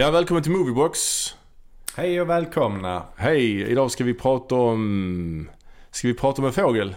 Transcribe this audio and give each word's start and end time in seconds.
Ja, 0.00 0.10
välkommen 0.10 0.42
till 0.42 0.52
Moviebox. 0.52 0.98
Hej 1.96 2.20
och 2.20 2.30
välkomna. 2.30 3.02
Hej, 3.16 3.70
idag 3.70 3.90
ska 3.90 4.04
vi 4.04 4.14
prata 4.14 4.54
om... 4.54 5.50
Ska 5.90 6.08
vi 6.08 6.14
prata 6.14 6.42
om 6.42 6.46
en 6.46 6.52
fågel? 6.52 6.94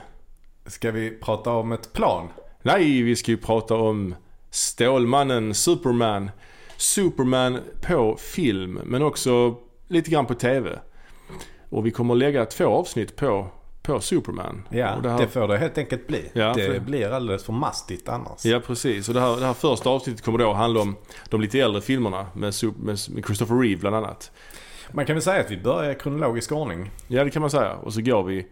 Ska 0.66 0.92
vi 0.92 1.10
prata 1.10 1.52
om 1.52 1.72
ett 1.72 1.94
plan? 1.94 2.28
Nej, 2.62 3.02
vi 3.02 3.16
ska 3.16 3.32
ju 3.32 3.38
prata 3.38 3.76
om 3.76 4.16
Stålmannen, 4.50 5.54
Superman. 5.54 6.32
Superman 6.78 7.60
på 7.82 8.18
film, 8.20 8.80
men 8.84 9.02
också 9.02 9.56
lite 9.88 10.12
grann 10.12 10.26
på 10.26 10.34
TV. 10.34 10.80
Och 11.70 11.86
vi 11.86 11.92
kommer 11.92 12.16
lägga 12.16 12.46
två 12.46 12.66
avsnitt 12.66 13.16
på, 13.16 13.48
på 13.84 14.00
Superman. 14.00 14.68
Ja, 14.70 14.96
det, 15.04 15.10
här- 15.10 15.28
får 15.28 15.48
det 15.48 15.58
helt 15.58 15.78
enkelt 15.78 16.08
bli. 16.08 16.30
Ja, 16.34 16.54
det 16.54 16.66
för- 16.68 16.80
blir 16.80 17.10
alldeles 17.12 17.44
för 17.44 17.54
mastigt 17.54 18.10
annars. 18.10 18.46
Ja, 18.46 18.60
precis. 18.60 19.08
Och 19.08 19.14
det 19.14 19.20
här, 19.22 19.40
det 19.40 19.46
här 19.46 19.54
första 19.54 19.90
avsnittet 19.90 20.22
kommer 20.26 20.40
då 20.40 20.54
handla 20.54 20.82
om 20.82 20.96
de 21.30 21.42
lite 21.42 21.60
äldre 21.60 21.82
filmerna 21.82 22.28
med, 22.34 22.54
med, 22.78 22.98
med 23.10 23.26
Christopher 23.26 23.56
Reeve 23.56 23.80
bland 23.80 23.96
annat. 23.96 24.32
Man 24.92 25.06
kan 25.06 25.16
väl 25.16 25.24
säga 25.24 25.42
att 25.42 25.52
vi 25.52 25.58
börjar 25.58 25.92
i 25.92 25.96
kronologisk 25.96 26.52
ordning. 26.52 26.92
Ja, 27.08 27.24
det 27.24 27.30
kan 27.30 27.42
man 27.42 27.52
säga. 27.52 27.74
Och 27.76 27.94
så 27.94 28.02
går 28.02 28.24
vi, 28.24 28.48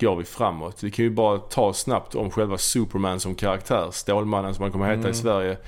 går 0.00 0.16
vi 0.16 0.24
framåt. 0.24 0.82
Vi 0.82 0.90
kan 0.90 1.04
ju 1.04 1.10
bara 1.10 1.38
ta 1.38 1.72
snabbt 1.72 2.14
om 2.14 2.30
själva 2.30 2.58
Superman 2.58 3.20
som 3.20 3.34
karaktär. 3.34 3.88
Stålmannen 3.92 4.54
som 4.54 4.62
han 4.62 4.72
kommer 4.72 4.86
heta 4.86 4.98
Mm. 4.98 5.10
i 5.10 5.14
Sverige. 5.14 5.58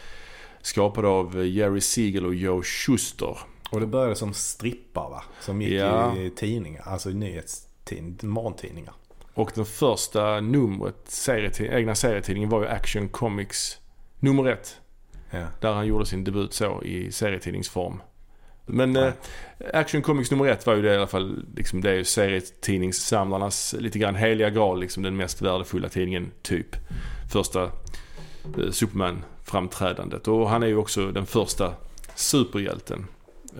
Skapad 0.62 1.04
av 1.04 1.46
Jerry 1.46 1.80
Siegel 1.80 2.26
och 2.26 2.34
Joe 2.34 2.62
Schuster. 2.62 3.38
Och 3.70 3.80
det 3.80 3.86
började 3.86 4.14
som 4.16 4.34
strippar 4.34 5.10
va? 5.10 5.22
Som 5.40 5.62
gick 5.62 5.72
Ja. 5.72 6.16
i 6.16 6.30
tidningar, 6.30 6.82
alltså 6.86 7.10
i 7.10 7.14
nyhetstidningar, 7.14 8.24
morgontidningar. 8.26 8.92
Och 9.38 9.50
den 9.54 9.64
första 9.66 10.40
numret, 10.40 10.96
serietid- 11.08 11.70
egna 11.72 11.94
serietidningen 11.94 12.50
var 12.50 12.60
ju 12.62 12.68
Action 12.68 13.08
Comics 13.08 13.78
nummer 14.20 14.46
ett. 14.48 14.80
Ja. 15.30 15.44
Där 15.60 15.72
han 15.72 15.86
gjorde 15.86 16.06
sin 16.06 16.24
debut 16.24 16.52
så 16.54 16.82
i 16.82 17.12
serietidningsform. 17.12 18.02
Men 18.66 18.94
Ja. 18.94 19.06
eh, 19.06 19.12
Action 19.74 20.02
Comics 20.02 20.30
nummer 20.30 20.46
ett 20.46 20.66
var 20.66 20.74
ju 20.76 20.82
det 20.82 20.92
i 20.94 20.96
alla 20.96 21.06
fall, 21.06 21.44
liksom, 21.56 21.80
det 21.80 21.90
är 21.90 21.94
ju 21.94 22.04
serietidningssamlarnas 22.04 23.74
lite 23.78 23.98
grann 23.98 24.14
heliga 24.16 24.50
graal, 24.50 24.80
liksom 24.80 25.02
den 25.02 25.16
mest 25.16 25.42
värdefulla 25.42 25.88
tidningen 25.88 26.30
typ. 26.42 26.76
Första 27.32 27.62
eh, 27.64 28.70
Superman-framträdandet. 28.70 30.28
Och 30.28 30.48
han 30.50 30.62
är 30.62 30.66
ju 30.66 30.76
också 30.76 31.12
den 31.12 31.26
första 31.26 31.74
superhjälten. 32.14 33.06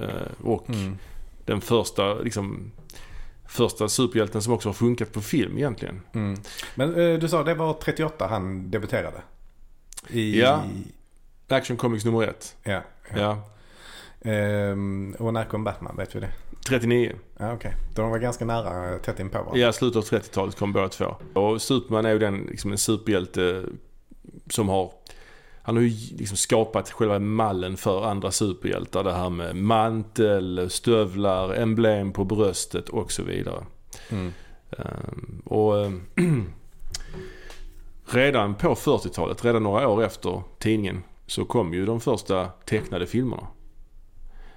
Eh, 0.01 0.47
och 0.47 0.69
Mm. 0.71 0.99
den 1.45 1.61
första, 1.61 2.15
liksom, 2.15 2.71
första 3.49 3.89
superhjälten 3.89 4.43
som 4.43 4.53
också 4.53 4.69
har 4.69 4.75
funkat 4.75 5.13
på 5.13 5.21
film 5.21 5.57
egentligen. 5.59 6.01
Mm. 6.13 6.41
Men 6.75 6.95
eh, 6.95 7.19
du 7.19 7.29
sa 7.29 7.43
det 7.45 7.55
var 7.55 7.75
38 7.75 8.27
han 8.27 8.71
debuterade? 8.71 9.23
I, 10.09 10.41
Ja. 10.41 10.63
Action 11.49 11.77
Comics 11.77 12.05
nummer 12.05 12.23
ett. 12.23 12.57
ja. 12.63 12.83
ja. 13.11 13.19
Ja. 13.19 13.43
Ehm, 14.31 15.17
och 15.19 15.35
när 15.35 15.45
kom 15.45 15.65
Batman? 15.65 15.97
Vet 15.97 16.15
vi 16.17 16.21
det? 16.21 16.31
39. 16.69 17.15
Ja 17.39 17.53
okej. 17.53 17.75
De 17.95 18.11
var 18.11 18.19
ganska 18.19 18.45
nära, 18.45 18.93
eh, 18.93 18.99
tätt 18.99 19.21
in 19.21 19.29
på 19.31 19.39
varandra. 19.39 19.59
Ja, 19.59 19.73
slutet 19.73 19.97
av 19.97 20.05
30-talet 20.05 20.57
kom 20.57 20.73
båda 20.73 20.89
två. 20.89 21.17
Och 21.35 21.63
Superman 21.63 22.05
är 22.05 22.11
ju 22.11 22.19
den, 22.19 22.47
liksom 22.51 22.73
en 22.73 22.79
superhjälte 22.79 23.65
som 24.51 24.69
har... 24.69 24.93
Han 25.69 25.77
har 25.77 25.83
ju 25.83 26.17
liksom 26.17 26.37
skapat 26.37 26.91
själva 26.91 27.19
mallen 27.19 27.77
för 27.77 28.05
andra 28.05 28.31
superhjältar. 28.31 29.05
Det 29.05 29.13
här 29.13 29.31
med 29.31 29.57
mantel, 29.57 30.71
stövlar, 30.71 31.55
emblem 31.55 32.13
på 32.13 32.25
bröstet 32.25 32.89
och 32.89 33.13
så 33.13 33.23
vidare. 33.23 33.65
Mm. 34.09 34.33
Ehm, 34.71 35.43
och 35.45 35.85
ehm, 35.85 36.03
redan 38.07 38.55
på 38.55 38.75
40-talet, 38.75 39.45
redan 39.45 39.63
några 39.63 39.89
år 39.89 40.05
efter 40.05 40.43
tidningen, 40.59 41.03
så 41.27 41.45
kom 41.45 41.75
ju 41.75 41.87
de 41.87 42.01
första 42.01 42.47
tecknade 42.47 43.07
filmerna. 43.07 43.47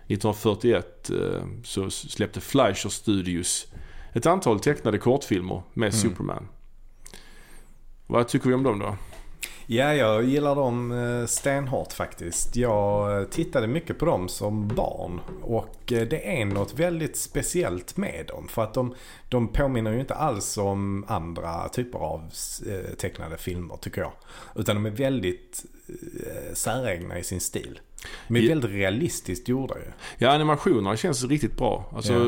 1941 0.07 1.09
eh, 1.09 1.43
så 1.63 1.89
släppte 1.89 2.41
Fleischer 2.41 2.89
Studios 2.89 3.67
ett 4.13 4.25
antal 4.25 4.59
tecknade 4.59 4.97
kortfilmer 4.97 5.63
med 5.73 5.87
Mm. 5.87 5.99
Superman. 6.01 6.47
Vad 8.07 8.27
tycker 8.27 8.49
vi 8.49 8.55
om 8.55 8.63
dem 8.63 8.79
då? 8.79 8.95
Ja, 9.65 9.93
jag 9.93 10.23
gillar 10.23 10.55
dem 10.55 10.91
eh, 10.91 11.25
stenhårt 11.25 11.93
faktiskt. 11.93 12.55
Jag 12.55 13.19
eh, 13.19 13.27
tittade 13.27 13.67
mycket 13.67 13.99
på 13.99 14.05
dem 14.05 14.27
som 14.27 14.67
barn 14.67 15.21
och 15.41 15.93
eh, 15.93 16.07
det 16.07 16.39
är 16.41 16.45
något 16.45 16.73
väldigt 16.73 17.17
speciellt 17.17 17.97
med 17.97 18.25
dem. 18.27 18.47
För 18.47 18.63
att 18.63 18.73
de, 18.73 18.95
de 19.29 19.47
påminner 19.47 19.91
ju 19.91 19.99
inte 19.99 20.15
alls 20.15 20.57
om 20.57 21.05
andra 21.07 21.69
typer 21.69 21.99
av 21.99 22.29
tecknade 22.97 23.37
filmer 23.37 23.77
tycker 23.77 24.01
jag. 24.01 24.11
Utan 24.55 24.75
de 24.75 24.85
är 24.85 24.89
väldigt 24.89 25.65
säregna 26.53 27.19
i 27.19 27.23
sin 27.23 27.39
stil. 27.39 27.79
De 28.27 28.35
är 28.39 28.47
väldigt 28.47 28.71
realistiskt 28.71 29.47
gjorda 29.47 29.75
ju. 29.75 29.85
Ja, 30.17 30.29
animationerna 30.31 30.97
känns 30.97 31.23
riktigt 31.23 31.57
bra. 31.57 31.89
Alltså, 31.95 32.13
Ja. 32.13 32.19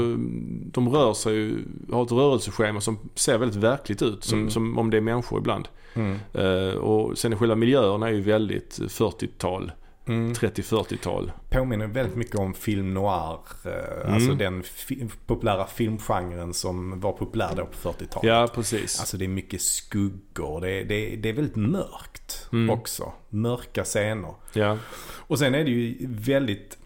De 0.72 0.90
rör 0.90 1.14
sig 1.14 1.34
ju, 1.34 1.58
har 1.92 2.04
ett 2.04 2.12
rörelseschema 2.12 2.82
som 2.82 2.98
ser 3.16 3.38
väldigt 3.38 3.58
verkligt 3.64 4.02
ut. 4.02 4.24
Som, 4.24 4.40
Mm. 4.40 4.52
som 4.52 4.78
om 4.78 4.90
det 4.90 4.98
är 4.98 5.02
människor 5.02 5.40
ibland. 5.40 5.68
Mm. 5.94 6.18
Eh, 6.34 6.74
och 6.76 7.18
sen 7.18 7.38
själva 7.38 7.56
miljöerna 7.56 8.08
är 8.08 8.12
ju 8.14 8.22
väldigt 8.22 8.80
40-tal, 8.88 9.72
Mm. 10.08 10.34
30-40-tal. 10.34 11.32
Påminner 11.50 11.88
väldigt 11.88 12.16
mycket 12.16 12.36
om 12.36 12.54
film 12.54 12.94
noir. 12.94 13.40
Eh, 13.66 13.72
Mm. 14.04 14.14
Alltså 14.14 14.34
den 14.34 14.64
fi- 14.64 15.10
populära 15.26 15.68
filmgenren 15.68 16.54
som 16.54 17.00
var 17.00 17.12
populär 17.12 17.54
då 17.56 17.66
på 17.66 17.90
40-talet. 17.90 18.24
Ja, 18.30 18.48
precis. 18.56 19.00
Alltså 19.00 19.18
det 19.18 19.26
är 19.26 19.30
mycket 19.30 19.62
skuggor. 19.62 20.62
Det 20.62 20.72
är, 20.72 20.86
det 20.86 21.14
är, 21.14 21.18
det 21.18 21.30
är 21.30 21.34
väldigt 21.34 21.56
mörkt 21.56 22.48
Mm. 22.54 22.70
också. 22.70 23.12
Mörka 23.30 23.84
scener. 23.84 24.34
Ja, 24.54 24.78
Och 25.06 25.40
sen 25.40 25.56
är 25.56 25.64
det 25.64 25.72
ju 25.72 26.08
väldigt 26.10 26.78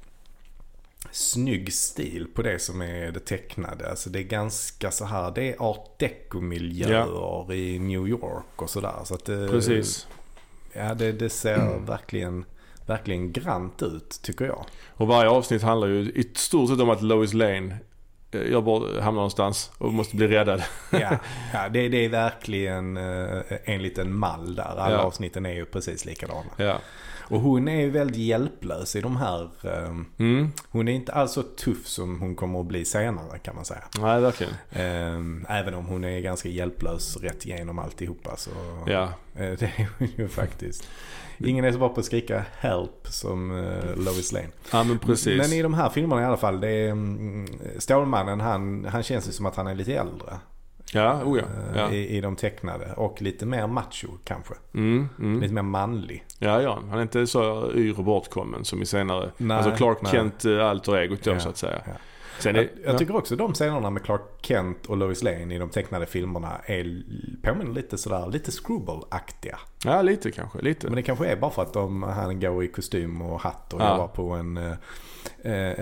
snygg 1.11 1.73
stil 1.73 2.27
på 2.35 2.41
det 2.41 2.59
som 2.59 2.81
är 2.81 3.11
det 3.11 3.19
tecknade. 3.19 3.89
Alltså 3.89 4.09
det 4.09 4.19
är 4.19 4.23
ganska 4.23 4.91
så 4.91 5.05
här. 5.05 5.31
Det 5.31 5.53
är 5.53 5.55
art 5.61 5.99
deco-miljöer 5.99 7.53
i 7.53 7.79
New 7.79 8.07
York 8.07 8.61
och 8.61 8.69
sådär. 8.69 8.95
Så 9.03 9.15
att 9.15 9.25
det, 9.25 9.47
precis. 9.47 10.07
Ja, 10.73 10.93
det, 10.93 11.11
det 11.11 11.29
ser 11.29 11.79
verkligen, 11.79 12.45
verkligen 12.87 13.31
grant 13.31 13.83
ut 13.83 14.19
tycker 14.23 14.45
jag. 14.45 14.65
Och 14.89 15.07
varje 15.07 15.29
avsnitt 15.29 15.61
handlar 15.61 15.87
ju 15.87 15.99
i 15.99 16.31
stort 16.35 16.69
sett 16.69 16.79
om 16.79 16.89
att 16.89 17.01
Lois 17.01 17.33
Lane 17.33 17.77
eh, 18.31 18.41
jag 18.41 18.63
bara 18.63 19.01
hamnar 19.01 19.11
någonstans 19.11 19.71
och 19.77 19.93
måste 19.93 20.15
bli 20.15 20.27
räddad. 20.27 20.63
Ja, 20.91 21.17
ja 21.53 21.69
det, 21.69 21.89
det 21.89 22.05
är 22.05 22.09
verkligen 22.09 22.97
eh, 22.97 23.41
en 23.63 23.81
liten 23.81 24.15
mall 24.17 24.55
där. 24.55 24.63
Alla 24.63 24.91
Ja. 24.91 24.97
avsnitten 24.97 25.45
är 25.45 25.53
ju 25.53 25.65
precis 25.65 26.05
likadana. 26.05 26.43
Ja. 26.57 26.77
Och 27.29 27.39
hon 27.41 27.67
är 27.67 27.81
ju 27.81 27.89
väldigt 27.89 28.17
hjälplös 28.17 28.95
i 28.95 29.01
de 29.01 29.15
här. 29.17 29.49
ehm, 29.63 30.05
Mm. 30.19 30.51
hon 30.69 30.87
är 30.87 30.91
inte 30.93 31.13
alls 31.13 31.31
så 31.31 31.43
tuff 31.43 31.87
som 31.87 32.19
hon 32.21 32.35
kommer 32.35 32.59
att 32.59 32.65
bli 32.65 32.85
senare 32.85 33.39
kan 33.39 33.55
man 33.55 33.65
säga. 33.65 33.83
Nej, 34.01 34.21
verkligen. 34.21 34.53
Ehm, 34.71 35.45
även 35.49 35.73
om 35.73 35.85
hon 35.85 36.03
är 36.03 36.19
ganska 36.19 36.49
hjälplös 36.49 37.17
rätt 37.17 37.45
igenom 37.45 37.79
alltihopa 37.79 38.35
så. 38.37 38.49
Ja. 38.87 39.03
eh, 39.03 39.09
det 39.59 39.65
är 39.75 39.87
hon 39.99 40.07
ju 40.17 40.27
faktiskt. 40.27 40.87
Ingen 41.39 41.65
är 41.65 41.71
så 41.71 41.77
bra 41.77 41.89
på 41.89 41.99
att 41.99 42.05
skrika 42.05 42.45
help 42.59 43.07
som 43.07 43.51
eh, 43.65 43.95
Lois 44.05 44.31
Lane. 44.31 44.47
ja, 44.71 44.83
men 44.83 44.99
precis. 44.99 45.37
Men 45.37 45.53
i 45.53 45.61
de 45.61 45.73
här 45.73 45.89
filmerna 45.89 46.21
i 46.21 46.25
alla 46.25 46.37
fall. 46.37 46.59
Det 46.59 46.69
är, 46.69 46.91
mm, 46.91 47.47
Stålmannen 47.77 48.39
han, 48.41 48.85
han 48.85 49.03
känns 49.03 49.27
ju 49.27 49.31
som 49.31 49.45
att 49.45 49.55
han 49.55 49.67
är 49.67 49.75
lite 49.75 49.93
äldre. 49.95 50.33
Ja, 50.93 51.23
oh 51.23 51.37
ja. 51.39 51.43
eh, 51.73 51.77
ja. 51.81 51.91
I, 51.91 52.17
I 52.17 52.21
de 52.21 52.35
tecknade. 52.35 52.93
Och 52.93 53.21
lite 53.21 53.45
mer 53.45 53.67
macho 53.67 54.07
kanske. 54.23 54.53
Mm, 54.73 55.09
mm. 55.19 55.41
Lite 55.41 55.53
mer 55.53 55.61
manlig. 55.61 56.25
Ja, 56.39 56.61
ja. 56.61 56.79
Han 56.89 56.97
är 56.97 57.01
inte 57.01 57.27
så 57.27 57.71
yr 57.75 57.97
och 57.99 58.03
bortkommen 58.05 58.65
som 58.65 58.81
i 58.81 58.85
senare. 58.85 59.31
Nej, 59.37 59.57
alltså 59.57 59.71
Clark 59.71 59.97
nej. 60.01 60.11
Kent 60.11 60.45
eh, 60.45 60.65
alter 60.67 60.95
egot 60.97 61.23
då 61.23 61.31
Ja, 61.31 61.39
så 61.39 61.49
att 61.49 61.57
säga. 61.57 61.81
ja. 61.85 61.91
Sen 62.39 62.55
är, 62.55 62.59
Jag, 62.59 62.69
jag 62.85 62.97
tycker 62.97 63.15
också 63.15 63.35
de 63.35 63.53
scenerna 63.53 63.89
med 63.89 64.03
Clark 64.03 64.21
Kent 64.41 64.85
och 64.85 64.97
Lois 64.97 65.23
Lane 65.23 65.55
i 65.55 65.57
de 65.57 65.69
tecknade 65.69 66.05
filmerna 66.05 66.51
är 66.65 67.03
påminner 67.43 67.73
lite 67.73 67.97
sådär, 67.97 68.27
lite 68.27 68.51
Screwball-aktiga. 68.51 69.59
ja, 69.85 70.01
lite 70.01 70.31
kanske. 70.31 70.61
Lite. 70.61 70.87
Men 70.87 70.95
det 70.95 71.01
kanske 71.01 71.25
är 71.27 71.35
bara 71.35 71.51
för 71.51 71.61
att 71.61 71.73
de, 71.73 72.03
han 72.03 72.39
går 72.39 72.63
i 72.63 72.67
kostym 72.67 73.21
och 73.21 73.39
hatt 73.41 73.73
och 73.73 73.81
Ja. 73.81 73.91
jobbar 73.91 74.07
på 74.07 74.29
en, 74.31 74.57
eh, 74.57 74.73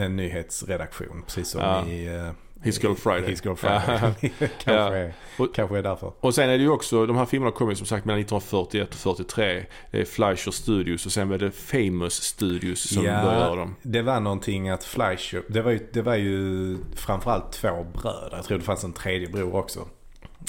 en 0.04 0.16
nyhetsredaktion. 0.16 1.24
Precis 1.25 1.48
som 1.50 1.62
Ja. 1.62 1.86
i 1.86 2.31
His 2.63 2.84
Girl 2.84 2.94
Friday. 2.96 3.30
His 3.30 3.46
Girl 3.46 3.56
Friday. 3.56 4.13
kanske, 4.40 4.98
är, 4.98 5.13
Och- 5.40 5.56
kanske 5.56 5.78
är 5.78 5.84
därför. 5.84 6.12
Och 6.19 6.36
sen 6.36 6.50
är 6.50 6.57
det 6.57 6.63
ju 6.63 6.69
också, 6.69 7.06
de 7.06 7.16
här 7.18 7.25
filmerna 7.25 7.52
kom 7.52 7.69
ju 7.69 7.75
som 7.75 7.86
sagt 7.88 8.06
mellan 8.06 8.19
1941 8.22 8.90
och 8.90 8.96
43. 8.96 9.66
Det 9.92 10.02
är 10.02 10.06
Fleischer 10.06 10.52
Studios 10.52 11.06
och 11.06 11.12
sen 11.12 11.30
var 11.30 11.38
det 11.38 11.52
Famous 11.52 12.13
Studios 12.24 12.80
som 12.94 13.04
Ja. 13.06 13.22
började 13.24 13.56
dem. 13.56 13.75
Det 13.81 14.02
var 14.02 14.19
någonting 14.19 14.69
att 14.69 14.84
Fleischer, 14.84 15.44
det 15.48 15.62
var 15.62 15.72
ju, 15.72 15.88
det 15.94 16.02
var 16.02 16.16
ju 16.16 16.78
framförallt 16.96 17.52
två 17.52 17.86
bröder. 18.02 18.30
Jag 18.36 18.46
tror 18.46 18.58
det 18.58 18.63
fanns 18.63 18.84
en 18.84 18.94
tredje 18.94 19.28
bror 19.28 19.56
också. 19.56 19.80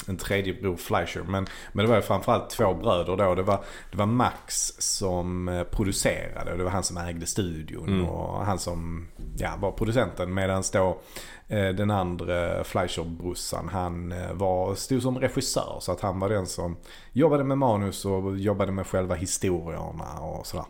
En 0.07 0.17
tredje 0.17 0.53
bror 0.53 0.75
Fleischer. 0.75 1.23
Men, 1.23 1.47
men 1.71 1.85
det 1.85 1.89
var 1.89 1.95
ju 1.95 2.01
framförallt 2.01 2.49
två 2.49 2.73
bröder 2.73 3.17
då. 3.17 3.35
Det 3.35 3.43
var, 3.43 3.63
det 3.91 3.97
var 3.97 4.05
Max 4.05 4.73
som 4.79 5.47
eh, 5.49 5.63
producerade 5.63 6.51
och 6.51 6.57
det 6.57 6.63
var 6.63 6.71
han 6.71 6.83
som 6.83 6.97
ägde 6.97 7.25
studion. 7.25 7.87
Mm. 7.87 8.05
Och 8.05 8.45
han 8.45 8.59
som 8.59 9.07
ja, 9.37 9.53
var 9.59 9.71
producenten. 9.71 10.33
Medan 10.33 10.63
då 10.73 10.99
eh, 11.47 11.69
den 11.69 11.91
andra 11.91 12.63
Fleischer-brorsan 12.63 13.69
han 13.69 14.11
eh, 14.11 14.33
var, 14.33 14.75
stod 14.75 15.01
som 15.01 15.19
regissör. 15.19 15.77
Så 15.79 15.91
att 15.91 16.01
han 16.01 16.19
var 16.19 16.29
den 16.29 16.47
som 16.47 16.77
jobbade 17.13 17.43
med 17.43 17.57
manus 17.57 18.05
och 18.05 18.37
jobbade 18.37 18.71
med 18.71 18.87
själva 18.87 19.15
historierna 19.15 20.19
och 20.19 20.47
sådär. 20.47 20.65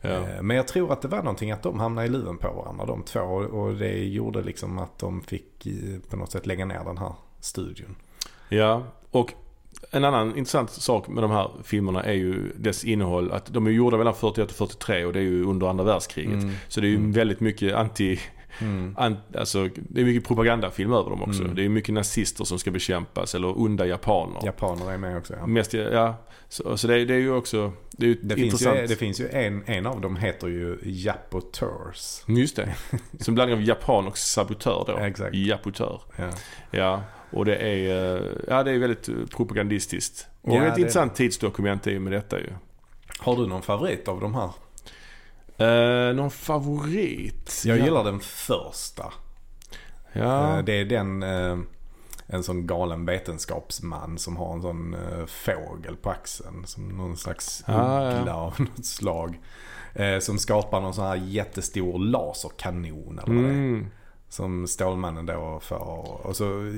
Ja. 0.00 0.08
Eh, 0.08 0.42
Men 0.42 0.56
jag 0.56 0.68
tror 0.68 0.92
att 0.92 1.02
det 1.02 1.08
var 1.08 1.18
någonting 1.18 1.50
att 1.50 1.62
de 1.62 1.80
hamnade 1.80 2.06
i 2.06 2.10
luven 2.10 2.36
på 2.36 2.52
varandra 2.52 2.86
de 2.86 3.02
två. 3.02 3.20
Och 3.20 3.74
det 3.74 4.04
gjorde 4.04 4.42
liksom 4.42 4.78
att 4.78 4.98
de 4.98 5.22
fick 5.22 5.66
på 6.10 6.16
något 6.16 6.30
sätt 6.30 6.46
lägga 6.46 6.64
ner 6.64 6.84
den 6.84 6.98
här 6.98 7.12
studion. 7.40 7.96
Ja, 8.48 8.82
och 9.10 9.32
en 9.90 10.04
annan 10.04 10.36
intressant 10.38 10.70
sak 10.70 11.08
med 11.08 11.22
de 11.24 11.30
här 11.30 11.50
filmerna 11.64 12.02
är 12.02 12.12
ju 12.12 12.52
dess 12.56 12.84
innehåll. 12.84 13.32
Att 13.32 13.46
de 13.54 13.66
är 13.66 13.70
gjorda 13.70 13.96
mellan 13.96 14.14
41 14.14 14.50
och 14.50 14.56
43 14.56 15.04
och 15.04 15.12
det 15.12 15.18
är 15.18 15.22
ju 15.22 15.44
under 15.44 15.66
andra 15.66 15.84
världskriget. 15.84 16.42
Mm. 16.42 16.54
Så 16.68 16.80
det 16.80 16.86
är 16.86 16.88
ju 16.90 16.96
Mm. 16.96 17.12
väldigt 17.12 17.40
mycket 17.40 17.74
anti... 17.74 18.18
Mm. 18.60 18.94
An, 18.98 19.16
alltså, 19.38 19.68
det 19.74 20.00
är 20.00 20.04
mycket 20.04 20.28
propagandafilm 20.28 20.92
över 20.92 21.10
dem 21.10 21.22
också. 21.22 21.42
Mm. 21.42 21.54
Det 21.54 21.64
är 21.64 21.68
mycket 21.68 21.94
nazister 21.94 22.44
som 22.44 22.58
ska 22.58 22.70
bekämpas 22.70 23.34
eller 23.34 23.60
onda 23.60 23.86
japaner. 23.86 24.40
Japaner 24.44 24.92
är 24.92 24.98
med 24.98 25.16
också. 25.18 25.34
Ja. 25.40 25.46
Mest, 25.46 25.74
ja, 25.74 26.14
så, 26.48 26.76
så 26.76 26.86
det, 26.86 27.00
är- 27.00 27.06
det 27.06 27.14
är 27.14 27.18
ju 27.18 27.32
också 27.32 27.72
det 27.90 28.06
är 28.06 28.16
Det, 28.22 28.34
finns 28.34 28.44
intressant. 28.52 28.78
ju, 28.78 28.86
det 28.86 28.96
finns 28.96 29.20
ju 29.20 29.28
en, 29.28 29.62
en 29.66 29.86
av 29.86 30.00
dem 30.00 30.16
heter 30.16 30.46
ju 30.48 30.78
Japoteurs. 30.82 32.22
Just 32.26 32.56
det. 32.56 32.74
Som 33.20 33.34
blandning 33.34 33.58
av 33.58 33.64
japan 33.64 34.06
och 34.06 34.18
sabotör 34.18 34.84
då. 34.86 34.96
Exakt. 34.98 35.34
Japotör. 35.34 36.00
Ja. 36.16 36.30
Ja, 36.70 37.02
och 37.36 37.44
det 37.44 37.56
är, 37.56 38.16
eh, 38.16 38.22
ja, 38.48 38.62
det 38.62 38.70
är 38.72 38.78
väldigt 38.78 39.08
eh, 39.08 39.14
propagandistiskt. 39.36 40.26
Och 40.42 40.56
Ja, 40.56 40.64
ett 40.64 40.74
det- 40.74 40.80
intressant 40.80 41.14
tidsdokument 41.14 41.86
är 41.86 41.90
ju 41.90 41.98
med 42.00 42.12
detta 42.12 42.38
ju. 42.38 42.50
Har 43.18 43.36
du 43.36 43.46
någon 43.46 43.62
favorit 43.62 44.08
av 44.08 44.20
de 44.20 44.34
här? 44.34 44.50
Eh, 45.58 46.14
någon 46.14 46.30
favorit? 46.30 47.62
Jag 47.64 47.78
ja. 47.78 47.84
gillar 47.84 48.04
den 48.04 48.20
första. 48.20 49.04
Ja. 50.12 50.58
Eh, 50.58 50.64
Det 50.64 50.72
är 50.80 50.84
den, 50.84 51.22
en 52.26 52.42
sån 52.42 52.66
galen 52.66 53.06
vetenskapsman 53.06 54.18
som 54.18 54.36
har 54.36 54.52
en 54.54 54.62
sån 54.62 54.96
fågel 55.26 55.96
på 55.96 56.10
axeln. 56.10 56.66
Som 56.66 56.88
någon 56.88 57.16
slags 57.16 57.62
Ah, 57.66 58.02
ja. 58.12 58.18
uggla 58.20 58.34
av 58.36 58.54
något 58.60 58.86
slag. 58.86 59.40
Som 60.20 60.38
skapar 60.38 60.80
någon 60.80 60.94
sån 60.94 61.04
här 61.06 61.16
jättestor 61.16 61.98
laserkanon 61.98 63.18
eller 63.18 63.34
vad 63.34 63.44
det 63.44 63.50
är. 63.50 63.86
Som 64.36 64.66
Stålmannen 64.66 65.26
då 65.26 65.60
får. 65.62 66.26
Och 66.26 66.36
så 66.36 66.72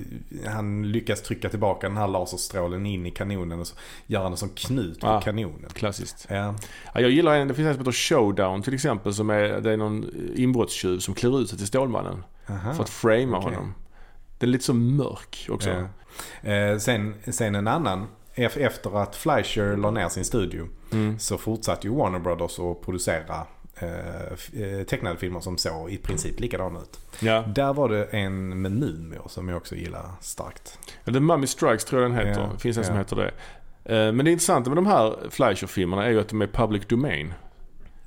han 0.47 0.93
lyckas 0.93 1.23
trycka 1.23 1.49
tillbaka 1.49 1.89
den 1.89 1.97
här 1.97 2.09
laserstrålen 2.09 2.87
in 2.87 3.07
i 3.07 3.11
kanonen 3.11 3.61
och 3.61 3.67
så 3.67 3.77
gör 4.07 4.23
han 4.23 4.33
en 4.33 4.39
sån 4.39 4.49
knut 4.49 5.01
på 5.01 5.07
Ah. 5.07 5.21
kanonen. 5.21 5.71
Klassiskt. 5.73 6.27
Ja, 6.31 6.55
Ja, 6.95 7.01
jag 7.01 7.11
gillar 7.11 7.35
en, 7.37 7.49
det 7.49 7.55
finns 7.55 7.67
en 7.67 7.75
som 7.75 7.81
heter 7.81 7.93
Showdown 7.93 8.63
till 8.63 8.75
exempel. 8.75 9.15
Som 9.15 9.31
är, 9.31 9.61
det 9.61 9.73
är 9.73 9.77
någon 9.77 10.11
inbrottstjuv 10.35 10.99
som 10.99 11.15
klär 11.15 11.41
ut 11.41 11.49
sig 11.49 11.59
till 11.59 11.67
Stålmannen. 11.67 12.25
Aha. 12.49 12.73
För 12.75 12.83
att 12.83 12.89
framea 12.91 13.39
okej. 13.39 13.55
honom. 13.55 13.75
Den 14.39 14.49
är 14.49 14.53
lite 14.53 14.65
så 14.65 14.75
mörk 14.75 15.47
också. 15.51 15.87
Ja. 16.43 16.51
Eh, 16.51 16.79
sen, 16.79 17.15
sen 17.31 17.55
en 17.55 17.69
annan. 17.69 18.07
ef- 18.35 18.59
Efter 18.59 19.03
att 19.03 19.17
Fleischer 19.17 19.77
la 19.77 19.91
ner 19.91 20.09
sin 20.09 20.25
studio 20.25 20.69
Mm. 20.93 21.19
så 21.19 21.39
fortsatte 21.39 21.87
ju 21.87 21.95
Warner 21.95 22.19
Brothers 22.19 22.59
att 22.59 22.81
producera 22.85 23.47
eh, 23.81 24.63
eh, 24.63 24.85
tecknade 24.85 25.17
filmer 25.17 25.41
som 25.41 25.59
såg 25.59 25.91
i 25.91 25.97
princip 25.99 26.41
likadana 26.41 26.81
ut. 26.81 26.99
Ja. 27.21 27.45
Där 27.55 27.73
var 27.73 27.89
det 27.89 28.05
en 28.05 28.63
med 28.63 28.73
Mumier 28.73 29.23
som 29.27 29.49
jag 29.49 29.57
också 29.57 29.75
gillar 29.75 30.11
starkt. 30.21 30.79
Eller 31.05 31.21
Mummy 31.21 31.47
Strikes 31.47 31.85
tror 31.85 32.03
jag 32.03 32.11
den 32.11 32.19
heter. 32.27 32.41
Ja, 32.41 32.51
Det 32.55 32.59
finns 32.61 32.79
en 32.79 32.85
som 32.85 32.97
heter 32.97 33.17
det. 33.17 33.33
Eh, 33.85 34.13
Men 34.13 34.25
det 34.25 34.31
intressanta 34.31 34.71
med 34.71 34.77
de 34.77 34.87
här 34.87 35.17
Fleischer-filmerna 35.31 36.05
är 36.07 36.11
ju 36.11 36.21
att 36.21 36.29
de 36.29 36.43
är 36.43 36.47
public 36.47 36.87
domain. 36.87 37.35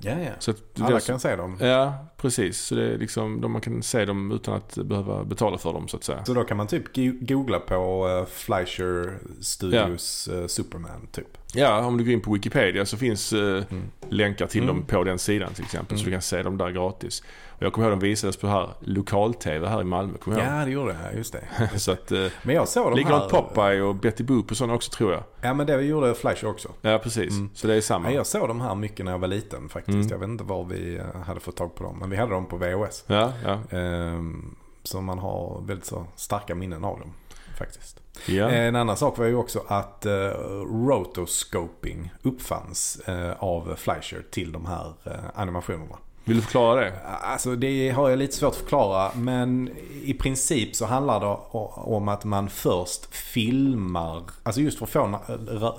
Ja, 0.04 0.18
ja. 0.18 0.30
Så 0.38 0.50
att 0.50 0.56
Alla 0.80 1.00
kan 1.00 1.20
se 1.20 1.36
dem. 1.36 1.56
Ja, 1.60 2.06
precis. 2.16 2.58
Så 2.60 2.74
det 2.74 2.84
är 2.94 2.98
liksom, 2.98 3.40
de- 3.40 3.52
man 3.52 3.60
kan 3.60 3.82
se 3.82 4.04
dem 4.04 4.32
utan 4.32 4.54
att 4.54 4.74
behöva 4.74 5.24
betala 5.24 5.58
för 5.58 5.72
dem 5.72 5.88
så 5.88 5.96
att 5.96 6.04
säga. 6.04 6.24
Så 6.24 6.34
då 6.34 6.44
kan 6.44 6.56
man 6.56 6.66
typ 6.66 6.96
go- 6.96 7.18
googla 7.20 7.58
på 7.60 8.08
eh, 8.08 8.26
Fleischer 8.32 9.18
Studios 9.40 10.28
eh, 10.28 10.46
Superman 10.46 11.06
typ. 11.12 11.26
Ja, 11.54 11.84
om 11.86 11.96
du 11.98 12.04
går 12.04 12.12
in 12.12 12.20
på 12.20 12.32
Wikipedia 12.32 12.86
så 12.86 12.96
finns 12.96 13.32
eh, 13.32 13.64
Mm. 13.70 13.82
länkar 14.10 14.46
till 14.46 14.62
Mm. 14.62 14.74
dem 14.76 14.86
på 14.86 15.04
den 15.04 15.18
sidan 15.18 15.54
till 15.54 15.64
exempel. 15.64 15.98
Så 15.98 16.02
Mm. 16.02 16.10
du 16.10 16.14
kan 16.14 16.22
se 16.22 16.42
dem 16.42 16.58
där 16.58 16.70
gratis. 16.70 17.22
Jag 17.62 17.72
kommer 17.72 17.86
ihåg 17.86 17.94
att 17.94 18.00
de 18.00 18.06
visades 18.06 18.36
på 18.36 18.46
här 18.46 18.68
lokal-tv 18.80 19.68
här 19.68 19.80
i 19.80 19.84
Malmö. 19.84 20.18
Kommer 20.18 20.38
jag 20.38 20.46
ihåg. 20.46 20.60
Ja, 20.60 20.64
det 20.64 20.70
gjorde 20.70 20.96
jag. 21.04 21.18
Just 21.18 21.32
det. 21.32 21.70
Så 21.78 21.92
att, 21.92 22.12
eh, 22.12 22.26
Men 22.42 22.54
jag 22.54 22.68
såg 22.68 22.84
de 22.84 22.90
här... 22.90 22.96
likadant 22.96 23.30
Popeye 23.30 23.82
och 23.82 23.94
Betty 23.94 24.24
Boop 24.24 24.50
och 24.50 24.56
sådana 24.56 24.74
också 24.74 24.90
tror 24.90 25.12
jag. 25.12 25.22
Ja, 25.40 25.54
men 25.54 25.66
det 25.66 25.82
gjorde 25.82 26.14
Fleischer 26.14 26.46
också. 26.46 26.68
Ja, 26.80 26.98
precis. 26.98 27.30
Mm. 27.30 27.50
Så 27.54 27.66
det 27.66 27.74
är 27.74 27.80
samma. 27.80 28.10
Ja, 28.10 28.16
jag 28.16 28.26
såg 28.26 28.48
de 28.48 28.60
här 28.60 28.74
mycket 28.74 29.04
när 29.04 29.12
jag 29.12 29.18
var 29.18 29.28
liten 29.28 29.68
faktiskt. 29.68 29.94
Mm. 29.94 30.08
Jag 30.08 30.18
vet 30.18 30.28
inte 30.28 30.44
var 30.44 30.64
vi 30.64 30.96
eh, 30.96 31.22
hade 31.26 31.40
fått 31.40 31.56
tag 31.56 31.74
på 31.74 31.84
dem. 31.84 31.98
Men 31.98 32.10
vi 32.10 32.16
hade 32.16 32.32
dem 32.32 32.46
på 32.46 32.56
VHS. 32.56 33.04
Ja, 33.06 33.32
ja. 33.44 33.78
Ehm, 33.78 34.54
så 34.82 35.00
man 35.00 35.18
har 35.18 35.62
väldigt 35.66 35.86
så 35.86 36.06
starka 36.16 36.54
minnen 36.54 36.84
av 36.84 36.98
dem 37.00 37.12
faktiskt. 37.58 38.00
ja. 38.26 38.50
En 38.50 38.76
annan 38.76 38.96
sak 38.96 39.18
var 39.18 39.26
ju 39.26 39.36
också 39.36 39.64
att 39.68 40.06
uh, 40.06 40.12
rotoscoping 40.86 42.12
uppfanns 42.22 43.00
eh, 43.06 43.32
av 43.38 43.74
Fleischer 43.76 44.24
till 44.30 44.52
de 44.52 44.66
här 44.66 44.92
eh, 45.04 45.12
animationerna. 45.34 45.98
Vill 46.24 46.36
du 46.36 46.42
förklara 46.42 46.80
det? 46.80 46.92
Alltså 47.22 47.56
det 47.56 47.90
har 47.90 48.08
jag 48.10 48.18
lite 48.18 48.36
svårt 48.36 48.50
att 48.50 48.56
förklara 48.56 49.10
men 49.16 49.70
i 50.02 50.14
princip 50.14 50.76
så 50.76 50.86
handlar 50.86 51.20
det 51.20 51.36
om 51.82 52.08
att 52.08 52.24
man 52.24 52.48
först 52.50 53.14
filmar, 53.14 54.22
alltså 54.42 54.60
just 54.60 54.78
för 54.78 54.84
att 54.84 54.90
få 54.92 55.00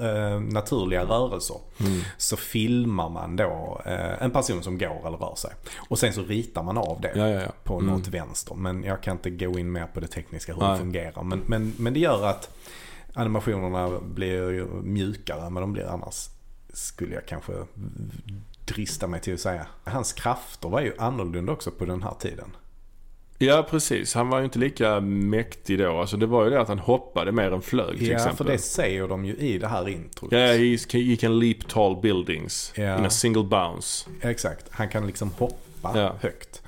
eh, 0.06 0.40
naturliga 0.40 1.04
rörelser. 1.04 1.57
Mm. 1.80 2.01
Så 2.18 2.38
filmar 2.38 3.10
man 3.10 3.36
då 3.36 3.81
eh, 3.86 4.24
en 4.24 4.31
person 4.31 4.63
som 4.63 4.78
går 4.78 5.07
eller 5.07 5.18
rör 5.18 5.36
sig. 5.36 5.51
Och 5.90 6.00
sen 6.00 6.13
så 6.13 6.24
ritar 6.24 6.63
man 6.63 6.78
av 6.78 7.01
det 7.01 7.12
Ja, 7.16 7.28
ja, 7.30 7.42
ja. 7.42 7.51
på 7.63 7.80
Mm. 7.80 7.96
något 7.96 8.07
vänster. 8.07 8.56
Men 8.56 8.84
jag 8.84 9.04
kan 9.04 9.16
inte 9.18 9.30
gå 9.30 9.60
in 9.60 9.72
mer 9.72 9.86
på 9.94 10.00
det 10.00 10.07
tekniska 10.07 10.54
hur 10.54 10.62
Nej. 10.62 10.72
det 10.72 10.78
fungerar. 10.78 11.24
Men, 11.24 11.42
men, 11.48 11.74
men 11.78 11.94
det 11.94 12.00
gör 12.00 12.25
att 12.28 12.56
animationerna 13.13 14.00
blir 14.00 14.51
ju 14.51 14.66
mjukare 14.84 15.46
än 15.46 15.54
vad 15.54 15.63
de 15.63 15.74
blir 15.74 15.86
annars. 15.86 16.30
Skulle 16.74 17.13
jag 17.13 17.25
kanske 17.25 17.54
drista 18.65 19.07
mig 19.07 19.21
till 19.21 19.33
att 19.33 19.39
säga. 19.39 19.68
Hans 19.83 20.13
krafter 20.13 20.69
var 20.69 20.81
ju 20.81 20.94
annorlunda 20.98 21.51
också 21.51 21.71
på 21.71 21.86
den 21.86 22.04
här 22.04 22.13
tiden. 22.19 22.56
Ja, 23.38 23.68
precis. 23.69 24.13
Han 24.15 24.30
var 24.30 24.39
ju 24.39 24.45
inte 24.45 24.60
lika 24.60 25.00
mäktig 25.00 25.80
då. 25.80 25.98
Alltså 25.98 26.18
det 26.18 26.25
var 26.25 26.44
ju 26.44 26.50
det 26.50 26.62
att 26.62 26.68
han 26.68 26.80
hoppade 26.80 27.31
mer 27.31 27.51
än 27.51 27.62
flög 27.62 27.98
till 27.98 28.07
ja, 28.07 28.15
exempel. 28.15 28.38
för 28.38 28.54
det 28.54 28.57
säger 28.57 29.07
de 29.07 29.25
ju 29.25 29.36
i 29.36 29.57
det 29.57 29.68
här 29.68 29.89
introt. 29.89 30.31
Ja, 30.31 30.39
he, 30.39 30.77
he 30.92 31.15
can 31.15 31.39
leap 31.39 31.68
tall 31.68 32.01
buildings 32.01 32.74
Ja. 32.75 32.98
in 33.00 33.06
a 33.06 33.10
single 33.10 33.44
bounce. 33.44 34.10
Exakt, 34.21 34.65
han 34.72 34.89
kan 34.89 35.08
liksom 35.08 35.32
hoppa 35.32 35.91
Ja. 36.00 36.15
högt. 36.22 36.62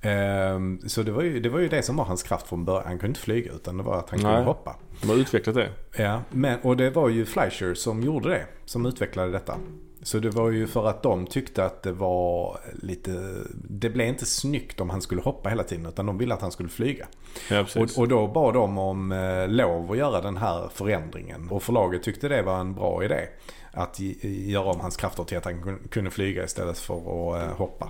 Ehm, 0.00 0.80
så 0.86 1.02
det 1.02 1.12
var, 1.12 1.22
ju, 1.22 1.40
det 1.40 1.48
var 1.48 1.58
ju 1.58 1.68
det 1.68 1.82
som 1.82 1.96
var 1.96 2.04
hans 2.04 2.22
kraft 2.22 2.48
från 2.48 2.64
början. 2.64 2.86
Han 2.86 2.98
kunde 2.98 3.06
inte 3.06 3.20
flyga 3.20 3.52
utan 3.52 3.76
det 3.76 3.82
var 3.82 3.98
att 3.98 4.10
han 4.10 4.18
kunde 4.18 4.34
Nej. 4.34 4.44
hoppa. 4.44 4.76
De 5.00 5.08
har 5.10 5.16
utvecklat 5.16 5.54
det. 5.54 5.68
Ja, 5.96 6.22
men, 6.30 6.60
och 6.60 6.76
det 6.76 6.90
var 6.90 7.08
ju 7.08 7.26
Fleischer 7.26 7.74
som 7.74 8.02
gjorde 8.02 8.28
det. 8.28 8.46
Som 8.64 8.86
utvecklade 8.86 9.32
detta. 9.32 9.56
Så 10.02 10.18
det 10.18 10.30
var 10.30 10.50
ju 10.50 10.66
för 10.66 10.86
att 10.88 11.02
de 11.02 11.26
tyckte 11.26 11.64
att 11.64 11.82
det 11.82 11.92
var 11.92 12.60
lite... 12.82 13.34
Det 13.68 13.90
blev 13.90 14.08
inte 14.08 14.26
snyggt 14.26 14.80
om 14.80 14.90
han 14.90 15.02
skulle 15.02 15.20
hoppa 15.22 15.48
hela 15.48 15.62
tiden. 15.62 15.86
Utan 15.86 16.06
de 16.06 16.18
ville 16.18 16.34
att 16.34 16.40
han 16.42 16.52
skulle 16.52 16.68
flyga. 16.68 17.06
Ja. 17.50 17.60
Och, 17.76 17.88
och 17.98 18.08
då 18.08 18.26
bad 18.26 18.54
de 18.54 18.78
om 18.78 19.12
eh, 19.12 19.48
lov 19.48 19.92
att 19.92 19.98
göra 19.98 20.20
den 20.20 20.36
här 20.36 20.68
förändringen. 20.74 21.48
Och 21.50 21.62
förlaget 21.62 22.02
tyckte 22.02 22.28
det 22.28 22.42
var 22.42 22.60
en 22.60 22.74
bra 22.74 23.04
idé. 23.04 23.28
Att 23.72 24.00
göra 24.22 24.64
om 24.70 24.80
hans 24.80 24.96
krafter 24.96 25.24
till 25.24 25.38
att 25.38 25.44
han 25.44 25.54
kun- 25.64 25.88
kunde 25.88 26.10
flyga 26.10 26.44
istället 26.44 26.78
för 26.78 26.94
att 26.96 27.42
eh, 27.42 27.56
hoppa. 27.56 27.88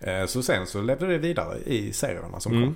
Eh, 0.00 0.26
så 0.26 0.42
sen 0.42 0.66
så 0.66 0.80
levde 0.82 1.06
det 1.06 1.18
vidare 1.18 1.58
i 1.66 1.92
serierna 1.92 2.40
som 2.40 2.52
Mm. 2.52 2.64
kom. 2.64 2.74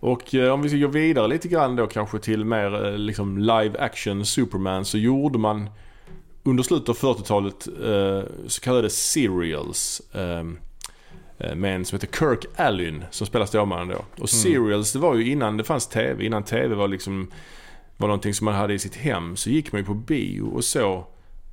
Och 0.00 0.34
om 0.52 0.62
vi 0.62 0.68
ska 0.68 0.78
gå 0.78 0.88
vidare 0.88 1.28
lite 1.28 1.48
grann 1.48 1.76
då 1.76 1.86
kanske 1.86 2.18
till 2.18 2.44
mer 2.44 2.98
liksom 2.98 3.38
live 3.38 3.78
action 3.78 4.24
Superman 4.26 4.84
så 4.84 4.98
gjorde 4.98 5.38
man 5.38 5.70
under 6.50 6.62
slutet 6.62 6.88
av 6.88 6.96
40-talet 6.96 7.68
eh, 7.84 8.30
så 8.46 8.60
kallade 8.60 8.90
serials. 8.90 10.02
Eh, 10.14 10.44
eh, 11.38 11.54
med 11.54 11.74
en 11.74 11.84
som 11.84 11.96
heter 11.96 12.18
Kirk 12.18 12.44
Allen 12.56 13.04
som 13.10 13.26
spelar 13.26 13.46
Stålmannen 13.46 13.88
då. 13.88 14.22
Och 14.22 14.30
serials 14.30 14.92
det 14.92 14.98
var 14.98 15.14
ju 15.14 15.30
innan 15.30 15.56
det 15.56 15.64
fanns 15.64 15.86
TV. 15.86 16.24
Innan 16.24 16.42
TV 16.42 16.74
var 16.74 16.88
liksom 16.88 17.30
var 17.96 18.08
någonting 18.08 18.34
som 18.34 18.44
man 18.44 18.54
hade 18.54 18.74
i 18.74 18.78
sitt 18.78 18.96
hem. 18.96 19.36
Så 19.36 19.50
gick 19.50 19.72
man 19.72 19.80
ju 19.80 19.84
på 19.86 19.94
bio 19.94 20.42
och 20.42 20.64
såg 20.64 21.04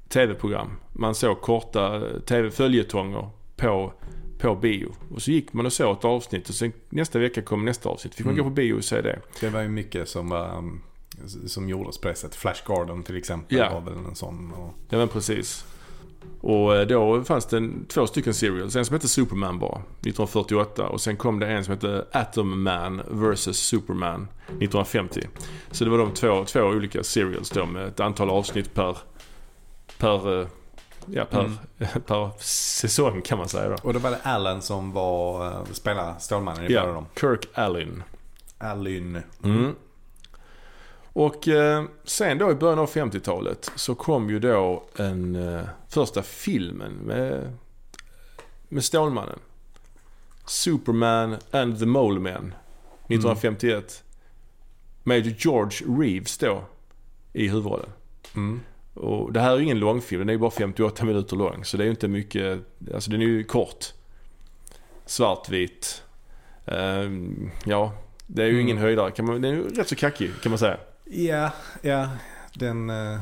TV-program. 0.09 0.69
Man 0.93 1.15
såg 1.15 1.41
korta 1.41 1.95
eh, 1.95 2.19
TV-följetonger 2.19 3.29
på, 3.55 3.93
på 4.39 4.55
bio. 4.55 4.91
Och 5.13 5.21
så 5.21 5.31
gick 5.31 5.53
man 5.53 5.65
och 5.65 5.73
såg 5.73 5.97
ett 5.97 6.05
avsnitt 6.05 6.49
och 6.49 6.55
sen 6.55 6.73
nästa 6.89 7.19
vecka 7.19 7.41
kom 7.41 7.65
nästa 7.65 7.89
avsnitt. 7.89 8.15
Fick 8.15 8.25
man 8.25 8.33
Mm. 8.33 8.43
gå 8.45 8.49
på 8.49 8.55
bio 8.55 8.73
och 8.73 8.83
se 8.83 9.01
det. 9.01 9.19
Det 9.41 9.49
var 9.49 9.61
ju 9.61 9.67
mycket 9.67 10.09
som, 10.09 10.29
var, 10.29 10.57
um, 10.57 10.81
som 11.47 11.69
gjordes 11.69 11.97
på 11.97 12.07
det 12.07 12.15
sättet. 12.15 12.35
Flash 12.35 12.61
Garden 12.67 13.03
till 13.03 13.17
exempel 13.17 13.57
Ja. 13.57 13.73
var 13.73 13.81
väl 13.81 13.93
en 14.05 14.15
sån. 14.15 14.51
Och, 14.53 14.73
Ja 14.89 14.97
men 14.97 15.07
precis. 15.07 15.65
Och 16.41 16.75
eh, 16.75 16.87
då 16.87 17.23
fanns 17.23 17.45
det 17.45 17.69
två 17.89 18.07
stycken 18.07 18.33
serials. 18.33 18.75
En 18.75 18.85
som 18.85 18.93
hette 18.93 19.07
Superman 19.07 19.59
bara, 19.59 19.75
1948. 19.75 20.87
Och 20.87 21.01
sen 21.01 21.17
kom 21.17 21.39
det 21.39 21.47
en 21.47 21.63
som 21.65 21.71
hette 21.73 22.05
Atom 22.11 22.63
Man 22.63 23.01
vs 23.11 23.57
Superman, 23.57 24.27
1950. 24.47 25.21
Så 25.71 25.83
det 25.83 25.89
var 25.89 25.97
de 25.97 26.13
två, 26.13 26.45
två 26.45 26.59
olika 26.61 27.03
serials 27.03 27.49
då 27.49 27.65
med 27.65 27.87
ett 27.87 27.99
antal 27.99 28.29
avsnitt 28.29 28.73
per, 28.73 28.97
per, 29.97 30.41
eh, 30.41 30.47
ja, 31.05 31.25
per, 31.25 31.39
Mm. 31.39 31.57
per 32.05 32.29
säsong 32.43 33.21
kan 33.21 33.37
man 33.37 33.47
säga 33.49 33.69
då. 33.69 33.75
och 33.83 33.93
då 33.93 33.99
var 33.99 34.11
det 34.11 34.19
Allen 34.23 34.61
som 34.61 34.91
var, 34.91 35.47
uh, 35.47 35.63
spelade 35.71 36.19
Stålmannen 36.19 36.65
i 36.65 36.67
båda 36.67 36.87
Ja, 36.87 36.93
dem. 36.93 37.05
Kirk 37.21 37.47
Allen. 37.53 38.03
Allen. 38.57 39.21
Mm. 39.43 39.75
Och 41.15 41.47
eh, 41.47 41.83
sen 42.03 42.37
då 42.37 42.51
i 42.51 42.55
början 42.55 42.79
av 42.79 42.89
50-talet 42.89 43.71
så 43.75 43.95
kom 43.95 44.29
ju 44.29 44.39
då 44.39 44.83
en 44.95 45.35
eh, 45.35 45.61
första 45.89 46.23
filmen 46.23 46.93
med 46.93 47.57
med 48.69 48.83
Stålmannen. 48.83 49.39
Superman 50.45 51.35
and 51.51 51.79
the 51.79 51.85
Mole 51.85 52.19
Men. 52.19 52.53
1951. 53.07 54.03
Major 55.03 55.33
George 55.37 55.77
Reeves 55.99 56.37
då 56.37 56.63
i 57.33 57.47
huvudrollen. 57.47 57.89
Mm. 58.35 58.59
Och 58.93 59.33
det 59.33 59.39
här 59.39 59.51
är 59.53 59.57
ju 59.57 59.63
ingen 59.63 59.79
långfilm, 59.79 60.19
den 60.19 60.29
är 60.29 60.33
ju 60.33 60.39
bara 60.39 60.51
58 60.51 61.05
minuter 61.05 61.35
lång. 61.35 61.65
Så 61.65 61.77
det 61.77 61.83
är 61.83 61.85
ju 61.85 61.91
inte 61.91 62.07
mycket, 62.07 62.59
alltså 62.93 63.11
den 63.11 63.21
är 63.21 63.25
ju 63.25 63.43
kort. 63.43 63.85
Svartvit. 65.05 66.03
Ehm, 66.65 67.51
ja, 67.65 67.93
det 68.27 68.41
är 68.43 68.47
ju 68.47 68.51
Mm. 68.53 68.61
ingen 68.65 68.77
höjdare. 68.77 69.11
Kan 69.11 69.25
man, 69.25 69.41
den 69.41 69.51
är 69.53 69.57
ju 69.57 69.69
rätt 69.69 69.87
så 69.89 69.95
kackig 69.95 70.31
kan 70.43 70.49
man 70.49 70.59
säga. 70.59 70.77
Ja, 71.05 71.51
ja. 71.81 72.09
Den, 72.53 72.89
eh, 72.89 73.19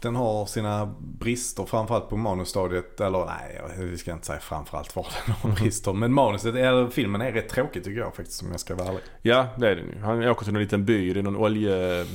den 0.00 0.16
har 0.16 0.46
sina 0.46 0.94
brister 0.98 1.64
framförallt 1.64 2.08
på 2.08 2.16
manusstadiet. 2.16 3.00
Eller 3.00 3.26
nej, 3.26 3.60
vi 3.78 3.98
ska 3.98 4.12
inte 4.12 4.26
säga 4.26 4.38
framförallt 4.38 4.96
var 4.96 5.06
den 5.26 5.34
har 5.34 5.50
brister. 5.50 5.92
Men 5.92 6.12
manuset, 6.12 6.54
eller 6.54 6.88
filmen 6.90 7.20
är 7.20 7.32
rätt 7.32 7.48
tråkig 7.48 7.84
tycker 7.84 8.00
jag 8.00 8.14
faktiskt 8.14 8.42
om 8.42 8.50
jag 8.50 8.60
ska 8.60 8.74
vara 8.74 8.88
ärlig. 8.88 9.02
Ja, 9.22 9.46
det 9.56 9.68
är 9.68 9.76
den 9.76 9.86
ju. 9.86 9.98
Han 10.00 10.28
åker 10.28 10.44
till 10.44 10.54
en 10.54 10.62
liten 10.62 10.84
by, 10.84 11.12
det 11.12 11.20
är 11.20 11.24
någon 11.24 11.36
olje... 11.36 12.06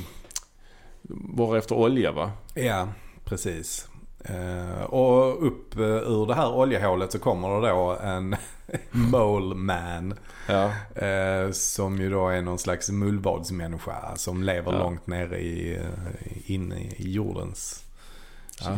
Bara 1.10 1.58
efter 1.58 1.75
olja 1.75 2.12
va? 2.12 2.32
Ja, 2.54 2.88
precis. 3.24 3.88
Eh, 4.25 4.84
och 4.84 5.48
upp 5.48 5.75
eh, 5.75 5.84
ur 5.84 6.25
det 6.25 6.36
här 6.36 6.54
oljehålet 6.54 7.12
så 7.12 7.20
kommer 7.20 7.62
det 7.62 7.70
då 7.70 7.98
en 8.04 8.36
mole 8.92 9.56
man. 9.56 10.13
Ja. 10.48 10.72
Eh, 11.06 11.51
som 11.51 11.98
ju 11.98 12.10
då 12.10 12.28
är 12.30 12.42
någon 12.42 12.60
slags 12.60 12.90
mullvadsmänniska 12.90 14.16
som 14.16 14.44
lever 14.44 14.72
Ja. 14.72 14.80
långt 14.80 15.08
nere 15.08 15.40
i, 15.40 15.75
eh, 15.75 16.51
inne 16.51 16.80
i 16.80 17.12
jordens. 17.12 17.84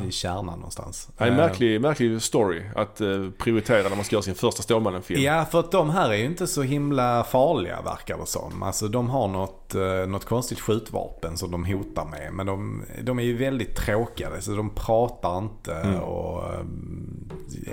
I 0.08 0.12
kärnan 0.12 0.46
någonstans. 0.46 1.10
Det 1.18 1.24
är 1.24 1.28
en 1.28 1.34
Eh, 1.34 1.38
märklig, 1.48 1.82
märklig 1.82 2.22
story 2.22 2.62
att 2.76 3.02
eh, 3.02 3.30
prioritera 3.38 3.90
när 3.90 3.96
man 3.96 4.06
ska 4.06 4.16
göra 4.16 4.24
sin 4.24 4.36
första 4.36 4.64
Stålmannen-film. 4.64 5.22
Ja, 5.22 5.46
för 5.46 5.60
att 5.60 5.72
de 5.72 5.90
här 5.90 6.10
är 6.10 6.14
ju 6.16 6.26
inte 6.26 6.48
så 6.48 6.62
himla 6.62 7.24
farliga 7.24 7.82
verkar 7.82 8.18
det 8.18 8.26
som. 8.26 8.64
Alltså 8.64 8.88
de 8.88 9.10
har 9.10 9.28
något, 9.28 9.76
eh, 9.76 9.82
något 10.08 10.26
konstigt 10.26 10.60
skjutvapen 10.60 11.38
som 11.38 11.52
de 11.52 11.66
hotar 11.66 12.06
med. 12.06 12.30
Men 12.34 12.46
de, 12.46 12.84
de 13.04 13.20
är 13.20 13.24
ju 13.24 13.38
väldigt 13.38 13.76
tråkiga. 13.76 14.42
Så 14.42 14.52
de 14.52 14.70
pratar 14.70 15.38
inte 15.38 15.74
Mm. 15.74 16.00
och 16.00 16.44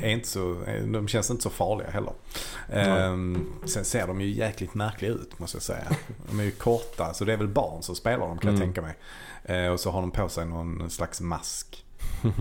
är 0.02 0.08
inte 0.10 0.28
så, 0.28 0.56
de 0.92 1.08
känns 1.08 1.30
inte 1.30 1.42
så 1.42 1.50
farliga 1.50 1.90
heller. 1.90 2.12
Ehm, 2.72 3.46
sen 3.64 3.84
ser 3.84 4.06
de 4.06 4.20
ju 4.20 4.30
jäkligt 4.30 4.74
märkliga 4.74 5.10
ut 5.12 5.38
måste 5.38 5.56
jag 5.56 5.62
säga. 5.62 5.84
De 6.30 6.40
är 6.40 6.44
ju 6.44 6.50
korta, 6.50 7.14
så 7.14 7.24
det 7.24 7.32
är 7.32 7.36
väl 7.36 7.48
barn 7.48 7.82
som 7.82 7.94
spelar 7.96 8.26
dem 8.28 8.38
kan 8.38 8.50
jag 8.54 8.62
Mm. 8.62 8.72
tänka 8.74 8.82
mig. 8.82 9.70
Och 9.72 9.80
så 9.80 9.90
har 9.90 10.00
de 10.00 10.10
på 10.10 10.28
sig 10.28 10.46
någon 10.46 10.90
slags 10.90 11.20
mask. 11.20 11.84
Eh, 12.24 12.32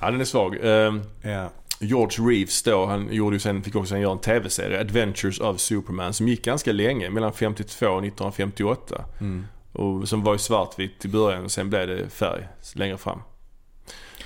Ja, 0.00 0.10
den 0.10 0.20
är 0.20 0.24
svag. 0.24 0.56
Eh, 0.62 0.94
ja. 1.22 1.50
George 1.80 2.30
Reeves 2.30 2.62
då, 2.62 2.86
han 2.86 3.12
gjorde 3.12 3.36
ju 3.36 3.40
sen, 3.40 3.62
fick 3.62 3.76
också 3.76 3.88
sen 3.88 4.00
göra 4.00 4.12
en 4.12 4.18
TV-serie, 4.18 4.80
Adventures 4.80 5.40
of 5.40 5.60
Superman, 5.60 6.12
som 6.12 6.28
gick 6.28 6.44
ganska 6.44 6.72
länge, 6.72 7.10
mellan 7.10 7.32
52 7.32 7.86
och 7.86 8.04
1958. 8.04 9.04
Mm. 9.20 9.46
Och 9.72 10.08
som 10.08 10.22
var 10.22 10.32
ju 10.32 10.38
svartvitt 10.38 11.04
i 11.04 11.08
början 11.08 11.44
och 11.44 11.50
sen 11.50 11.70
blev 11.70 11.86
det 11.86 12.08
färg 12.08 12.48
längre 12.74 12.98
fram. 12.98 13.20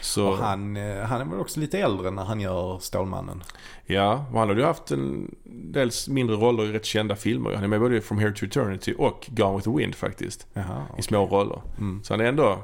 Så, 0.00 0.28
Och 0.28 0.36
han, 0.38 0.76
eh, 0.76 1.04
han 1.04 1.20
är 1.20 1.24
väl 1.24 1.40
också 1.40 1.60
lite 1.60 1.78
äldre 1.78 2.10
när 2.10 2.24
han 2.24 2.40
gör 2.40 2.78
Stålmannen. 2.78 3.42
ja, 3.86 4.26
och 4.32 4.38
han 4.38 4.48
hade 4.48 4.60
ju 4.60 4.66
haft 4.66 4.90
en 4.90 5.34
dels 5.44 6.08
mindre 6.08 6.36
roller 6.36 6.64
i 6.64 6.72
rätt 6.72 6.84
kända 6.84 7.16
filmer. 7.16 7.54
Han 7.54 7.64
är 7.64 7.68
med 7.68 7.80
både 7.80 8.00
From 8.00 8.18
Here 8.18 8.32
to 8.32 8.44
Eternity 8.44 8.94
och 8.98 9.26
Gone 9.30 9.56
with 9.56 9.70
the 9.70 9.76
Wind 9.76 9.94
faktiskt. 9.94 10.46
Jaha, 10.52 10.86
I 10.98 11.02
små 11.02 11.26
roller. 11.26 11.60
Mm. 11.78 12.00
Så 12.04 12.12
han 12.12 12.20
är 12.20 12.24
ändå, 12.24 12.58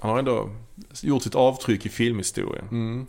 han 0.00 0.10
har 0.10 0.18
ändå 0.18 0.50
gjort 1.02 1.22
sitt 1.22 1.34
avtryck 1.34 1.86
i 1.86 1.88
filmhistorien. 1.88 2.68
Mm. 2.70 3.06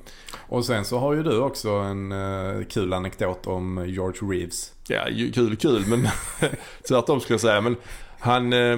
Och 0.47 0.65
sen 0.65 0.85
så 0.85 0.97
har 0.97 1.13
ju 1.13 1.23
du 1.23 1.37
också 1.37 1.69
en 1.69 2.11
eh, 2.11 2.65
kul 2.65 2.93
anekdot 2.93 3.47
om 3.47 3.85
George 3.87 4.31
Reeves. 4.31 4.73
Ja, 4.87 5.05
kul 5.33 5.55
kul 5.55 5.85
men 5.87 6.07
tvärtom 6.87 7.19
skulle 7.19 7.33
jag 7.33 7.41
säga. 7.41 7.61
Men 7.61 7.75
han, 8.19 8.53
eh, 8.53 8.77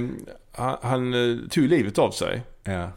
han, 0.52 0.78
han 0.82 1.14
eh, 1.14 1.38
tog 1.50 1.64
livet 1.64 2.00
av 2.00 2.12
sig. 2.12 2.42
Ja. 2.64 2.90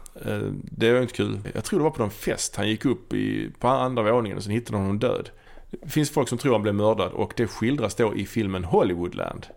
Det 0.61 0.93
var 0.93 1.01
inte 1.01 1.13
kul. 1.13 1.39
Jag 1.53 1.63
tror 1.63 1.79
det 1.79 1.83
var 1.83 1.91
på 1.91 2.01
någon 2.01 2.11
fest. 2.11 2.55
Han 2.55 2.69
gick 2.69 2.85
upp 2.85 3.13
i, 3.13 3.51
på 3.59 3.67
andra 3.67 4.11
våningen 4.11 4.37
och 4.37 4.43
sen 4.43 4.53
hittade 4.53 4.77
de 4.77 4.81
honom 4.81 4.99
död. 4.99 5.29
Det 5.71 5.89
finns 5.89 6.09
folk 6.09 6.29
som 6.29 6.37
tror 6.37 6.51
han 6.51 6.61
blev 6.61 6.75
mördad 6.75 7.11
och 7.11 7.33
det 7.35 7.47
skildras 7.47 7.95
då 7.95 8.15
i 8.15 8.25
filmen 8.25 8.63
Hollywoodland. 8.63 9.47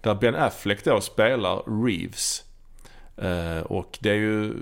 Där 0.00 0.14
Ben 0.14 0.34
Affleck 0.34 0.84
då 0.84 1.00
spelar 1.00 1.84
Reeves. 1.86 2.45
Uh, 3.22 3.60
och 3.60 3.98
det 4.00 4.10
är 4.10 4.14
ju... 4.14 4.54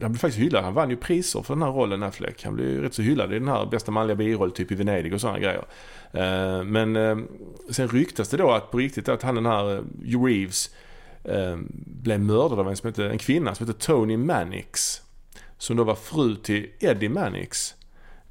Han 0.00 0.12
blev 0.12 0.18
faktiskt 0.18 0.38
hyllad. 0.38 0.64
Han 0.64 0.74
vann 0.74 0.90
ju 0.90 0.96
priser 0.96 1.42
för 1.42 1.54
den 1.54 1.62
här 1.62 1.70
rollen 1.70 2.02
Affleck. 2.02 2.44
Han 2.44 2.54
blev 2.54 2.68
ju 2.68 2.82
rätt 2.82 2.94
så 2.94 3.02
hyllad 3.02 3.32
i 3.32 3.38
den 3.38 3.48
här 3.48 3.66
bästa 3.66 3.92
manliga 3.92 4.16
biroll 4.16 4.50
typ 4.50 4.72
i 4.72 4.74
Venedig 4.74 5.14
och 5.14 5.20
sådana 5.20 5.38
grejer. 5.38 5.64
Uh, 6.14 6.64
men 6.64 6.96
uh, 6.96 7.18
sen 7.70 7.88
ryktas 7.88 8.28
det 8.28 8.36
då 8.36 8.50
att 8.50 8.70
på 8.70 8.78
riktigt 8.78 9.08
att 9.08 9.22
han 9.22 9.34
den 9.34 9.46
här 9.46 9.74
eh, 9.74 10.24
Reeves 10.24 10.74
blev 11.86 12.20
mördad 12.20 12.58
av 12.58 12.68
en, 12.68 12.76
som 12.76 12.88
heter, 12.88 13.10
en 13.10 13.18
kvinna 13.18 13.54
som 13.54 13.66
heter 13.66 13.80
Tony 13.80 14.16
Mannix. 14.16 15.02
Som 15.58 15.76
då 15.76 15.84
var 15.84 15.94
fru 15.94 16.36
till 16.36 16.66
Eddie 16.80 17.08
Mannix. 17.08 17.74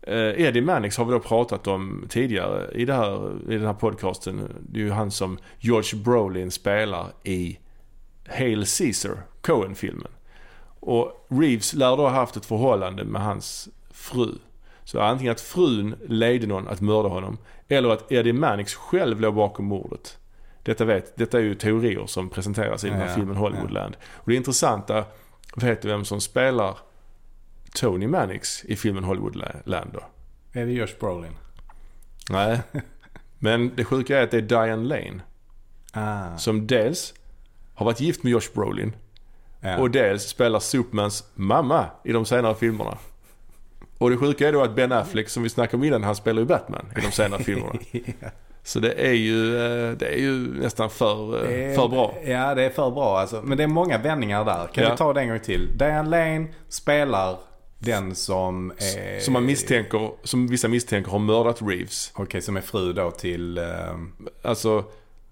Eddie 0.08 0.62
Mannix 0.62 0.98
har 0.98 1.06
vi 1.06 1.12
då 1.12 1.20
pratat 1.20 1.68
om 1.68 2.06
tidigare 2.10 2.72
i, 2.74 2.86
det 2.86 2.94
här, 2.94 3.32
i 3.50 3.56
den 3.56 3.66
här 3.66 3.74
podcasten. 3.74 4.50
Det 4.70 4.80
är 4.80 4.84
ju 4.84 4.92
han 4.92 5.12
som 5.12 5.38
George 5.60 6.00
Brolin 6.04 6.52
spelar 6.52 7.08
i 7.24 7.58
Hail 8.28 8.66
Caesar, 8.78 9.18
Coen-filmen. 9.42 10.12
Och 10.80 11.28
Reeves 11.30 11.74
lär 11.74 11.98
då 11.98 12.04
ha 12.04 12.10
haft 12.10 12.38
ett 12.38 12.46
förhållande 12.46 13.04
med 13.04 13.22
hans 13.22 13.70
fru. 13.92 14.32
Så 14.84 15.02
antingen 15.02 15.32
att 15.32 15.42
frun 15.42 15.96
ledde 16.08 16.48
någon 16.48 16.68
att 16.68 16.82
mörda 16.82 17.10
honom 17.10 17.38
eller 17.68 17.90
att 17.90 18.12
Eddie 18.12 18.34
Mannix 18.34 18.76
själv 18.76 19.22
låg 19.22 19.34
bakom 19.34 19.66
mordet. 19.66 20.18
Detta, 20.64 20.86
vet, 20.86 21.18
detta 21.18 21.38
är 21.38 21.42
ju 21.42 21.56
teorier 21.56 22.06
som 22.06 22.30
presenteras 22.30 22.84
i 22.84 22.90
den 22.90 22.98
här 22.98 23.08
Ja, 23.08 23.16
filmen 23.16 23.36
Hollywoodland. 23.36 23.96
Och 24.14 24.30
det 24.30 24.36
intressanta, 24.36 25.06
vet 25.56 25.82
du 25.82 25.88
vem 25.88 26.06
som 26.06 26.22
spelar 26.22 26.78
Tony 27.76 28.08
Mannix 28.08 28.66
i 28.66 28.76
filmen 28.76 29.04
Hollywoodland 29.04 29.92
då? 29.94 30.04
Är 30.60 30.66
det 30.66 30.72
Josh 30.72 31.00
Brolin? 31.00 31.36
Nej. 32.30 32.60
Men 33.40 33.72
det 33.76 33.86
sjuka 33.86 34.20
är 34.20 34.24
att 34.24 34.32
det 34.32 34.38
är 34.38 34.42
Diane 34.42 34.84
Lane. 34.84 35.22
Ah, 35.94 36.38
Som 36.38 36.68
dels 36.68 37.14
har 37.76 37.86
varit 37.86 38.00
gift 38.00 38.24
med 38.24 38.32
Josh 38.32 38.50
Brolin 38.54 38.96
ja. 39.62 39.78
och 39.78 39.92
dels 39.92 40.24
spelar 40.24 40.60
Supermans 40.60 41.24
mamma 41.36 41.86
i 42.04 42.12
de 42.12 42.26
senare 42.26 42.56
filmerna. 42.56 42.98
Och 43.98 44.10
det 44.10 44.18
sjuka 44.18 44.48
är 44.48 44.54
då 44.54 44.62
att 44.62 44.76
Ben 44.76 44.92
Affleck 44.92 45.30
som 45.30 45.44
vi 45.44 45.50
snackade 45.50 45.78
om 45.78 45.84
innan, 45.84 46.04
han 46.04 46.16
spelar 46.16 46.40
ju 46.42 46.46
Batman 46.48 46.86
i 46.98 47.02
de 47.02 47.12
senare 47.12 47.44
filmerna. 47.44 47.74
Ja. 47.92 48.30
Så 48.66 48.80
det 48.80 48.94
är 48.94 49.14
ju, 49.14 49.56
eh, 49.58 49.92
det 49.98 50.08
är 50.14 50.18
ju 50.20 50.34
nästan 50.62 50.90
för, 50.90 51.46
eh, 51.52 51.70
är- 51.72 51.76
för 51.76 51.88
bra. 51.88 52.16
Ja, 52.26 52.56
det 52.56 52.64
är 52.64 52.70
för 52.70 52.92
bra 52.92 53.20
alltså. 53.20 53.42
Men 53.44 53.58
det 53.58 53.64
är 53.64 53.68
många 53.68 53.98
vändningar 53.98 54.46
där. 54.46 54.68
Kan 54.68 54.84
Ja. 54.84 54.92
vi 54.92 54.98
ta 54.98 55.14
det 55.14 55.22
en 55.22 55.30
gång 55.30 55.40
till? 55.40 55.78
Diane 55.78 56.10
Lane 56.10 56.48
spelar 56.70 57.38
den 57.80 58.16
som 58.16 58.72
är... 58.72 59.20
Som 59.20 59.34
man 59.34 59.46
misstänker, 59.46 60.12
som 60.24 60.48
vissa 60.48 60.68
misstänker 60.68 61.12
har 61.12 61.20
mördat 61.20 61.62
Reeves. 61.62 62.12
Okej, 62.16 62.42
som 62.42 62.58
är 62.58 62.62
fru 62.62 62.94
då 62.94 63.12
till... 63.12 63.58
eh, 63.58 63.64
Alltså, 64.44 64.84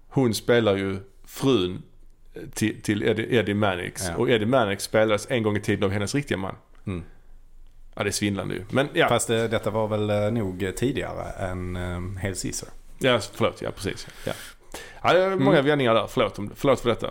hon 0.08 0.34
spelar 0.34 0.76
ju 0.76 0.96
frun 1.26 1.82
till, 2.54 2.82
till 2.82 3.02
Eddie, 3.02 3.36
Eddie 3.36 3.54
Mannix. 3.54 4.08
Ja. 4.08 4.16
Och 4.16 4.30
Eddie 4.30 4.46
Mannix 4.46 4.84
spelades 4.84 5.26
en 5.30 5.42
gång 5.42 5.56
i 5.56 5.60
tiden 5.60 5.84
av 5.84 5.90
hennes 5.90 6.14
riktiga 6.14 6.38
man. 6.38 6.54
Mm. 6.86 7.02
Ja, 7.94 8.02
det 8.02 8.08
är 8.10 8.12
svindlande 8.12 8.54
ju. 8.54 8.64
Men 8.70 8.88
ja, 8.92 9.08
Fast 9.08 9.28
det, 9.28 9.48
detta 9.48 9.70
var 9.70 9.88
väl 9.88 10.10
eh, 10.10 10.30
nog 10.30 10.72
tidigare 10.76 11.30
än 11.38 11.76
um, 11.76 12.16
Hail 12.16 12.34
Caesar. 12.42 12.68
ja 12.98 13.20
förlåt. 13.32 13.62
Ja, 13.62 13.70
precis. 13.70 14.06
Ja. 14.26 14.32
Ja, 15.02 15.12
det 15.12 15.20
är 15.22 15.30
många 15.36 15.56
Mm. 15.58 15.66
vändningar 15.66 15.94
där. 15.94 16.06
Förlåt, 16.06 16.38
förlåt 16.54 16.80
för 16.80 16.88
detta. 16.88 17.10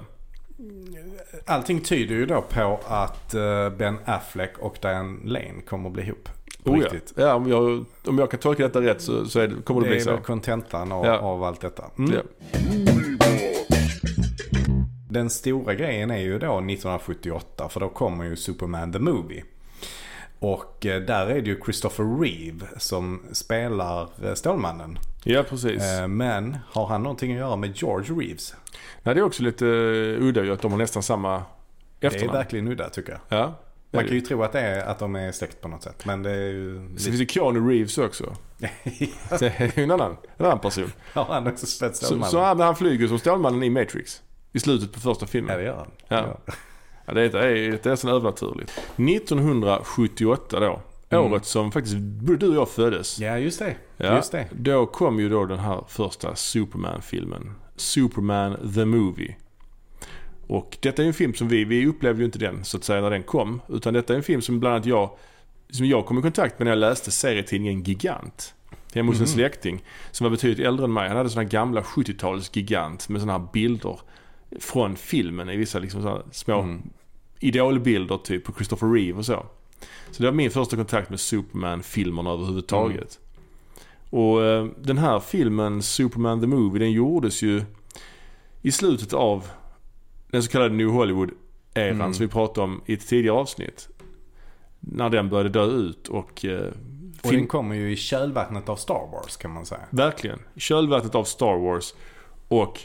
Allting 1.46 1.82
tyder 1.82 2.16
ju 2.16 2.26
då 2.26 2.42
på 2.42 2.80
att 2.88 3.34
eh, 3.34 3.70
Ben 3.70 3.98
Affleck 4.06 4.58
och 4.58 4.78
Diane 4.82 5.18
Lane 5.26 5.62
kommer 5.68 5.90
att 5.90 5.94
bli 5.94 6.04
ihop. 6.04 6.30
Oh, 6.64 6.80
ja. 6.80 6.86
riktigt. 6.86 7.14
ja 7.18 7.34
om, 7.36 7.50
jag, 7.50 7.86
om 8.06 8.18
jag 8.20 8.32
kan 8.32 8.40
tolka 8.40 8.64
detta 8.64 8.82
rätt 8.82 9.02
så, 9.02 9.26
så 9.26 9.40
är 9.40 9.48
det, 9.48 9.62
kommer 9.64 9.82
det, 9.82 9.88
Det 9.88 9.92
bli 9.92 10.00
är 10.00 10.04
så. 10.04 10.12
väl 10.12 10.20
kontentan 10.22 10.92
av, 10.92 11.06
Ja. 11.06 11.18
av 11.20 11.44
allt 11.44 11.62
detta. 11.62 11.84
Mm. 11.98 12.12
Ja. 12.14 12.22
Den 15.12 15.30
stora 15.30 15.74
grejen 15.76 16.12
är 16.12 16.18
ju 16.18 16.40
då 16.40 16.46
1978 16.58 17.70
för 17.70 17.80
då 17.80 17.90
kommer 17.90 18.26
ju 18.26 18.36
Superman 18.36 18.92
the 18.94 19.00
Movie. 19.00 19.44
Och 20.40 20.86
eh, 20.86 21.02
där 21.02 21.28
är 21.28 21.42
det 21.42 21.50
ju 21.50 21.60
Christopher 21.64 22.20
Reeve 22.22 22.66
som 22.78 23.22
spelar 23.32 24.08
eh, 24.26 24.34
Stålmannen. 24.34 24.98
ja, 25.24 25.44
precis. 25.50 25.84
Eh, 25.84 26.08
Men 26.08 26.58
har 26.66 26.86
han 26.88 27.04
någonting 27.04 27.32
att 27.32 27.38
göra 27.38 27.56
med 27.56 27.78
George 27.78 28.14
Reeves? 28.16 28.56
Nej, 29.04 29.16
det 29.16 29.22
är 29.22 29.26
också 29.26 29.44
lite 29.44 29.66
udda 30.20 30.44
ju 30.44 30.54
att 30.54 30.62
de 30.62 30.72
har 30.72 30.80
nästan 30.80 31.04
samma 31.04 31.44
Det 32.00 32.08
är 32.08 32.12
efternamn. 32.12 32.38
verkligen 32.38 32.68
udda 32.68 32.90
tycker 32.90 33.12
jag. 33.12 33.40
Ja. 33.40 33.54
Man 33.94 34.06
kan 34.06 34.14
ju 34.16 34.22
tro 34.22 34.44
att, 34.44 34.52
det 34.52 34.60
är, 34.60 34.86
att 34.86 35.00
de 35.00 35.16
är 35.16 35.32
släkt 35.32 35.62
på 35.62 35.68
något 35.68 35.84
sätt. 35.84 36.06
Men 36.06 36.24
det 36.24 36.32
är 36.32 36.36
ju... 36.48 36.76
Sen 36.88 36.98
finns 36.98 37.20
det 37.20 37.26
Keanu 37.32 37.70
Reeves 37.72 37.98
också. 37.98 38.36
Det 39.40 39.46
är 39.60 39.72
ju 39.78 39.84
en 39.84 39.92
annan, 39.92 40.18
en 40.38 40.46
annan 40.46 40.60
person. 40.60 40.92
Har 41.14 41.24
han 41.26 41.48
också 41.48 41.66
spelat 41.66 41.96
Så, 41.96 42.06
Stålmannen? 42.06 42.32
så 42.32 42.40
han, 42.42 42.60
han 42.60 42.76
flyger 42.76 43.08
som 43.08 43.20
Stålmannen 43.20 43.64
i 43.64 43.70
Matrix. 43.70 44.22
I 44.52 44.60
slutet 44.60 44.92
på 44.94 45.00
första 45.00 45.24
Ja 45.24 45.28
filmen. 45.28 45.58
det 45.58 45.64
gör 45.64 45.76
han. 45.78 45.88
Ja. 46.08 46.38
Ja, 47.06 47.14
det 47.14 47.22
är, 47.22 47.30
det 47.30 47.40
är, 47.48 47.80
det 47.84 47.86
är 47.86 47.96
så 47.96 48.10
övernaturligt. 48.10 48.72
1978 48.98 50.60
då 50.60 50.82
Mm. 51.10 51.32
Året 51.32 51.46
som 51.46 51.72
faktiskt 51.72 51.96
både 51.98 52.38
du 52.38 52.50
och 52.50 52.56
jag 52.56 52.70
föddes. 52.70 53.20
Ja, 53.20 53.38
just 53.38 53.60
det. 53.60 53.76
Ja, 53.98 54.16
Just 54.16 54.32
det. 54.32 54.48
Då 54.52 54.86
kom 54.86 55.20
ju 55.20 55.30
då 55.30 55.46
den 55.46 55.60
här 55.60 55.84
första 55.88 56.36
Superman-filmen. 56.36 57.52
Superman 57.76 58.74
the 58.76 58.86
Movie. 58.86 59.36
Och 60.48 60.78
detta 60.82 61.04
är 61.04 61.08
en 61.08 61.14
film 61.14 61.34
som 61.34 61.48
vi, 61.48 61.64
vi 61.64 61.86
upplevde 61.88 62.20
ju 62.20 62.26
inte 62.26 62.40
den 62.40 62.66
så 62.66 62.78
att 62.78 62.84
säga 62.84 63.02
när 63.02 63.10
den 63.10 63.24
kom. 63.24 63.62
Utan 63.70 63.94
detta 63.94 64.14
är 64.14 64.18
en 64.18 64.24
film 64.24 64.42
som 64.42 64.60
bland 64.60 64.76
annat 64.76 64.86
jag, 64.86 65.10
som 65.70 65.86
jag 65.86 66.06
kom 66.06 66.20
i 66.20 66.22
kontakt 66.22 66.60
med 66.60 66.66
när 66.66 66.72
jag 66.72 66.80
läste 66.80 67.12
serietidningen 67.12 67.84
Gigant. 67.84 68.54
Hemma 68.94 69.08
hos 69.12 69.18
en 69.18 69.22
Mhm. 69.22 69.28
släkting 69.28 69.84
som 70.12 70.24
var 70.26 70.32
betydligt 70.32 70.68
äldre 70.68 70.84
än 70.86 70.94
mig. 70.94 71.08
Han 71.08 71.18
hade 71.18 71.30
sådana 71.30 71.50
gamla 71.50 71.82
70-tals 71.84 72.56
Gigant 72.56 73.10
med 73.10 73.22
sådana 73.22 73.40
här 73.40 73.48
bilder 73.54 74.00
från 74.60 74.96
filmen 74.96 75.50
i 75.50 75.58
vissa 75.58 75.80
liksom 75.80 76.02
sådana 76.02 76.22
små 76.32 76.60
Mm. 76.62 76.82
idolbilder 77.40 78.18
typ 78.18 78.44
på 78.44 78.54
Christopher 78.54 78.88
Reeve 78.94 79.18
och 79.18 79.26
så. 79.26 79.46
Så 80.12 80.24
det 80.24 80.30
var 80.30 80.36
min 80.36 80.52
första 80.52 80.76
kontakt 80.76 81.10
med 81.10 81.20
Superman-filmerna 81.20 82.30
överhuvudtaget. 82.32 83.20
Och 84.10 84.44
eh, 84.44 84.66
den 84.78 84.98
här 84.98 85.20
filmen, 85.20 85.82
Superman 85.82 86.42
the 86.42 86.48
Movie, 86.48 86.80
den 86.80 86.92
gjordes 86.92 87.42
ju 87.42 87.64
i 88.62 88.72
slutet 88.72 89.14
av 89.14 89.48
den 90.32 90.44
så 90.44 90.52
kallade 90.52 90.76
New 90.76 90.88
Hollywood-eran 90.88 91.96
Mm. 91.96 92.14
som 92.14 92.26
vi 92.26 92.32
pratade 92.32 92.62
om 92.66 92.82
i 92.86 92.94
ett 92.94 93.08
tidigare 93.08 93.38
avsnitt. 93.38 93.90
När 94.80 95.10
den 95.10 95.30
började 95.30 95.50
dö 95.50 95.66
ut 95.66 96.08
och... 96.08 96.46
Eh, 96.46 96.68
Och 97.24 97.30
film- 97.30 97.38
den 97.40 97.48
kommer 97.48 97.76
ju 97.76 97.92
i 97.92 97.96
kölvattnet 97.96 98.70
av 98.70 98.76
Star 98.76 99.08
Wars 99.12 99.38
kan 99.38 99.52
man 99.52 99.66
säga. 99.66 99.82
Verkligen. 99.90 100.40
I 100.54 100.60
kölvattnet 100.60 101.16
av 101.16 101.24
Star 101.24 101.58
Wars 101.58 101.94
och 102.48 102.80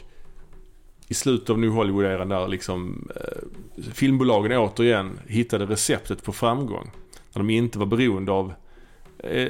i 1.07 1.13
slutet 1.13 1.49
av 1.49 1.59
New 1.59 1.69
Hollywood-eran 1.69 2.29
där 2.29 2.47
liksom 2.47 3.09
eh, 3.15 3.91
filmbolagen 3.93 4.57
återigen 4.57 5.19
hittade 5.27 5.65
receptet 5.65 6.23
på 6.23 6.33
framgång. 6.33 6.91
När 7.33 7.39
de 7.39 7.49
inte 7.49 7.79
var 7.79 7.85
beroende 7.85 8.31
av 8.31 8.53
eh, 9.19 9.47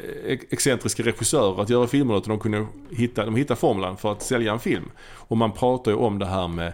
excentriska 0.49 1.03
regissörer 1.03 1.61
att 1.61 1.69
göra 1.69 1.87
filmer 1.87 2.17
utan 2.17 2.29
de 2.29 2.39
kunde 2.39 2.67
hitta, 2.89 3.25
de 3.25 3.35
hittade 3.35 3.59
formulan 3.59 3.97
för 3.97 4.11
att 4.11 4.21
sälja 4.21 4.51
en 4.53 4.59
film. 4.59 4.85
Och 4.99 5.37
man 5.37 5.51
pratar 5.51 5.91
ju 5.91 5.97
om 5.97 6.19
det 6.19 6.25
här 6.25 6.47
med 6.47 6.73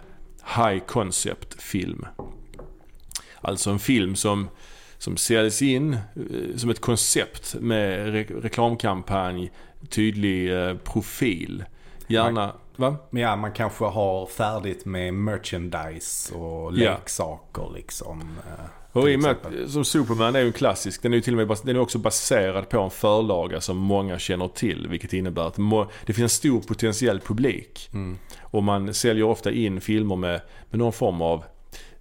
high 0.56 0.84
concept 0.86 1.62
film. 1.62 2.06
Alltså 3.40 3.70
en 3.70 3.78
film 3.78 4.16
som, 4.16 4.48
som 4.98 5.16
säljs 5.16 5.62
in 5.62 5.92
eh, 5.94 6.56
som 6.56 6.70
ett 6.70 6.80
koncept 6.80 7.56
med 7.60 8.14
re- 8.14 8.40
reklamkampanj, 8.40 9.50
tydlig 9.88 10.52
eh, 10.52 10.76
profil. 10.76 11.64
Gärna... 12.06 12.52
Va? 12.76 12.96
Men 13.10 13.22
ja, 13.22 13.36
man 13.36 13.52
kanske 13.52 13.84
har 13.84 14.26
färdigt 14.26 14.84
med 14.84 15.14
merchandise 15.14 16.34
och 16.34 16.72
Ja. 16.76 16.90
leksaker 16.90 17.70
liksom. 17.74 18.20
eh, 18.20 18.64
Och 18.98 19.10
i 19.10 19.16
och 19.16 19.20
med 19.20 19.30
att, 19.30 19.70
som 19.70 19.84
Superman 19.84 20.36
är 20.36 20.40
ju 20.40 20.46
en 20.46 20.52
klassisk, 20.52 21.02
den 21.02 21.12
är 21.12 21.16
ju 21.16 21.22
till 21.22 21.40
och 21.40 21.46
med 21.48 21.56
den 21.64 21.76
är 21.76 21.80
också 21.80 21.98
baserad 21.98 22.68
på 22.68 22.80
en 22.80 22.90
förlaga 22.90 23.60
som 23.60 23.76
många 23.76 24.18
känner 24.18 24.48
till. 24.48 24.88
Vilket 24.88 25.12
innebär 25.12 25.42
att 25.46 25.58
det 26.06 26.12
finns 26.12 26.18
en 26.22 26.28
stor 26.38 26.60
potentiell 26.60 27.20
publik. 27.20 27.90
Mm. 27.92 28.18
Och 28.40 28.62
man 28.62 28.94
säljer 28.94 29.24
ofta 29.24 29.50
in 29.52 29.80
filmer 29.80 30.16
med, 30.16 30.40
med 30.70 30.78
någon 30.78 30.92
form 30.92 31.22
av 31.22 31.44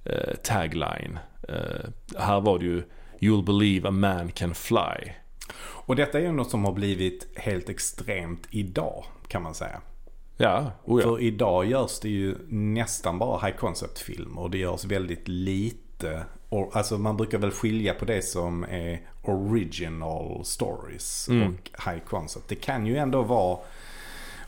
eh, 0.04 0.36
tagline. 0.44 1.20
Eh, 1.50 1.90
här 2.20 2.42
var 2.42 2.60
det 2.60 2.66
ju 2.66 2.84
You'll 3.20 3.46
believe 3.46 3.88
a 3.88 3.92
man 3.92 4.32
can 4.32 4.56
fly. 4.56 5.12
Och 5.86 5.96
detta 5.96 6.18
är 6.20 6.22
ju 6.24 6.32
något 6.32 6.50
som 6.52 6.66
har 6.66 6.72
blivit 6.72 7.28
helt 7.36 7.70
extremt 7.70 8.48
idag 8.50 9.06
kan 9.28 9.42
man 9.44 9.54
säga. 9.56 9.82
Ja, 10.44 10.72
oh 10.86 11.02
ja. 11.02 11.08
För 11.08 11.22
idag 11.22 11.66
görs 11.66 12.00
det 12.00 12.10
ju 12.10 12.36
nästan 12.50 13.20
bara 13.20 13.46
high 13.46 13.56
concept 13.58 14.00
film 14.00 14.38
och 14.38 14.50
det 14.52 14.58
görs 14.58 14.86
väldigt 14.86 15.28
lite. 15.28 16.24
Och, 16.50 16.76
alltså 16.76 16.98
man 16.98 17.18
brukar 17.18 17.38
väl 17.38 17.52
skilja 17.52 17.94
på 17.94 18.06
det 18.06 18.22
som 18.22 18.64
är 18.64 19.02
original 19.22 20.46
stories 20.46 21.28
Mm. 21.30 21.48
och 21.48 21.92
high 21.92 22.04
concept. 22.06 22.48
Det 22.50 22.56
kan 22.56 22.86
ju 22.86 22.98
ändå 22.98 23.22
vara 23.22 23.58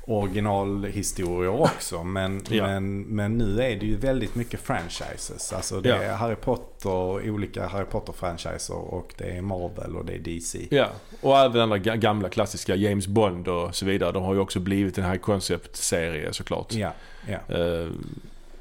originalhistorier 0.07 1.61
också. 1.61 2.03
Men, 2.03 2.41
Ja. 2.49 2.63
men, 2.67 3.01
men 3.01 3.37
nu 3.37 3.61
är 3.61 3.75
det 3.79 3.85
ju 3.85 3.95
väldigt 3.95 4.35
mycket 4.35 4.59
franchises. 4.59 5.53
Alltså 5.53 5.81
det 5.81 5.89
är 5.91 6.03
Ja. 6.09 6.13
Harry 6.15 6.35
Potter, 6.35 7.29
olika 7.29 7.67
Harry 7.67 7.85
Potter-franchiser 7.85 8.73
och 8.93 9.13
det 9.17 9.23
är 9.37 9.41
Marvel 9.41 9.95
och 9.95 10.05
det 10.05 10.13
är 10.13 10.19
DC. 10.19 10.67
Ja, 10.71 10.87
och 11.21 11.37
även 11.39 11.61
andra 11.61 11.77
ga- 11.77 11.95
gamla 11.97 12.29
klassiska 12.29 12.75
James 12.75 13.07
Bond 13.07 13.47
och 13.47 13.75
så 13.75 13.85
vidare. 13.85 14.11
De 14.11 14.23
har 14.23 14.33
ju 14.33 14.39
också 14.39 14.59
blivit 14.59 14.97
en 14.97 15.05
high 15.05 15.21
concept-serie 15.21 16.33
såklart. 16.33 16.73
Ja, 16.73 16.91
ja. 17.27 17.55
Eh, 17.55 17.87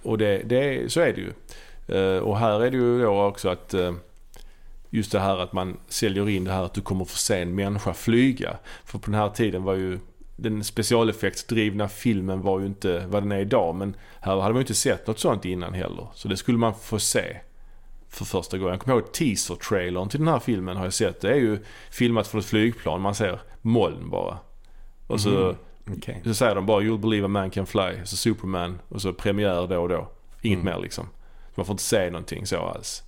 och 0.03 0.19
det, 0.19 0.39
det, 0.45 0.93
så 0.93 1.01
är 1.01 1.13
det 1.13 1.21
ju. 1.21 1.33
Eh, 1.99 2.19
och 2.19 2.39
här 2.39 2.61
är 2.65 2.71
det 2.71 2.77
ju 2.77 3.03
då 3.03 3.23
också 3.25 3.49
att 3.49 3.75
eh, 3.75 3.93
just 4.91 5.13
det 5.13 5.21
här 5.21 5.39
att 5.39 5.53
man 5.53 5.77
säljer 5.89 6.29
in 6.29 6.45
det 6.45 6.53
här 6.53 6.65
att 6.65 6.75
du 6.75 6.81
kommer 6.81 7.05
få 7.05 7.17
se 7.17 7.41
en 7.43 7.55
människa 7.55 7.95
flyga. 7.95 8.57
För 8.85 8.99
på 8.99 9.11
den 9.11 9.21
här 9.21 9.29
tiden 9.29 9.63
var 9.63 9.75
ju 9.75 9.99
den 10.37 10.65
specialeffektsdrivna 10.65 11.89
filmen 11.89 12.41
var 12.43 12.61
ju 12.61 12.67
inte 12.67 13.07
vad 13.07 13.23
den 13.23 13.33
är 13.33 13.39
idag. 13.41 13.75
Men 13.75 13.97
här 14.21 14.33
hade 14.33 14.49
man 14.53 14.55
ju 14.55 14.61
inte 14.61 14.75
sett 14.75 15.07
något 15.07 15.19
sånt 15.19 15.45
innan 15.45 15.75
heller. 15.75 16.07
Så 16.15 16.29
det 16.29 16.37
skulle 16.37 16.59
man 16.59 16.75
få 16.75 16.99
se 16.99 17.37
för 18.09 18.25
första 18.25 18.59
gången. 18.59 18.73
Jag 18.73 18.81
kommer 18.81 18.97
ihåg 18.99 19.13
teaser-trailern 19.13 20.09
till 20.09 20.19
den 20.21 20.29
här 20.29 20.39
filmen 20.39 20.77
har 20.77 20.85
jag 20.85 20.93
sett. 20.95 21.21
Det 21.21 21.31
är 21.31 21.37
ju 21.37 21.59
filmat 21.91 22.27
från 22.27 22.39
ett 22.41 22.47
flygplan. 22.47 23.01
Man 23.01 23.15
ser 23.15 23.41
moln 23.63 24.11
bara. 24.11 24.39
Och 25.07 25.21
så 25.21 25.29
Mhm. 25.31 25.97
Okej. 25.99 26.21
så 26.25 26.35
säger 26.35 26.55
de 26.55 26.67
bara 26.67 26.81
“You'll 26.83 26.99
believe 27.01 27.25
a 27.25 27.29
man 27.29 27.51
can 27.51 27.67
fly”. 27.67 28.01
Så 28.05 28.17
Superman 28.17 28.79
och 28.89 29.03
så 29.03 29.13
premiär 29.13 29.67
då 29.67 29.83
och 29.83 29.89
då. 29.89 30.11
Inget 30.43 30.61
Mm. 30.61 30.75
mer 30.75 30.83
liksom. 30.83 31.09
Man 31.55 31.67
får 31.67 31.73
inte 31.73 31.83
se 31.83 32.11
någonting 32.11 32.47
så 32.47 32.57
alls. 32.57 33.03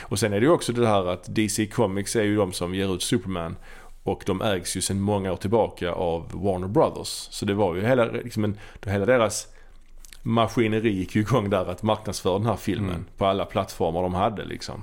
Och 0.00 0.18
sen 0.18 0.32
är 0.32 0.40
det 0.40 0.46
ju 0.46 0.52
också 0.52 0.72
det 0.72 0.86
här 0.88 1.06
att 1.06 1.34
DC 1.34 1.66
Comics 1.66 2.16
är 2.16 2.22
ju 2.22 2.36
de 2.36 2.52
som 2.52 2.74
ger 2.74 2.94
ut 2.94 3.02
Superman. 3.02 3.56
Och 4.02 4.22
de 4.26 4.42
ägs 4.42 4.76
ju 4.76 4.80
sedan 4.80 5.00
många 5.00 5.32
år 5.32 5.36
tillbaka 5.36 5.92
av 5.92 6.30
Warner 6.32 6.68
Brothers. 6.68 7.08
Så 7.08 7.44
det 7.46 7.54
var 7.54 7.74
ju 7.74 7.86
hela, 7.86 8.04
liksom 8.04 8.44
en, 8.44 8.58
hela 8.86 9.06
deras 9.06 9.46
maskineri 10.22 10.90
gick 10.90 11.14
ju 11.14 11.20
igång 11.20 11.50
där 11.50 11.66
att 11.66 11.82
marknadsföra 11.82 12.38
den 12.38 12.46
här 12.46 12.56
filmen 12.56 12.90
Mm. 12.90 13.04
på 13.16 13.26
alla 13.26 13.44
plattformar 13.44 14.02
de 14.02 14.14
hade 14.14 14.44
liksom. 14.44 14.82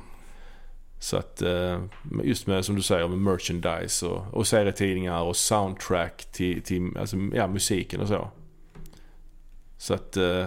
Så 0.99 1.17
att 1.17 1.41
eh, 1.41 1.79
just 2.23 2.47
med 2.47 2.65
som 2.65 2.75
du 2.75 2.82
säger 2.82 3.08
med 3.08 3.17
merchandise 3.17 4.05
och, 4.05 4.34
och 4.34 4.47
serietidningar 4.47 5.21
och 5.21 5.36
soundtrack 5.36 6.25
till, 6.32 6.62
till 6.62 6.97
alltså, 6.97 7.17
ja, 7.34 7.47
musiken 7.47 8.01
och 8.01 8.08
så. 8.08 8.27
Så 9.77 9.93
att 9.93 10.17
eh, 10.17 10.45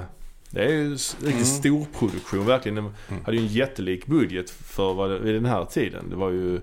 det 0.50 0.64
är 0.64 0.68
ju 0.68 0.84
en 0.84 0.90
riktigt 0.92 1.24
Mm. 1.32 1.44
stor 1.44 1.86
produktion 1.98 2.46
verkligen. 2.46 2.76
De 2.76 2.92
hade 3.24 3.36
ju 3.36 3.42
en 3.42 3.48
jättelik 3.52 4.06
budget 4.06 4.50
för 4.50 4.94
vad 4.94 5.10
vid 5.20 5.34
den 5.34 5.44
här 5.46 5.64
tiden. 5.64 6.10
Det 6.10 6.16
var 6.16 6.30
ju... 6.30 6.60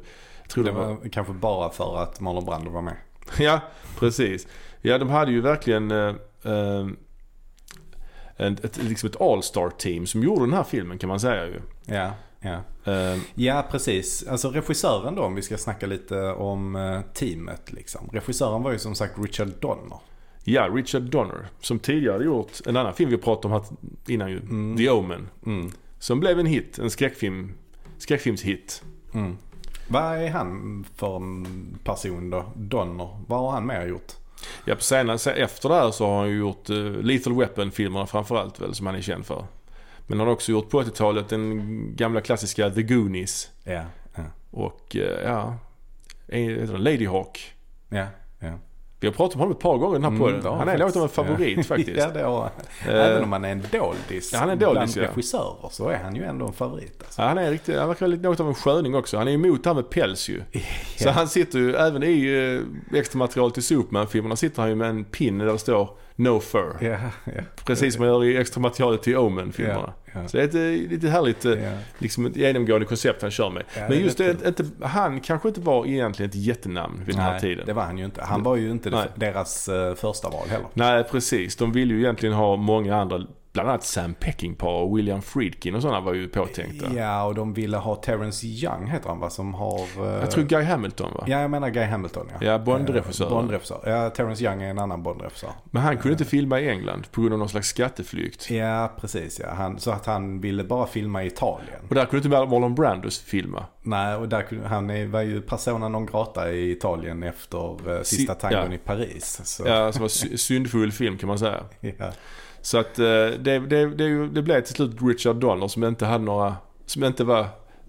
Tror 0.54 0.64
Det 0.64 0.72
var, 0.72 0.86
var 0.86 1.10
kanske 1.12 1.34
bara 1.34 1.70
för 1.70 1.98
att 2.04 2.20
Marlon 2.20 2.46
Brando 2.46 2.72
var 2.72 2.82
med. 2.82 2.96
ja, 3.40 3.60
precis. 4.00 4.48
Ja, 4.82 4.98
de 4.98 5.10
hade 5.10 5.32
ju 5.32 5.42
verkligen 5.42 5.92
eh, 5.92 6.16
eh, 6.44 6.88
ett, 8.38 8.78
liksom 8.84 9.10
ett 9.10 9.22
all-star 9.22 9.70
team 9.70 10.06
som 10.06 10.24
gjorde 10.24 10.42
den 10.42 10.54
här 10.54 10.64
filmen 10.64 10.98
kan 10.98 11.08
man 11.08 11.20
säga 11.20 11.46
ju. 11.46 11.62
Ja, 11.86 12.12
ja. 12.42 12.62
Eh, 12.94 13.20
Ja, 13.36 13.66
precis. 13.72 14.28
Alltså 14.28 14.50
regissören 14.50 15.16
då, 15.16 15.24
om 15.24 15.36
vi 15.36 15.42
ska 15.42 15.58
snacka 15.58 15.86
lite 15.88 16.22
om 16.32 16.76
eh, 16.76 17.02
teamet 17.14 17.72
liksom. 17.72 18.10
Regissören 18.14 18.64
var 18.64 18.72
ju 18.72 18.80
som 18.80 18.96
sagt 18.96 19.14
Richard 19.20 19.48
Donner. 19.48 19.98
ja, 20.44 20.68
Richard 20.74 21.02
Donner 21.02 21.48
som 21.62 21.80
tidigare 21.80 22.24
gjort 22.24 22.52
en 22.66 22.78
annan 22.78 22.94
film 22.94 23.10
vi 23.12 23.18
pratade 23.18 23.56
om 23.56 23.62
här 23.62 23.78
innan 24.14 24.30
ju. 24.32 24.38
Mm. 24.38 24.78
The 24.78 24.90
Omen. 24.90 25.30
Mm. 25.46 25.72
Som 26.00 26.20
blev 26.20 26.40
en 26.40 26.46
hit, 26.46 26.80
en 26.80 26.90
skräckfilm, 26.90 27.54
skräckfilmshit. 27.98 28.84
Mm. 29.14 29.38
Vad 29.92 30.04
är 30.04 30.30
han 30.30 30.86
för 30.96 31.16
en 31.16 31.80
person 31.84 32.30
då? 32.30 32.46
Donner. 32.56 33.10
Vad 33.28 33.40
har 33.40 33.52
han 33.52 33.66
mer 33.66 33.86
gjort? 33.86 34.12
Ja, 34.66 34.76
på 34.76 34.82
senare, 34.82 35.18
sen 35.18 35.38
efter 35.38 35.70
det 35.70 35.76
här 35.76 35.92
så 35.92 36.08
har 36.08 36.18
han 36.18 36.30
ju 36.30 36.38
gjort 36.38 36.70
uh, 36.70 37.02
Lethal 37.02 37.34
Weapon-filmerna 37.34 38.06
framförallt 38.08 38.62
väl 38.62 38.76
som 38.76 38.86
han 38.86 38.96
är 38.96 39.02
känd 39.02 39.26
för. 39.26 39.46
Men 40.08 40.20
han 40.20 40.28
har 40.28 40.34
också 40.34 40.52
gjort 40.52 40.70
på 40.70 40.82
80-talet 40.82 41.30
den 41.30 41.96
gamla 41.96 42.22
klassiska 42.22 42.70
The 42.70 42.84
Goonies. 42.84 43.50
Ja, 43.64 43.84
ja, 44.16 44.24
Och 44.52 44.96
eh, 44.96 45.24
ja, 45.24 45.56
heter 46.28 46.74
den 46.74 46.84
Lady 46.84 47.06
Hawk. 47.08 47.54
ja. 47.90 48.06
Vi 49.02 49.08
har 49.08 49.14
pratat 49.14 49.34
om 49.36 49.40
honom 49.40 49.52
ett 49.56 49.60
par 49.62 49.78
gånger 49.78 49.96
i 49.98 50.02
den 50.02 50.04
här 50.04 50.10
Mm, 50.28 50.42
podden. 50.42 50.58
Han 50.58 50.70
är 50.70 50.78
något 50.78 50.96
av 50.96 51.04
en 51.04 51.10
favorit 51.10 51.66
faktiskt. 51.68 51.98
ja, 51.98 52.10
det 52.10 52.24
har. 52.24 52.46
Eh, 52.88 52.96
Även 52.96 53.24
om 53.24 53.32
han 53.32 53.46
är 53.46 53.52
en 53.52 53.64
doldis 53.72 54.30
Ja, 54.34 54.40
han 54.40 54.50
är 54.50 54.54
en 54.54 54.60
doldis, 54.60 54.94
bland 54.96 55.08
ja. 55.08 55.12
regissörer 55.12 55.70
så 55.72 55.90
är 55.90 55.98
han 55.98 56.16
ju 56.16 56.24
ändå 56.24 56.48
en 56.48 56.54
favorit. 56.54 57.02
Alltså. 57.04 57.22
Ja, 57.22 57.28
han 57.28 57.38
är 57.38 57.52
riktigt, 57.52 57.78
han 57.80 57.88
verkar 57.88 58.08
lite 58.08 58.24
något 58.24 58.40
av 58.40 58.48
en 58.48 58.54
sköning 58.56 58.96
också. 58.96 59.18
Han 59.18 59.28
är 59.28 59.32
emot 59.32 59.64
det 59.64 59.70
här 59.70 59.76
med 59.76 59.90
päls 59.90 60.30
ju. 60.30 60.42
Så 60.98 61.08
Ja. 61.08 61.12
han 61.12 61.28
sitter 61.28 61.60
ju, 61.60 61.76
även 61.76 62.04
i 62.04 62.28
uh, 62.28 62.62
extra 62.94 63.18
material 63.20 63.52
till 63.52 63.64
Superman-filmerna 63.64 64.36
sitter 64.36 64.62
han 64.62 64.70
ju 64.70 64.76
med 64.76 64.90
en 64.90 65.04
pinne 65.04 65.44
där 65.46 65.52
det 65.54 65.60
står 65.60 65.90
No 66.16 66.40
Fur. 66.40 66.74
Precis 67.66 67.94
som 67.96 68.06
man 68.06 68.14
gör 68.14 68.24
i 68.24 68.38
extra 68.38 68.62
materialet 68.62 69.02
till 69.02 69.18
Omen-filmerna. 69.18 69.94
Ja. 70.14 70.28
Så 70.28 70.38
det 70.38 70.44
är 70.44 70.48
ett 70.48 70.92
lite 70.92 71.08
härligt 71.10 71.46
eh, 71.46 71.52
Ja. 71.64 71.72
liksom 71.98 72.26
ett 72.26 72.36
genomgående 72.36 72.86
koncept 72.86 73.22
han 73.22 73.32
kör 73.32 73.50
med. 73.50 73.64
Ja, 73.78 73.86
Men 73.90 74.00
just 74.00 74.18
det, 74.18 74.46
inte, 74.46 74.66
han 74.82 75.20
kanske 75.20 75.48
inte 75.48 75.62
var 75.62 75.86
egentligen 75.86 76.30
ett 76.30 76.36
jättenamn 76.36 77.02
vid 77.06 77.16
den 77.16 77.24
här 77.24 77.40
tiden. 77.40 77.66
det 77.66 77.74
var 77.74 77.84
han 77.84 77.98
ju 77.98 78.06
inte. 78.06 78.22
Han 78.24 78.44
var 78.44 78.56
ju 78.56 78.72
inte 78.72 78.90
Nej. 78.90 79.08
deras 79.16 79.68
eh, 79.70 79.96
första 79.96 80.30
val 80.30 80.48
heller. 80.50 80.68
Nej, 80.74 81.04
precis. 81.04 81.56
De 81.56 81.72
ville 81.72 81.94
ju 81.94 82.00
egentligen 82.00 82.36
ha 82.36 82.56
många 82.56 82.96
andra 82.96 83.22
bland 83.54 83.70
annat 83.70 83.84
Sam 83.84 84.14
Peckinpah 84.14 84.70
och 84.70 84.98
William 84.98 85.22
Friedkin 85.22 85.76
och 85.76 85.82
sådana 85.82 86.00
var 86.00 86.14
ju 86.14 86.28
påtänkta. 86.28 86.86
Ja, 86.96 87.24
och 87.24 87.36
de 87.36 87.54
ville 87.54 87.78
ha 87.78 87.96
Terrence 87.96 88.48
Young 88.48 88.88
heter 88.88 89.10
han 89.10 89.20
va? 89.20 89.30
Som 89.30 89.54
har... 89.54 89.80
eh, 89.80 90.20
Jag 90.20 90.32
tror 90.32 90.44
Guy 90.44 90.64
Hamilton 90.64 91.12
va? 91.14 91.24
Ja, 91.28 91.42
jag 91.42 91.52
menar 91.52 91.70
Guy 91.70 91.84
Hamilton 91.86 92.28
ja. 92.40 92.46
Ja, 92.48 92.58
Bond-regissör. 92.60 93.26
Eh, 93.26 93.30
Bond-regissör. 93.32 93.82
Ja, 93.86 94.10
Terrence 94.10 94.44
Young 94.44 94.62
är 94.62 94.70
en 94.70 94.80
annan 94.80 95.04
Bond-regissör. 95.04 95.50
Men 95.72 95.82
han 95.82 95.98
kunde 95.98 96.12
inte 96.12 96.26
filma 96.26 96.60
i 96.60 96.70
England 96.70 97.12
på 97.12 97.22
grund 97.22 97.34
av 97.34 97.40
någon 97.40 97.50
slags 97.50 97.68
skatteflykt. 97.68 98.50
Ja, 98.52 98.92
precis 99.02 99.40
ja. 99.40 99.54
Han, 99.54 99.80
så 99.80 99.92
att 99.92 100.06
han 100.06 100.42
ville 100.42 100.64
bara 100.64 100.88
filma 100.88 101.24
i 101.24 101.28
Italien. 101.28 101.80
Och 101.90 101.96
där 101.96 102.06
kunde 102.06 102.18
inte 102.28 102.30
Marlon 102.48 102.76
Brandos 102.76 103.20
filma. 103.20 103.66
Nej, 103.82 104.16
och 104.16 104.30
där, 104.30 104.46
han 104.66 105.12
var 105.12 105.22
ju 105.22 105.42
persona 105.42 105.90
non 105.90 106.06
grata 106.06 106.52
i 106.52 106.72
Italien 106.72 107.24
efter 107.24 107.92
eh, 107.98 108.02
sista 108.04 108.34
Si- 108.36 108.40
tangon 108.42 108.66
ja. 108.70 108.74
i 108.74 108.78
Paris. 108.78 109.42
Så, 109.44 109.64
Ja, 109.68 109.92
som 109.92 110.02
var 110.02 110.10
sy- 110.10 110.38
syndfull 110.38 110.92
film 110.92 111.18
kan 111.18 111.28
man 111.28 111.40
säga. 111.40 111.64
ja. 111.98 112.12
Så 112.70 112.78
att 112.78 113.00
eh, 113.00 113.06
det, 113.06 113.60
det, 113.60 113.86
det, 113.96 114.28
det 114.28 114.42
blev 114.42 114.62
till 114.62 114.76
slut 114.76 114.98
Richard 115.02 115.36
Donner 115.36 115.68
som 115.68 115.84
inte 115.84 116.06
hade 116.06 116.24
några, 116.24 116.56
som 116.86 117.04
inte 117.04 117.24
var 117.24 117.48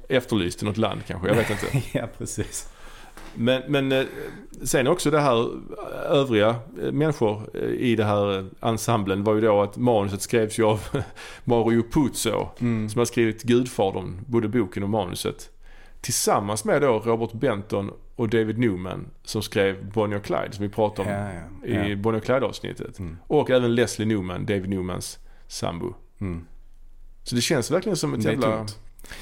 efterlyst 0.09 0.63
i 0.63 0.65
något 0.65 0.77
land 0.77 1.01
kanske, 1.07 1.29
jag 1.29 1.35
vet 1.35 1.51
inte. 1.51 1.83
ja, 1.99 2.07
precis. 2.19 2.69
Men, 3.35 3.63
men 3.69 3.93
eh, 3.93 4.05
sen 4.63 4.87
också 4.87 5.11
det 5.11 5.21
här 5.21 5.49
övriga 6.09 6.49
eh, 6.83 6.93
människor 6.93 7.51
eh, 7.55 7.63
i 7.63 7.97
det 7.97 8.05
här 8.05 8.47
ensemblen 8.61 9.25
var 9.25 9.35
ju 9.35 9.41
då 9.41 9.63
att 9.63 9.77
manuset 9.77 10.23
skrevs 10.23 10.59
ju 10.59 10.65
av 10.65 10.89
Mario 11.45 11.83
Puzo 11.93 12.49
Mm. 12.61 12.89
som 12.89 12.99
har 12.99 13.07
skrivit 13.07 13.43
Gudfadern, 13.43 14.21
både 14.27 14.49
boken 14.49 14.83
och 14.83 14.91
manuset. 14.91 15.51
Tillsammans 16.01 16.65
med 16.65 16.83
då 16.83 16.99
Robert 16.99 17.33
Benton 17.33 17.93
och 18.17 18.29
David 18.29 18.59
Newman 18.59 19.11
som 19.25 19.43
skrev 19.43 19.91
Bonnie 19.93 20.17
och 20.17 20.25
Clyde 20.25 20.53
som 20.53 20.63
vi 20.63 20.69
pratade 20.69 21.09
om 21.09 21.15
Ja, 21.15 21.31
ja. 21.63 21.87
i 21.87 21.91
ja. 21.91 21.97
Bonnie 21.97 22.19
och 22.19 22.25
Clyde 22.25 22.47
avsnittet. 22.47 22.99
Mm. 22.99 23.17
Och 23.27 23.51
även 23.51 23.75
Leslie 23.75 24.07
Newman, 24.07 24.47
David 24.47 24.69
Newmans 24.69 25.19
sambo. 25.49 25.95
Mm. 26.21 26.47
Så 27.23 27.35
det 27.35 27.41
känns 27.41 27.71
verkligen 27.71 27.97
som 27.97 28.15
ett 28.15 28.23
Det 28.23 28.31
jävla... 28.31 28.67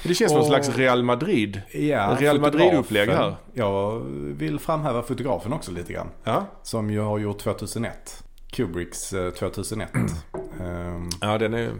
Det 0.03 0.13
känns 0.13 0.31
som 0.31 0.41
en 0.41 0.47
slags 0.47 0.69
Real 0.69 1.03
Madrid. 1.03 1.61
Ja, 1.71 2.17
Real 2.19 2.39
Madrid-upplägg 2.39 3.09
här. 3.09 3.35
Jag 3.53 3.99
vill 4.37 4.59
framhäva 4.59 5.03
fotografen 5.03 5.53
också 5.53 5.71
lite 5.71 5.93
grann. 5.93 6.07
Ja, 6.23 6.45
Som 6.63 6.89
ju 6.89 6.99
har 6.99 7.19
gjort 7.19 7.39
2001. 7.39 8.23
Kubricks 8.51 9.13
eh, 9.13 9.29
2001. 9.31 9.89
Ehm, 10.61 11.09
ja 11.21 11.37
den 11.37 11.53
är... 11.53 11.71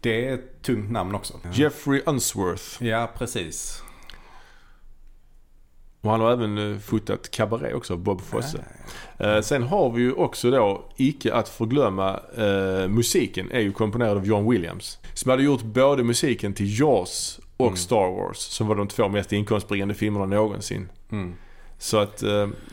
det 0.00 0.28
är 0.28 0.34
ett 0.34 0.62
tungt 0.62 0.90
namn 0.90 1.14
också. 1.14 1.34
Jeffrey 1.52 2.02
Unsworth. 2.06 2.84
Ja, 2.84 3.10
precis. 3.18 3.82
Och 6.00 6.10
han 6.10 6.20
har 6.20 6.32
även 6.32 6.72
eh, 6.72 6.78
fotat 6.78 7.30
Cabaret 7.30 7.74
också, 7.74 7.96
Bob 7.96 8.20
Fosse. 8.20 8.64
Eh, 9.18 9.40
sen 9.40 9.62
har 9.62 9.90
vi 9.90 10.02
ju 10.02 10.12
också 10.12 10.50
då, 10.50 10.84
icke 10.96 11.34
att 11.34 11.48
förglömma, 11.48 12.20
eh, 12.36 12.88
musiken 12.88 13.50
är 13.50 13.60
ju 13.60 13.72
komponerad 13.72 14.16
av 14.16 14.26
John 14.26 14.50
Williams. 14.50 14.98
Som 15.14 15.30
hade 15.30 15.42
gjort 15.42 15.62
både 15.62 16.02
musiken 16.04 16.54
till 16.54 16.80
Jaws 16.80 17.40
och 17.56 17.66
Mm. 17.66 17.76
Star 17.76 18.10
Wars. 18.16 18.38
Som 18.38 18.66
var 18.66 18.74
de 18.76 18.88
två 18.88 19.08
mest 19.08 19.32
inkomstbringande 19.32 19.94
filmerna 19.94 20.26
någonsin. 20.26 20.88
Mm. 21.12 21.34
Så 21.78 21.98
att 21.98 22.22
eh, 22.22 22.28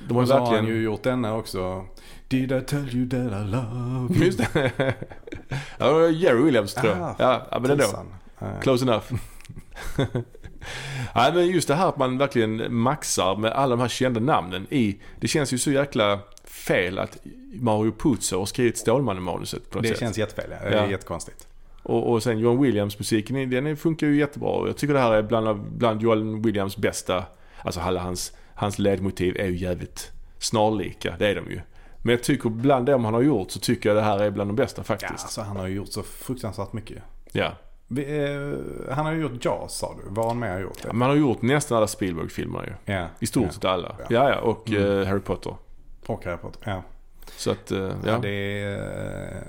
de 0.08 0.16
har 0.16 0.22
Och 0.22 0.28
så 0.28 0.34
har 0.34 0.40
verkligen... 0.42 0.66
han 0.66 0.74
ju 0.74 0.82
gjort 0.84 1.04
denna 1.04 1.36
också. 1.36 1.86
Did 2.28 2.52
I 2.52 2.62
tell 2.62 2.96
you 2.96 3.10
that 3.10 3.20
I 3.42 3.46
love 3.52 4.13
you? 4.16 4.26
Just 4.26 4.54
det. 4.54 4.94
ja, 5.78 6.10
Jerry 6.10 6.44
Williams 6.44 6.74
tror 6.74 6.92
jag. 6.94 7.16
Ah, 7.20 7.48
ja, 7.52 7.60
men 7.60 7.72
ändå. 7.72 7.86
Close 8.62 8.86
enough. 8.86 9.06
Nej 11.15 11.34
men 11.34 11.48
just 11.48 11.67
det 11.67 11.76
här 11.76 11.89
att 11.89 11.98
man 11.98 12.17
verkligen 12.17 12.74
maxar 12.76 13.36
med 13.36 13.52
alla 13.52 13.76
de 13.76 13.82
här 13.82 13.88
kända 13.88 14.20
namnen 14.20 14.67
i. 14.70 14.98
Det 15.20 15.28
känns 15.28 15.54
ju 15.54 15.58
så 15.58 15.72
jäkla 15.72 16.20
fel 16.46 17.00
att 17.00 17.17
Mario 17.54 17.91
Puzo 17.91 18.39
har 18.39 18.46
skrivit 18.46 18.78
Stålmannen-manuset 18.78 19.70
på 19.70 19.78
något 19.78 19.84
Det 19.84 19.89
sätt. 19.89 20.00
känns 20.00 20.17
jättefel, 20.17 20.46
ja. 20.52 20.70
Det 20.70 20.76
är 20.76 20.84
Ja. 20.84 20.89
jättekonstigt. 20.91 21.48
Och, 21.84 22.12
och 22.12 22.24
sen 22.24 22.39
John 22.39 22.62
Williams-musiken, 22.62 23.50
den 23.50 23.78
funkar 23.78 24.08
ju 24.08 24.17
jättebra. 24.17 24.67
Jag 24.67 24.78
tycker 24.78 24.93
det 24.93 25.00
här 25.00 25.12
är 25.13 25.22
bland, 25.24 25.62
bland 25.62 26.02
John 26.02 26.41
Williams 26.41 26.78
bästa. 26.78 27.26
Alltså 27.62 27.80
alla 27.80 28.00
hans, 28.00 28.34
hans 28.56 28.80
ledmotiv 28.80 29.38
är 29.38 29.46
ju 29.48 29.58
jävligt 29.58 30.12
snarlika, 30.39 31.15
det 31.20 31.28
är 31.28 31.36
de 31.36 31.52
ju. 31.52 31.62
Men 31.98 32.12
jag 32.15 32.24
tycker 32.24 32.50
bland 32.50 32.86
dem 32.86 33.06
han 33.06 33.13
har 33.13 33.22
gjort 33.22 33.52
så 33.52 33.60
tycker 33.60 33.89
jag 33.89 33.96
det 33.98 34.02
här 34.02 34.20
är 34.20 34.32
bland 34.32 34.50
de 34.50 34.56
bästa 34.56 34.80
Ja, 34.80 34.84
faktiskt. 34.84 35.12
alltså 35.24 35.41
han 35.41 35.58
har 35.58 35.67
ju 35.67 35.76
gjort 35.76 35.91
så 35.91 36.04
fruktansvärt 36.04 36.74
mycket. 36.74 36.98
Ja. 37.32 37.52
Eh, 37.89 38.93
han 38.95 39.06
har 39.06 39.13
ju 39.13 39.21
gjort 39.21 39.45
Jaws 39.45 39.73
sa 39.73 39.95
du. 40.04 40.10
Vad 40.10 40.26
har 40.26 40.34
han 40.34 40.41
har 40.41 40.60
gjort? 40.60 40.93
Man 40.93 41.10
har 41.10 41.15
gjort 41.15 41.41
nästan 41.41 41.78
alla 41.78 41.88
Spielberg-filmer 41.88 42.78
ju. 42.86 42.93
Ja. 42.93 43.08
I 43.19 43.26
stort 43.26 43.43
ja. 43.43 43.52
sett 43.52 43.65
alla. 43.65 43.95
Ja. 44.00 44.06
Ja, 44.10 44.30
ja. 44.30 44.39
Och 44.39 44.69
Mm. 44.69 45.00
eh, 45.02 45.08
Harry 45.08 45.19
Potter. 45.19 45.56
Och 46.08 46.26
Harry 46.26 46.38
Potter. 46.38 46.62
Ja. 46.71 46.84
Så 47.38 47.52
att, 47.52 47.71
eh, 47.71 47.78
Ja. 47.80 47.91
ja. 48.06 48.17
det 48.21 48.30
är, 48.63 49.43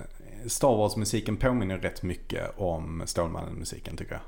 Star 0.46 0.77
Wars-musiken 0.77 1.37
påminner 1.37 1.79
rätt 1.79 2.03
mycket 2.03 2.51
om 2.59 3.03
Stålmannen-musiken 3.07 3.96
tycker 3.96 4.12
jag. 4.12 4.22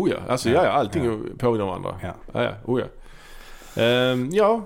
Oh 0.00 0.10
ja, 0.10 0.16
alltså 0.28 0.48
ja, 0.48 0.54
Ja, 0.54 0.64
ja 0.64 0.70
allting 0.70 1.04
ja. 1.04 1.10
ja. 1.12 1.18
påminner 1.38 1.64
om 1.64 1.68
varandra. 1.82 1.94
Ja. 2.02 2.12
Ja, 2.32 2.42
ja, 2.42 2.52
oh 2.64 2.80
ja. 2.80 2.86
Ehm, 3.82 4.28
ja, 4.32 4.62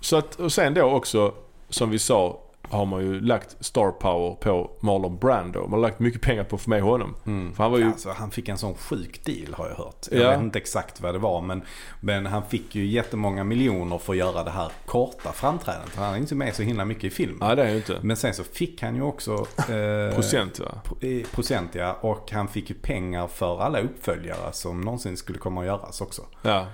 så 0.00 0.16
att, 0.16 0.34
och 0.34 0.52
sen 0.52 0.74
då 0.74 0.82
också, 0.82 1.34
som 1.68 1.90
vi 1.90 1.98
sa, 1.98 2.40
har 2.70 2.86
man 2.86 3.00
ju 3.00 3.20
lagt 3.20 3.64
star 3.64 3.90
power 3.90 4.34
på 4.34 4.70
Marlon 4.80 5.18
Brando. 5.18 5.60
Man 5.60 5.70
har 5.72 5.78
lagt 5.78 6.00
mycket 6.00 6.20
pengar 6.22 6.44
på 6.44 6.56
att 6.56 6.62
få 6.62 6.70
med 6.70 6.82
honom. 6.82 7.14
För 7.56 7.62
han 7.62 7.72
var 7.72 7.78
ju, 7.78 7.84
Alltså, 7.86 8.10
han 8.10 8.30
fick 8.30 8.48
en 8.48 8.58
sån 8.58 8.74
sjuk 8.74 9.24
deal 9.24 9.54
har 9.54 9.68
jag 9.68 9.74
hört. 9.76 10.06
Jag 10.10 10.20
Ja. 10.20 10.30
vet 10.30 10.40
inte 10.40 10.58
exakt 10.58 11.00
vad 11.00 11.14
det 11.14 11.18
var 11.18 11.40
men, 11.42 11.62
men 12.00 12.26
han 12.26 12.42
fick 12.42 12.74
ju 12.74 12.86
jättemånga 12.86 13.44
miljoner 13.44 13.98
för 13.98 14.12
att 14.12 14.18
göra 14.18 14.44
det 14.44 14.50
här 14.50 14.72
korta 14.86 15.32
framträdandet. 15.32 15.96
Han 15.96 16.14
är 16.14 16.18
inte 16.18 16.34
med 16.34 16.54
så 16.54 16.62
himla 16.62 16.84
mycket 16.84 17.04
i 17.04 17.10
filmen. 17.10 17.38
nej 17.40 17.56
det 17.56 17.62
är 17.64 17.70
ju 17.70 17.76
inte. 17.76 17.98
Men 18.02 18.16
sen 18.16 18.34
så 18.34 18.44
fick 18.44 18.82
han 18.82 18.94
ju 18.96 19.02
också 19.02 19.32
eh, 19.58 20.14
Procent 20.14 20.60
va? 20.60 20.66
i 21.00 21.22
procent 21.24 21.74
ja. 21.74 21.92
Och 22.00 22.30
han 22.32 22.48
fick 22.48 22.70
ju 22.70 22.76
pengar 22.76 23.26
för 23.26 23.60
alla 23.60 23.80
uppföljare 23.80 24.52
som 24.52 24.80
någonsin 24.80 25.16
skulle 25.16 25.38
komma 25.38 25.60
att 25.60 25.66
göras 25.66 26.00
också. 26.00 26.22
Ja. 26.42 26.66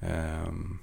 Ehm, 0.00 0.78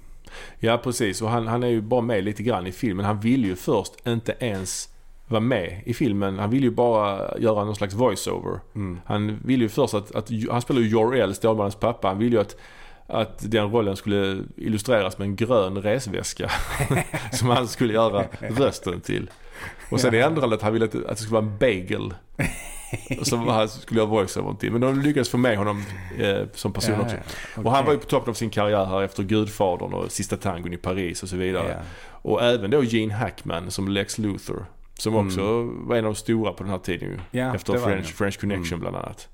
Ja 0.58 0.78
precis 0.78 1.22
och 1.22 1.30
han, 1.30 1.46
han 1.46 1.62
är 1.62 1.68
ju 1.68 1.80
bara 1.80 2.00
med 2.00 2.24
lite 2.24 2.42
grann 2.42 2.66
i 2.66 2.72
filmen. 2.72 3.04
Han 3.06 3.20
ville 3.20 3.46
ju 3.46 3.56
först 3.56 3.92
inte 4.06 4.34
ens 4.40 4.88
vara 5.28 5.40
med 5.40 5.82
i 5.86 5.94
filmen. 5.94 6.38
Han 6.38 6.50
ville 6.50 6.66
ju 6.66 6.70
bara 6.70 7.38
göra 7.38 7.64
någon 7.64 7.76
slags 7.76 7.94
voiceover. 7.94 8.60
mm. 8.74 9.00
Han 9.04 9.38
ville 9.44 9.64
ju 9.64 9.68
först 9.68 9.94
att, 9.94 10.14
att 10.14 10.30
han 10.50 10.62
spelar 10.62 10.80
ju 10.80 10.88
Jor-El, 10.88 11.34
Stålmannens 11.34 11.74
pappa. 11.74 12.08
Han 12.08 12.18
ville 12.18 12.36
ju 12.36 12.40
att, 12.40 12.56
att 13.06 13.50
den 13.50 13.70
rollen 13.70 13.96
skulle 13.96 14.42
illustreras 14.56 15.18
med 15.18 15.26
en 15.26 15.36
grön 15.36 15.82
resväska. 15.82 16.50
som 17.32 17.48
han 17.48 17.68
skulle 17.68 17.92
göra 17.92 18.24
rösten 18.40 19.00
till. 19.00 19.30
Och 19.90 20.00
sen 20.00 20.14
ändrade 20.14 20.40
han 20.40 20.52
att 20.52 20.62
han 20.62 20.72
ville 20.72 20.84
att, 20.84 20.94
att 20.94 21.08
det 21.08 21.16
skulle 21.16 21.40
vara 21.40 21.52
en 21.52 21.58
bagel. 21.58 22.14
Som 23.22 23.48
han 23.48 23.68
skulle 23.68 24.00
göra 24.00 24.10
voiceover 24.10 24.54
till. 24.54 24.72
Men 24.72 24.80
de 24.80 25.00
lyckades 25.00 25.28
få 25.30 25.36
med 25.36 25.58
honom 25.58 25.84
eh, 26.18 26.42
som 26.54 26.72
person 26.72 26.94
Ja, 26.94 27.00
också. 27.02 27.16
ja, 27.56 27.62
Och 27.62 27.72
han 27.72 27.84
var 27.84 27.92
ju 27.92 27.98
på 27.98 28.06
toppen 28.06 28.30
av 28.30 28.34
sin 28.34 28.50
karriär 28.50 28.84
här 28.84 29.02
efter 29.02 29.22
Gudfadern 29.22 29.92
och 29.94 30.12
Sista 30.12 30.36
tangon 30.36 30.72
i 30.72 30.76
Paris 30.76 31.22
och 31.22 31.28
så 31.28 31.36
vidare. 31.36 31.68
Ja. 31.68 31.82
Och 32.12 32.42
även 32.42 32.70
då 32.70 32.84
Gene 32.84 33.14
Hackman 33.14 33.70
som 33.70 33.88
Lex 33.88 34.18
Luthor. 34.18 34.66
Som 34.94 35.14
Mm. 35.14 35.26
också 35.26 35.62
var 35.62 35.96
en 35.96 36.04
av 36.04 36.12
de 36.12 36.18
stora 36.18 36.52
på 36.52 36.62
den 36.62 36.72
här 36.72 36.78
tiden 36.78 37.08
ju. 37.08 37.38
Ja, 37.40 37.54
Efter 37.54 37.78
French. 37.78 38.14
French 38.14 38.40
Connection 38.40 38.66
Mm. 38.78 38.80
bland 38.80 38.96
annat. 38.96 39.28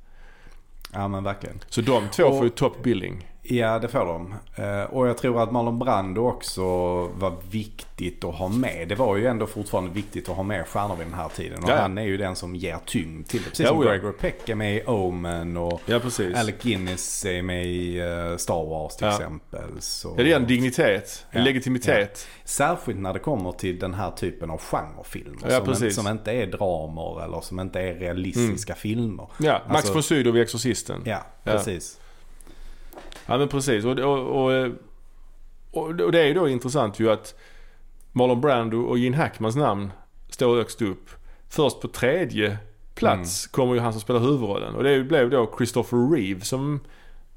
ja 0.93 1.09
men 1.09 1.25
verkligen. 1.25 1.61
Så 1.69 1.81
de 1.81 2.09
två 2.09 2.25
Och- 2.25 2.37
får 2.37 2.45
ju 2.45 2.51
top 2.51 2.83
billing. 2.83 3.29
Ja, 3.47 3.79
det 3.79 3.89
får 3.89 3.99
de. 4.07 4.35
Eh, 4.57 4.83
Och 4.83 5.09
jag 5.09 5.19
tror 5.19 5.43
att 5.43 5.53
Marlon 5.53 5.79
Brando 5.79 6.21
också 6.29 6.63
var 7.07 7.35
viktigt 7.51 8.25
att 8.25 8.35
ha 8.35 8.49
med. 8.49 8.89
Det 8.89 8.95
var 8.95 9.17
ju 9.17 9.27
ändå 9.27 9.47
fortfarande 9.47 9.91
viktigt 9.91 10.29
att 10.29 10.37
ha 10.37 10.43
med 10.43 10.67
stjärnor 10.69 10.97
vid 10.97 11.07
den 11.07 11.15
här 11.15 11.29
tiden. 11.29 11.65
Och 11.65 11.71
Ja, 11.71 11.77
han 11.77 11.99
är 11.99 12.03
ju 12.03 12.17
den 12.17 12.37
som 12.37 12.57
ger 12.57 12.79
tyngd 12.87 13.27
till 13.29 13.43
det. 13.43 13.49
Precis 13.49 13.65
Ja, 13.67 13.71
som 13.73 13.83
ja. 13.83 13.91
Gregory 13.91 14.13
Peck 14.13 14.49
är 14.49 14.55
med 14.55 14.77
i 14.77 14.83
Omen 14.87 15.57
och 15.57 15.81
Ja 15.87 15.99
precis. 16.01 16.37
Alec 16.37 16.55
Guinness 16.63 17.25
är 17.25 17.43
med 17.43 17.67
i 17.67 17.99
eh, 18.01 18.37
Star 18.37 18.65
Wars 18.69 18.97
till 18.97 19.07
Ja. 19.07 19.13
exempel. 19.13 19.71
Så... 19.81 20.15
Ja, 20.17 20.25
det 20.25 20.33
är 20.33 20.37
en 20.37 20.47
dignitet, 20.47 21.27
en 21.31 21.45
legitimitet. 21.45 22.27
Särskilt 22.45 22.99
när 23.01 23.13
det 23.13 23.19
kommer 23.19 23.53
till 23.53 23.79
den 23.79 23.95
här 23.95 24.11
typen 24.11 24.51
av 24.51 24.61
genrefilmer. 24.61 25.39
Ja, 25.51 25.57
som, 25.57 25.65
precis. 25.67 25.83
inte, 25.83 25.95
som 25.95 26.09
inte 26.09 26.33
är 26.33 26.47
dramer 26.47 27.25
eller 27.25 27.41
som 27.41 27.61
inte 27.61 27.81
är 27.81 27.95
realistiska 27.95 28.75
filmer. 28.75 29.27
Ja, 29.39 29.61
Max 29.69 29.77
Alltså- 29.77 29.93
von 29.93 30.03
Sydow 30.03 30.37
i 30.37 30.41
Exorcisten. 30.41 31.03
Ja. 31.05 31.23
Ja, 33.27 33.39
men 33.39 33.49
precis. 33.49 33.85
Och, 33.85 33.99
och, 33.99 34.45
och, 34.45 34.77
och, 35.71 36.13
det 36.13 36.21
är 36.21 36.27
ju 36.27 36.35
då 36.35 36.49
intressant 36.49 37.01
ju 37.01 37.11
att 37.11 37.35
Marlon 38.13 38.41
Brando 38.41 38.81
och 38.81 38.99
Gene 38.99 39.17
Hackmans 39.17 39.57
namn 39.57 39.93
står 40.29 40.57
högst 40.57 40.83
upp. 40.83 41.11
Först 41.49 41.81
på 41.81 41.89
tredje 41.89 42.59
plats 42.95 43.47
kommer 43.47 43.75
ju 43.75 43.81
han 43.81 43.93
som 43.93 44.01
spelar 44.01 44.21
huvudrollen. 44.21 44.75
Och 44.75 44.83
det 44.83 45.05
blev 45.05 45.31
då 45.31 45.55
Christopher 45.57 46.17
Reeve 46.17 46.41
som 46.41 46.81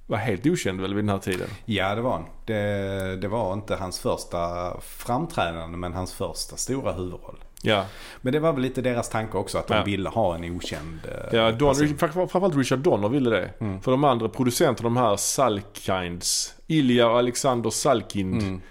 var 0.08 0.18
helt 0.18 0.46
okänd 0.46 0.82
väl 0.82 0.94
vid 0.94 1.04
den 1.04 1.10
här 1.10 1.20
tiden. 1.20 1.50
Ja, 1.66 1.96
det 1.96 2.02
var 2.02 2.12
han. 2.12 2.26
Det, 2.46 3.18
det 3.22 3.28
var 3.28 3.54
inte 3.54 3.76
hans 3.76 4.00
första 4.00 4.74
framträdande 4.82 5.78
men 5.78 5.94
hans 5.94 6.14
första 6.14 6.58
stora 6.58 6.92
huvudroll. 6.94 7.40
Ja, 7.62 7.86
Men 8.22 8.34
det 8.34 8.40
var 8.40 8.54
väl 8.54 8.62
lite 8.62 8.82
deras 8.82 9.10
tanke 9.10 9.38
också 9.38 9.58
att 9.58 9.68
de 9.68 9.74
Ja. 9.78 9.84
ville 9.84 10.10
ha 10.10 10.36
en 10.36 10.56
okänd 10.56 11.00
eh, 11.04 11.38
ja 11.38 11.52
Don, 11.52 11.76
framförallt 11.98 12.56
Richard 12.56 12.80
Donner 12.80 13.10
ville 13.10 13.30
det. 13.30 13.50
Mm. 13.60 13.82
För 13.82 13.92
de 13.92 14.04
andra 14.04 14.30
producenterna, 14.30 14.90
de 14.90 14.98
här 14.98 15.16
Salkinds, 15.16 16.56
Ilja 16.68 17.10
och 17.10 17.18
Alexander 17.18 17.70
Salkind. 17.70 18.42
Mm. 18.42 18.62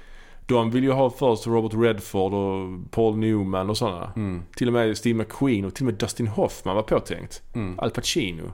De 0.46 0.70
vill 0.70 0.84
ju 0.84 0.90
ha 0.92 1.10
först 1.10 1.46
Robert 1.46 1.72
Redford 1.74 2.34
och 2.34 2.90
Paul 2.90 3.16
Newman 3.16 3.70
och 3.70 3.76
sådana. 3.76 4.12
Mm. 4.16 4.42
Till 4.56 4.66
och 4.66 4.72
med 4.72 4.96
Steve 4.96 5.18
McQueen 5.18 5.64
och 5.64 5.74
till 5.74 5.82
och 5.82 5.92
med 5.92 5.94
Dustin 5.94 6.26
Hoffman 6.26 6.76
var 6.76 6.82
påtänkt. 6.82 7.42
Mm. 7.54 7.78
Al 7.78 7.90
Pacino. 7.90 8.52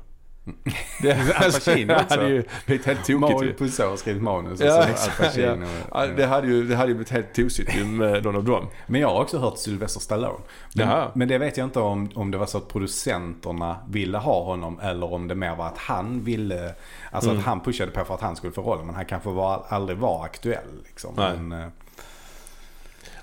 Det, 1.03 1.13
Al 1.37 1.53
Pacino 1.53 1.93
också? 1.95 2.07
hade 2.09 2.29
ju 2.29 2.45
blivit 2.67 2.87
helt 2.87 3.05
tokigt. 3.05 3.59
Puzo 3.59 3.83
har 3.89 3.97
skrivit 3.97 4.23
manus 4.23 4.61
och 4.61 4.67
Ja, 4.67 4.87
så 4.97 5.11
Al. 5.23 5.61
Ja, 5.93 6.07
det, 6.17 6.27
hade 6.27 6.47
ju, 6.47 6.65
det 6.69 6.77
hade 6.77 6.89
ju 6.89 6.95
blivit 6.95 7.11
helt 7.13 7.35
tosigt 7.35 7.87
med 7.87 8.25
någon 8.25 8.37
av 8.37 8.45
dem. 8.45 8.67
Men 8.87 9.01
jag 9.01 9.09
har 9.09 9.21
också 9.21 9.39
hört 9.39 9.59
Sylvester 9.59 10.01
Stallone. 10.01 10.39
Men, 10.75 10.89
Jaha. 10.89 11.11
men 11.15 11.29
det 11.29 11.39
vet 11.39 11.57
jag 11.57 11.65
inte 11.67 11.81
om, 11.81 12.11
om 12.15 12.31
det 12.31 12.39
var 12.39 12.47
så 12.47 12.59
att 12.59 12.69
producenterna 12.69 13.77
ville 13.89 14.19
ha 14.19 14.45
honom 14.45 14.81
eller 14.81 15.13
om 15.13 15.29
det 15.29 15.35
mer 15.35 15.55
var 15.57 15.67
att 15.67 15.79
han 15.79 16.25
ville, 16.25 16.75
alltså 17.11 17.31
Mm. 17.31 17.41
att 17.41 17.47
han 17.47 17.61
pushade 17.61 17.91
på 17.91 18.05
för 18.05 18.15
att 18.15 18.21
han 18.21 18.37
skulle 18.37 18.53
få 18.53 18.63
rollen. 18.63 18.87
Men 18.87 18.95
han 18.95 19.05
kanske 19.05 19.29
var, 19.31 19.65
aldrig 19.69 19.99
var 19.99 20.25
aktuell 20.25 20.83
liksom. 20.87 21.15
Nej. 21.17 21.37
Men, 21.39 21.61
eh, 21.63 21.69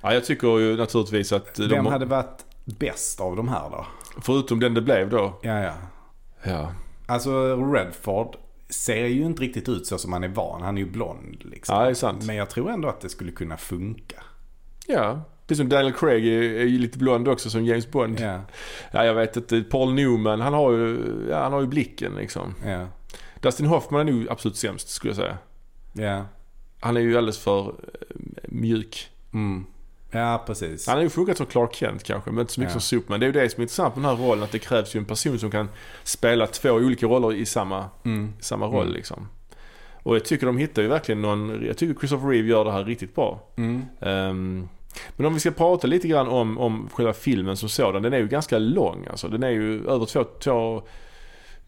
Ja, 0.02 0.14
jag 0.14 0.26
tycker 0.26 0.60
ju 0.60 0.78
naturligtvis 0.78 1.32
att 1.32 1.56
de, 1.56 1.68
vem 1.68 1.86
hade 1.86 2.06
varit 2.06 2.46
bäst 2.66 3.20
av 3.20 3.36
de 3.36 3.48
här 3.48 3.70
då? 3.72 3.86
förutom 4.22 4.60
den 4.60 4.74
det 4.74 4.82
blev 4.82 5.10
då. 5.10 5.34
Ja, 5.42 5.60
ja. 5.64 5.74
Ja, 6.44 6.72
Alltså 7.10 7.56
Redford 7.74 8.36
ser 8.70 9.06
ju 9.06 9.26
inte 9.26 9.42
riktigt 9.42 9.70
ut 9.70 9.88
så 9.88 9.98
som 9.98 10.14
han 10.14 10.24
är 10.24 10.28
van. 10.28 10.62
Han 10.62 10.78
är 10.78 10.82
ju 10.82 10.90
blond 10.90 11.42
liksom. 11.46 11.76
ja 11.76 11.84
det 11.84 11.90
är 11.90 11.94
sant. 11.94 12.26
Men 12.26 12.36
jag 12.36 12.50
tror 12.50 12.70
ändå 12.72 12.88
att 12.90 13.02
det 13.02 13.10
skulle 13.10 13.32
kunna 13.32 13.58
funka. 13.58 14.24
Ja, 14.88 15.22
precis 15.48 15.58
som 15.60 15.70
Daniel 15.70 15.94
Craig 15.94 16.28
är, 16.28 16.42
är 16.42 16.66
ju 16.66 16.80
lite 16.80 16.98
blond 16.98 17.28
också 17.28 17.50
som 17.50 17.66
James 17.66 17.92
Bond. 17.92 18.20
Ja, 18.20 18.42
Ja, 18.92 19.06
jag 19.06 19.14
vet 19.14 19.38
inte. 19.38 19.62
Paul 19.62 19.94
Newman, 19.94 20.42
han 20.42 20.54
har 20.54 20.72
ju, 20.72 21.00
ja, 21.30 21.44
han 21.44 21.54
har 21.54 21.62
ju 21.62 21.68
blicken 21.68 22.16
liksom. 22.16 22.56
ja, 22.66 22.88
Dustin 23.42 23.66
Hoffman 23.66 24.08
är 24.08 24.12
nog 24.12 24.30
absolut 24.30 24.58
sämst 24.58 24.90
skulle 24.90 25.10
jag 25.10 25.18
säga. 25.18 25.38
ja. 25.94 26.26
Han 26.82 26.98
är 26.98 27.02
ju 27.02 27.18
alldeles 27.18 27.40
för 27.40 27.68
eh, 27.68 27.74
mjuk. 28.44 29.10
Mm. 29.34 29.66
Ja, 30.12 30.44
precis. 30.48 30.88
Han 30.88 30.96
har 30.96 31.04
ju 31.04 31.10
funkat 31.10 31.38
som 31.38 31.46
Clark 31.46 31.74
Kent 31.76 32.04
kanske, 32.04 32.32
men 32.32 32.40
inte 32.42 32.54
så 32.54 32.60
mycket 32.60 32.74
Ja. 32.74 32.80
som 32.80 32.82
Superman. 33.00 33.20
Det 33.20 33.24
är 33.26 33.28
ju 33.28 33.32
det 33.42 33.50
som 33.50 33.62
är 33.62 33.64
intressant 33.64 33.96
med 33.96 34.04
den 34.06 34.18
här 34.18 34.26
rollen, 34.26 34.44
att 34.44 34.52
det 34.52 34.60
krävs 34.60 34.96
ju 34.96 34.98
en 34.98 35.06
person 35.06 35.40
som 35.40 35.52
kan 35.52 35.70
spela 36.04 36.48
två 36.48 36.70
olika 36.72 37.06
roller 37.06 37.34
i 37.34 37.46
samma, 37.46 37.86
Mm. 38.06 38.34
samma 38.40 38.66
roll 38.66 38.84
Mm. 38.84 38.94
liksom. 38.96 39.28
Och 40.04 40.16
jag 40.16 40.26
tycker 40.26 40.46
de 40.46 40.58
hittar 40.58 40.82
ju 40.82 40.88
verkligen 40.88 41.22
någon, 41.22 41.66
jag 41.66 41.78
tycker 41.78 42.00
Christopher 42.00 42.28
Reeve 42.30 42.48
gör 42.48 42.66
det 42.66 42.72
här 42.72 42.84
riktigt 42.84 43.16
bra. 43.16 43.40
Mm. 43.58 43.82
Ehm, 44.02 44.70
men 45.18 45.26
om 45.26 45.34
vi 45.34 45.40
ska 45.40 45.52
prata 45.52 45.88
lite 45.88 46.08
grann 46.08 46.28
om, 46.28 46.58
om 46.58 46.90
själva 46.94 47.14
filmen 47.14 47.58
som 47.58 47.70
sådan. 47.70 48.02
Den 48.02 48.14
är 48.14 48.18
ju 48.18 48.28
ganska 48.28 48.58
lång 48.60 49.08
alltså. 49.10 49.28
Den 49.28 49.44
är 49.44 49.50
ju 49.50 49.88
över 49.90 50.06
två, 50.06 50.24
två 50.24 50.82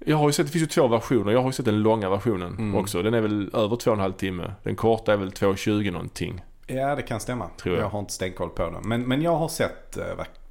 jag 0.06 0.18
har 0.18 0.28
ju 0.30 0.34
sett, 0.34 0.46
det 0.46 0.52
finns 0.52 0.64
ju 0.64 0.68
två 0.68 0.88
versioner. 0.88 1.32
Jag 1.32 1.40
har 1.40 1.48
ju 1.50 1.54
sett 1.54 1.66
den 1.66 1.82
långa 1.82 2.10
versionen 2.10 2.54
Mm. 2.58 2.76
också. 2.76 3.02
Den 3.02 3.14
är 3.14 3.22
väl 3.22 3.50
över 3.54 3.76
två 3.76 3.92
och 3.92 3.98
en 3.98 4.02
halv 4.02 4.14
timme. 4.14 4.52
Den 4.64 4.76
korta 4.76 5.14
är 5.14 5.18
väl 5.18 5.32
2.20 5.32 5.92
någonting. 5.92 6.42
Ja, 6.76 6.96
det 6.96 7.02
kan 7.02 7.20
stämma. 7.20 7.50
Tror 7.62 7.76
jag. 7.76 7.84
jag 7.84 7.90
har 7.90 8.00
inte 8.00 8.14
stenkoll 8.14 8.50
på 8.50 8.70
den. 8.70 8.82
Men, 8.90 9.08
men 9.08 9.22
jag 9.22 9.36
har 9.36 9.48
sett, 9.48 9.98
eh, 9.98 10.06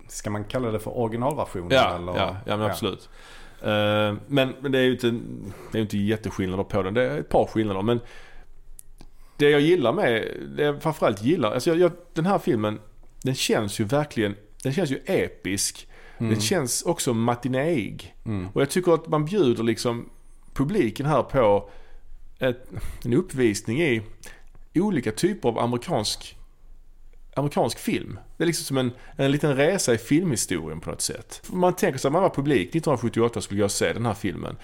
ska 0.09 0.31
man 0.31 0.45
kalla 0.45 0.71
det 0.71 0.81
för 0.81 0.99
originalversionen? 0.99 1.71
Ja, 1.71 1.97
eller? 1.97 2.17
ja, 2.17 2.37
ja 2.47 2.57
men 2.57 2.71
absolut. 2.71 3.09
Ehm, 3.63 4.21
men, 4.27 4.55
men 4.61 4.73
det 4.73 4.79
är 4.79 4.83
ju 4.83 4.93
inte, 4.93 5.21
det 5.73 5.79
är 5.79 5.83
inte 5.83 5.99
jätteskillnader 5.99 6.65
på 6.65 6.83
den. 6.83 6.95
Det 6.95 7.03
är 7.03 7.19
ett 7.19 7.29
par 7.29 7.47
skillnader. 7.47 7.83
Men 7.83 8.01
det 9.37 9.51
jag 9.51 9.61
gillar 9.61 9.93
med, 9.93 10.29
det 10.57 10.63
jag 10.63 10.83
framförallt 10.83 11.23
gillar, 11.23 11.53
alltså 11.53 11.71
jag, 11.71 11.79
jag, 11.79 11.93
den 12.13 12.27
här 12.27 12.39
filmen, 12.39 12.81
den 13.23 13.35
känns 13.35 13.81
ju 13.81 13.85
verkligen, 13.85 14.35
den 14.63 14.73
känns 14.73 14.91
ju 14.91 15.01
episk. 15.07 15.89
Mm. 16.19 16.33
Den 16.33 16.41
känns 16.41 16.83
också 16.83 17.15
matinéig. 17.15 18.15
Mm. 18.25 18.49
Och 18.53 18.61
jag 18.61 18.71
tycker 18.71 18.93
att 18.93 19.09
man 19.09 19.25
bjuder 19.25 19.63
liksom 19.63 20.09
publiken 20.55 21.07
här 21.07 21.23
på 21.23 21.71
ett, 22.39 22.67
en 23.05 23.15
uppvisning 23.15 23.83
i 23.83 24.03
olika 24.75 25.13
typer 25.13 25.49
av 25.49 25.59
amerikansk, 25.59 26.37
amerikansk 27.35 27.79
film. 27.79 28.19
Det 28.37 28.45
är 28.45 28.47
liksom 28.47 28.65
som 28.65 28.79
en, 28.79 28.93
en 29.17 29.31
liten 29.33 29.57
resa 29.57 29.95
i 29.95 29.99
filmhistorien 29.99 30.81
på 30.81 30.91
något 30.91 31.01
sätt. 31.01 31.43
Man 31.53 31.73
tänker 31.75 31.99
sig 31.99 32.09
att 32.09 32.13
man 32.13 32.23
var 32.23 32.31
publik 32.31 32.69
1978 32.69 33.39
och 33.39 33.45
skulle 33.45 33.65
och 33.65 33.71
se 33.71 33.93
den 33.93 34.07
här 34.07 34.15
filmen 34.15 34.57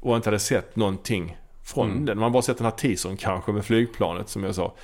och 0.00 0.16
inte 0.16 0.28
hade 0.28 0.38
sett 0.38 0.76
någonting 0.76 1.36
från 1.62 1.90
Mm. 1.90 2.04
den. 2.06 2.16
Man 2.18 2.22
har 2.22 2.30
bara 2.30 2.42
sett 2.42 2.58
den 2.58 2.64
här 2.64 2.70
teasern 2.72 3.16
kanske 3.16 3.52
med 3.52 3.64
flygplanet 3.64 4.28
som 4.28 4.44
jag 4.44 4.54
sa. 4.54 4.74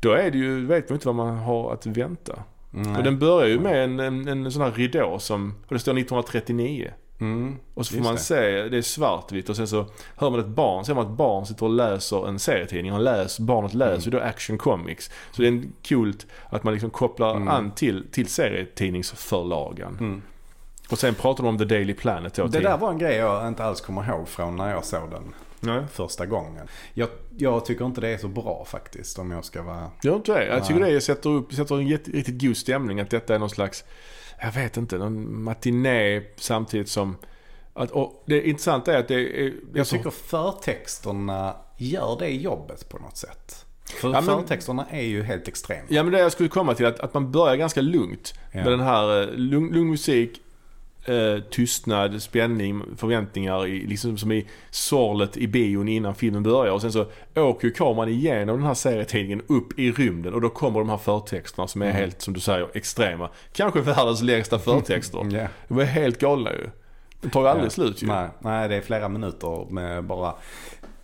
Då 0.00 0.12
är 0.12 0.30
det 0.30 0.38
ju, 0.38 0.66
vet 0.66 0.88
man 0.88 0.96
inte 0.96 1.06
vad 1.08 1.14
man 1.14 1.36
har 1.36 1.72
att 1.72 1.86
vänta. 1.86 2.42
Nej. 2.70 2.96
Och 2.96 3.02
den 3.02 3.18
börjar 3.18 3.48
ju 3.48 3.60
med 3.60 3.84
en, 3.84 4.00
en, 4.00 4.28
en 4.28 4.52
sån 4.52 4.62
här 4.62 4.72
ridå 4.72 5.18
som, 5.18 5.54
och 5.66 5.74
det 5.74 5.78
står 5.78 5.92
1939. 5.92 6.90
Mm. 7.20 7.56
Och 7.74 7.86
så 7.86 7.90
får 7.90 7.96
Just 7.96 8.04
man 8.06 8.14
det. 8.14 8.20
se, 8.20 8.68
det 8.68 8.76
är 8.78 8.82
svartvitt 8.82 9.48
och 9.48 9.56
sen 9.56 9.68
så 9.68 9.86
hör 10.16 10.30
man 10.30 10.40
ett 10.40 10.46
barn, 10.46 10.84
ser 10.84 10.94
man 10.94 11.04
att 11.04 11.10
ett 11.10 11.16
barn 11.16 11.46
sitter 11.46 11.64
och 11.66 11.70
läser 11.72 12.28
en 12.28 12.38
serietidning. 12.38 12.92
Han 12.92 13.04
läs, 13.04 13.38
barnet 13.40 13.74
läser 13.74 14.04
ju 14.04 14.10
då 14.10 14.20
Action 14.24 14.58
Comics. 14.58 15.10
Så 15.32 15.42
det 15.42 15.48
är 15.48 15.62
coolt 15.88 16.26
att 16.50 16.64
man 16.64 16.72
liksom 16.72 16.90
kopplar 16.90 17.30
Mm. 17.36 17.48
an 17.48 17.70
till, 17.70 18.06
till 18.10 18.26
serietidningsförlagen. 19.00 19.96
Mm. 20.00 20.22
Och 20.90 20.98
sen 20.98 21.14
pratar 21.14 21.42
de 21.44 21.48
om 21.48 21.58
The 21.58 21.64
Daily 21.64 21.94
Planet 21.94 22.34
då. 22.34 22.44
Det 22.46 22.52
till- 22.52 22.62
där 22.62 22.78
var 22.78 22.90
en 22.90 22.98
grej 22.98 23.16
jag 23.16 23.48
inte 23.48 23.64
alls 23.64 23.80
kommer 23.80 24.08
ihåg 24.08 24.28
från 24.28 24.56
när 24.56 24.70
jag 24.70 24.84
såg 24.84 25.10
den 25.10 25.34
Nej, 25.60 25.82
första 25.92 26.26
gången. 26.26 26.68
Jag, 26.94 27.08
jag 27.38 27.64
tycker 27.64 27.84
inte 27.84 28.00
det 28.00 28.08
är 28.08 28.18
så 28.18 28.28
bra 28.28 28.64
faktiskt 28.68 29.18
om 29.18 29.30
jag 29.30 29.44
ska 29.44 29.62
vara... 29.62 29.90
gör 30.02 30.16
inte 30.16 30.32
det? 30.32 30.46
Jag 30.46 30.64
tycker 30.66 30.80
det 30.80 31.00
sätter, 31.00 31.30
upp, 31.30 31.52
sätter 31.52 31.74
en 31.74 31.86
jätte, 31.86 32.10
riktigt 32.10 32.42
god 32.42 32.56
stämning 32.56 33.00
att 33.00 33.10
detta 33.10 33.34
är 33.34 33.38
någon 33.38 33.50
slags, 33.50 33.84
jag 34.40 34.52
vet 34.52 34.76
inte, 34.76 34.98
någon 34.98 35.42
matiné 35.42 36.22
samtidigt 36.36 36.88
som 36.88 37.16
att, 37.74 37.90
och 37.90 38.22
det 38.26 38.48
intressanta 38.48 38.94
är 38.94 38.98
att 38.98 39.08
det 39.08 39.40
är... 39.46 39.52
Jag 39.74 39.86
tycker 39.86 40.10
förtexterna 40.10 41.56
gör 41.76 42.16
det 42.18 42.28
jobbet 42.30 42.88
på 42.88 42.98
något 42.98 43.16
sätt. 43.16 43.66
För 44.00 44.08
Ja, 44.12 44.20
men- 44.20 44.24
förtexterna 44.40 44.86
är 44.90 45.02
ju 45.02 45.22
helt 45.22 45.48
extrema. 45.48 45.82
Ja 45.88 46.02
men 46.02 46.12
det 46.12 46.18
jag 46.18 46.32
skulle 46.32 46.48
komma 46.48 46.74
till 46.74 46.86
att, 46.86 47.00
att 47.00 47.14
man 47.14 47.32
börjar 47.32 47.56
ganska 47.56 47.80
lugnt 47.80 48.34
Ja. 48.52 48.58
med 48.62 48.72
den 48.72 48.80
här 48.80 49.22
eh, 49.22 49.28
lugn, 49.34 49.72
lugn 49.74 49.90
musik, 49.90 50.40
eh, 51.08 51.40
tystnad, 51.50 52.22
spänning, 52.22 52.82
förväntningar 52.96 53.66
i, 53.66 53.86
liksom 53.86 54.18
som 54.18 54.32
i 54.32 54.46
sorlet 54.70 55.36
i 55.36 55.48
bion 55.48 55.88
innan 55.88 56.14
filmen 56.14 56.42
börjar 56.42 56.72
och 56.72 56.80
sen 56.80 56.92
så 56.92 57.06
åker 57.36 57.68
ju 57.68 57.74
kameran 57.74 58.08
igenom 58.08 58.56
den 58.56 58.66
här 58.66 58.74
serietidningen 58.74 59.42
upp 59.46 59.78
i 59.78 59.92
rymden 59.92 60.34
och 60.34 60.40
då 60.40 60.48
kommer 60.48 60.78
de 60.78 60.88
här 60.88 60.96
förtexterna 60.96 61.68
som 61.68 61.82
är 61.82 61.86
Mm. 61.86 61.96
helt, 61.96 62.22
som 62.22 62.34
du 62.34 62.40
säger, 62.40 62.68
extrema. 62.74 63.30
Kanske 63.52 63.80
världens 63.80 64.22
längsta 64.22 64.58
förtexter. 64.58 65.26
Ja. 65.36 65.46
De 65.68 65.78
är 65.78 65.84
helt 65.84 66.18
galna 66.18 66.50
ju. 66.52 66.70
De 67.20 67.30
tar 67.30 67.40
ju 67.42 67.48
aldrig 67.48 67.66
Ja. 67.66 67.70
slut 67.70 68.02
ju. 68.02 68.06
Nej, 68.06 68.28
nej, 68.40 68.68
det 68.68 68.76
är 68.76 68.80
flera 68.80 69.08
minuter 69.08 69.66
med 69.70 70.04
bara 70.04 70.34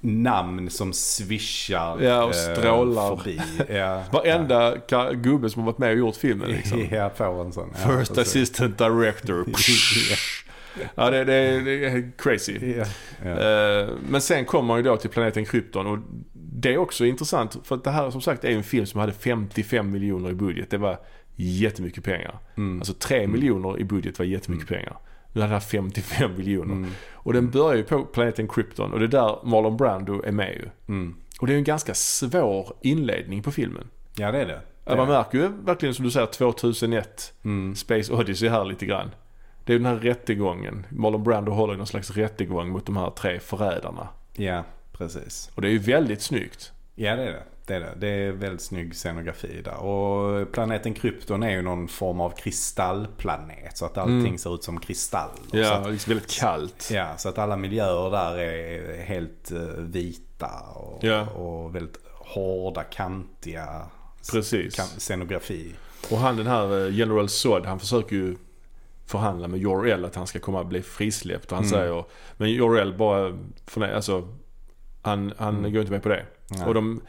namn 0.04 0.70
som 0.70 0.92
svischar 0.92 2.02
Ja, 2.02 2.24
och 2.24 2.34
eh, 2.34 2.54
strålar. 2.56 3.16
förbi. 3.16 3.40
Ja, 3.78 4.02
Varenda 4.12 4.74
ka- 4.76 5.14
gubbe 5.14 5.50
som 5.50 5.62
har 5.62 5.66
varit 5.66 5.78
med 5.78 5.90
och 5.90 5.98
gjort 5.98 6.16
filmen 6.16 6.48
liksom. 6.50 6.86
Ja, 6.90 7.10
får 7.10 7.40
en 7.44 7.52
sån. 7.52 7.72
Ja, 7.84 7.98
First 7.98 8.18
assistant 8.18 8.78
director. 8.78 9.46
ja, 10.94 11.10
det, 11.10 11.24
det, 11.24 11.60
det 11.60 11.84
är 11.86 12.12
crazy. 12.18 12.74
Ja, 12.76 12.84
ja. 13.24 13.30
Eh, 13.30 13.88
Men 14.08 14.20
sen 14.20 14.44
kommer 14.44 14.66
man 14.66 14.76
ju 14.76 14.82
då 14.82 14.96
till 14.96 15.10
planeten 15.10 15.44
Krypton 15.44 15.86
och 15.86 15.98
det 16.32 16.72
är 16.74 16.78
också 16.78 17.04
intressant 17.06 17.56
för 17.64 17.74
att 17.74 17.84
det 17.84 17.90
här 17.90 18.10
som 18.10 18.20
sagt 18.20 18.44
är 18.44 18.50
en 18.50 18.62
film 18.64 18.86
som 18.86 19.00
hade 19.00 19.12
55 19.12 19.90
miljoner 19.90 20.30
i 20.30 20.34
budget. 20.34 20.70
Det 20.70 20.78
var 20.78 20.98
jättemycket 21.36 22.04
pengar. 22.04 22.38
Mm. 22.56 22.78
Alltså 22.78 22.92
3 22.94 23.26
miljoner 23.26 23.80
i 23.80 23.84
budget 23.84 24.18
var 24.18 24.26
jättemycket 24.26 24.68
pengar. 24.68 24.96
Nu 25.32 25.40
hade 25.40 25.50
det 25.50 25.54
här 25.54 25.60
55 25.60 26.36
miljoner. 26.36 26.74
Mm. 26.74 26.90
Och 27.12 27.32
den 27.32 27.50
börjar 27.50 27.76
ju 27.76 27.84
på 27.84 28.04
planeten 28.04 28.48
Krypton 28.48 28.92
och 28.92 28.98
det 28.98 29.04
är 29.04 29.08
där 29.08 29.38
Marlon 29.42 29.76
Brando 29.76 30.22
är 30.22 30.32
med 30.32 30.52
ju. 30.54 30.68
Mm. 30.88 31.14
Och 31.40 31.46
det 31.46 31.52
är 31.52 31.56
en 31.56 31.64
ganska 31.64 31.94
svår 31.94 32.76
inledning 32.80 33.42
på 33.42 33.50
filmen. 33.50 33.88
Ja, 34.16 34.32
det 34.32 34.38
är 34.40 34.46
det. 34.46 34.60
Ja, 34.84 34.96
man 34.96 35.08
märker 35.08 35.38
ju 35.38 35.48
verkligen 35.48 35.94
som 35.94 36.04
du 36.04 36.10
säger 36.10 36.26
2001 36.26 37.34
Mm. 37.44 37.74
Space 37.74 38.12
Odyssey 38.12 38.48
här 38.48 38.64
lite 38.64 38.86
grann. 38.86 39.10
Det 39.64 39.72
är 39.74 39.78
den 39.78 39.86
här 39.86 39.96
rättegången. 39.96 40.86
Marlon 40.90 41.24
Brando 41.24 41.52
håller 41.52 41.74
i 41.74 41.76
någon 41.76 41.86
slags 41.86 42.10
rättegång 42.10 42.68
mot 42.68 42.86
de 42.86 42.96
här 42.96 43.10
tre 43.10 43.40
förrädarna. 43.40 44.08
Ja, 44.32 44.64
precis. 44.92 45.50
Och 45.54 45.62
det 45.62 45.68
är 45.68 45.72
ju 45.72 45.78
väldigt 45.78 46.22
snyggt. 46.22 46.72
Ja, 46.94 47.16
det 47.16 47.22
är 47.22 47.32
det. 47.32 47.42
Det 47.66 47.74
är, 47.74 47.80
det. 47.80 47.94
det 47.96 48.08
är 48.08 48.32
väldigt 48.32 48.62
snygg 48.62 48.96
scenografi 48.96 49.62
där. 49.64 49.76
Och 49.76 50.52
planeten 50.52 50.94
Krypton 50.94 51.42
är 51.42 51.50
ju 51.50 51.62
någon 51.62 51.88
form 51.88 52.20
av 52.20 52.30
kristallplanet. 52.30 53.76
Så 53.78 53.84
att 53.86 53.98
allting 53.98 54.18
Mm. 54.20 54.38
ser 54.38 54.54
ut 54.54 54.64
som 54.64 54.80
kristall. 54.80 55.30
Ja, 55.52 55.64
Så 55.64 55.72
att, 55.74 55.90
liksom 55.92 56.10
väldigt 56.10 56.30
kallt. 56.30 56.90
ja, 56.92 57.16
så 57.16 57.28
att 57.28 57.38
alla 57.38 57.56
miljöer 57.56 58.10
där 58.10 58.38
är 58.38 59.02
helt 59.02 59.50
eh, 59.52 59.58
vita 59.78 60.50
och, 60.74 61.04
Ja. 61.04 61.26
och 61.30 61.74
väldigt 61.74 61.98
hårda, 62.18 62.82
kantiga 62.84 63.86
Precis. 64.32 64.74
scenografi. 64.98 65.72
Och 66.10 66.18
han 66.18 66.36
den 66.36 66.46
här 66.46 66.86
eh, 66.86 66.94
General 66.96 67.28
Zod, 67.28 67.66
han 67.66 67.80
försöker 67.80 68.16
ju 68.16 68.36
förhandla 69.06 69.48
med 69.48 69.60
Jor-El 69.60 70.04
att 70.04 70.14
han 70.14 70.26
ska 70.26 70.38
komma 70.38 70.60
och 70.60 70.66
bli 70.66 70.82
frisläppt. 70.82 71.52
Och 71.52 71.56
han 71.56 71.64
Mm. 71.66 71.78
säger, 71.78 72.04
men 72.36 72.50
Jor-El 72.52 72.96
bara, 72.96 73.38
förnä- 73.66 73.94
alltså 73.94 74.28
han, 75.02 75.32
han 75.38 75.58
Mm. 75.58 75.72
går 75.72 75.80
inte 75.80 75.92
med 75.92 76.02
på 76.02 76.08
det. 76.08 76.26
Nej. 76.50 76.64
Och, 76.66 76.74
de, 76.74 77.00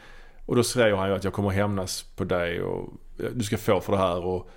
och 0.46 0.56
då 0.56 0.62
säger 0.64 0.96
han 0.96 1.08
ju 1.08 1.14
att 1.14 1.24
jag 1.24 1.32
kommer 1.32 1.48
att 1.48 1.54
hämnas 1.54 2.02
på 2.16 2.24
dig 2.24 2.62
och 2.62 2.92
eh, 3.20 3.26
du 3.34 3.44
ska 3.44 3.56
få 3.58 3.80
för 3.80 3.92
det 3.92 3.98
här 3.98 4.24
och, 4.24 4.50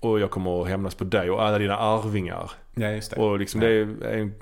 och 0.00 0.20
jag 0.20 0.30
kommer 0.30 0.62
att 0.62 0.68
hämnas 0.68 0.94
på 0.94 1.04
dig 1.04 1.30
och 1.30 1.42
alla 1.42 1.58
dina 1.58 1.76
arvingar. 1.76 2.50
Ja, 2.74 2.90
just 2.90 3.10
det. 3.10 3.20
Och 3.20 3.38
liksom 3.38 3.62
Ja. 3.62 3.68
det 3.68 3.74
är 3.74 4.18
en, 4.18 4.34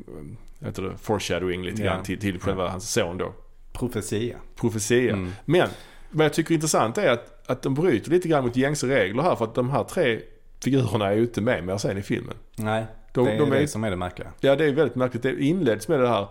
heter 0.61 0.83
det, 0.83 0.96
foreshadowing 1.03 1.62
lite 1.64 1.83
Ja. 1.83 1.92
grann 1.92 2.03
till, 2.05 2.18
till 2.20 2.40
själva 2.40 2.68
hans 2.68 2.92
son 2.92 3.18
då. 3.18 3.33
Profetia. 3.72 4.37
Profetia. 4.57 5.12
Mm. 5.12 5.33
Men 5.44 5.68
vad 6.11 6.24
jag 6.24 6.33
tycker 6.33 6.50
är 6.50 6.55
intressant 6.55 6.98
är 6.98 7.11
att, 7.11 7.50
att 7.50 7.62
de 7.62 7.74
bryter 7.74 8.11
lite 8.11 8.29
grann 8.29 8.44
mot 8.44 8.57
gängse 8.57 8.87
regler 8.87 9.22
här 9.22 9.37
för 9.37 9.44
att 9.44 9.55
de 9.55 9.70
här 9.70 9.85
tre 9.85 10.20
figurerna 10.64 11.07
är 11.07 11.12
ju 11.16 11.22
inte 11.22 11.40
med 11.40 11.64
mer 11.64 11.76
sen 11.79 11.98
i 11.98 12.03
filmen. 12.03 12.35
Nej, 12.57 12.87
De, 13.12 13.24
det 13.24 13.33
är 13.33 13.38
de 13.38 13.50
det 13.50 13.59
är, 13.59 13.66
som 13.66 13.85
är 13.85 13.90
det 13.90 13.96
märkliga. 13.96 14.29
ja 14.40 14.57
det 14.57 14.64
är 14.64 14.72
väldigt 14.72 14.96
märkligt. 14.96 15.22
Det 15.22 15.42
inleds 15.42 15.88
med 15.88 16.00
det 16.00 16.09
här 16.09 16.26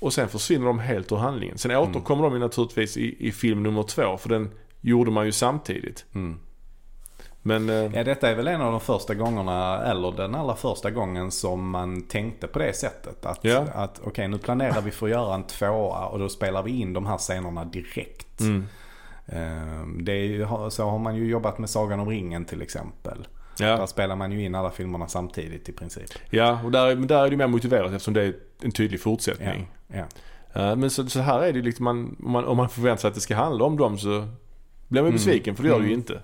och 0.00 0.12
sen 0.12 0.28
försvinner 0.28 0.66
de 0.66 0.78
helt 0.78 1.12
ur 1.12 1.16
handlingen. 1.16 1.58
Sen 1.58 1.70
Mm. 1.70 1.82
återkommer 1.90 2.22
de 2.22 2.32
ju 2.32 2.38
naturligtvis 2.38 2.96
i, 2.96 3.26
i 3.28 3.32
film 3.32 3.62
nummer 3.62 3.82
två 3.82 4.16
för 4.16 4.28
den 4.28 4.50
gjorde 4.80 5.10
man 5.10 5.26
ju 5.26 5.32
samtidigt. 5.32 6.04
Mm. 6.14 6.38
Men 7.42 7.68
eh, 7.68 7.74
Ja, 7.94 8.04
detta 8.04 8.30
är 8.30 8.34
väl 8.34 8.48
en 8.48 8.60
av 8.60 8.70
de 8.72 8.80
första 8.80 9.14
gångerna, 9.14 9.82
eller 9.82 10.12
den 10.12 10.34
allra 10.34 10.56
första 10.56 10.90
gången 10.90 11.30
som 11.30 11.70
man 11.70 12.02
tänkte 12.02 12.46
på 12.46 12.58
det 12.58 12.72
sättet. 12.76 13.26
Att, 13.26 13.38
Ja. 13.42 13.64
att 13.74 14.00
okej, 14.04 14.28
nu 14.28 14.38
planerar 14.38 14.80
vi 14.80 14.90
för 14.90 15.06
att 15.06 15.12
göra 15.12 15.34
en 15.34 15.42
tvåa 15.42 16.06
och 16.06 16.18
då 16.18 16.28
spelar 16.28 16.62
vi 16.62 16.80
in 16.80 16.92
de 16.92 17.06
här 17.06 17.18
scenerna 17.18 17.64
direkt. 17.64 18.40
mm, 18.40 18.64
Ehm, 19.26 20.04
Det 20.04 20.12
är 20.12 20.70
så 20.70 20.84
har 20.90 20.98
man 20.98 21.16
ju 21.16 21.26
jobbat 21.30 21.58
med 21.58 21.70
Sagan 21.70 22.00
om 22.00 22.08
ringen 22.08 22.44
till 22.44 22.62
exempel. 22.62 23.26
Där 23.58 23.66
ja, 23.68 23.86
spelar 23.86 24.16
man 24.16 24.32
ju 24.32 24.44
in 24.44 24.54
alla 24.54 24.70
filmerna 24.70 25.08
samtidigt 25.08 25.68
i 25.68 25.72
princip. 25.72 26.10
ja, 26.30 26.60
och 26.64 26.70
där, 26.72 26.94
där 26.96 27.26
är 27.26 27.30
det 27.30 27.36
mer 27.36 27.46
motiverat 27.46 27.92
eftersom 27.92 28.14
det 28.14 28.22
är 28.22 28.34
en 28.62 28.72
tydlig 28.72 29.00
fortsättning. 29.00 29.68
Ja. 29.86 30.04
Eh, 30.52 30.76
Men 30.76 30.90
så, 30.90 31.06
så 31.08 31.20
här 31.20 31.42
är 31.42 31.52
det 31.52 31.58
ju 31.58 31.64
liksom, 31.64 31.84
man, 31.84 32.16
om, 32.24 32.30
man, 32.32 32.44
om 32.44 32.56
man 32.56 32.68
förväntar 32.68 33.00
sig 33.00 33.08
att 33.08 33.14
det 33.14 33.20
ska 33.20 33.36
handla 33.36 33.64
om 33.64 33.76
dem 33.76 33.98
så 33.98 34.08
blir 34.88 35.02
man 35.02 35.10
ju 35.10 35.10
Mm. 35.10 35.12
besviken 35.12 35.56
för 35.56 35.62
det 35.62 35.68
gör 35.68 35.76
det 35.78 35.84
ju 35.86 35.92
Mm. 35.92 35.98
inte. 36.00 36.20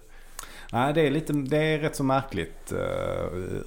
Nej, 0.73 0.95
det 0.95 1.01
är, 1.07 1.11
lite, 1.11 1.33
det 1.33 1.57
är 1.59 1.79
rätt 1.79 1.97
så 1.97 2.05
märkligt 2.05 2.73
uh, 2.73 2.79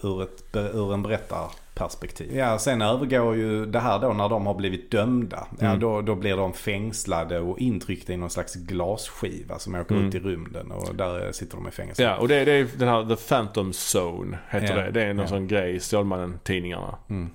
ur, 0.03 0.21
ett, 0.23 0.55
ur 0.55 0.93
en 0.93 1.01
berättarperspektiv. 1.03 2.35
Ja, 2.35 2.59
sen 2.59 2.81
övergår 2.81 3.35
ju 3.35 3.65
det 3.65 3.79
här 3.79 3.99
då 3.99 4.13
när 4.13 4.29
de 4.29 4.45
har 4.45 4.53
blivit 4.53 4.91
dömda. 4.91 5.47
Ja, 5.59 5.65
Mm. 5.67 5.79
då, 5.79 6.01
då 6.01 6.15
blir 6.15 6.37
de 6.37 6.53
fängslade 6.53 7.39
och 7.39 7.59
intryckta 7.59 8.13
i 8.13 8.17
någon 8.17 8.29
slags 8.29 8.55
glasskiva 8.55 9.59
som 9.59 9.75
åker 9.75 9.95
Mm. 9.95 10.07
ut 10.07 10.15
i 10.15 10.19
rymden 10.19 10.71
och 10.71 10.95
där 10.95 11.31
sitter 11.31 11.57
de 11.57 11.67
i 11.67 11.71
fängelse. 11.71 12.03
Ja, 12.03 12.15
och 12.17 12.27
det, 12.27 12.45
det 12.45 12.51
är 12.51 12.67
den 12.77 12.87
här 12.87 13.15
The 13.15 13.15
Phantom 13.27 13.71
Zone 13.95 14.37
heter 14.49 14.77
Ja, 14.77 14.83
det. 14.85 14.91
Det 14.91 15.03
är 15.03 15.13
någon 15.13 15.23
ja. 15.25 15.27
sån 15.29 15.47
grej 15.47 15.75
i 15.75 15.79
Stålmannen-tidningarna. 15.79 16.95
Mm. 17.09 17.29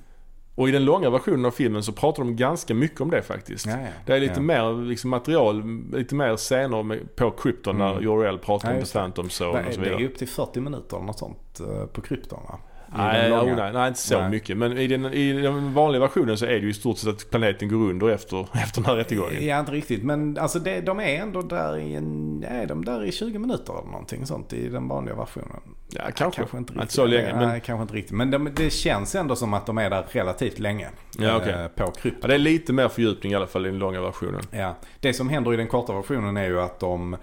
Och 0.55 0.69
i 0.69 0.73
den 0.73 0.85
långa 0.85 1.11
versionen 1.11 1.45
av 1.45 1.51
filmen 1.51 1.83
så 1.83 1.93
pratar 1.93 2.23
de 2.23 2.37
ganska 2.37 2.75
mycket 2.75 3.01
om 3.01 3.11
det 3.11 3.23
faktiskt. 3.23 3.67
Ja, 3.67 3.73
ja. 3.73 3.89
Det 4.07 4.13
är 4.17 4.21
lite 4.21 4.35
ja. 4.35 4.41
mer 4.41 4.89
liksom, 4.89 5.11
material, 5.11 5.63
lite 5.93 6.15
mer 6.15 6.37
scener 6.37 6.83
med, 6.83 7.17
på 7.17 7.31
krypton 7.31 7.79
när 7.79 7.91
Mm. 7.93 8.05
Jor-El 8.05 8.39
pratar 8.39 8.71
Ja, 8.71 8.79
om 8.79 8.85
The. 8.85 8.93
Phantom 8.93 9.29
Zone 9.29 9.53
Nej, 9.53 9.65
och 9.69 9.75
så 9.75 9.81
det 9.81 9.87
är 9.87 9.91
vidare. 9.91 10.07
upp 10.07 10.19
till 10.19 10.29
40 10.29 10.61
minuter 10.61 10.97
eller 10.97 11.07
något 11.07 11.19
sånt 11.19 11.61
eh, 11.61 11.87
på 11.87 12.01
krypton 12.01 12.41
va? 12.49 12.59
Nej, 12.97 13.31
långa. 13.31 13.53
oh, 13.53 13.57
nej, 13.57 13.73
nej, 13.73 13.89
inte 13.89 14.01
så 14.01 14.21
Nej. 14.21 14.31
mycket. 14.31 14.57
Men 14.57 14.79
i 14.79 14.87
den, 14.87 15.05
i 15.05 15.33
den 15.33 15.75
vanliga 15.75 16.01
versionen 16.01 16.39
så 16.39 16.45
är 16.45 16.49
det 16.51 16.59
ju 16.59 16.71
i 16.71 16.75
stort 16.75 16.99
sett 16.99 17.09
att 17.09 17.31
planeten 17.31 17.69
går 17.69 17.77
under 17.77 18.09
efter, 18.09 18.41
efter 18.53 18.81
den 18.81 18.85
här 18.85 18.97
rättegången. 18.97 19.47
Ja, 19.47 19.61
inte 19.61 19.73
riktigt. 19.73 20.03
Men 20.05 20.39
alltså 20.39 20.59
det, 20.59 20.81
de 20.81 21.01
är 21.01 21.05
ändå 21.21 21.43
där 21.43 21.79
i 21.79 21.95
en, 21.95 22.45
är 22.49 22.67
de 22.67 22.85
där 22.85 23.05
i 23.05 23.13
20 23.13 23.39
minuter 23.39 23.73
eller 23.73 23.91
någonting 23.91 24.27
sånt 24.27 24.53
i 24.53 24.69
den 24.69 24.89
vanliga 24.89 25.15
versionen. 25.15 25.61
Ja, 25.95 26.03
kanske. 26.15 26.41
Kanske 26.41 26.59
inte 26.59 26.73
Inte 26.73 26.83
riktigt. 26.83 26.95
så 26.95 27.07
länge, 27.07 27.37
Nej, 27.37 27.47
men- 27.47 27.61
kanske 27.61 27.83
inte 27.83 27.95
riktigt. 27.95 28.17
Men 28.17 28.31
de, 28.31 28.51
det 28.57 28.71
känns 28.71 29.15
ändå 29.15 29.37
som 29.37 29.55
att 29.55 29.67
de 29.67 29.79
är 29.79 29.91
där 29.91 30.05
relativt 30.11 30.59
länge. 30.59 30.89
Ja, 31.19 31.43
eh, 31.43 31.69
På 31.69 31.91
krypton. 31.91 32.21
Ja, 32.23 32.29
det 32.29 32.35
är 32.35 32.39
lite 32.39 32.73
mer 32.73 32.89
fördjupning 32.89 33.33
i 33.33 33.35
alla 33.35 33.47
fall 33.47 33.67
i 33.67 33.69
den 33.69 33.79
långa 33.79 34.01
versionen. 34.01 34.43
Ja. 34.51 34.77
Det 35.01 35.13
som 35.13 35.29
händer 35.29 35.55
i 35.55 35.57
den 35.57 35.69
korta 35.69 35.93
versionen 35.93 36.37
är 36.37 36.45
ju 36.47 36.61
att 36.61 36.81
de 36.81 37.17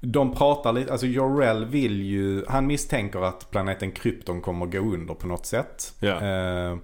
de 0.00 0.34
pratar 0.34 0.72
lite, 0.72 0.92
alltså 0.92 1.06
Jor-El 1.06 1.64
vill 1.64 2.02
ju, 2.02 2.44
han 2.48 2.66
misstänker 2.66 3.20
att 3.20 3.50
planeten 3.50 3.90
Krypton 3.92 4.40
kommer 4.40 4.66
gå 4.66 4.78
under 4.78 5.14
på 5.14 5.26
något 5.26 5.46
sätt. 5.46 5.92
Ja. 6.00 6.20
Eh, 6.22 6.76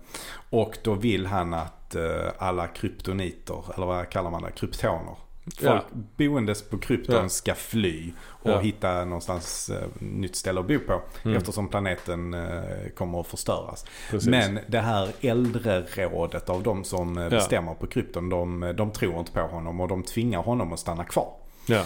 och 0.50 0.78
då 0.82 0.94
vill 0.94 1.26
han 1.26 1.54
att 1.54 1.94
eh, 1.94 2.02
alla 2.38 2.66
kryptoniter, 2.66 3.64
eller 3.76 3.86
vad 3.86 4.08
kallar 4.08 4.30
man 4.30 4.42
det, 4.42 4.50
kryptoner. 4.50 5.16
Folk 5.44 5.60
Ja. 5.62 5.84
boendes 6.16 6.62
på 6.62 6.78
Krypton 6.78 7.14
Ja. 7.22 7.28
ska 7.28 7.54
fly 7.54 8.12
och 8.22 8.50
Ja. 8.50 8.58
hitta 8.60 9.04
någonstans 9.04 9.70
eh, 9.70 9.88
nytt 9.98 10.36
ställe 10.36 10.60
att 10.60 10.66
bo 10.68 10.78
på. 10.78 11.02
Mm. 11.24 11.36
Eftersom 11.36 11.68
planeten 11.68 12.34
eh, 12.34 12.88
kommer 12.96 13.20
att 13.20 13.26
förstöras. 13.26 13.86
Precis. 14.10 14.28
Men 14.30 14.58
det 14.66 14.80
här 14.80 15.08
äldrerådet 15.20 16.50
av 16.50 16.62
de 16.62 16.84
som 16.84 17.18
eh, 17.18 17.24
Ja. 17.24 17.30
bestämmer 17.30 17.74
på 17.74 17.86
krypton, 17.86 18.28
de, 18.28 18.72
de 18.76 18.90
tror 18.90 19.18
inte 19.18 19.32
på 19.32 19.40
honom 19.40 19.80
och 19.80 19.88
de 19.88 20.02
tvingar 20.02 20.42
honom 20.42 20.72
att 20.72 20.78
stanna 20.80 21.04
kvar. 21.04 21.32
Ja. 21.66 21.84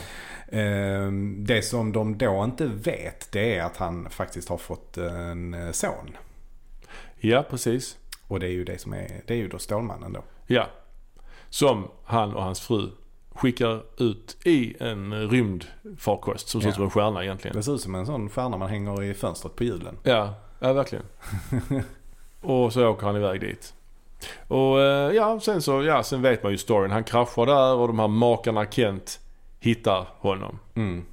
Eh, 0.58 1.10
Det 1.38 1.62
som 1.64 1.92
de 1.92 2.18
då 2.18 2.44
inte 2.44 2.66
vet 2.66 3.32
det 3.32 3.56
är 3.56 3.62
att 3.64 3.76
han 3.76 4.10
faktiskt 4.10 4.48
har 4.48 4.58
fått 4.58 4.96
en 4.96 5.54
eh, 5.54 5.70
son. 5.72 6.16
ja, 7.20 7.44
precis. 7.50 7.96
Och 8.28 8.40
det 8.40 8.46
är 8.46 8.50
ju 8.52 8.64
det 8.64 8.78
som 8.80 8.92
är, 8.92 9.20
det 9.26 9.34
är 9.34 9.38
ju 9.38 9.48
då 9.48 9.58
Stålmannen 9.58 10.12
då. 10.12 10.22
Ja. 10.46 10.66
Som 11.50 11.88
han 12.04 12.34
och 12.34 12.42
hans 12.42 12.60
fru 12.60 12.90
skickar 13.38 13.82
ut 13.96 14.36
i 14.44 14.76
en 14.80 15.28
rymdfarkost 15.28 16.48
som 16.48 16.60
ser 16.60 16.68
ut 16.68 16.74
som 16.74 16.84
en 16.84 16.90
stjärna 16.90 17.24
egentligen. 17.24 17.56
Det 17.56 17.62
ser 17.62 17.74
ut 17.74 17.80
som 17.80 17.94
en 17.94 18.06
sån 18.06 18.30
stjärna 18.30 18.56
man 18.56 18.68
hänger 18.68 19.02
i 19.02 19.14
fönstret 19.14 19.56
på 19.56 19.64
julen. 19.64 19.96
Ja, 20.02 20.34
ja 20.58 20.72
verkligen. 20.72 21.04
och 22.40 22.72
så 22.72 22.88
åker 22.88 23.06
han 23.06 23.16
iväg 23.16 23.40
dit. 23.40 23.74
Och 24.48 24.80
eh, 24.80 25.12
ja, 25.12 25.40
sen 25.40 25.62
så, 25.62 25.82
ja, 25.82 26.02
sen 26.02 26.22
vet 26.22 26.42
man 26.42 26.52
ju 26.52 26.58
storyn. 26.58 26.90
Han 26.90 27.04
kraschar 27.04 27.46
där 27.46 27.74
och 27.74 27.86
de 27.86 27.98
här 27.98 28.08
makarna 28.08 28.66
Kent 28.66 29.20
hittar 29.60 30.06
honom. 30.18 30.58
Mm. 30.74 31.04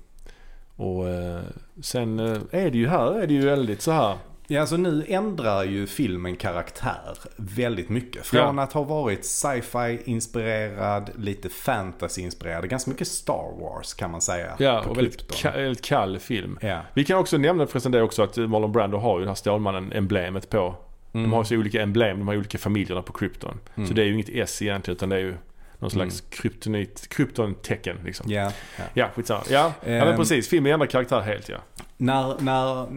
Och 0.75 1.09
eh, 1.09 1.41
sen 1.81 2.19
eh, 2.19 2.41
är 2.51 2.71
det 2.71 2.77
ju 2.77 2.87
här, 2.87 3.21
är 3.21 3.27
det 3.27 3.33
ju 3.33 3.45
väldigt 3.45 3.81
så 3.81 3.91
här. 3.91 4.17
Ja, 4.47 4.61
alltså 4.61 4.77
nu 4.77 5.05
ändrar 5.07 5.63
ju 5.63 5.87
filmen 5.87 6.35
karaktär 6.35 7.17
väldigt 7.35 7.89
mycket. 7.89 8.25
Från 8.25 8.57
Ja. 8.57 8.63
att 8.63 8.73
ha 8.73 8.83
varit 8.83 9.25
sci-fi 9.25 9.99
inspirerad, 10.05 11.09
lite 11.17 11.49
fantasy 11.49 12.21
inspirerad, 12.21 12.69
ganska 12.69 12.91
mycket 12.91 13.07
Star 13.07 13.59
Wars 13.61 13.93
kan 13.93 14.11
man 14.11 14.21
säga. 14.21 14.55
Ja, 14.59 14.81
på 14.85 14.89
och 14.89 14.97
väldigt, 14.97 15.17
Krypton. 15.17 15.51
ka- 15.51 15.55
väldigt 15.57 15.85
kall 15.85 16.19
film. 16.19 16.57
Ja. 16.61 16.81
Vi 16.93 17.03
kan 17.05 17.17
också 17.19 17.37
nämna 17.37 17.67
förresten 17.67 17.91
det 17.91 18.01
också 18.01 18.23
att 18.23 18.37
Marlon 18.37 18.71
Brando 18.71 18.97
har 18.97 19.19
ju 19.19 19.25
det 19.25 19.29
här 19.29 19.35
Stålmannen-emblemet 19.35 20.49
på. 20.49 20.75
Mm. 21.13 21.23
De 21.29 21.33
har 21.33 21.39
ju 21.41 21.45
så 21.45 21.55
olika 21.55 21.81
emblem, 21.81 22.19
de 22.19 22.27
har 22.27 22.37
olika 22.37 22.57
familjerna 22.57 23.01
på 23.01 23.13
Krypton. 23.13 23.59
Mm. 23.75 23.87
Så 23.87 23.93
det 23.93 24.01
är 24.01 24.05
ju 24.05 24.13
inget 24.13 24.29
S 24.29 24.61
egentligen 24.61 24.95
utan 24.95 25.09
det 25.09 25.15
är 25.15 25.19
ju 25.19 25.35
någon 25.79 25.91
slags 25.91 26.21
kryptonit, 26.29 27.07
krypton-tecken 27.09 27.97
liksom. 28.05 28.31
Ja, 28.31 28.51
ja. 28.77 28.83
Ja, 28.93 29.09
skitsamma. 29.15 29.43
Ja, 29.49 29.73
ja 29.83 29.89
men 29.89 30.07
Ehm. 30.07 30.15
precis. 30.17 30.49
Filmen 30.49 30.71
ändrar 30.73 30.87
karaktär 30.87 31.19
helt 31.21 31.49
ja. 31.49 31.57
När, 31.97 32.41
när, 32.41 32.87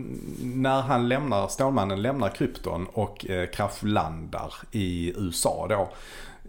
när 0.42 0.80
han 0.82 1.08
lämnar, 1.08 1.48
Stålmannen 1.48 2.02
lämnar 2.02 2.28
krypton 2.28 2.86
och 2.92 3.30
eh, 3.30 3.46
kraschlandar 3.50 4.54
i 4.72 5.12
USA 5.16 5.66
då 5.68 5.88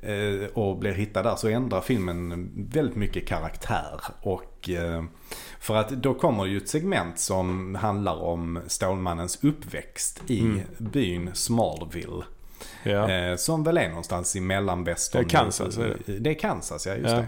eh, 0.10 0.48
och 0.54 0.78
blir 0.78 0.92
hittad 0.94 1.24
där 1.24 1.36
så 1.36 1.48
ändrar 1.48 1.82
filmen 1.82 2.52
väldigt 2.56 2.96
mycket 2.96 3.28
karaktär. 3.28 4.02
Och 4.22 4.70
eh, 4.70 5.04
för 5.60 5.76
att 5.76 5.90
då 5.90 6.14
kommer 6.14 6.46
ju 6.46 6.58
ett 6.58 6.70
segment 6.70 7.20
som 7.20 7.76
handlar 7.76 8.22
om 8.24 8.60
Stålmannens 8.68 9.44
uppväxt 9.44 10.22
i 10.28 10.40
Mm. 10.40 10.62
byn 10.78 11.30
Smallville. 11.34 12.24
ja. 12.84 13.10
Eh, 13.12 13.36
som 13.36 13.64
väl 13.64 13.78
är 13.78 13.90
någonstans 13.90 14.36
i 14.36 14.42
mellanvästern. 14.42 15.26
Kansas 15.26 15.78
är 15.78 15.98
det. 16.06 16.30
är 16.30 16.40
Kansas, 16.40 16.88
ja 16.88 16.94
just 16.94 17.10
Ja. 17.10 17.16
det. 17.16 17.28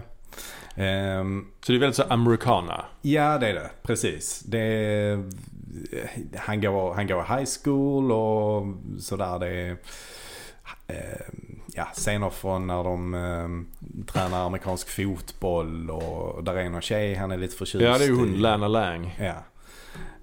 Ehm, 0.76 1.46
Så 1.60 1.72
det 1.72 1.78
är 1.78 1.80
väldigt 1.80 1.96
så 1.96 2.02
americana. 2.02 2.84
Ja, 3.02 3.38
det 3.38 3.48
är 3.48 3.54
det. 3.54 3.70
Precis. 3.82 4.40
Det 4.40 4.58
är, 4.58 5.24
han, 6.36 6.60
går, 6.60 6.94
han 6.94 7.06
går 7.06 7.36
high 7.36 7.48
school 7.64 8.12
och 8.12 8.66
sådär. 9.00 9.38
Det 9.38 9.48
är 9.48 9.76
eh, 10.86 11.26
ja, 11.74 11.84
scener 11.94 12.30
från 12.30 12.66
när 12.66 12.84
de 12.84 13.14
eh, 13.14 14.04
tränar 14.06 14.46
amerikansk 14.46 14.88
fotboll 14.88 15.90
och 15.90 16.44
där 16.44 16.54
är 16.54 16.68
någon 16.70 16.80
tjej 16.82 17.14
han 17.14 17.30
är 17.30 17.36
lite 17.38 17.56
förtjust 17.56 17.84
Ja, 17.84 17.98
det 17.98 18.04
är 18.04 18.08
ju 18.08 18.16
hon, 18.16 18.34
i. 18.34 18.38
Lana 18.38 18.68
Lang. 18.68 19.16
Ja. 19.20 19.34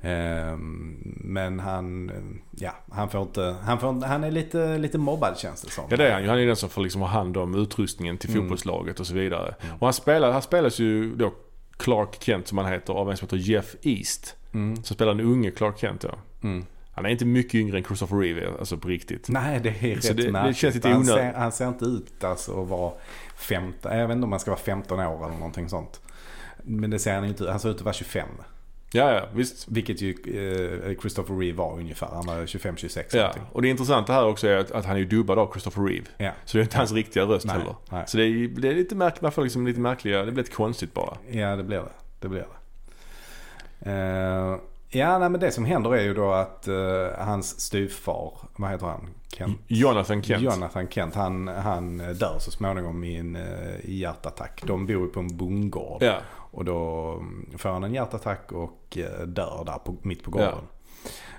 Ehm, 0.02 0.98
men 1.24 1.60
han, 1.60 2.12
ja, 2.52 2.72
han 2.92 3.10
får 3.10 3.22
inte, 3.22 3.56
han, 3.64 3.80
får, 3.80 4.06
han 4.06 4.24
är 4.24 4.32
lite, 4.32 4.78
lite 4.78 4.98
mobbad 4.98 5.38
känns 5.38 5.62
det 5.62 5.72
som. 5.72 5.84
Ja 5.90 5.98
det 5.98 6.08
är 6.08 6.14
han 6.14 6.22
ju. 6.24 6.30
Han 6.30 6.40
är 6.40 6.46
den 6.46 6.56
som 6.56 6.70
får 6.70 6.82
liksom 6.82 7.02
ha 7.02 7.08
hand 7.08 7.38
om 7.38 7.56
utrustningen 7.56 8.18
till 8.18 8.30
Mm. 8.30 8.42
fotbollslaget 8.42 9.00
och 9.00 9.08
så 9.08 9.14
vidare. 9.14 9.56
Mm. 9.62 9.76
Och 9.76 9.88
han 9.88 9.94
spelar, 9.94 10.32
han 10.32 10.42
spelas 10.42 10.80
ju 10.80 11.16
då 11.16 11.34
Clark 11.78 12.24
Kent 12.24 12.48
som 12.48 12.58
han 12.58 12.72
heter 12.72 12.94
av 12.94 13.12
en 13.12 13.18
som 13.18 13.26
heter 13.26 13.38
Jeff 13.38 13.76
East. 13.82 14.36
Mm, 14.54 14.84
Som 14.84 14.96
spelar 14.96 15.14
den 15.16 15.26
unge 15.26 15.52
Clark 15.52 15.80
Kent 15.80 16.02
då. 16.02 16.12
mm. 16.44 16.66
Han 16.92 17.06
är 17.06 17.10
inte 17.10 17.26
mycket 17.26 17.56
yngre 17.56 17.78
än 17.78 17.84
Christopher 17.84 18.18
Reeve, 18.18 18.50
alltså 18.60 18.78
på 18.78 18.88
riktigt. 18.88 19.30
Nej, 19.30 19.60
det 19.60 19.70
är 19.70 20.00
Så 20.02 20.08
rätt 20.10 20.18
det- 20.18 20.24
det 20.24 20.32
märkligt. 20.32 20.58
känns 20.58 20.76
lite 20.76 20.88
han, 20.88 20.98
onödigt. 20.98 21.16
ser, 21.16 21.34
han 21.34 21.52
ser 21.52 21.68
inte 21.68 21.86
ut 21.86 22.24
alltså 22.24 22.62
att 22.64 22.68
vara 22.70 22.92
15, 23.36 23.98
jag 23.98 24.08
vet 24.08 24.16
inte 24.16 24.26
om 24.26 24.32
han 24.32 24.40
ska 24.40 24.52
vara 24.52 24.60
15 24.62 25.00
år 25.00 25.26
eller 25.26 25.36
någonting 25.38 25.70
sånt. 25.70 26.02
Men 26.64 26.90
det 26.90 27.00
ser 27.00 27.16
han 27.16 27.26
inte 27.26 27.44
ut. 27.44 27.50
Han 27.50 27.60
ser 27.60 27.70
ut 27.70 27.76
att 27.76 27.82
vara 27.82 27.94
25. 27.94 28.28
Ja, 28.92 29.14
ja, 29.14 29.22
visst. 29.34 29.68
Vilket 29.68 30.02
ju 30.02 30.10
eh, 30.10 31.00
Christopher 31.00 31.36
Reeve 31.36 31.58
var 31.58 31.74
ungefär. 31.80 32.08
Han 32.08 32.26
var 32.26 32.36
25-26 32.36 33.04
Ja, 33.18 33.34
och 33.52 33.62
det 33.62 33.68
intressanta 33.68 34.14
här 34.14 34.26
också 34.26 34.48
är 34.48 34.58
att, 34.58 34.72
att 34.72 34.86
han 34.86 34.96
är 34.96 35.00
ju 35.00 35.06
dubbad 35.06 35.40
av 35.40 35.52
Christopher 35.52 35.84
Reeve. 35.84 36.06
Ja. 36.18 36.32
Så 36.46 36.58
det 36.58 36.62
är 36.62 36.64
inte 36.64 36.78
hans 36.78 36.92
riktiga 36.92 37.24
röst 37.24 37.46
Nej, 37.46 37.58
heller. 37.58 37.76
nej. 37.92 38.04
Så 38.08 38.18
det 38.18 38.24
är, 38.24 38.48
det 38.48 38.68
är 38.68 38.76
lite 38.76 38.96
märkligt, 38.96 39.22
man 39.22 39.32
får 39.32 39.44
liksom 39.44 39.68
lite 39.68 39.80
märkliga, 39.80 40.26
det 40.26 40.32
blir 40.32 40.44
lite 40.44 40.56
konstigt 40.56 40.94
bara. 40.94 41.18
Ja, 41.32 41.56
det 41.56 41.64
blir 41.64 41.78
det. 41.78 41.92
Det 42.20 42.28
blir 42.28 42.46
det. 43.80 43.92
Eh, 43.92 44.58
Ja, 44.92 45.20
nej, 45.20 45.30
men 45.30 45.40
det 45.40 45.52
som 45.52 45.66
händer 45.66 45.96
är 45.96 46.04
ju 46.04 46.14
då 46.14 46.32
att 46.32 46.68
uh, 46.68 47.08
hans 47.18 47.60
styvfar, 47.60 48.34
vad 48.56 48.70
heter 48.70 48.86
han? 48.86 49.10
Kent? 49.34 49.62
Jonathan 49.68 50.24
Kent. 50.24 50.44
Jonathan 50.44 50.88
Kent, 50.88 51.16
han, 51.16 51.48
han 51.48 51.98
dör 51.98 52.36
så 52.40 52.52
småningom 52.52 53.04
i 53.04 53.16
en 53.16 53.36
uh, 53.36 53.44
hjärtattack. 53.84 54.64
De 54.66 54.86
bor 54.86 55.02
ju 55.02 55.08
på 55.08 55.20
en 55.20 55.38
bondgård. 55.38 56.04
Ja. 56.04 56.18
Och 56.52 56.66
då 56.66 57.12
mm, 57.20 57.50
får 57.58 57.70
han 57.70 57.84
en 57.84 57.94
hjärtattack 57.94 58.52
och 58.52 58.98
uh, 58.98 59.28
dör 59.28 59.64
där 59.66 59.78
på, 59.86 59.96
mitt 60.02 60.24
på 60.24 60.32
gården. 60.32 60.50
Ja. 60.56 60.62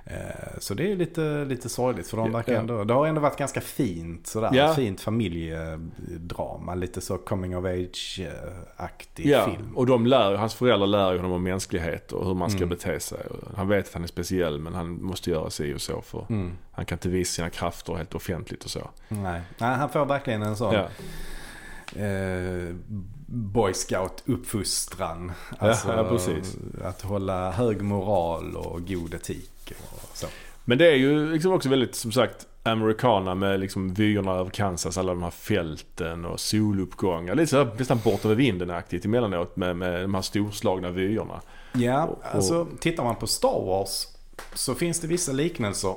Eh, 0.05 0.59
Så 0.59 0.75
det 0.75 0.93
är 0.93 0.97
lite, 0.97 1.45
lite 1.45 1.69
sorgligt 1.69 2.09
för 2.09 2.17
de 2.17 2.33
verkar 2.33 2.53
ja. 2.53 2.59
ändå, 2.59 2.85
det 2.85 2.95
har 2.95 3.07
ändå 3.07 3.21
varit 3.21 3.37
ganska 3.39 3.61
fint 3.61 4.27
sådär. 4.27 4.51
Ja. 4.53 4.75
Fint 4.75 5.01
familjedrama. 5.01 6.75
Lite 6.75 7.01
så 7.01 7.19
coming 7.19 7.57
of 7.57 7.65
age-aktig 7.65 9.27
Ja, 9.27 9.45
film. 9.45 9.77
och 9.77 9.87
de 9.87 10.07
lär, 10.07 10.35
hans 10.35 10.55
föräldrar 10.55 10.87
lär 10.87 11.17
honom 11.17 11.33
om 11.33 11.43
mänsklighet 11.43 12.13
och 12.13 12.27
hur 12.27 12.35
man 12.35 12.51
ska 12.51 12.57
Mm. 12.59 12.69
bete 12.69 13.01
sig. 13.01 13.19
Han 13.57 13.69
vet 13.69 13.87
att 13.89 13.95
han 13.95 14.03
är 14.03 14.07
speciell 14.07 14.59
men 14.59 14.75
han 14.75 15.03
måste 15.03 15.31
göra 15.31 15.51
sig 15.51 15.75
och 15.75 15.81
så 15.81 16.03
för 16.03 16.27
Mm. 16.31 16.53
han 16.73 16.85
kan 16.85 16.97
inte 16.97 17.09
visa 17.09 17.33
sina 17.33 17.51
krafter 17.51 17.95
helt 17.95 18.15
offentligt 18.15 18.65
och 18.65 18.71
så. 18.71 18.91
Nej. 19.09 19.41
Nej, 19.59 19.77
han 19.77 19.89
får 19.89 20.05
verkligen 20.05 20.43
en 20.43 20.57
sån 20.57 20.75
eh, 20.75 20.85
boy 23.53 23.75
scout 23.75 24.23
uppfostran. 24.27 25.33
Ja, 25.61 25.77
ja, 25.87 26.07
precis. 26.09 26.57
Att 26.85 27.03
hålla 27.03 27.51
hög 27.51 27.83
moral 27.83 28.57
och 28.57 28.89
god 28.89 29.15
etik 29.15 29.73
och 29.93 30.17
så. 30.17 30.27
Men 30.65 30.79
det 30.79 30.87
är 30.87 30.97
ju 30.97 31.33
liksom 31.33 31.53
också 31.53 31.69
väldigt, 31.69 31.95
som 31.95 32.13
sagt, 32.13 32.47
americana 32.63 33.35
med 33.35 33.61
liksom 33.61 33.95
vyerna 33.95 34.33
över 34.33 34.51
Kansas, 34.51 34.99
alla 34.99 35.13
de 35.13 35.23
här 35.23 35.31
fälten 35.31 36.25
och 36.25 36.41
soluppgångar. 36.41 37.35
Lite 37.35 37.47
sådär 37.51 37.71
nästan 37.79 37.99
bort 38.05 38.25
över 38.25 38.35
vinden-aktigt 38.35 39.05
emellanåt 39.05 39.57
med, 39.57 39.77
med 39.77 40.01
de 40.05 40.15
här 40.15 40.23
storslagna 40.23 40.91
vyerna. 40.91 41.41
Ja, 41.73 42.05
Och- 42.05 42.11
och- 42.19 42.35
alltså 42.35 42.67
tittar 42.81 43.05
man 43.05 43.17
på 43.17 43.27
Star 43.27 43.67
Wars 43.67 44.07
så 44.55 44.75
finns 44.75 45.01
det 45.01 45.07
vissa 45.07 45.33
liknelser. 45.33 45.95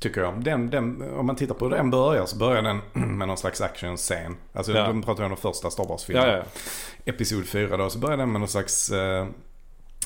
Tycker 0.00 0.20
jag. 0.20 0.44
Den, 0.44 0.70
den, 0.70 1.02
om 1.18 1.26
man 1.26 1.36
tittar 1.36 1.54
på 1.54 1.64
hur 1.64 1.76
den 1.76 1.90
börjar 1.90 2.26
så 2.26 2.36
börjar 2.36 2.62
den 2.62 2.80
med 3.18 3.28
någon 3.28 3.36
slags 3.36 3.60
actionscen. 3.60 4.36
Alltså 4.52 4.72
Ja. 4.72 4.86
de 4.86 5.02
pratar 5.02 5.22
om 5.24 5.28
den 5.30 5.38
första 5.38 5.70
Star 5.70 5.84
Wars-filmen. 5.84 6.28
Ja, 6.28 6.36
ja. 6.36 6.42
Episod 7.04 7.46
4 7.48 7.76
då. 7.76 7.90
Så 7.90 7.98
börjar 7.98 8.16
den 8.16 8.32
med 8.32 8.40
någon 8.40 8.48
slags 8.48 8.90
eh, 8.90 9.26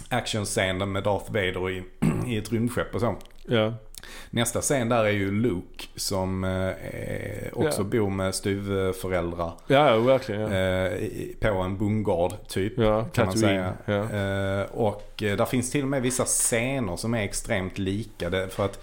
actionscen 0.09 0.93
med 0.93 1.03
Darth 1.03 1.27
Vader 1.33 1.71
i, 1.71 1.83
i 2.27 2.37
ett 2.37 2.53
rymdskepp 2.53 2.95
och 2.95 3.01
så. 3.01 3.17
ja. 3.47 3.75
Nästa 4.31 4.61
scen 4.61 4.89
där 4.89 5.05
är 5.05 5.11
ju 5.11 5.31
Luke 5.31 5.85
som 5.97 6.45
eh, 6.45 6.71
också 7.53 7.81
Ja. 7.83 7.85
bor 7.85 8.11
med 8.11 8.35
styvföräldrar. 8.35 9.53
Ja, 9.67 9.99
verkligen. 9.99 10.41
Ja, 10.41 10.49
Eh, 10.53 11.53
på 11.53 11.59
en 11.59 11.77
bondgård 11.79 12.33
typ. 12.49 12.73
ja 12.79 13.05
kan 13.05 13.27
man 13.27 13.39
säga. 13.39 13.73
Eh, 13.87 14.71
och 14.77 15.23
eh, 15.23 15.37
där 15.37 15.45
finns 15.45 15.71
till 15.71 15.83
och 15.83 15.89
med 15.89 16.03
vissa 16.03 16.25
scener 16.25 16.97
som 16.97 17.15
är 17.15 17.23
extremt 17.23 17.79
lika. 17.79 18.31
Det, 18.31 18.49
för 18.49 18.65
att 18.65 18.81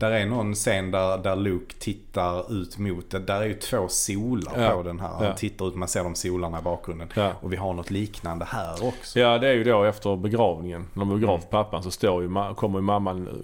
där 0.00 0.10
är 0.10 0.26
någon 0.26 0.54
scen 0.54 0.90
där, 0.90 1.18
där 1.18 1.36
Luke 1.36 1.74
tittar 1.78 2.52
ut 2.52 2.78
mot, 2.78 3.10
det. 3.10 3.18
där 3.18 3.40
är 3.40 3.46
ju 3.46 3.54
två 3.54 3.88
solar 3.88 4.62
Ja. 4.62 4.70
på 4.70 4.82
den 4.82 5.00
här. 5.00 5.08
Han 5.08 5.26
Ja. 5.26 5.34
tittar 5.36 5.68
ut, 5.68 5.74
man 5.74 5.88
ser 5.88 6.04
de 6.04 6.14
solarna 6.14 6.58
i 6.58 6.62
bakgrunden. 6.62 7.08
Ja. 7.14 7.32
Och 7.40 7.52
vi 7.52 7.56
har 7.56 7.72
något 7.72 7.90
liknande 7.90 8.44
här 8.44 8.84
också. 8.86 9.20
ja, 9.20 9.38
det 9.38 9.48
är 9.48 9.52
ju 9.54 9.64
då 9.64 9.84
efter 9.84 10.16
begravningen. 10.16 10.86
När 10.94 11.04
de 11.04 11.24
har 11.24 11.34
Mm. 11.34 11.46
pappan 11.50 11.82
så 11.82 11.90
står 11.90 12.22
ju, 12.22 12.54
kommer 12.54 12.78
ju 12.78 12.82
mamman, 12.82 13.28
eh, 13.28 13.34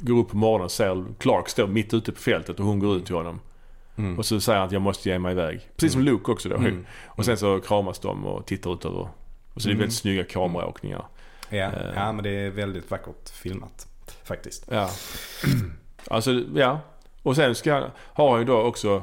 går 0.00 0.18
upp 0.18 0.28
på 0.28 0.36
morgonen 0.36 0.64
och 0.64 0.70
ser 0.70 1.04
Clark 1.18 1.48
stå 1.48 1.66
mitt 1.66 1.94
ute 1.94 2.12
på 2.12 2.20
fältet 2.20 2.60
och 2.60 2.66
hon 2.66 2.78
går 2.78 2.96
ut 2.96 3.06
till 3.06 3.14
honom. 3.14 3.40
Mm. 3.96 4.18
Och 4.18 4.26
så 4.26 4.40
säger 4.40 4.58
han 4.58 4.66
att 4.66 4.72
jag 4.72 4.82
måste 4.82 5.08
ge 5.08 5.18
mig 5.18 5.32
iväg. 5.32 5.60
Precis 5.76 5.92
som 5.92 6.02
Luke 6.02 6.32
också 6.32 6.48
då. 6.48 6.56
Mm. 6.56 6.86
Och 7.06 7.24
sen 7.24 7.36
så 7.36 7.60
kramas 7.60 7.98
de 7.98 8.26
och 8.26 8.46
tittar 8.46 8.72
ut 8.74 8.84
över. 8.84 9.08
Och 9.54 9.62
så 9.62 9.68
är 9.68 9.70
det 9.70 9.74
Mm. 9.74 9.78
väldigt 9.78 9.96
snygga 9.96 10.24
kameraåkningar. 10.24 11.04
Ja, 11.48 11.56
Eh. 11.56 11.70
ja, 11.94 12.12
men 12.12 12.24
det 12.24 12.30
är 12.30 12.50
väldigt 12.50 12.90
vackert 12.90 13.28
filmat. 13.30 13.86
Faktiskt. 14.24 14.66
Ja. 14.70 14.88
Alltså, 16.08 16.30
ja. 16.54 16.80
Och 17.22 17.36
sen 17.36 17.54
ska 17.54 17.88
har 17.96 18.30
han 18.30 18.38
ju 18.38 18.44
då 18.44 18.62
också, 18.62 19.02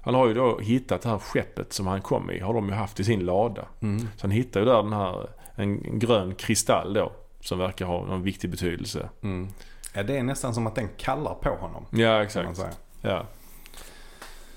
han 0.00 0.14
har 0.14 0.28
ju 0.28 0.34
då 0.34 0.58
hittat 0.58 1.02
det 1.02 1.08
här 1.08 1.18
skeppet 1.18 1.72
som 1.72 1.86
han 1.86 2.02
kom 2.02 2.30
i. 2.30 2.40
Har 2.40 2.54
de 2.54 2.68
ju 2.68 2.74
haft 2.74 3.00
i 3.00 3.04
sin 3.04 3.20
lada. 3.20 3.64
Mm. 3.80 4.00
Så 4.00 4.20
han 4.20 4.30
hittar 4.30 4.60
ju 4.60 4.66
där 4.66 4.82
den 4.82 4.92
här, 4.92 5.28
en, 5.54 5.98
grön 5.98 6.34
kristall 6.34 6.94
då. 6.94 7.12
Som 7.40 7.58
verkar 7.58 7.86
ha 7.86 8.04
någon 8.06 8.22
viktig 8.22 8.50
betydelse. 8.50 9.08
Mm. 9.22 9.48
Ja, 9.94 10.02
det 10.02 10.18
är 10.18 10.22
nästan 10.22 10.54
som 10.54 10.66
att 10.66 10.74
den 10.74 10.88
kallar 10.96 11.34
på 11.34 11.50
honom. 11.50 11.84
Ja, 11.90 12.22
exakt. 12.22 12.60
Ja. 13.02 13.26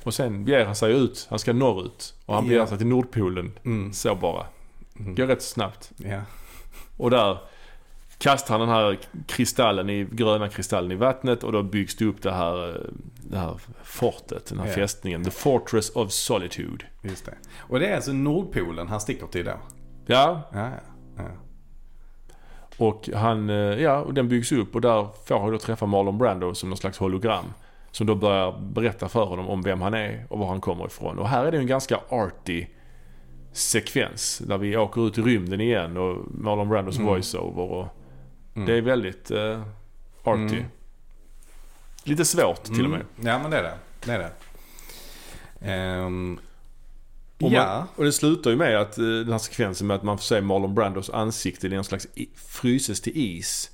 Och 0.03 0.13
sen 0.13 0.45
beger 0.45 0.65
han 0.65 0.75
sig 0.75 0.93
ut. 0.93 1.27
Han 1.29 1.39
ska 1.39 1.53
norrut. 1.53 2.13
Och 2.25 2.36
han 2.36 2.43
beger 2.47 2.59
Ja. 2.59 2.67
sig 2.67 2.77
till 2.77 2.88
Nordpolen. 2.88 3.51
Mm. 3.65 3.93
Så 3.93 4.15
bara. 4.15 4.45
Mm. 4.99 5.15
Går 5.15 5.25
rätt 5.25 5.43
snabbt. 5.43 5.91
Ja. 5.97 6.21
Och 6.97 7.09
där 7.09 7.38
kastar 8.22 8.57
han 8.57 8.67
den 8.67 8.69
här 8.76 8.99
kristallen 9.28 9.89
i, 9.89 10.07
gröna 10.11 10.49
kristallen 10.49 10.91
i 10.91 10.95
vattnet 10.95 11.43
och 11.43 11.51
då 11.51 11.63
byggs 11.63 11.95
det 11.95 12.05
upp 12.05 12.22
det 12.22 12.32
här, 12.32 12.69
eh, 12.69 12.76
det 13.30 13.38
här 13.38 13.53
fortet, 13.84 14.45
den 14.45 14.59
här 14.59 14.67
Ja. 14.67 14.74
fästningen. 14.74 15.24
The 15.24 15.32
Fortress 15.32 15.89
of 15.89 16.11
Solitude. 16.11 16.86
Just 17.01 17.26
det. 17.26 17.34
Och 17.59 17.80
det 17.80 17.88
är 17.88 17.95
alltså 17.95 18.13
Nordpolen 18.13 18.88
han 18.88 19.01
sticker 19.01 19.28
till 19.28 19.45
då? 19.45 19.53
Ja, 20.05 20.41
Ja, 20.53 20.69
ja. 21.17 21.24
och 22.78 23.09
han, 23.13 23.49
eh, 23.49 23.55
ja, 23.55 24.01
och 24.01 24.13
den 24.13 24.28
byggs 24.30 24.51
upp 24.51 24.76
och 24.76 24.82
där 24.82 25.07
får 25.28 25.39
han 25.39 25.51
då 25.51 25.57
träffa 25.57 25.86
Marlon 25.86 26.17
Brando 26.17 26.53
som 26.55 26.69
någon 26.69 26.78
slags 26.78 26.97
hologram. 26.97 27.45
Som 27.91 28.07
då 28.07 28.15
börjar 28.15 28.59
berätta 28.74 29.09
för 29.09 29.26
honom 29.26 29.47
om 29.49 29.61
vem 29.61 29.82
han 29.82 29.93
är 29.93 30.26
och 30.30 30.39
var 30.39 30.47
han 30.47 30.61
kommer 30.61 30.86
ifrån. 30.86 31.19
Och 31.19 31.28
här 31.28 31.45
är 31.45 31.51
det 31.51 31.57
en 31.57 31.67
ganska 31.67 31.99
arty 32.09 32.65
sekvens. 33.51 34.38
Där 34.47 34.57
vi 34.57 34.78
åker 34.78 35.07
ut 35.07 35.17
i 35.17 35.22
rymden 35.22 35.61
igen 35.61 35.97
och 35.97 36.17
Marlon 36.32 36.69
Brandos 36.69 36.95
Mm. 36.97 37.07
voiceover. 37.07 37.63
Och 37.63 37.88
Mm. 38.54 38.66
Det 38.68 38.74
är 38.74 38.82
väldigt 38.82 39.32
eh, 39.32 39.62
arty. 40.24 40.56
Mm. 40.58 40.64
Lite 42.04 42.26
svårt 42.26 42.64
till 42.64 42.84
och 42.86 42.89
med. 42.91 43.02
Mm. 43.20 43.28
Ja, 43.28 43.39
men 43.39 43.52
det 43.52 43.58
är 43.58 43.64
det. 43.64 43.78
Det 44.06 44.12
är 44.12 44.20
det. 44.20 44.32
Ehm, 45.72 46.39
Och, 47.41 47.52
ja. 47.52 47.66
man, 47.68 47.88
och 47.95 48.04
det 48.04 48.12
slutar 48.12 48.49
ju 48.52 48.56
med 48.56 48.78
att 48.82 48.97
eh, 48.97 49.04
den 49.06 49.32
här 49.32 49.38
sekvensen 49.38 49.88
med 49.88 49.95
att 49.95 50.04
man 50.04 50.18
får 50.18 50.24
se 50.24 50.41
Marlon 50.41 50.76
Brandos 50.76 51.10
ansikte 51.10 51.68
i 51.68 51.70
någon 51.70 51.84
slags 51.84 52.08
i, 52.16 52.30
fryses 52.36 53.02
till 53.02 53.14
is. 53.16 53.72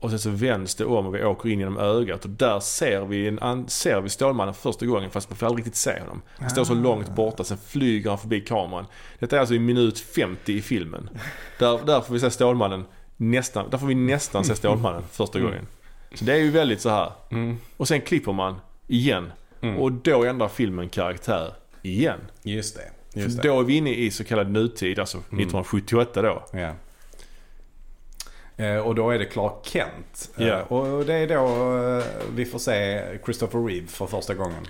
Och 0.00 0.10
sen 0.10 0.18
så 0.18 0.30
vänds 0.30 0.74
det 0.74 0.84
om 0.84 1.06
och 1.06 1.14
vi 1.14 1.24
åker 1.24 1.48
in 1.48 1.58
genom 1.58 1.78
ögat 1.78 2.24
och 2.24 2.30
där 2.30 2.60
ser 2.60 3.04
vi, 3.04 3.28
en, 3.42 3.68
ser 3.68 4.00
vi 4.00 4.08
Stålmannen 4.08 4.54
för 4.54 4.62
första 4.62 4.86
gången 4.86 5.10
fast 5.10 5.30
man 5.30 5.36
får 5.36 5.46
aldrig 5.46 5.66
riktigt 5.66 5.76
se 5.80 6.00
honom. 6.00 6.22
Han 6.38 6.50
står 6.50 6.64
så 6.64 6.72
Ah. 6.72 6.76
långt 6.76 7.08
borta, 7.08 7.44
sen 7.44 7.58
flyger 7.58 8.10
han 8.10 8.18
förbi 8.18 8.40
kameran. 8.40 8.86
Detta 9.18 9.36
är 9.36 9.40
alltså 9.40 9.54
i 9.54 9.58
minut 9.58 9.98
50 9.98 10.52
i 10.52 10.62
filmen. 10.62 11.10
Där, 11.58 11.80
där 11.86 12.00
får 12.00 12.14
vi 12.14 12.20
se 12.20 12.30
Stålmannen 12.30 12.84
nästan, 13.30 13.70
där 13.70 13.78
får 13.78 13.86
vi 13.86 13.94
nästan 13.94 14.44
se 14.44 14.54
Stålmannen 14.56 15.02
första 15.12 15.38
Mm. 15.38 15.50
gången. 15.50 15.66
Så 16.14 16.24
det 16.24 16.32
är 16.32 16.36
ju 16.36 16.50
väldigt 16.50 16.80
så 16.80 16.88
här. 16.88 17.12
Mm. 17.30 17.58
Och 17.76 17.88
sen 17.88 18.00
klipper 18.00 18.32
man 18.32 18.54
igen. 18.86 19.32
Mm. 19.60 19.76
Och 19.76 19.92
då 19.92 20.24
ändrar 20.24 20.48
filmen 20.48 20.88
karaktär 20.88 21.54
igen. 21.82 22.18
Just 22.42 22.76
det. 22.76 23.20
Just 23.20 23.42
det. 23.42 23.48
då 23.48 23.60
är 23.60 23.64
vi 23.64 23.76
inne 23.76 23.94
i 23.94 24.10
så 24.10 24.24
kallad 24.24 24.50
nutid, 24.50 24.98
alltså 24.98 25.18
1978 25.18 26.22
då. 26.22 26.42
Eh, 28.56 28.76
och 28.76 28.94
då 28.94 29.10
är 29.10 29.18
det 29.18 29.24
Clark 29.24 29.54
Kent. 29.62 30.30
Ja. 30.36 30.62
och 30.62 31.04
det 31.06 31.14
är 31.14 31.26
då 31.28 31.44
eh, 31.98 32.04
vi 32.34 32.44
får 32.44 32.58
se 32.58 33.02
Christopher 33.24 33.60
Reeve 33.66 33.86
för 33.86 34.06
första 34.06 34.34
gången. 34.34 34.66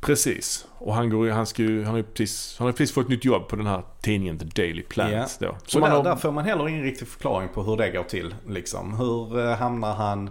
Precis. 0.00 0.66
Och 0.78 0.94
han, 0.94 1.10
går, 1.10 1.28
han, 1.28 1.46
ska 1.46 1.62
han, 1.62 1.84
har 1.84 2.02
precis, 2.02 2.56
han 2.58 2.66
har 2.66 2.72
precis 2.72 2.94
fått 2.94 3.04
ett 3.04 3.10
nytt 3.10 3.24
jobb 3.24 3.48
på 3.48 3.56
den 3.56 3.66
här 3.66 3.82
tidningen 4.00 4.38
The 4.38 4.44
Daily 4.44 4.82
Planet 4.82 5.36
då. 5.40 5.56
Så 5.66 5.80
där, 5.80 5.88
har, 5.88 6.04
där 6.04 6.16
får 6.16 6.32
man 6.32 6.44
heller 6.44 6.68
ingen 6.68 6.82
riktig 6.82 7.08
förklaring 7.08 7.48
på 7.48 7.62
hur 7.62 7.76
det 7.76 7.90
går 7.90 8.02
till. 8.02 8.34
Liksom. 8.48 8.94
Hur 8.94 9.46
eh, 9.46 9.56
hamnar 9.56 9.94
han 9.94 10.30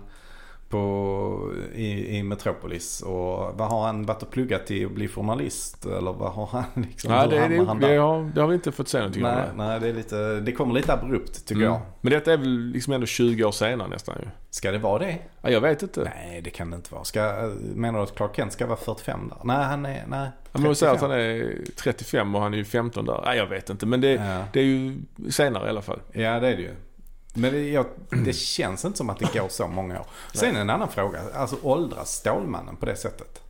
på, 0.70 1.52
i, 1.76 2.18
i 2.18 2.24
Metropolis? 2.24 3.02
Och 3.02 3.38
vad 3.58 3.70
har 3.70 3.86
han 3.86 4.06
varit 4.06 4.24
och 4.24 4.32
pluggat 4.32 4.66
till 4.68 4.86
att 4.86 4.92
bli 4.92 5.08
journalist? 5.08 5.86
Eller 5.86 6.14
vad 6.14 6.32
har 6.32 6.46
han 6.46 6.64
liksom? 6.90 7.12
nej, 7.12 7.28
det, 7.28 7.48
det, 7.48 7.66
han 7.66 7.80
det, 7.80 7.96
har, 7.96 8.32
det 8.36 8.42
har 8.42 8.48
vi 8.48 8.56
inte 8.56 8.72
fått 8.72 8.88
se 8.88 8.98
någonting 8.98 9.26
om. 9.26 9.32
nej, 9.32 9.46
det. 9.48 9.64
nej 9.64 9.80
det, 9.80 9.88
är 9.90 9.94
lite, 9.94 10.40
det 10.40 10.52
kommer 10.52 10.74
lite 10.74 10.94
abrupt 10.94 11.46
tycker 11.48 11.62
Mm. 11.62 11.74
jag. 11.74 11.82
Men 12.02 12.12
detta 12.14 12.34
är 12.34 12.38
väl 12.38 12.60
liksom 12.60 12.94
ändå 12.94 13.06
20 13.06 13.44
år 13.44 13.52
senare 13.52 13.88
nästan 13.88 14.16
ju. 14.24 14.28
Ska 14.50 14.72
det 14.72 14.78
vara 14.78 15.00
det? 15.00 15.18
Ja, 15.42 15.50
jag 15.50 15.62
vet 15.62 15.84
inte. 15.84 16.12
Nej, 16.16 16.42
det 16.42 16.50
kan 16.50 16.70
det 16.70 16.76
inte 16.76 16.94
vara. 16.94 17.04
Ska, 17.04 17.52
menar 17.76 18.00
du 18.00 18.04
att 18.04 18.16
Clark 18.16 18.36
Kent 18.36 18.54
ska 18.54 18.66
vara 18.68 18.78
45 18.78 19.28
där? 19.30 19.38
Nej, 19.44 19.66
han 19.66 19.86
är... 19.86 20.04
Nej, 20.08 20.30
Ja, 20.52 20.60
men 20.60 20.76
säga 20.76 20.92
att 20.92 21.00
35. 21.00 21.12
han 21.12 21.20
är 21.20 21.58
35 21.76 22.36
och 22.36 22.42
han 22.42 22.54
är 22.54 22.58
ju 22.58 22.66
15 22.66 23.06
där. 23.06 23.22
Nej, 23.26 23.38
jag 23.38 23.46
vet 23.48 23.70
inte. 23.70 23.86
Men 23.86 24.02
det, 24.02 24.12
Ja. 24.12 24.44
det 24.54 24.60
är 24.60 24.64
ju 24.64 24.98
senare 25.30 25.66
i 25.68 25.70
alla 25.70 25.82
fall. 25.82 26.00
Ja, 26.12 26.40
det 26.40 26.48
är 26.48 26.56
det 26.56 26.62
ju. 26.62 26.72
Men 27.40 27.54
det, 27.54 27.70
jag, 27.70 27.86
det 28.26 28.34
känns 28.34 28.86
inte 28.86 28.98
som 28.98 29.10
att 29.10 29.20
det 29.20 29.34
går 29.34 29.50
så 29.50 29.68
många 29.68 30.00
år. 30.00 30.06
Sen 30.34 30.56
en 30.56 30.70
annan 30.70 30.90
fråga. 30.90 31.22
Alltså 31.34 31.58
åldras 31.62 32.16
Stålmannen 32.16 32.76
på 32.76 32.86
det 32.86 32.96
sättet? 32.96 33.42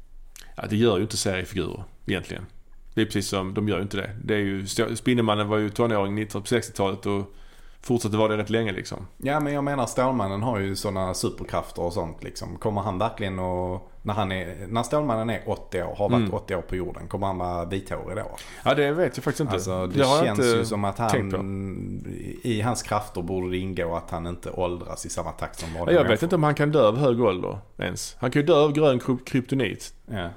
Ja, 0.56 0.64
det 0.70 0.76
gör 0.76 0.98
ju 0.98 1.04
inte 1.04 1.18
seriefigurer 1.18 1.84
egentligen. 2.06 2.46
Det 2.94 3.02
är 3.02 3.06
precis 3.06 3.28
som, 3.28 3.54
de 3.54 3.70
gör 3.70 3.78
ju 3.78 3.84
inte 3.84 3.98
det. 3.98 4.16
Det 4.24 4.34
är 4.34 4.40
ju, 4.40 4.68
Spindelmannen 4.96 5.48
var 5.48 5.58
ju 5.58 5.70
tonåring 5.70 6.28
på 6.28 6.40
60-talet 6.40 7.06
och 7.06 7.34
fortsatte 7.82 8.18
vara 8.18 8.28
det 8.28 8.38
rätt 8.38 8.50
länge 8.50 8.72
liksom. 8.72 9.08
Ja 9.18 9.40
men 9.40 9.54
jag 9.54 9.64
menar 9.64 9.86
Stålmannen 9.86 10.44
har 10.44 10.60
ju 10.60 10.76
sådana 10.76 11.14
superkrafter 11.14 11.82
och 11.82 11.94
sånt 11.94 12.24
liksom. 12.24 12.58
Kommer 12.58 12.82
han 12.82 12.98
verkligen 12.98 13.40
och 13.40 13.92
när, 14.02 14.14
han 14.14 14.32
är, 14.32 14.56
när 14.68 14.84
Stålmannen 14.84 15.30
är 15.30 15.42
80 15.46 15.84
år, 15.84 15.96
har 15.96 16.10
varit 16.10 16.20
Mm. 16.20 16.34
80 16.34 16.56
år 16.56 16.62
på 16.62 16.76
jorden, 16.76 17.08
kommer 17.08 17.28
han 17.28 17.38
vara 17.38 17.66
vithårig 17.66 18.18
då? 18.18 18.32
Ja 18.66 18.74
det 18.76 18.92
vet 18.92 19.18
jag 19.18 19.24
faktiskt 19.24 19.40
inte. 19.40 19.54
Alltså 19.54 19.88
det, 19.88 20.00
jag 20.00 20.26
känns 20.26 20.40
ju 20.40 20.66
som 20.66 20.86
att 20.86 20.98
han, 20.98 22.04
i 22.44 22.62
hans 22.62 22.84
krafter 22.84 23.22
borde 23.22 23.50
det 23.50 23.58
ingå 23.58 23.96
att 23.96 24.12
han 24.12 24.28
inte 24.28 24.52
åldras 24.52 25.06
i 25.06 25.10
samma 25.10 25.32
takt 25.32 25.60
som 25.60 25.74
vanliga 25.74 25.98
Jag 25.98 26.08
vet 26.08 26.24
inte 26.24 26.36
om 26.36 26.44
han 26.44 26.56
kan 26.56 26.72
dö 26.72 26.88
av 26.88 26.98
hög 26.98 27.22
ålder 27.22 27.58
ens. 27.78 28.16
Han 28.20 28.32
kan 28.32 28.42
ju 28.42 28.46
dö 28.46 28.54
av 28.64 28.72
grön 28.74 29.00
kryp- 29.00 29.26
kryptonit. 29.26 29.94
Ja. 30.06 30.30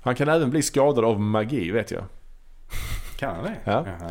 Han 0.00 0.14
kan 0.14 0.28
även 0.28 0.50
bli 0.50 0.62
skadad 0.62 1.04
av 1.04 1.20
magi 1.20 1.70
vet 1.70 1.90
jag. 1.90 2.04
Kan 3.18 3.34
han 3.34 3.44
det? 3.44 3.56
Ja. 3.64 3.84
Jaha. 4.00 4.10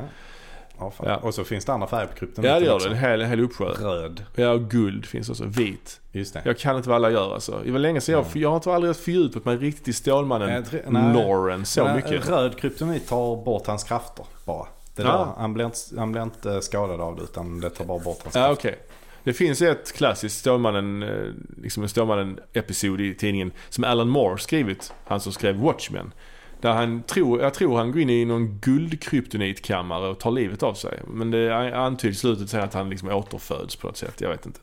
Ja. 0.80 0.92
Ja. 1.04 1.16
Och 1.18 1.34
så 1.34 1.44
finns 1.44 1.66
det 1.66 1.74
andra 1.74 1.88
färger 1.88 2.08
på 2.08 2.14
kryptoniten 2.14 2.54
Ja 2.54 2.60
det 2.60 2.66
gör 2.66 2.80
det. 2.80 2.86
En 2.88 2.96
hel, 2.96 3.22
en 3.22 3.30
hel 3.30 3.40
uppsjö. 3.40 3.66
Röd. 3.66 4.24
Ja 4.36 4.50
och 4.52 4.62
guld 4.70 5.06
finns 5.06 5.30
också. 5.30 5.44
Vit. 5.46 6.02
Just 6.12 6.34
det. 6.34 6.42
Jag 6.46 6.58
kan 6.58 6.78
inte 6.78 6.90
vad 6.90 6.96
alla 6.96 7.12
gör 7.12 7.34
alltså. 7.34 7.62
Det 7.66 7.72
var 7.72 7.80
länge 7.80 8.02
sedan 8.02 8.16
jag, 8.16 8.26
jag 8.42 8.50
har 8.50 8.56
inte 8.56 8.74
aldrig 8.74 8.96
fördjupat 8.96 9.46
mig 9.46 9.58
riktigt 9.58 9.88
i 9.88 9.94
Stålmannen. 9.94 10.50
Jag 10.50 10.66
tror- 10.66 10.82
nej. 10.88 11.14
Lauren 11.14 11.66
så 11.66 11.84
Men, 11.84 11.96
mycket. 11.96 12.30
Röd 12.30 12.58
kryptonit 12.58 13.08
tar 13.08 13.44
bort 13.46 13.68
hans 13.68 13.84
krafter 13.84 14.26
bara. 14.46 14.68
Det 14.96 15.04
Ja. 15.04 15.08
där, 15.10 15.42
han, 15.42 15.54
blir 15.54 15.66
inte, 15.66 15.78
han 15.98 16.12
blir 16.12 16.22
inte 16.24 16.62
skadad 16.62 17.02
av 17.02 17.16
det 17.16 17.22
utan 17.24 17.60
det 17.60 17.70
tar 17.70 17.86
bara 17.86 18.00
bort 18.00 18.20
hans 18.24 18.36
Ja 18.36 18.48
krafter. 18.48 18.70
okej. 18.70 18.80
Det 19.24 19.34
finns 19.34 19.62
ett 19.62 19.94
klassiskt 19.94 20.40
Stålmannen, 20.40 21.04
eh, 21.04 21.10
liksom 21.64 21.84
en 21.84 21.90
Stålmannen-episod 21.90 23.02
i 23.02 23.14
tidningen 23.16 23.52
som 23.70 23.84
Alan 23.84 24.10
Moore 24.10 24.38
skrivit. 24.38 24.94
Han 25.06 25.20
som 25.20 25.32
skrev 25.34 25.56
Watchmen. 25.60 26.12
Där 26.62 26.74
han 26.74 27.04
tror, 27.04 27.42
jag 27.42 27.54
tror 27.54 27.78
han 27.78 27.92
går 27.92 28.02
in 28.02 28.10
i 28.10 28.26
någon 28.26 28.60
guldkryptonitkammare 28.62 30.08
och 30.08 30.20
tar 30.20 30.32
livet 30.32 30.64
av 30.64 30.74
sig. 30.74 31.00
Men 31.08 31.32
det 31.32 31.56
antyds 31.76 32.18
i 32.18 32.20
slutet 32.20 32.50
säger 32.50 32.64
att 32.66 32.74
han 32.74 32.90
liksom 32.90 33.10
återföds 33.10 33.76
på 33.76 33.88
något 33.88 33.98
sätt. 33.98 34.22
Jag 34.22 34.30
vet 34.30 34.46
inte. 34.46 34.60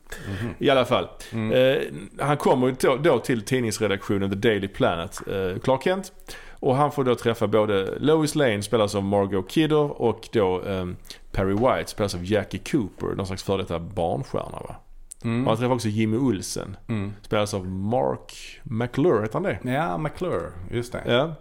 I 0.57 0.69
alla 0.69 0.85
fall. 0.85 1.07
Mm. 1.31 1.51
Eh, 1.51 1.81
han 2.25 2.37
kommer 2.37 2.75
då, 2.81 2.95
då 2.95 3.19
till 3.19 3.41
tidningsredaktionen 3.41 4.29
The 4.29 4.35
Daily 4.35 4.67
Planet, 4.67 5.21
eh, 5.27 5.59
Clark 5.59 5.83
Kent. 5.83 6.11
Och 6.59 6.75
han 6.75 6.91
får 6.91 7.03
då 7.03 7.15
träffa 7.15 7.47
både 7.47 7.99
Lois 7.99 8.35
Lane, 8.35 8.61
spelas 8.61 8.95
av 8.95 9.03
Margot 9.03 9.49
Kidder, 9.49 10.01
och 10.01 10.27
då 10.31 10.61
eh, 10.63 10.85
Perry 11.31 11.53
White, 11.53 11.85
spelas 11.91 12.15
av 12.15 12.25
Jackie 12.25 12.59
Cooper, 12.71 13.15
någon 13.15 13.27
slags 13.27 13.43
före 13.43 13.57
detta 13.57 13.79
barnstjärna 13.79 14.59
va. 14.67 14.75
Mm. 15.23 15.43
Och 15.43 15.47
han 15.51 15.57
träffar 15.57 15.73
också 15.75 15.87
Jimmy 15.87 16.17
Olsen, 16.17 16.77
Mm. 16.87 17.13
spelas 17.21 17.53
av 17.53 17.67
Mark 17.67 18.59
McClure, 18.63 19.21
heter 19.21 19.33
han 19.33 19.43
det? 19.43 19.59
Ja, 19.63 19.97
McClure. 19.97 20.51
Just 20.71 20.91
det. 20.91 21.01
Ja. 21.05 21.35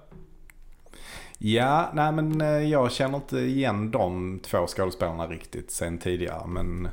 Ja, 1.47 1.91
nej 1.95 2.13
men 2.13 2.41
eh, 2.41 2.47
jag 2.49 2.93
känner 2.93 3.17
inte 3.17 3.39
igen 3.39 3.91
de 3.91 4.41
två 4.43 4.67
skådespelarna 4.67 5.27
riktigt 5.27 5.71
sen 5.71 5.99
tidigare. 5.99 6.47
Men 6.47 6.89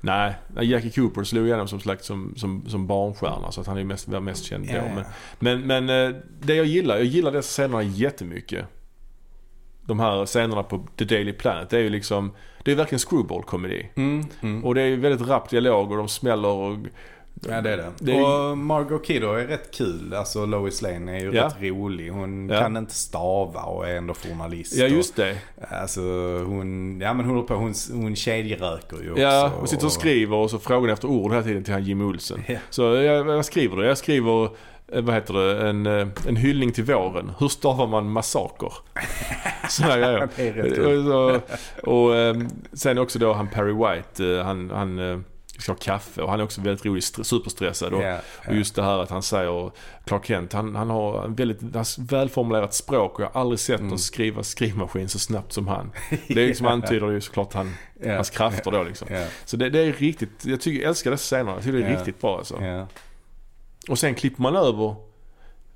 Nej, 0.00 0.34
Jackie 0.60 0.90
Cooper 0.90 1.24
slog 1.24 1.46
igenom 1.46 1.68
som 1.68 1.80
slags 1.80 2.06
som, 2.06 2.34
som, 2.36 2.64
som 2.68 2.86
barnstjärna 2.86 3.52
så 3.52 3.60
att 3.60 3.66
han 3.66 3.78
är 3.78 3.84
mest, 3.84 4.08
var 4.08 4.20
mest 4.20 4.44
känd 4.44 4.66
Ja, 4.66 4.82
då. 4.82 4.88
Men, 4.88 5.04
men, 5.38 5.86
men 5.86 6.08
eh, 6.14 6.16
det 6.40 6.54
jag 6.54 6.66
gillar, 6.66 6.96
jag 6.96 7.04
gillar 7.04 7.32
dessa 7.32 7.48
scenerna 7.62 7.82
jättemycket. 7.82 8.66
De 9.86 10.00
här 10.00 10.26
scenerna 10.26 10.62
på 10.62 10.86
The 10.96 11.04
Daily 11.04 11.32
Planet, 11.32 11.70
det 11.70 11.76
är 11.76 11.82
ju 11.82 11.90
liksom, 11.90 12.32
det 12.62 12.72
är 12.72 12.76
verkligen 12.76 12.98
screwball-komedi. 12.98 13.90
mm, 13.96 14.26
mm. 14.40 14.64
Och 14.64 14.74
det 14.74 14.82
är 14.82 14.86
ju 14.86 14.96
väldigt 14.96 15.28
rapp 15.28 15.50
dialog 15.50 15.90
och 15.90 15.96
de 15.96 16.08
smäller 16.08 16.48
och... 16.48 16.76
Ja 17.48 17.60
det 17.60 17.70
är 17.72 17.76
det. 17.76 17.90
Det 17.98 18.12
är- 18.18 18.50
Och 18.50 18.58
Margot 18.58 19.04
Kidder 19.06 19.38
är 19.38 19.46
rätt 19.46 19.70
kul. 19.74 20.14
Alltså 20.14 20.46
Lois 20.46 20.82
Lane 20.82 21.16
är 21.16 21.20
ju 21.20 21.32
Ja. 21.34 21.46
rätt 21.46 21.56
rolig. 21.60 22.08
Hon 22.10 22.48
Ja. 22.48 22.60
kan 22.60 22.76
inte 22.76 22.94
stava 22.94 23.62
och 23.62 23.88
är 23.88 23.96
ändå 23.96 24.14
journalist. 24.14 24.76
Ja 24.76 24.86
just 24.86 25.16
det. 25.16 25.36
Och, 25.56 25.72
alltså 25.72 26.00
hon, 26.46 27.00
ja 27.00 27.14
men 27.14 27.26
hon 27.26 27.34
håller 27.34 27.48
på, 27.48 27.54
hon, 27.54 27.74
hon 27.92 28.16
kedjeröker 28.16 28.96
ju 29.02 29.10
också. 29.10 29.22
Ja, 29.22 29.52
och 29.60 29.68
sitter 29.68 29.86
och 29.86 29.92
skriver 29.92 30.36
och 30.36 30.50
så 30.50 30.58
frågar 30.58 30.80
hon 30.80 30.90
efter 30.90 31.08
ord 31.08 31.30
hela 31.32 31.42
tiden 31.44 31.64
till 31.64 31.72
han 31.72 31.84
Jimmy 31.84 32.04
Olsen. 32.04 32.42
Ja. 32.48 32.58
Så 32.70 32.82
jag, 32.82 33.24
vad 33.24 33.46
skriver 33.46 33.76
du? 33.76 33.86
Jag 33.86 33.98
skriver, 33.98 34.44
eh, 34.92 35.02
vad 35.02 35.14
heter 35.14 35.34
det, 35.34 35.68
en, 35.68 35.86
eh, 35.86 36.06
en 36.28 36.36
hyllning 36.36 36.72
till 36.72 36.84
våren. 36.84 37.32
Hur 37.38 37.48
stavar 37.48 37.86
man 37.86 38.10
massaker? 38.10 38.72
Sådana 39.70 39.96
grejer. 39.96 41.08
Och, 41.10 41.34
och, 41.84 41.98
och 42.08 42.16
eh, 42.16 42.34
sen 42.72 42.98
också 42.98 43.18
då 43.18 43.32
han 43.32 43.48
Perry 43.48 43.72
White, 43.72 44.26
eh, 44.38 44.44
han, 44.44 44.70
han 44.70 45.24
eh, 45.56 45.60
ska 45.60 45.72
ha 45.72 45.78
kaffe 45.78 46.22
och 46.22 46.30
han 46.30 46.40
är 46.40 46.44
också 46.44 46.60
väldigt 46.60 46.84
rolig, 46.86 46.98
st- 47.02 47.24
superstressad. 47.24 47.92
Och, 47.94 48.02
Ja, 48.02 48.18
och 48.48 48.54
just 48.54 48.74
det 48.74 48.82
här 48.82 48.98
att 48.98 49.10
han 49.10 49.22
säger, 49.22 49.70
Clark 50.04 50.26
Kent, 50.26 50.52
han, 50.52 50.74
han 50.74 50.90
har 50.90 51.24
en 51.24 51.34
väldigt 51.34 51.74
han 51.74 51.84
välformulerat 51.98 52.74
språk 52.74 53.14
och 53.18 53.20
jag 53.24 53.30
har 53.30 53.40
aldrig 53.40 53.58
sett 53.60 53.78
Mm. 53.78 53.88
någon 53.90 53.98
skriva 53.98 54.42
skrivmaskin 54.42 55.08
så 55.08 55.18
snabbt 55.18 55.52
som 55.52 55.68
han. 55.68 55.90
Det 56.28 56.42
är 56.42 56.46
liksom 56.46 56.66
antyder 56.66 57.10
ju 57.10 57.20
såklart 57.20 57.54
han, 57.54 57.74
ja, 58.02 58.14
hans 58.14 58.30
krafter 58.30 58.70
då 58.70 58.82
liksom. 58.82 59.08
Så 59.44 59.56
det, 59.56 59.70
det 59.70 59.80
är 59.80 59.92
riktigt, 59.92 60.44
jag, 60.44 60.60
tycker, 60.60 60.80
jag 60.82 60.88
älskar 60.88 61.10
dessa 61.10 61.36
scener. 61.36 61.52
Jag 61.52 61.62
tycker 61.62 61.78
det 61.78 61.84
är 61.84 61.96
riktigt 61.96 62.20
bra 62.20 62.38
alltså. 62.38 62.62
Och 63.88 63.98
sen 63.98 64.14
klipper 64.14 64.42
man 64.42 64.56
över 64.56 64.94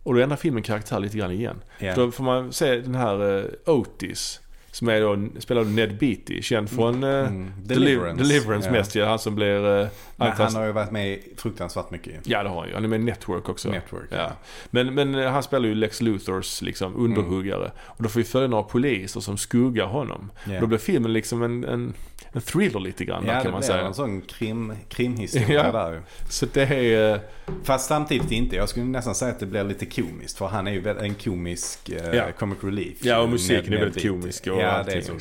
och 0.02 0.14
då 0.14 0.20
ändrar 0.20 0.36
filmen 0.36 0.62
karaktär 0.62 0.98
lite 1.00 1.18
grann 1.18 1.30
igen. 1.30 1.62
ja. 1.78 1.94
Då 1.94 2.10
får 2.10 2.24
man 2.24 2.52
se 2.52 2.76
den 2.76 2.94
här 2.94 3.38
eh, 3.38 3.74
Otis. 3.74 4.40
Som 4.78 4.88
är 4.88 5.00
då, 5.00 5.28
spelar 5.40 5.64
Ned 5.64 5.98
Beatty. 5.98 6.42
Känd 6.42 6.70
från 6.70 7.02
eh, 7.04 7.10
Mm. 7.10 7.50
Deliverance, 7.64 8.22
Deliverance 8.22 8.70
mest 8.70 8.94
ja. 8.94 9.06
Han 9.06 9.18
som 9.18 9.34
blir... 9.34 9.88
Eh, 10.20 10.24
Men 10.26 10.32
han 10.46 10.54
har 10.54 10.66
ju 10.66 10.72
varit 10.72 10.90
med 10.90 11.18
fruktansvärt 11.36 11.90
mycket. 11.90 12.26
Ja 12.26 12.42
det 12.42 12.48
har 12.48 12.60
han 12.60 12.68
ju. 12.68 12.74
Han 12.74 12.84
är 12.84 12.88
med 12.88 13.00
i 13.00 13.04
Network 13.04 13.48
också. 13.48 13.70
Network. 13.70 14.08
Ja. 14.10 14.32
Men, 14.70 14.94
men 14.94 15.14
eh, 15.14 15.30
han 15.30 15.42
spelar 15.42 15.68
ju 15.68 15.74
Lex 15.74 16.00
Luthors 16.00 16.62
liksom 16.62 16.96
underhuggare. 16.96 17.70
Och 17.78 18.02
då 18.02 18.08
får 18.08 18.20
vi 18.20 18.24
följa 18.24 18.48
några 18.48 18.62
poliser 18.62 19.20
som 19.20 19.36
skuggar 19.36 19.86
honom. 19.86 20.30
Ja. 20.46 20.60
Då 20.60 20.66
blir 20.66 20.78
filmen 20.78 21.12
liksom 21.12 21.42
en, 21.42 21.64
en, 21.64 21.94
en 22.32 22.40
thriller 22.40 22.80
lite 22.80 23.04
grann 23.04 23.24
där, 23.24 23.32
Ja, 23.32 23.36
kan 23.36 23.44
det 23.44 23.50
man 23.50 23.60
blir 23.60 23.68
säga. 23.68 23.86
en 23.86 23.94
sån 23.94 24.20
krim, 24.20 24.72
krimhistoria 24.88 25.66
Ja. 25.66 25.72
där 25.72 25.92
ju. 25.92 26.00
Så 26.28 26.46
det 26.52 26.62
är... 26.62 27.14
eh, 27.14 27.20
Fast 27.64 27.88
samtidigt 27.88 28.30
inte. 28.32 28.56
Jag 28.56 28.68
skulle 28.68 28.86
nästan 28.86 29.14
säga 29.14 29.30
att 29.32 29.40
det 29.40 29.46
blir 29.46 29.64
lite 29.64 29.86
komiskt. 29.86 30.38
För 30.38 30.46
han 30.46 30.66
är 30.66 30.72
ju 30.72 30.88
en 30.88 31.14
komisk 31.14 31.88
eh, 31.88 32.14
Ja. 32.16 32.24
comic 32.38 32.58
relief. 32.64 32.98
Ja, 33.04 33.20
och 33.20 33.28
musiken 33.28 33.72
är 33.72 33.78
väldigt 33.78 34.02
komisk 34.08 34.46
och 34.46 34.58
Ja, 34.62 34.82
det 34.86 34.92
är 34.92 35.00
så. 35.00 35.12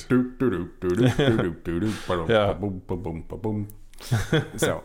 Så. 4.56 4.82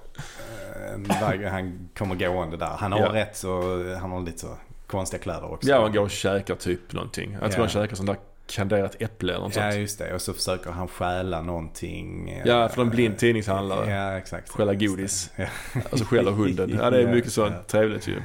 Där 0.97 1.49
han 1.51 1.89
kommer 1.99 2.15
gående 2.15 2.57
där. 2.57 2.67
Han 2.79 2.93
har 2.93 3.01
Ja. 3.01 3.13
rätt 3.13 3.37
så, 3.37 3.63
han 4.01 4.11
har 4.11 4.21
lite 4.21 4.39
så 4.39 4.57
konstiga 4.87 5.23
kläder 5.23 5.53
också. 5.53 5.69
Ja, 5.69 5.81
man 5.81 5.93
går 5.93 6.01
och 6.03 6.11
käkar 6.11 6.55
typ 6.55 6.93
någonting. 6.93 7.33
Jag 7.33 7.41
tror 7.41 7.53
Ja. 7.53 7.59
han 7.61 7.69
käkar 7.69 7.97
sånt 7.97 8.07
där 8.09 8.17
kanderat 8.47 8.97
äpple 9.03 9.33
eller 9.33 9.45
något 9.45 9.57
Ja, 9.57 9.63
sånt. 9.71 9.81
just 9.81 9.99
det. 9.99 10.15
Och 10.15 10.21
så 10.21 10.33
försöker 10.33 10.71
han 10.71 10.89
stjäla 10.89 11.43
någonting. 11.43 12.41
Ja, 12.45 12.69
för 12.69 12.83
en 12.83 12.91
blind 12.91 13.19
tidningshandlare. 13.19 13.91
Ja, 13.91 14.19
exakt. 14.19 14.49
Stjäla 14.51 14.75
godis. 14.75 15.31
Ja. 15.37 15.47
Alltså 15.91 16.05
skäller 16.05 16.31
hunden. 16.33 16.79
Ja, 16.83 16.91
det 16.91 17.03
är 17.03 17.07
mycket 17.15 17.33
sånt 17.33 17.55
ja. 17.57 17.63
trevligt 17.67 18.09
ju. 18.09 18.23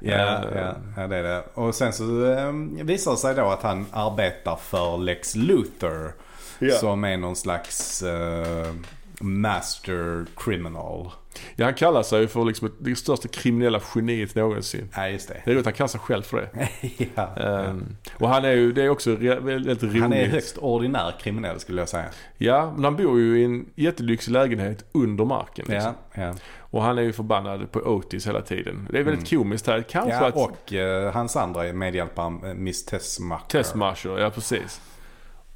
Ja, 0.00 0.12
Eh, 0.14 0.58
ja, 0.60 0.74
ja, 0.96 1.06
det 1.06 1.16
är 1.16 1.22
det. 1.22 1.42
Och 1.54 1.74
sen 1.74 1.92
så 1.92 2.24
eh, 2.32 2.52
visar 2.84 3.10
det 3.10 3.16
sig 3.16 3.34
då 3.34 3.46
att 3.46 3.62
han 3.62 3.86
arbetar 3.92 4.56
för 4.56 4.98
Lex 4.98 5.34
Luthor. 5.36 6.12
Ja. 6.58 6.74
Som 6.74 7.04
är 7.04 7.16
någon 7.16 7.36
slags 7.36 8.02
eh, 8.02 8.74
master 9.22 10.26
criminal. 10.36 11.10
Ja, 11.56 11.64
han 11.64 11.74
kallar 11.74 12.02
sig 12.02 12.20
ju 12.20 12.28
för 12.28 12.44
liksom 12.44 12.70
det 12.78 12.96
största 12.96 13.28
kriminella 13.28 13.80
geniet 13.94 14.34
någonsin. 14.34 14.88
Ja, 14.96 15.08
just 15.08 15.28
det. 15.28 15.42
Det 15.44 15.50
är 15.50 15.54
roligt 15.54 15.66
han 15.66 15.74
kallar 15.74 15.88
sig 15.88 16.00
själv 16.00 16.22
för 16.22 16.36
det. 16.36 16.68
ja, 17.14 17.32
ja. 17.36 17.42
Ehm, 17.42 17.96
och 18.14 18.28
han 18.28 18.44
är 18.44 18.52
ju, 18.52 18.72
det 18.72 18.82
är 18.82 18.88
också 18.88 19.14
väldigt 19.14 19.82
roligt. 19.82 20.02
Han 20.02 20.12
är 20.12 20.26
högst 20.26 20.58
ordinär 20.58 21.14
kriminell 21.20 21.60
skulle 21.60 21.80
jag 21.80 21.88
säga. 21.88 22.06
Ja, 22.38 22.72
men 22.74 22.84
han 22.84 22.96
bor 22.96 23.20
ju 23.20 23.40
i 23.40 23.44
en 23.44 23.66
jättelyxig 23.74 24.32
lägenhet 24.32 24.84
under 24.92 25.24
marken. 25.24 25.64
Liksom. 25.68 25.94
Ja, 26.14 26.22
ja. 26.22 26.34
Och 26.58 26.82
han 26.82 26.98
är 26.98 27.02
ju 27.02 27.12
förbannad 27.12 27.72
på 27.72 27.80
Otis 27.80 28.26
hela 28.26 28.42
tiden. 28.42 28.88
Det 28.90 28.98
är 28.98 29.02
väldigt 29.02 29.30
komiskt 29.30 29.66
här. 29.66 29.82
Kanske 29.82 30.14
ja 30.14 30.26
att... 30.26 30.34
och 30.34 30.72
eh, 30.72 31.12
hans 31.12 31.36
andra 31.36 31.72
medhjälpare, 31.72 32.54
Miss 32.54 32.84
Tessmacher. 32.84 33.48
Tess 33.48 33.74
Marshall, 33.74 34.20
ja 34.20 34.30
precis. 34.30 34.80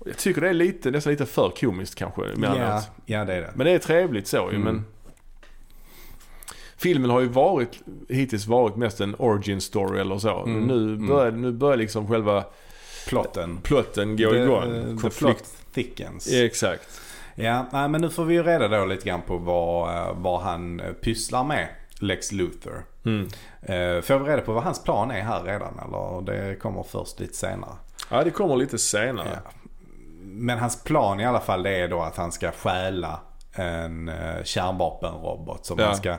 Jag 0.06 0.16
tycker 0.18 0.40
det 0.40 0.48
är 0.48 0.54
lite, 0.54 0.90
nästan 0.90 1.10
lite 1.10 1.26
för 1.26 1.50
komiskt 1.50 1.94
kanske. 1.94 2.22
Ja, 2.42 2.82
ja, 3.06 3.24
det 3.24 3.34
är 3.34 3.40
det. 3.40 3.50
Men 3.54 3.66
det 3.66 3.72
är 3.72 3.78
trevligt 3.78 4.26
så 4.26 4.36
ju. 4.36 4.56
Mm. 4.56 4.62
Men 4.62 4.84
filmen 6.76 7.10
har 7.10 7.20
ju 7.20 7.28
varit, 7.28 7.80
hittills 8.08 8.46
varit 8.46 8.76
mest 8.76 9.00
en 9.00 9.14
origin 9.18 9.60
story 9.60 10.00
eller 10.00 10.18
så. 10.18 10.42
Mm, 10.42 10.60
nu 10.66 10.74
mm. 10.94 11.06
börjar, 11.06 11.30
nu 11.32 11.52
börjar 11.52 11.76
liksom 11.76 12.08
själva 12.08 12.44
Plotten. 13.08 13.58
plotten 13.62 14.16
gå 14.16 14.30
The- 14.30 14.36
igång. 14.42 14.62
The 14.72 15.02
Konflikt. 15.02 15.18
plot 15.18 15.56
thickens. 15.74 16.32
Exakt. 16.32 17.00
Ja, 17.34 17.66
nej, 17.72 17.88
men 17.88 18.00
nu 18.00 18.10
får 18.10 18.24
vi 18.24 18.34
ju 18.34 18.42
reda 18.42 18.68
då 18.68 18.84
lite 18.84 19.08
grann 19.08 19.22
på 19.22 19.36
vad, 19.36 20.16
vad 20.16 20.40
han 20.40 20.82
pysslar 21.00 21.44
med, 21.44 21.68
Lex 21.98 22.32
Luthor. 22.32 22.84
Mm. 23.04 23.28
Eh, 23.62 24.02
Får 24.02 24.18
vi 24.18 24.30
reda 24.30 24.42
på 24.42 24.52
vad 24.52 24.62
hans 24.62 24.82
plan 24.82 25.10
är 25.10 25.20
här 25.20 25.42
redan 25.42 25.78
eller 25.78 26.22
det 26.26 26.54
kommer 26.56 26.82
först 26.82 27.20
lite 27.20 27.34
senare? 27.36 27.72
Ja, 28.10 28.24
det 28.24 28.30
kommer 28.30 28.56
lite 28.56 28.78
senare. 28.78 29.40
Ja. 29.44 29.50
Men 30.36 30.58
hans 30.58 30.84
plan 30.84 31.20
i 31.20 31.24
alla 31.24 31.40
fall 31.40 31.62
det 31.62 31.76
är 31.76 31.88
då 31.88 32.00
att 32.02 32.16
han 32.16 32.32
ska 32.32 32.50
stjäla 32.50 33.20
en 33.52 34.08
eh, 34.08 34.42
kärnvapenrobot 34.44 35.66
som 35.66 35.78
Ja. 35.78 35.86
han 35.86 35.96
ska 35.96 36.10
eh, 36.10 36.18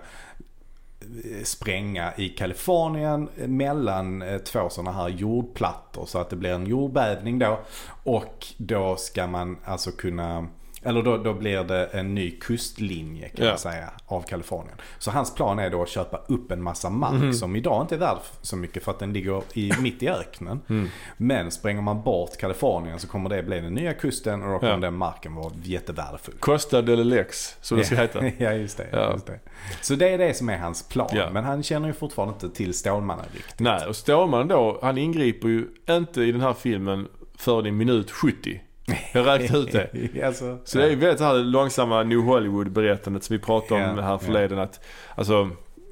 spränga 1.44 2.14
i 2.18 2.30
Kalifornien 2.30 3.30
mellan 3.36 4.22
eh, 4.22 4.38
två 4.38 4.70
sådana 4.70 4.92
här 4.92 5.10
jordplattor 5.10 6.06
så 6.06 6.20
att 6.20 6.30
det 6.30 6.36
blir 6.36 6.54
en 6.54 6.66
jordbävning 6.66 7.40
då. 7.40 7.60
Och 8.04 8.48
då 8.58 8.96
ska 8.96 9.28
man 9.28 9.58
alltså 9.66 9.92
kunna 9.92 10.48
Eller 10.88 11.02
då, 11.04 11.18
då 11.18 11.34
blir 11.34 11.64
det 11.64 11.86
en 11.86 12.16
ny 12.16 12.32
kustlinje 12.32 13.30
kan 13.30 13.46
Ja. 13.46 13.52
man 13.52 13.60
säga 13.60 13.90
av 14.06 14.22
Kalifornien. 14.22 14.78
Så 15.00 15.12
hans 15.12 15.36
plan 15.36 15.60
är 15.60 15.70
då 15.70 15.82
att 15.82 15.90
köpa 15.90 16.18
upp 16.28 16.52
en 16.52 16.64
massa 16.64 16.90
mark 16.90 17.14
Mhm. 17.14 17.34
som 17.34 17.56
idag 17.56 17.82
inte 17.84 17.96
är 17.96 18.00
värd 18.00 18.18
så 18.42 18.56
mycket 18.56 18.84
för 18.84 18.92
att 18.92 19.00
den 19.00 19.14
ligger 19.14 19.42
i, 19.54 19.72
mitt 19.82 20.04
i 20.04 20.10
öknen. 20.10 20.60
Mm. 20.70 20.90
Men 21.18 21.52
spränger 21.52 21.82
man 21.82 22.02
bort 22.04 22.38
Kalifornien 22.38 23.00
så 23.00 23.08
kommer 23.08 23.30
det 23.30 23.44
bli 23.44 23.60
den 23.60 23.74
nya 23.74 23.94
kusten 23.94 24.44
och 24.44 24.50
då 24.52 24.60
kommer 24.60 24.72
Ja. 24.74 24.78
den 24.80 24.94
marken 24.94 25.36
vara 25.36 25.52
jättevärdefull. 25.64 26.36
Costa 26.40 26.82
del 26.82 27.08
Lex, 27.08 27.58
som 27.62 27.78
det 27.78 27.84
ska 27.84 27.96
heta. 27.96 28.20
ja, 28.38 28.52
just 28.54 28.78
det, 28.78 28.88
Ja. 28.92 29.12
just 29.14 29.26
det. 29.28 29.40
Så 29.82 29.96
det 29.96 30.10
är 30.10 30.18
det 30.18 30.34
som 30.34 30.50
är 30.50 30.58
hans 30.58 30.88
plan. 30.90 31.10
Ja. 31.14 31.30
Men 31.34 31.44
han 31.44 31.64
känner 31.64 31.88
ju 31.88 31.94
fortfarande 31.94 32.34
inte 32.34 32.50
till 32.58 32.74
Stålmannen 32.74 33.26
riktigt. 33.34 33.60
Nej, 33.60 33.86
och 33.88 33.96
Stålmannen 33.96 34.48
då, 34.48 34.80
han 34.82 34.98
ingriper 34.98 35.48
ju 35.48 35.68
inte 35.90 36.22
i 36.22 36.32
den 36.32 36.42
här 36.42 36.54
filmen 36.54 37.08
förrän 37.38 37.66
i 37.66 37.72
minut 37.72 38.12
70. 38.12 38.62
Jag 39.12 39.28
räknade 39.28 39.64
ut 39.64 39.72
det. 39.72 40.24
alltså, 40.26 40.58
Så 40.64 40.78
det 40.78 40.84
är 40.86 40.90
ju 40.90 40.96
väldigt 40.96 41.18
det 41.18 41.26
här 41.26 41.34
långsamma 41.36 42.04
New 42.04 42.18
Hollywood-berättandet 42.20 43.24
som 43.24 43.34
vi 43.36 43.40
pratade 43.40 43.90
om 43.90 43.98
Ja, 43.98 44.04
här 44.04 44.18
förleden. 44.18 44.60
Att, 44.60 44.80
alltså, 45.16 45.42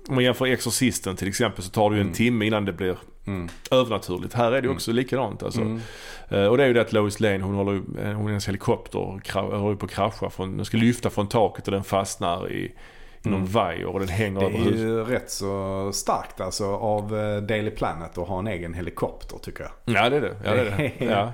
om 0.08 0.16
man 0.16 0.24
jämför 0.24 0.46
Exorcisten 0.46 1.16
till 1.16 1.28
exempel 1.28 1.64
så 1.64 1.70
tar 1.70 1.90
det 1.90 1.96
ju 1.96 2.00
en 2.02 2.08
Mm. 2.08 2.14
timme 2.16 2.46
innan 2.46 2.66
det 2.66 2.74
blir 2.74 2.98
Mm. 3.28 3.50
övernaturligt. 3.72 4.34
Här 4.34 4.46
är 4.48 4.52
det 4.52 4.58
ju 4.58 4.64
Mm. 4.66 4.76
också 4.76 4.92
likadant 4.92 5.44
alltså. 5.44 5.62
Mm. 5.62 5.80
Eh, 6.30 6.46
och 6.46 6.58
det 6.58 6.64
är 6.64 6.68
ju 6.68 6.74
det 6.74 6.82
att 6.82 6.94
Lois 6.94 7.20
Lane, 7.20 7.40
hon 7.40 7.56
håller 7.56 7.72
ju, 7.72 7.78
eh, 7.78 8.14
hon 8.14 8.26
är 8.26 8.30
hennes 8.30 8.48
helikopter 8.48 9.00
håller 9.58 9.70
ju 9.70 9.78
på 9.78 9.86
att 9.86 9.92
krascha. 9.92 10.30
Från, 10.30 10.58
den 10.58 10.66
ska 10.66 10.78
lyfta 10.78 11.10
från 11.10 11.28
taket 11.28 11.68
och 11.68 11.72
den 11.72 11.84
fastnar 11.84 12.52
i, 12.52 12.56
i 13.24 13.30
någon 13.30 13.34
Mm. 13.40 13.46
vajer 13.52 13.86
och 13.86 14.00
den 14.00 14.10
hänger 14.10 14.40
Det 14.40 14.46
över 14.46 14.56
är 14.60 14.64
huset. 14.64 14.80
ju 14.80 15.04
rätt 15.04 15.32
så 15.32 15.90
starkt 15.94 16.42
alltså 16.42 16.66
av 16.76 17.18
eh, 17.20 17.38
Daily 17.42 17.72
Planet 17.72 18.18
att 18.18 18.28
ha 18.28 18.40
en 18.40 18.48
egen 18.48 18.74
helikopter 18.74 19.38
tycker 19.42 19.64
jag. 19.64 19.96
Ja 19.96 20.10
det 20.10 20.18
är 20.18 20.22
det. 20.22 20.36
Ja, 20.44 20.52
det, 20.54 20.60
är 20.62 20.78
det. 21.00 21.06
Ja. 21.06 21.32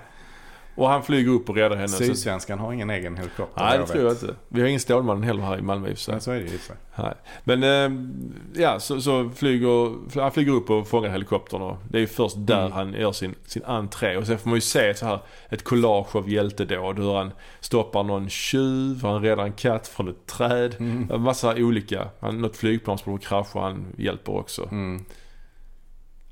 Och 0.75 0.89
han 0.89 1.03
flyger 1.03 1.31
upp 1.31 1.49
och 1.49 1.55
räddar 1.55 1.75
henne. 1.75 1.87
Så, 1.87 2.03
Sydsvenskan 2.03 2.59
har 2.59 2.73
ingen 2.73 2.89
egen 2.89 3.17
helikopter. 3.17 3.63
nej 3.63 3.77
det 3.77 3.85
tror 3.87 4.03
jag 4.03 4.11
inte. 4.13 4.35
Vi 4.47 4.61
har 4.61 4.67
ingen 4.67 4.79
Stålmannen 4.79 5.23
heller 5.23 5.43
här 5.43 5.57
i 5.57 5.61
Malmö 5.61 5.89
i 5.89 5.93
och 5.93 5.97
sig. 5.97 6.11
Men 6.13 6.21
så 6.21 6.31
är 6.31 6.35
det 6.39 6.41
ju. 6.51 6.57
så. 6.57 6.73
Nej. 6.95 7.13
Men 7.43 7.63
eh, 7.63 8.61
ja, 8.63 8.79
så, 8.79 9.01
så 9.01 9.29
flyger, 9.35 9.95
han 10.21 10.31
flyger 10.31 10.51
upp 10.51 10.69
och 10.69 10.87
fångar 10.87 11.09
helikoptern 11.09 11.61
och 11.61 11.77
det 11.89 11.97
är 11.97 12.01
ju 12.01 12.07
först 12.07 12.35
där 12.39 12.59
Mm. 12.61 12.71
han 12.71 12.93
gör 12.93 13.11
sin, 13.11 13.35
sin 13.45 13.63
entré. 13.63 14.17
Och 14.17 14.27
sen 14.27 14.37
får 14.37 14.49
man 14.49 14.57
ju 14.57 14.61
se 14.61 14.93
så 14.95 15.05
här 15.05 15.19
ett 15.49 15.63
collage 15.63 16.15
av 16.15 16.29
hjältedåd. 16.29 16.99
Hur 16.99 17.13
han 17.13 17.31
stoppar 17.59 18.03
någon 18.03 18.29
tjuv, 18.29 19.01
han 19.03 19.21
räddar 19.21 19.43
en 19.43 19.53
katt 19.53 19.87
från 19.87 20.09
ett 20.09 20.25
träd. 20.25 20.75
Mm. 20.79 21.21
Massa 21.23 21.55
olika. 21.55 22.07
Han, 22.19 22.41
något 22.41 22.57
flygplan 22.57 22.97
som 22.97 23.11
håller 23.11 23.19
på 23.29 23.35
att 23.37 23.45
krascha, 23.47 23.59
han 23.65 23.85
hjälper 23.97 24.35
också. 24.35 24.67
Mm. 24.71 25.05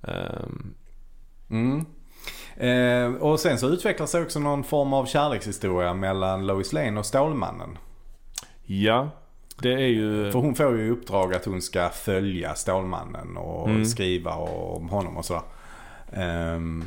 Ehm, 0.04 0.74
Mm. 1.52 1.86
Eh, 2.60 3.14
och 3.14 3.40
sen 3.40 3.58
så 3.58 3.68
utvecklar 3.70 4.06
sig 4.08 4.22
också 4.22 4.40
någon 4.40 4.64
form 4.64 4.94
av 4.94 5.06
kärlekshistoria 5.06 5.94
mellan 5.94 6.48
Lois 6.48 6.74
Lane 6.74 7.00
och 7.00 7.06
Stålmannen. 7.06 7.78
ja, 8.66 9.10
det 9.62 9.74
är 9.74 9.78
ju... 9.88 10.32
För 10.32 10.40
hon 10.40 10.56
får 10.56 10.78
ju 10.78 10.86
i 10.86 10.90
uppdrag 10.90 11.34
att 11.34 11.46
hon 11.46 11.62
ska 11.62 11.90
följa 11.90 12.56
Stålmannen 12.56 13.38
och 13.38 13.70
Mm. 13.70 13.86
skriva 13.86 14.34
om 14.36 14.90
honom 14.90 15.18
och 15.18 15.26
sådär. 15.26 15.42
Ehm, 16.14 16.84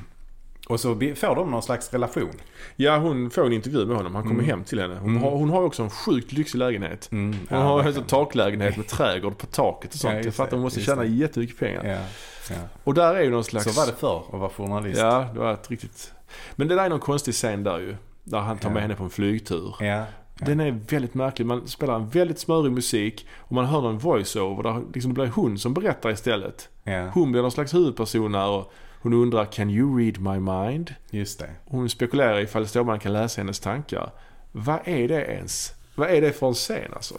och 0.68 0.80
så 0.80 0.94
får 0.94 1.34
de 1.34 1.50
någon 1.50 1.62
slags 1.62 1.92
relation. 1.92 2.30
Ja, 2.76 2.96
hon 2.98 3.30
får 3.30 3.46
en 3.46 3.52
intervju 3.52 3.86
med 3.86 3.96
honom. 3.96 4.14
Han 4.14 4.22
kommer 4.22 4.34
Mm. 4.42 4.50
hem 4.50 4.64
till 4.64 4.80
henne. 4.80 4.94
Hon, 5.00 5.10
Mm. 5.10 5.22
har, 5.22 5.30
hon 5.30 5.50
har 5.50 5.62
också 5.62 5.82
en 5.82 5.90
sjukt 5.90 6.32
lyxig 6.32 6.58
lägenhet. 6.58 7.08
Mm. 7.12 7.38
Hon 7.48 7.58
Ja, 7.58 7.64
har 7.64 7.82
en 7.84 8.04
taklägenhet 8.04 8.76
med 8.76 8.86
trädgård 8.86 9.38
på 9.38 9.46
taket 9.46 9.94
och 9.94 10.00
sånt. 10.00 10.14
Ja, 10.14 10.20
jag 10.24 10.34
fattar 10.34 10.50
det, 10.50 10.56
hon 10.56 10.62
måste 10.62 10.80
tjäna 10.80 11.02
det. 11.02 11.08
jättemycket 11.08 11.58
pengar. 11.58 11.84
Ja, 11.86 11.98
ja. 12.50 12.56
Och 12.84 12.94
där 12.94 13.14
är 13.14 13.22
ju 13.22 13.30
någon 13.30 13.44
slags... 13.44 13.74
Så 13.74 13.80
var 13.80 13.86
det 13.86 13.92
förr 13.92 14.24
att 14.32 14.40
vara 14.40 14.50
journalist. 14.50 15.00
Ja, 15.00 15.28
det 15.32 15.38
var 15.38 15.52
ett 15.52 15.70
riktigt... 15.70 16.12
Men 16.56 16.68
det 16.68 16.74
där 16.74 16.84
är 16.84 16.88
någon 16.88 17.00
konstig 17.00 17.34
scen 17.34 17.64
där 17.64 17.78
ju. 17.78 17.96
Där 18.24 18.38
han 18.38 18.58
tar 18.58 18.68
Ja. 18.68 18.72
med 18.72 18.82
henne 18.82 18.94
på 18.94 19.04
en 19.04 19.10
flygtur. 19.10 19.74
Ja. 19.80 20.04
Den 20.38 20.60
är 20.60 20.70
väldigt 20.88 21.14
märklig. 21.14 21.46
Man 21.46 21.68
spelar 21.68 21.94
en 21.94 22.08
väldigt 22.08 22.38
smörig 22.38 22.72
musik 22.72 23.26
och 23.38 23.52
man 23.52 23.64
hör 23.64 23.80
någon 23.80 23.98
voice-over 23.98 24.62
där 24.62 24.82
liksom 24.94 25.10
det 25.14 25.14
blir 25.14 25.26
hon 25.32 25.58
som 25.58 25.74
berättar 25.74 26.10
istället. 26.10 26.68
ja, 26.84 27.08
Hon 27.08 27.32
blir 27.32 27.42
någon 27.42 27.50
slags 27.52 27.74
huvudperson 27.74 28.34
här 28.34 28.48
och 28.48 28.72
hon 29.02 29.12
undrar 29.12 29.44
“Can 29.44 29.70
you 29.70 29.98
read 29.98 30.18
my 30.20 30.38
mind?” 30.52 30.94
just 31.10 31.38
det. 31.38 31.50
Hon 31.64 31.88
spekulerar 31.88 32.40
ifall 32.40 32.66
Stålmannen 32.68 33.00
kan 33.00 33.12
läsa 33.12 33.40
hennes 33.40 33.60
tankar. 33.60 34.10
Vad 34.52 34.78
är 34.84 35.08
det 35.08 35.24
ens? 35.24 35.72
Vad 35.94 36.10
är 36.10 36.20
det 36.20 36.32
för 36.32 36.46
en 36.48 36.54
scen 36.54 36.92
alltså? 36.94 37.14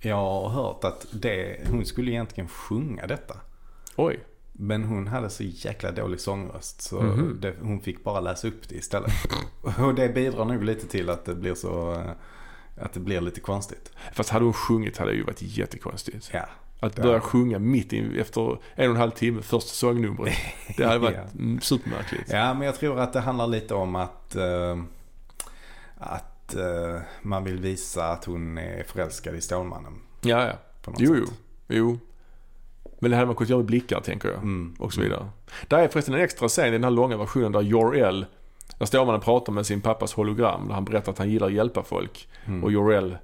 Jag 0.00 0.16
har 0.16 0.48
hört 0.48 0.84
att 0.84 1.06
det, 1.12 1.56
hon 1.70 1.84
skulle 1.84 2.10
egentligen 2.10 2.48
sjunga 2.48 3.06
detta. 3.06 3.34
Oj. 3.96 4.20
Men 4.56 4.84
hon 4.84 5.06
hade 5.06 5.30
så 5.30 5.42
jäkla 5.42 5.90
dålig 5.92 6.20
sångröst 6.20 6.80
så 6.82 7.00
Mhm. 7.02 7.38
det, 7.40 7.54
hon 7.62 7.80
fick 7.80 8.04
bara 8.04 8.20
läsa 8.20 8.48
upp 8.48 8.68
det 8.68 8.74
istället. 8.74 9.12
Och 9.78 9.94
det 9.94 10.08
bidrar 10.08 10.44
nog 10.44 10.64
lite 10.64 10.86
till 10.86 11.10
att 11.10 11.24
det 11.24 11.34
blir 11.34 11.54
så 11.54 11.92
eh, 11.92 12.10
att 12.84 12.92
det 12.92 13.00
blir 13.00 13.20
lite 13.20 13.40
konstigt. 13.40 13.92
Fast 14.12 14.30
hade 14.30 14.44
hon 14.44 14.54
sjungit 14.54 14.96
hade 14.96 15.10
det 15.10 15.16
ju 15.16 15.22
varit 15.22 15.42
jättekonstigt. 15.42 16.30
Ja, 16.32 16.46
Att 16.80 16.98
Ja. 16.98 17.02
börja 17.04 17.20
sjunga 17.20 17.58
mitt 17.58 17.92
i, 17.92 18.20
efter 18.20 18.40
en 18.74 18.90
och 18.90 18.94
en 18.94 18.96
halv 18.96 19.10
timme, 19.10 19.42
första 19.42 19.70
sångnumret. 19.70 20.34
Det 20.76 20.84
hade 20.86 20.98
varit 20.98 21.16
Ja. 21.16 21.38
mm, 21.38 21.60
supermärkligt. 21.60 22.30
ja 22.32 22.54
men 22.54 22.62
jag 22.66 22.74
tror 22.74 22.98
att 23.00 23.12
det 23.12 23.20
handlar 23.20 23.46
lite 23.46 23.74
om 23.74 23.96
att, 23.96 24.36
eh, 24.36 24.78
att 25.96 26.54
eh, 26.54 27.00
man 27.22 27.44
vill 27.44 27.58
visa 27.58 28.06
att 28.08 28.24
hon 28.24 28.58
är 28.58 28.82
förälskad 28.84 29.34
i 29.34 29.40
Stålmannen. 29.40 29.92
Ja, 30.20 30.46
ja. 30.46 30.52
På 30.82 30.90
något 30.90 31.00
Jo, 31.00 31.14
sätt. 31.26 31.34
jo. 31.68 31.76
Jo. 31.76 31.98
Men 33.04 33.10
det 33.10 33.16
hade 33.16 33.26
man 33.26 33.36
kunnat 33.36 33.48
göra 33.50 33.58
med 33.58 33.66
blickar, 33.66 34.00
tänker 34.00 34.28
jag. 34.28 34.36
Mm. 34.38 34.74
Och 34.78 34.92
så 34.92 35.00
vidare. 35.00 35.26
Där 35.68 35.78
är 35.78 35.88
förresten 35.88 36.14
en 36.14 36.20
extra 36.20 36.48
scen 36.48 36.68
i 36.68 36.70
den 36.70 36.84
här 36.84 36.90
långa 36.90 37.16
versionen 37.16 37.52
där 37.52 37.60
Jor-El, 37.60 38.26
där 38.78 38.86
står 38.86 39.06
man 39.06 39.14
och 39.14 39.22
pratar 39.24 39.52
med 39.52 39.66
sin 39.66 39.80
pappas 39.80 40.12
hologram. 40.14 40.68
Där 40.68 40.74
han 40.74 40.84
berättar 40.84 41.12
att 41.12 41.18
han 41.18 41.30
gillar 41.30 41.46
att 41.46 41.52
hjälpa 41.52 41.82
folk. 41.82 42.28
Mm. 42.46 42.64
Och 42.64 42.72
Jor-El 42.72 43.16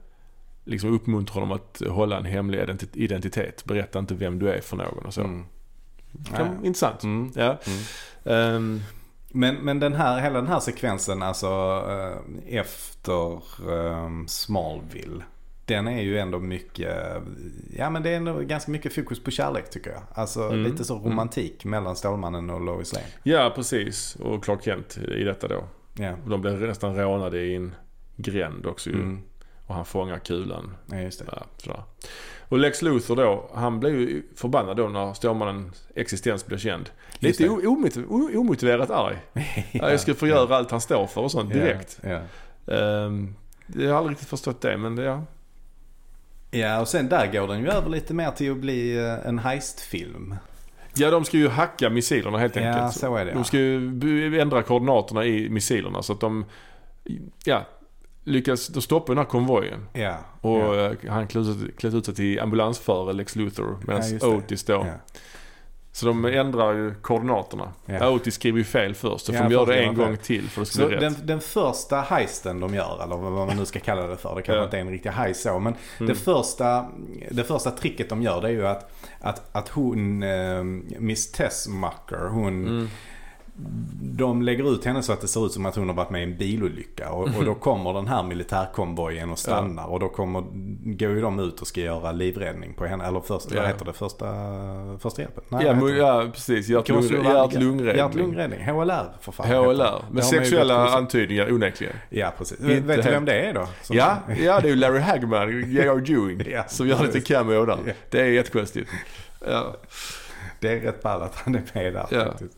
liksom 0.64 0.94
uppmuntrar 0.94 1.34
honom 1.34 1.52
att 1.52 1.82
hålla 1.88 2.16
en 2.18 2.24
hemlig 2.24 2.60
identi- 2.60 2.88
identitet. 2.94 3.64
Berätta 3.64 3.98
inte 3.98 4.14
vem 4.14 4.38
du 4.38 4.50
är 4.50 4.60
för 4.60 4.76
någon 4.76 5.06
och 5.06 5.14
så. 5.14 5.20
Mm. 5.20 5.44
Kan, 6.36 6.46
Ja. 6.46 6.66
Intressant. 6.66 7.02
Mm. 7.02 7.32
Ja. 7.36 7.56
Ehm, 8.24 8.80
Men, 9.32 9.54
men 9.56 9.80
den 9.80 9.94
här, 9.94 10.20
hela 10.20 10.34
den 10.38 10.48
här 10.48 10.60
sekvensen 10.60 11.22
alltså 11.22 11.48
eh, 11.88 12.58
efter 12.58 13.32
eh, 13.72 14.10
Smallville. 14.26 15.22
Den 15.74 15.88
är 15.88 16.02
ju 16.02 16.18
ändå 16.18 16.38
mycket, 16.38 16.96
ja 17.76 17.90
men 17.90 18.02
det 18.02 18.10
är 18.10 18.16
ändå 18.16 18.38
ganska 18.38 18.70
mycket 18.70 18.94
fokus 18.94 19.22
på 19.22 19.30
kärlek 19.30 19.70
tycker 19.70 19.90
jag. 19.90 20.02
Alltså 20.14 20.42
Mm. 20.42 20.62
lite 20.62 20.84
så 20.84 20.98
romantik 20.98 21.64
mellan 21.64 21.96
Stålmannen 21.96 22.50
och 22.50 22.60
Lois 22.60 22.92
Lane. 22.92 23.06
ja, 23.22 23.52
precis. 23.54 24.16
Och 24.16 24.44
Clark 24.44 24.64
Kent 24.64 24.98
i 24.98 25.24
detta 25.24 25.48
då. 25.48 25.64
Ja, 25.94 26.12
Och 26.24 26.30
de 26.30 26.40
blir 26.40 26.52
nästan 26.52 26.96
rånade 26.96 27.40
i 27.40 27.54
en 27.56 27.74
gränd 28.16 28.66
också 28.66 28.90
ju. 28.90 28.96
mm. 28.96 29.20
Och 29.66 29.74
han 29.74 29.84
fångar 29.84 30.18
kulan. 30.18 30.76
ja 30.86 30.96
just 31.00 31.18
det. 31.26 31.42
Ja. 31.66 31.86
Och 32.48 32.58
Lex 32.58 32.82
Luthor 32.82 33.16
då, 33.16 33.50
han 33.54 33.80
blev 33.80 33.94
ju 34.00 34.22
förbannad 34.36 34.76
då 34.76 34.88
när 34.88 35.12
Stålmannens 35.14 35.88
existens 35.94 36.46
blev 36.46 36.58
känd. 36.58 36.90
Just 37.18 37.40
Lite 37.40 37.52
omot- 37.52 38.36
omotiverat 38.36 38.90
arg. 38.90 39.16
Ja, 39.72 39.90
jag 39.90 40.00
ska 40.00 40.14
få 40.14 40.26
göra 40.26 40.56
allt 40.56 40.70
han 40.70 40.80
står 40.80 41.06
för 41.06 41.20
och 41.20 41.30
sånt 41.30 41.52
direkt. 41.52 42.00
Ja, 42.02 42.20
ja. 42.64 42.74
Ehm, 42.74 43.34
jag 43.76 43.90
har 43.90 43.98
aldrig 43.98 44.12
riktigt 44.14 44.28
förstått 44.28 44.60
det 44.60 44.76
men 44.76 44.96
det, 44.96 45.02
ja. 45.02 45.22
Ja, 46.50 46.80
och 46.80 46.88
sen 46.88 47.08
där 47.08 47.32
går 47.32 47.48
den 47.48 47.60
ju 47.60 47.68
över 47.70 47.90
lite 47.90 48.14
mer 48.14 48.30
till 48.30 48.50
att 48.52 48.56
bli 48.56 48.98
eh, 48.98 49.26
en 49.28 49.38
heistfilm. 49.38 50.34
Ja, 50.94 51.10
de 51.10 51.24
ska 51.24 51.36
ju 51.36 51.48
hacka 51.48 51.90
missilerna 51.90 52.38
helt 52.38 52.56
Ja, 52.56 52.62
enkelt. 52.62 52.94
så 53.00 53.16
är 53.16 53.24
det. 53.24 53.30
De 53.32 53.38
Ja. 53.38 53.44
ska 53.44 53.58
ju 53.58 54.40
ändra 54.40 54.62
koordinaterna 54.62 55.24
i 55.24 55.48
missilerna 55.48 56.02
så 56.02 56.12
att 56.12 56.20
de, 56.20 56.44
ja, 57.44 57.66
lyckas, 58.24 58.66
de 58.68 58.82
stoppar 58.82 59.14
den 59.14 59.18
här 59.18 59.30
konvojen. 59.30 59.86
Ja, 59.92 60.16
Och 60.40 60.58
ja. 60.58 60.90
eh, 60.90 60.96
han 61.12 61.26
klätt 61.26 61.94
ut, 61.94 62.04
sig 62.04 62.14
till 62.14 62.40
ambulansförare 62.40 63.12
Lex 63.12 63.36
Luthor 63.36 63.78
medan. 63.86 64.02
Otis 64.36 64.64
då. 64.64 64.86
Så 65.92 66.06
de 66.06 66.24
ändrar 66.24 66.72
ju 66.74 66.94
koordinaterna. 66.94 67.72
Ja. 67.86 68.08
Otis 68.10 68.34
skriver 68.34 68.58
ju 68.58 68.64
fel 68.64 68.94
först. 68.94 69.26
Så 69.26 69.32
Ja, 69.32 69.36
får 69.38 69.44
de 69.44 69.52
göra 69.54 69.64
det 69.64 69.82
en 69.82 69.94
gång 69.94 70.16
till 70.16 70.48
för 70.48 70.62
att 70.62 70.66
det 70.68 70.72
ska 70.72 70.82
Så 70.82 70.88
bli 70.88 70.96
den, 70.96 71.14
rätt. 71.14 71.26
den 71.26 71.40
första 71.40 72.00
heisten 72.00 72.60
de 72.60 72.74
gör, 72.74 73.00
eller 73.04 73.16
vad 73.16 73.46
man 73.46 73.56
nu 73.56 73.64
ska 73.64 73.80
kalla 73.80 74.06
det 74.06 74.16
för. 74.16 74.34
Det 74.36 74.42
kanske 74.42 74.58
Ja. 74.58 74.64
inte 74.64 74.76
är 74.76 74.80
en 74.80 74.90
riktig 74.90 75.10
heist 75.10 75.42
så. 75.42 75.58
Men 75.58 75.74
Mm. 76.00 76.08
det, 76.08 76.14
första, 76.14 76.86
det 77.30 77.44
första 77.44 77.70
tricket 77.70 78.08
de 78.08 78.22
gör 78.22 78.40
det 78.42 78.48
är 78.48 78.52
ju 78.52 78.66
att, 78.66 78.90
att, 79.20 79.56
att 79.56 79.68
hon, 79.68 80.22
eh, 80.22 80.62
Miss 80.98 81.32
Tessmacher, 81.32 82.28
hon, 82.28 82.66
Mm. 82.66 82.88
De 84.02 84.42
lägger 84.42 84.74
ut 84.74 84.84
henne 84.84 85.02
så 85.02 85.12
att 85.12 85.20
det 85.20 85.28
ser 85.28 85.46
ut 85.46 85.52
som 85.52 85.66
att 85.66 85.76
hon 85.76 85.88
har 85.88 85.96
varit 85.96 86.10
med 86.10 86.20
i 86.20 86.24
en 86.24 86.36
bilolycka. 86.36 87.10
Och, 87.10 87.28
och 87.38 87.44
då 87.44 87.54
kommer 87.54 87.92
den 87.92 88.06
här 88.06 88.22
militärkonvojen 88.22 89.30
och 89.30 89.38
stannar. 89.38 89.86
Och 89.86 90.00
då 90.00 90.08
kommer, 90.08 90.40
går 90.96 91.10
ju 91.10 91.20
de 91.20 91.38
ut 91.40 91.60
och 91.60 91.66
ska 91.66 91.80
göra 91.80 92.12
livräddning 92.12 92.74
på 92.74 92.86
henne. 92.86 93.04
Eller 93.06 93.20
först, 93.20 93.46
Ja. 93.50 93.60
vad 93.60 93.68
heter 93.70 93.84
det? 93.84 93.92
Första, 93.92 94.26
första 94.98 95.22
hjälpen? 95.22 95.44
Nej, 95.48 95.66
Ja, 95.66 95.74
men, 95.74 95.96
ja, 95.96 96.26
precis. 96.32 96.68
Hjärt-lungräddning. 96.68 97.96
Hjärt-lungräddning. 97.96 98.64
HLR 98.64 99.12
för 99.20 99.32
fan. 99.32 99.46
HLR. 99.48 100.04
Med 100.10 100.24
sexuella 100.24 100.88
antydningar 100.88 101.52
onekligen. 101.52 101.94
Ja, 102.10 102.32
precis. 102.38 102.60
Inte 102.60 102.80
Vet 102.80 103.04
du 103.04 103.10
vem 103.10 103.24
det 103.24 103.40
är 103.40 103.54
då? 103.54 103.66
Ja, 103.90 104.16
ja, 104.40 104.60
det 104.60 104.66
är 104.68 104.70
ju 104.70 104.76
Larry 104.76 104.98
Hagman, 105.00 105.70
J.R. 105.72 106.02
Ewing, 106.10 106.42
Ja, 106.52 106.64
som 106.68 106.88
gör 106.88 107.02
lite 107.02 107.20
cameo 107.20 107.64
där. 107.66 107.78
Ja. 107.86 107.92
Det 108.10 108.20
är 108.20 108.24
jättekonstigt. 108.26 108.90
Ja. 109.46 109.76
Det 110.60 110.68
är 110.72 110.80
rätt 110.80 111.02
ball 111.02 111.22
att 111.22 111.34
han 111.34 111.54
är 111.54 111.62
med 111.74 111.94
där 111.94 112.06
Ja. 112.10 112.24
faktiskt. 112.24 112.56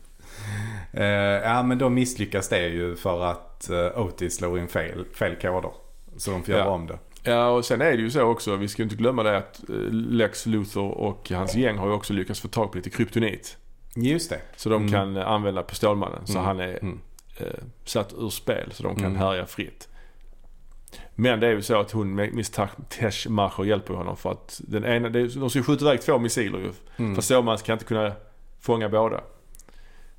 Eh, 0.93 1.03
ja, 1.49 1.63
men 1.63 1.77
då 1.77 1.89
misslyckas 1.89 2.49
det 2.49 2.67
ju 2.67 2.95
för 2.95 3.23
att 3.23 3.69
uh, 3.71 4.01
Otis 4.01 4.35
slår 4.37 4.59
in 4.59 4.67
fel, 4.67 5.05
fel 5.13 5.35
koder. 5.35 5.71
Så 6.17 6.31
de 6.31 6.43
får 6.43 6.53
Ja. 6.53 6.59
göra 6.59 6.69
om 6.69 6.87
det. 6.87 6.99
Ja, 7.23 7.49
och 7.49 7.65
sen 7.65 7.81
är 7.81 7.91
det 7.91 7.97
ju 8.01 8.09
så 8.09 8.21
också, 8.21 8.55
vi 8.55 8.67
ska 8.67 8.83
inte 8.83 8.95
glömma 8.95 9.23
det 9.23 9.37
att 9.37 9.69
eh, 9.69 9.75
Lex 9.91 10.45
Luthor 10.45 10.91
och 10.91 11.29
hans 11.29 11.55
gäng 11.55 11.77
har 11.77 11.87
ju 11.87 11.93
också 11.93 12.13
lyckats 12.13 12.39
få 12.41 12.47
tag 12.47 12.71
på 12.71 12.77
lite 12.77 12.89
kryptonit. 12.89 13.57
Just 13.95 14.29
det. 14.29 14.39
Så 14.55 14.69
de 14.69 14.75
Mm. 14.81 14.91
kan 14.91 15.17
eh, 15.17 15.27
använda 15.27 15.63
på 15.63 15.75
Stålmannen. 15.75 16.27
Så 16.27 16.33
Mm. 16.33 16.45
han 16.45 16.59
är 16.59 16.77
Mm. 16.81 16.99
eh, 17.37 17.47
satt 17.85 18.13
ur 18.13 18.29
spel 18.29 18.69
så 18.71 18.83
de 18.83 18.95
kan 18.95 19.05
Mm. 19.05 19.17
härja 19.17 19.45
fritt. 19.45 19.87
Men 21.15 21.39
det 21.39 21.47
är 21.47 21.51
ju 21.51 21.61
så 21.61 21.79
att 21.79 21.91
hon, 21.91 22.15
Miss 22.15 22.51
Teschmacher 22.89 23.63
hjälper 23.63 23.93
honom 23.93 24.17
för 24.17 24.31
att 24.31 24.61
den 24.67 24.85
ena, 24.85 25.09
de 25.09 25.29
ska 25.49 25.59
ju 25.59 25.63
skjuta 25.63 25.85
iväg 25.85 26.01
två 26.01 26.19
missiler 26.19 26.59
ju. 26.59 26.71
Mm. 26.97 27.15
För 27.15 27.21
Stålmannen 27.21 27.59
kan 27.59 27.73
inte 27.73 27.85
kunna 27.85 28.11
fånga 28.61 28.89
båda. 28.89 29.21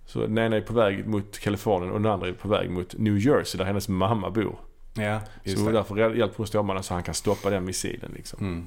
Så 0.07 0.21
den 0.21 0.39
ena 0.39 0.57
är 0.57 0.61
på 0.61 0.75
väg 0.75 1.07
mot 1.07 1.39
Kalifornien 1.39 1.93
och 1.93 2.01
den 2.01 2.13
andra 2.13 2.29
är 2.29 2.33
på 2.33 2.49
väg 2.49 2.71
mot 2.71 2.95
New 2.99 3.19
Jersey 3.19 3.59
där 3.59 3.65
hennes 3.65 3.89
mamma 3.89 4.31
bor. 4.31 4.57
Ja, 4.95 5.21
så 5.45 5.67
det. 5.67 5.73
därför 5.73 6.15
hjälper 6.15 6.37
hon 6.37 6.47
Stålmannen 6.47 6.83
så 6.83 6.95
han 6.95 7.03
kan 7.03 7.15
stoppa 7.15 7.51
den 7.51 7.65
missilen 7.65 8.13
liksom. 8.15 8.39
Mm. 8.41 8.67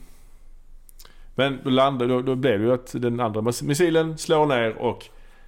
Men 1.35 1.59
då, 1.63 1.69
landade, 1.69 2.13
då, 2.13 2.21
då 2.21 2.35
blev 2.35 2.59
det 2.59 2.65
ju 2.65 2.73
att 2.73 2.91
den 3.01 3.19
andra 3.19 3.41
miss- 3.41 3.63
missilen 3.63 4.17
slår 4.17 4.45
ner 4.45 4.77
och 4.77 5.05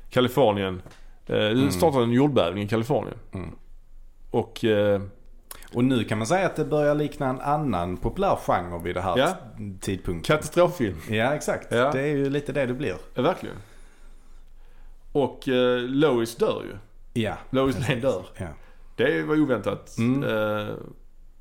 Kalifornien, 0.10 0.82
eh, 1.26 1.36
det 1.36 1.72
startar 1.72 2.02
en 2.04 2.12
jordbävning 2.12 2.64
i 2.64 2.68
Kalifornien. 2.68 3.18
Mm. 3.34 3.50
Och 4.32 4.66
eh, 4.66 5.02
Och 5.74 5.84
nu 5.84 6.04
kan 6.04 6.18
man 6.18 6.28
säga 6.28 6.46
att 6.46 6.56
det 6.56 6.66
börjar 6.66 6.96
likna 6.96 7.30
en 7.30 7.40
annan 7.40 7.98
populär 7.98 8.36
genre 8.36 8.84
vid 8.84 8.96
det 8.96 9.02
här 9.02 9.18
Ja. 9.18 9.38
tidpunkten. 9.80 10.36
katastroffilm. 10.36 10.98
Ja, 11.10 11.34
exakt. 11.34 11.68
Ja. 11.72 11.92
Det 11.92 12.02
är 12.02 12.08
ju 12.08 12.30
lite 12.30 12.52
det 12.54 12.66
det 12.66 12.74
blir. 12.74 12.96
Ja, 13.14 13.22
verkligen. 13.22 13.56
Och 15.12 15.48
eh, 15.48 15.80
Lois 15.82 16.36
dör 16.36 16.64
ju. 16.64 16.78
Ja. 17.22 17.34
Lois 17.50 17.80
Lane 17.90 18.02
dör. 18.02 18.26
ja. 18.38 18.48
Det 18.96 19.24
var 19.24 19.40
oväntat. 19.42 19.98
Mm. 19.98 20.24
Eh, 20.24 20.74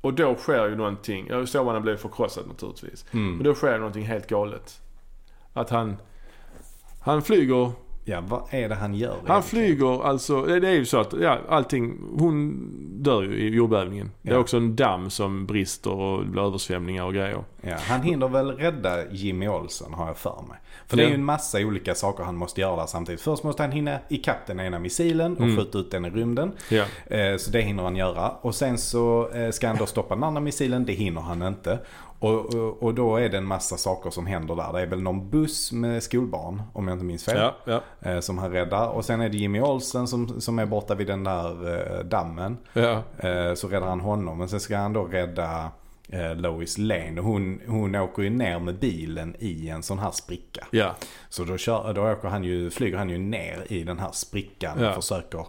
och 0.01 0.13
då 0.13 0.35
sker 0.35 0.69
ju 0.69 0.75
någonting. 0.75 1.27
Ja, 1.29 1.45
Stålmannen 1.45 1.81
blev 1.81 1.97
förkrossad 1.97 2.47
naturligtvis. 2.47 3.05
Men 3.11 3.27
Mm. 3.29 3.43
då 3.43 3.55
sker 3.55 3.77
någonting 3.77 4.05
helt 4.05 4.27
galet. 4.27 4.81
Att 5.53 5.69
han, 5.69 5.97
han 7.01 7.21
flyger 7.21 7.71
Ja, 8.09 8.21
vad 8.27 8.41
är 8.51 8.69
det 8.69 8.75
han 8.75 8.93
gör? 8.95 9.09
Han 9.09 9.17
egentligen? 9.17 9.43
flyger 9.43 10.03
alltså, 10.07 10.41
det 10.41 10.67
är 10.67 10.73
ju 10.73 10.85
så 10.85 10.97
att 10.99 11.13
ja, 11.21 11.37
allting, 11.49 11.97
hon 12.19 12.57
dör 13.03 13.21
ju 13.23 13.33
i 13.33 13.49
jordbävningen. 13.49 14.11
Det 14.21 14.29
är 14.29 14.33
Ja. 14.33 14.39
också 14.39 14.57
en 14.57 14.75
damm 14.75 15.09
som 15.09 15.45
brister 15.45 15.91
och 15.91 16.23
det 16.25 16.29
blir 16.31 16.41
översvämningar 16.41 17.03
och 17.05 17.13
grejer. 17.13 17.43
Ja, 17.61 17.75
han 17.79 18.01
hinner 18.01 18.27
väl 18.27 18.51
rädda 18.51 19.11
Jimmy 19.11 19.47
Olsen 19.47 19.93
har 19.93 20.07
jag 20.07 20.17
för 20.17 20.43
mig. 20.47 20.57
För 20.87 20.97
Ja. 20.97 21.01
det 21.03 21.07
är 21.07 21.09
ju 21.09 21.15
en 21.15 21.25
massa 21.25 21.59
olika 21.59 21.95
saker 21.95 22.23
han 22.23 22.35
måste 22.35 22.61
göra 22.61 22.87
samtidigt. 22.87 23.21
Först 23.21 23.43
måste 23.43 23.63
han 23.63 23.71
hinna 23.71 23.99
ikapp 24.09 24.45
den 24.47 24.59
ena 24.59 24.79
missilen 24.79 25.33
och 25.37 25.43
Mm. 25.43 25.57
skjuta 25.57 25.77
ut 25.77 25.91
den 25.91 26.05
i 26.05 26.09
rymden. 26.09 26.51
Ja. 26.69 26.83
Eh, 27.15 27.37
Så 27.37 27.51
det 27.51 27.61
hinner 27.61 27.83
han 27.83 27.95
göra. 27.95 28.29
Och 28.41 28.55
sen 28.55 28.77
så 28.77 29.29
eh, 29.33 29.51
ska 29.51 29.67
han 29.67 29.77
då 29.77 29.85
stoppa 29.85 30.15
den 30.15 30.23
andra 30.23 30.41
missilen. 30.41 30.85
Det 30.85 30.93
hinner 30.93 31.21
han 31.21 31.41
inte. 31.41 31.79
Och, 32.19 32.55
och, 32.55 32.83
och 32.83 32.93
då 32.93 33.15
är 33.17 33.29
det 33.29 33.37
en 33.37 33.45
massa 33.45 33.77
saker 33.77 34.09
som 34.09 34.25
händer 34.25 34.55
där. 34.55 34.73
Det 34.73 34.81
är 34.81 34.85
väl 34.87 35.01
någon 35.01 35.29
buss 35.29 35.71
med 35.71 36.03
skolbarn, 36.03 36.61
om 36.73 36.87
jag 36.87 36.95
inte 36.95 37.05
minns 37.05 37.25
fel. 37.25 37.37
Ja, 37.37 37.55
ja, 38.01 38.09
eh, 38.11 38.19
Som 38.19 38.37
han 38.37 38.51
räddar. 38.51 38.87
Och 38.89 39.05
sen 39.05 39.21
är 39.21 39.29
det 39.29 39.37
Jimmy 39.37 39.61
Olsen 39.61 40.07
som, 40.07 40.41
som 40.41 40.59
är 40.59 40.65
borta 40.65 40.95
vid 40.95 41.07
den 41.07 41.23
där 41.23 41.73
eh, 41.99 42.03
dammen. 42.03 42.57
ja. 42.73 43.03
Eh, 43.17 43.53
Så 43.53 43.67
räddar 43.67 43.87
han 43.87 43.99
honom. 43.99 44.37
Men 44.37 44.49
sen 44.49 44.59
ska 44.59 44.77
han 44.77 44.93
då 44.93 45.03
rädda 45.03 45.71
Lois 46.35 46.77
Lane. 46.77 47.19
Och 47.21 47.25
hon, 47.27 47.59
hon 47.67 47.95
åker 47.95 48.23
ju 48.23 48.29
ner 48.29 48.59
med 48.59 48.79
bilen 48.79 49.35
i 49.39 49.69
en 49.69 49.83
sån 49.83 49.99
här 49.99 50.11
spricka. 50.11 50.67
ja. 50.71 50.95
Så 51.29 51.43
då, 51.43 51.57
kör, 51.57 51.93
då 51.93 52.11
åker 52.11 52.27
han 52.27 52.43
ju, 52.43 52.69
flyger 52.69 52.97
han 52.97 53.09
ju 53.09 53.17
ner 53.17 53.63
i 53.67 53.83
den 53.83 53.99
här 53.99 54.11
sprickan 54.11 54.85
och 54.85 54.95
försöker 54.95 55.45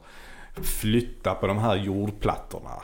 flytta 0.62 1.34
på 1.34 1.46
de 1.46 1.58
här 1.58 1.76
jordplattorna. 1.76 2.82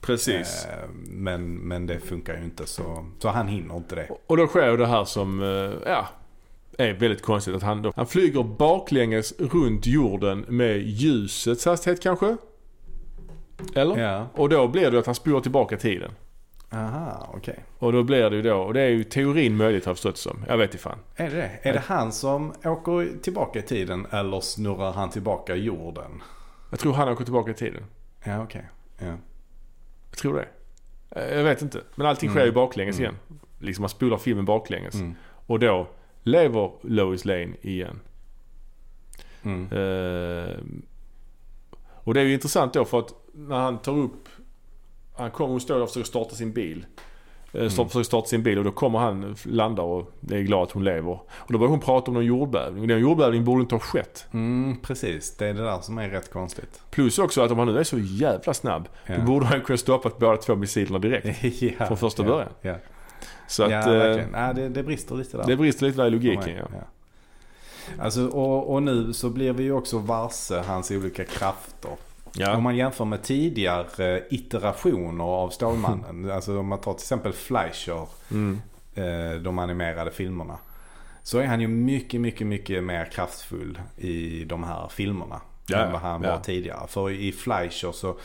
Precis. 0.00 0.66
Eh, 0.66 0.88
Men, 1.10 1.54
men 1.54 1.86
det 1.86 1.98
funkar 2.00 2.36
ju 2.36 2.44
inte 2.44 2.66
så, 2.66 3.06
så 3.18 3.28
han 3.28 3.48
hinner 3.48 3.76
inte 3.76 3.94
det. 3.94 4.08
Och 4.26 4.36
då 4.36 4.46
sker 4.46 4.70
ju 4.70 4.76
det 4.76 4.86
här 4.86 5.04
som, 5.04 5.42
eh, 5.42 5.90
ja, 5.92 6.08
är 6.78 6.92
väldigt 6.92 7.22
konstigt. 7.22 7.54
Att 7.54 7.62
han, 7.62 7.82
då, 7.82 7.92
han 7.96 8.06
flyger 8.06 8.42
baklänges 8.42 9.34
runt 9.38 9.86
jorden 9.86 10.44
med 10.48 10.78
ljusets 10.78 11.64
hastighet 11.66 12.02
kanske? 12.02 12.36
Eller? 13.74 13.96
Ja. 13.98 14.26
Och 14.34 14.48
då 14.48 14.68
blir 14.68 14.90
det 14.90 14.98
att 14.98 15.06
han 15.06 15.14
spolar 15.14 15.40
tillbaka 15.40 15.76
tiden. 15.76 16.10
Aha, 16.72 17.30
okej. 17.34 17.64
Och 17.78 17.92
då 17.92 18.02
blir 18.02 18.30
det 18.30 18.36
ju 18.36 18.42
då, 18.42 18.56
och 18.56 18.74
det 18.74 18.80
är 18.80 18.88
ju 18.88 19.04
teorin 19.04 19.56
möjligt 19.56 19.84
har 19.84 19.90
jag 19.90 19.96
förstått 19.96 20.16
som. 20.18 20.44
Jag 20.48 20.56
vet 20.58 20.70
inte 20.70 20.82
fan. 20.82 20.98
Är 21.16 21.30
det 21.30 21.36
det? 21.36 21.68
Är 21.68 21.72
det 21.72 21.82
han 21.86 22.12
som 22.12 22.52
åker 22.64 23.22
tillbaka 23.22 23.58
i 23.58 23.62
tiden 23.62 24.06
eller 24.10 24.40
snurrar 24.40 24.92
han 24.92 25.10
tillbaka 25.10 25.54
jorden? 25.54 26.22
Jag 26.70 26.78
tror 26.78 26.92
han 26.92 27.08
åker 27.08 27.24
tillbaka 27.24 27.50
i 27.50 27.54
tiden. 27.54 27.84
Ja, 28.24 28.42
okej. 28.42 28.68
Ja. 28.98 29.14
Jag 30.10 30.18
tror 30.18 30.34
det. 30.36 30.48
Eh, 31.20 31.36
Jag 31.36 31.44
vet 31.44 31.62
inte. 31.62 31.80
Men 31.94 32.06
allting 32.06 32.28
sker 32.30 32.38
Mm. 32.40 32.48
ju 32.48 32.52
baklänges 32.54 32.98
Mm. 32.98 33.04
igen. 33.10 33.40
Liksom 33.58 33.82
man 33.82 33.88
spolar 33.88 34.16
filmen 34.16 34.44
baklänges. 34.44 34.94
Mm. 34.94 35.14
Och 35.46 35.58
då 35.58 35.86
lever 36.22 36.70
Lois 36.82 37.24
Lane 37.24 37.48
igen. 37.62 38.00
Mm. 39.42 39.62
Eh, 39.72 40.56
och 42.04 42.14
det 42.14 42.20
är 42.20 42.24
ju 42.24 42.32
intressant 42.34 42.72
då 42.72 42.84
för 42.84 42.98
att 42.98 43.14
när 43.32 43.56
han 43.56 43.78
tar 43.78 43.92
upp... 43.96 44.28
Han 45.16 45.30
kommer 45.30 45.54
och 45.54 45.62
står 45.62 45.80
och 45.80 45.88
försöker 45.88 46.06
starta 46.06 46.34
sin 46.34 46.52
bil. 46.52 46.86
Eh, 47.52 47.58
Mm. 47.60 47.70
Försöker 47.70 48.02
starta 48.02 48.26
sin 48.26 48.42
bil 48.42 48.58
och 48.58 48.64
då 48.64 48.70
kommer 48.70 48.98
han, 48.98 49.36
landar 49.44 49.82
och 49.82 50.12
är 50.30 50.40
glad 50.40 50.62
att 50.62 50.70
hon 50.72 50.84
lever. 50.84 51.12
Och 51.30 51.52
då 51.52 51.58
börjar 51.58 51.70
hon 51.70 51.80
prata 51.80 52.10
om 52.10 52.14
någon 52.14 52.24
jordbävning. 52.24 52.86
Den 52.88 53.00
jordbävningen 53.00 53.44
borde 53.44 53.60
inte 53.60 53.74
ha 53.74 53.80
skett. 53.80 54.26
Mm, 54.32 54.76
precis. 54.82 55.36
Det 55.36 55.46
är 55.46 55.54
det 55.54 55.62
där 55.64 55.80
som 55.80 55.98
är 55.98 56.08
rätt 56.08 56.32
konstigt. 56.32 56.80
Plus 56.90 57.18
också 57.18 57.42
att 57.42 57.50
om 57.50 57.58
han 57.58 57.68
nu 57.68 57.78
är 57.78 57.84
så 57.84 57.98
jävla 57.98 58.54
snabb. 58.54 58.88
Ja. 59.06 59.16
Då 59.16 59.22
borde 59.22 59.46
han 59.46 59.60
kunna 59.60 59.76
stoppa 59.76 60.10
båda 60.18 60.36
två 60.36 60.54
missilerna 60.56 60.98
direkt. 60.98 61.26
ja, 61.78 61.86
Från 61.86 61.96
första 61.96 62.22
ja, 62.22 62.28
början. 62.28 62.48
Ja, 62.62 62.74
Så 63.46 63.62
att 63.62 63.70
ja 63.70 63.78
eh, 63.78 63.98
verkligen. 63.98 64.30
Ja, 64.32 64.52
det, 64.52 64.68
det 64.68 64.82
brister 64.82 65.14
lite 65.14 65.36
där. 65.36 65.44
det 65.46 65.56
brister 65.56 65.86
lite 65.86 65.98
där 65.98 66.06
i 66.06 66.10
logiken 66.10 66.44
mig. 66.44 66.62
ja. 66.72 66.78
Alltså, 67.98 68.26
och, 68.26 68.74
och 68.74 68.82
nu 68.82 69.12
så 69.12 69.30
blir 69.30 69.52
vi 69.52 69.62
ju 69.62 69.72
också 69.72 69.98
varse 69.98 70.62
hans 70.66 70.90
olika 70.90 71.24
krafter. 71.24 71.90
Om 72.38 72.52
Ja. 72.52 72.60
man 72.60 72.76
jämför 72.76 73.04
med 73.04 73.22
tidigare 73.22 74.22
iterationer 74.30 75.24
av 75.24 75.48
Stålmannen. 75.50 76.30
alltså 76.34 76.58
om 76.58 76.66
man 76.66 76.80
tar 76.80 76.92
till 76.94 77.02
exempel 77.02 77.32
Fleischer, 77.32 78.06
Mm. 78.30 78.60
eh, 78.94 79.40
de 79.42 79.58
animerade 79.58 80.10
filmerna. 80.10 80.58
Så 81.22 81.38
är 81.38 81.46
han 81.46 81.60
ju 81.60 81.68
mycket, 81.68 82.20
mycket, 82.20 82.46
mycket 82.46 82.84
mer 82.84 83.04
kraftfull 83.04 83.78
i 83.96 84.44
de 84.44 84.64
här 84.64 84.88
filmerna. 84.88 85.40
Ja, 85.66 85.78
än 85.78 85.92
vad 85.92 86.00
han 86.00 86.22
ja. 86.22 86.30
var 86.30 86.40
tidigare. 86.40 86.86
För 86.88 87.10
i 87.10 87.32
Fleischer 87.32 87.92
så 87.92 88.16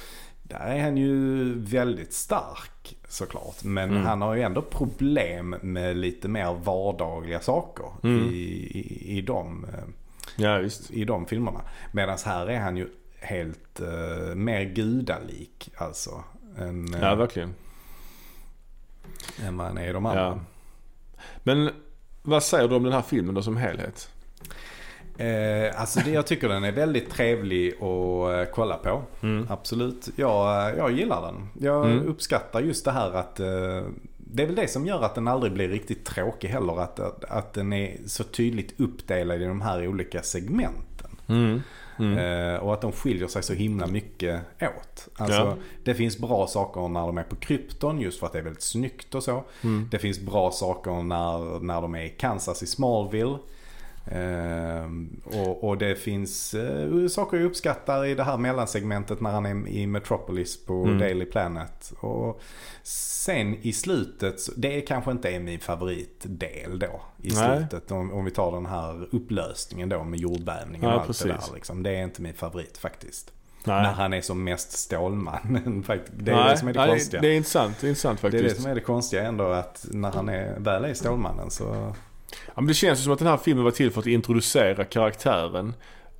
där 0.43 0.59
är 0.59 0.83
han 0.83 0.97
ju 0.97 1.53
väldigt 1.59 2.13
stark 2.13 2.95
såklart. 3.07 3.63
Men 3.63 3.89
Mm. 3.89 4.03
han 4.05 4.21
har 4.21 4.35
ju 4.35 4.41
ändå 4.41 4.61
problem 4.61 5.55
med 5.61 5.97
lite 5.97 6.27
mer 6.27 6.53
vardagliga 6.63 7.39
saker 7.39 7.85
Mm. 8.03 8.29
i, 8.29 8.33
i, 8.33 9.17
i, 9.17 9.21
de, 9.21 9.65
eh, 9.73 9.83
ja, 10.35 10.61
i 10.89 11.05
de 11.05 11.25
filmerna. 11.25 11.61
Medan 11.91 12.17
här 12.25 12.47
är 12.49 12.59
han 12.59 12.77
ju 12.77 12.87
helt 13.23 13.79
eh, 13.79 14.35
mer 14.35 14.63
gudalik 14.63 15.69
alltså. 15.77 16.23
Än, 16.57 16.93
eh, 16.93 17.01
Ja, 17.01 17.15
verkligen. 17.15 17.53
än 19.45 19.57
vad 19.57 19.67
han 19.67 19.77
är 19.77 19.89
i 19.89 19.93
de 19.93 20.05
andra. 20.05 20.21
Ja. 20.21 20.39
Men 21.43 21.69
vad 22.21 22.43
säger 22.43 22.67
du 22.67 22.75
om 22.75 22.83
den 22.83 22.93
här 22.93 23.01
filmen 23.01 23.35
då 23.35 23.41
som 23.41 23.57
helhet? 23.57 24.09
Eh, 25.17 25.81
alltså 25.81 25.99
det, 26.05 26.11
jag 26.11 26.27
tycker 26.27 26.49
den 26.49 26.63
är 26.63 26.71
väldigt 26.71 27.09
trevlig 27.09 27.73
att 27.73 27.81
eh, 28.47 28.53
kolla 28.53 28.77
på. 28.77 29.03
Mm. 29.21 29.47
Absolut. 29.49 30.09
Jag, 30.15 30.69
eh, 30.71 30.77
jag 30.77 30.91
gillar 30.91 31.21
den. 31.21 31.47
Jag 31.59 31.85
Mm. 31.91 32.07
uppskattar 32.07 32.61
just 32.61 32.85
det 32.85 32.91
här 32.91 33.11
att 33.11 33.39
eh, 33.39 33.81
det 34.17 34.43
är 34.43 34.47
väl 34.47 34.55
det 34.55 34.67
som 34.71 34.85
gör 34.85 35.01
att 35.03 35.15
den 35.15 35.27
aldrig 35.27 35.53
blir 35.53 35.69
riktigt 35.69 36.05
tråkig 36.05 36.47
heller. 36.47 36.79
Att, 36.81 36.99
att, 36.99 37.23
att 37.25 37.53
den 37.53 37.73
är 37.73 37.97
så 38.07 38.23
tydligt 38.23 38.79
uppdelad 38.79 39.41
i 39.41 39.45
de 39.45 39.61
här 39.61 39.87
olika 39.87 40.21
segmenten. 40.23 41.09
Mm. 41.27 41.61
Mm. 41.99 42.17
Eh, 42.17 42.59
och 42.59 42.73
att 42.73 42.81
de 42.81 42.91
skiljer 42.91 43.27
sig 43.27 43.43
så 43.43 43.53
himla 43.53 43.87
mycket 43.87 44.41
åt. 44.61 45.07
Alltså, 45.15 45.39
Ja. 45.39 45.55
Det 45.83 45.93
finns 45.93 46.17
bra 46.17 46.47
saker 46.47 46.87
när 46.87 47.01
de 47.01 47.17
är 47.17 47.23
på 47.23 47.35
Krypton 47.35 48.01
just 48.01 48.19
för 48.19 48.27
att 48.27 48.33
det 48.33 48.39
är 48.39 48.43
väldigt 48.43 48.63
snyggt 48.63 49.15
och 49.15 49.23
så. 49.23 49.43
Mm. 49.61 49.87
Det 49.91 49.99
finns 49.99 50.19
bra 50.19 50.51
saker 50.51 50.91
när, 50.91 51.59
när 51.59 51.81
de 51.81 51.95
är 51.95 52.03
i 52.03 52.09
Kansas 52.09 52.63
i 52.63 52.67
Smallville. 52.67 53.37
Eh, 54.05 54.85
och, 55.39 55.63
och 55.63 55.77
det 55.77 55.95
finns 55.95 56.53
eh, 56.53 57.07
saker 57.07 57.37
jag 57.37 57.45
uppskattar 57.45 58.05
i 58.05 58.15
det 58.15 58.23
här 58.23 58.37
mellansegmentet 58.37 59.21
när 59.21 59.31
han 59.31 59.45
är 59.45 59.67
i 59.67 59.87
Metropolis 59.87 60.65
på 60.65 60.83
Mm. 60.83 60.99
Daily 60.99 61.25
Planet. 61.25 61.93
Och 61.99 62.41
sen 62.83 63.55
i 63.61 63.73
slutet, 63.73 64.35
det 64.57 64.81
kanske 64.81 65.11
inte 65.11 65.29
är 65.29 65.39
min 65.39 65.59
favoritdel 65.59 66.79
då. 66.79 67.01
I 67.21 67.29
slutet 67.31 67.91
om, 67.91 68.13
om 68.13 68.25
vi 68.25 68.31
tar 68.31 68.51
den 68.51 68.65
här 68.65 69.07
upplösningen 69.11 69.89
då 69.89 70.03
med 70.03 70.19
jordbävningen 70.19 70.89
Ja, 70.89 70.95
och 70.95 71.01
allt 71.01 71.03
det 71.19 71.25
precis. 71.25 71.47
där. 71.47 71.55
Liksom. 71.55 71.83
Det 71.83 71.89
är 71.91 72.03
inte 72.03 72.21
min 72.21 72.33
favorit 72.33 72.77
faktiskt. 72.77 73.31
Nej. 73.65 73.83
När 73.83 73.91
han 73.91 74.13
är 74.13 74.21
som 74.21 74.43
mest 74.43 74.71
Stålmannen. 74.71 75.83
det 76.17 76.31
är 76.31 76.35
Nej, 76.35 76.49
det 76.51 76.57
som 76.57 76.67
är 76.67 76.73
det 76.73 76.79
nej, 76.79 76.89
konstiga. 76.89 77.21
Det 77.21 77.27
är 77.27 77.35
intressant, 77.35 77.77
det 77.81 77.87
är 77.87 77.89
intressant 77.89 78.21
Det 78.21 78.27
är 78.27 78.31
faktiskt. 78.31 78.55
det 78.55 78.61
som 78.61 78.71
är 78.71 78.75
det 78.75 78.81
konstiga 78.81 79.23
ändå 79.23 79.43
att 79.43 79.85
när 79.91 80.11
han 80.11 80.29
är, 80.29 80.59
väl 80.59 80.85
är 80.85 80.93
Stålmannen 80.93 81.49
så... 81.49 81.95
Ja, 82.47 82.53
men 82.55 82.65
det 82.67 82.73
känns 82.73 82.99
ju 82.99 83.03
som 83.03 83.13
att 83.13 83.19
den 83.19 83.27
här 83.27 83.37
filmen 83.37 83.63
var 83.63 83.71
till 83.71 83.91
för 83.91 83.99
att 83.99 84.07
introducera 84.07 84.83
karaktären. 84.83 85.73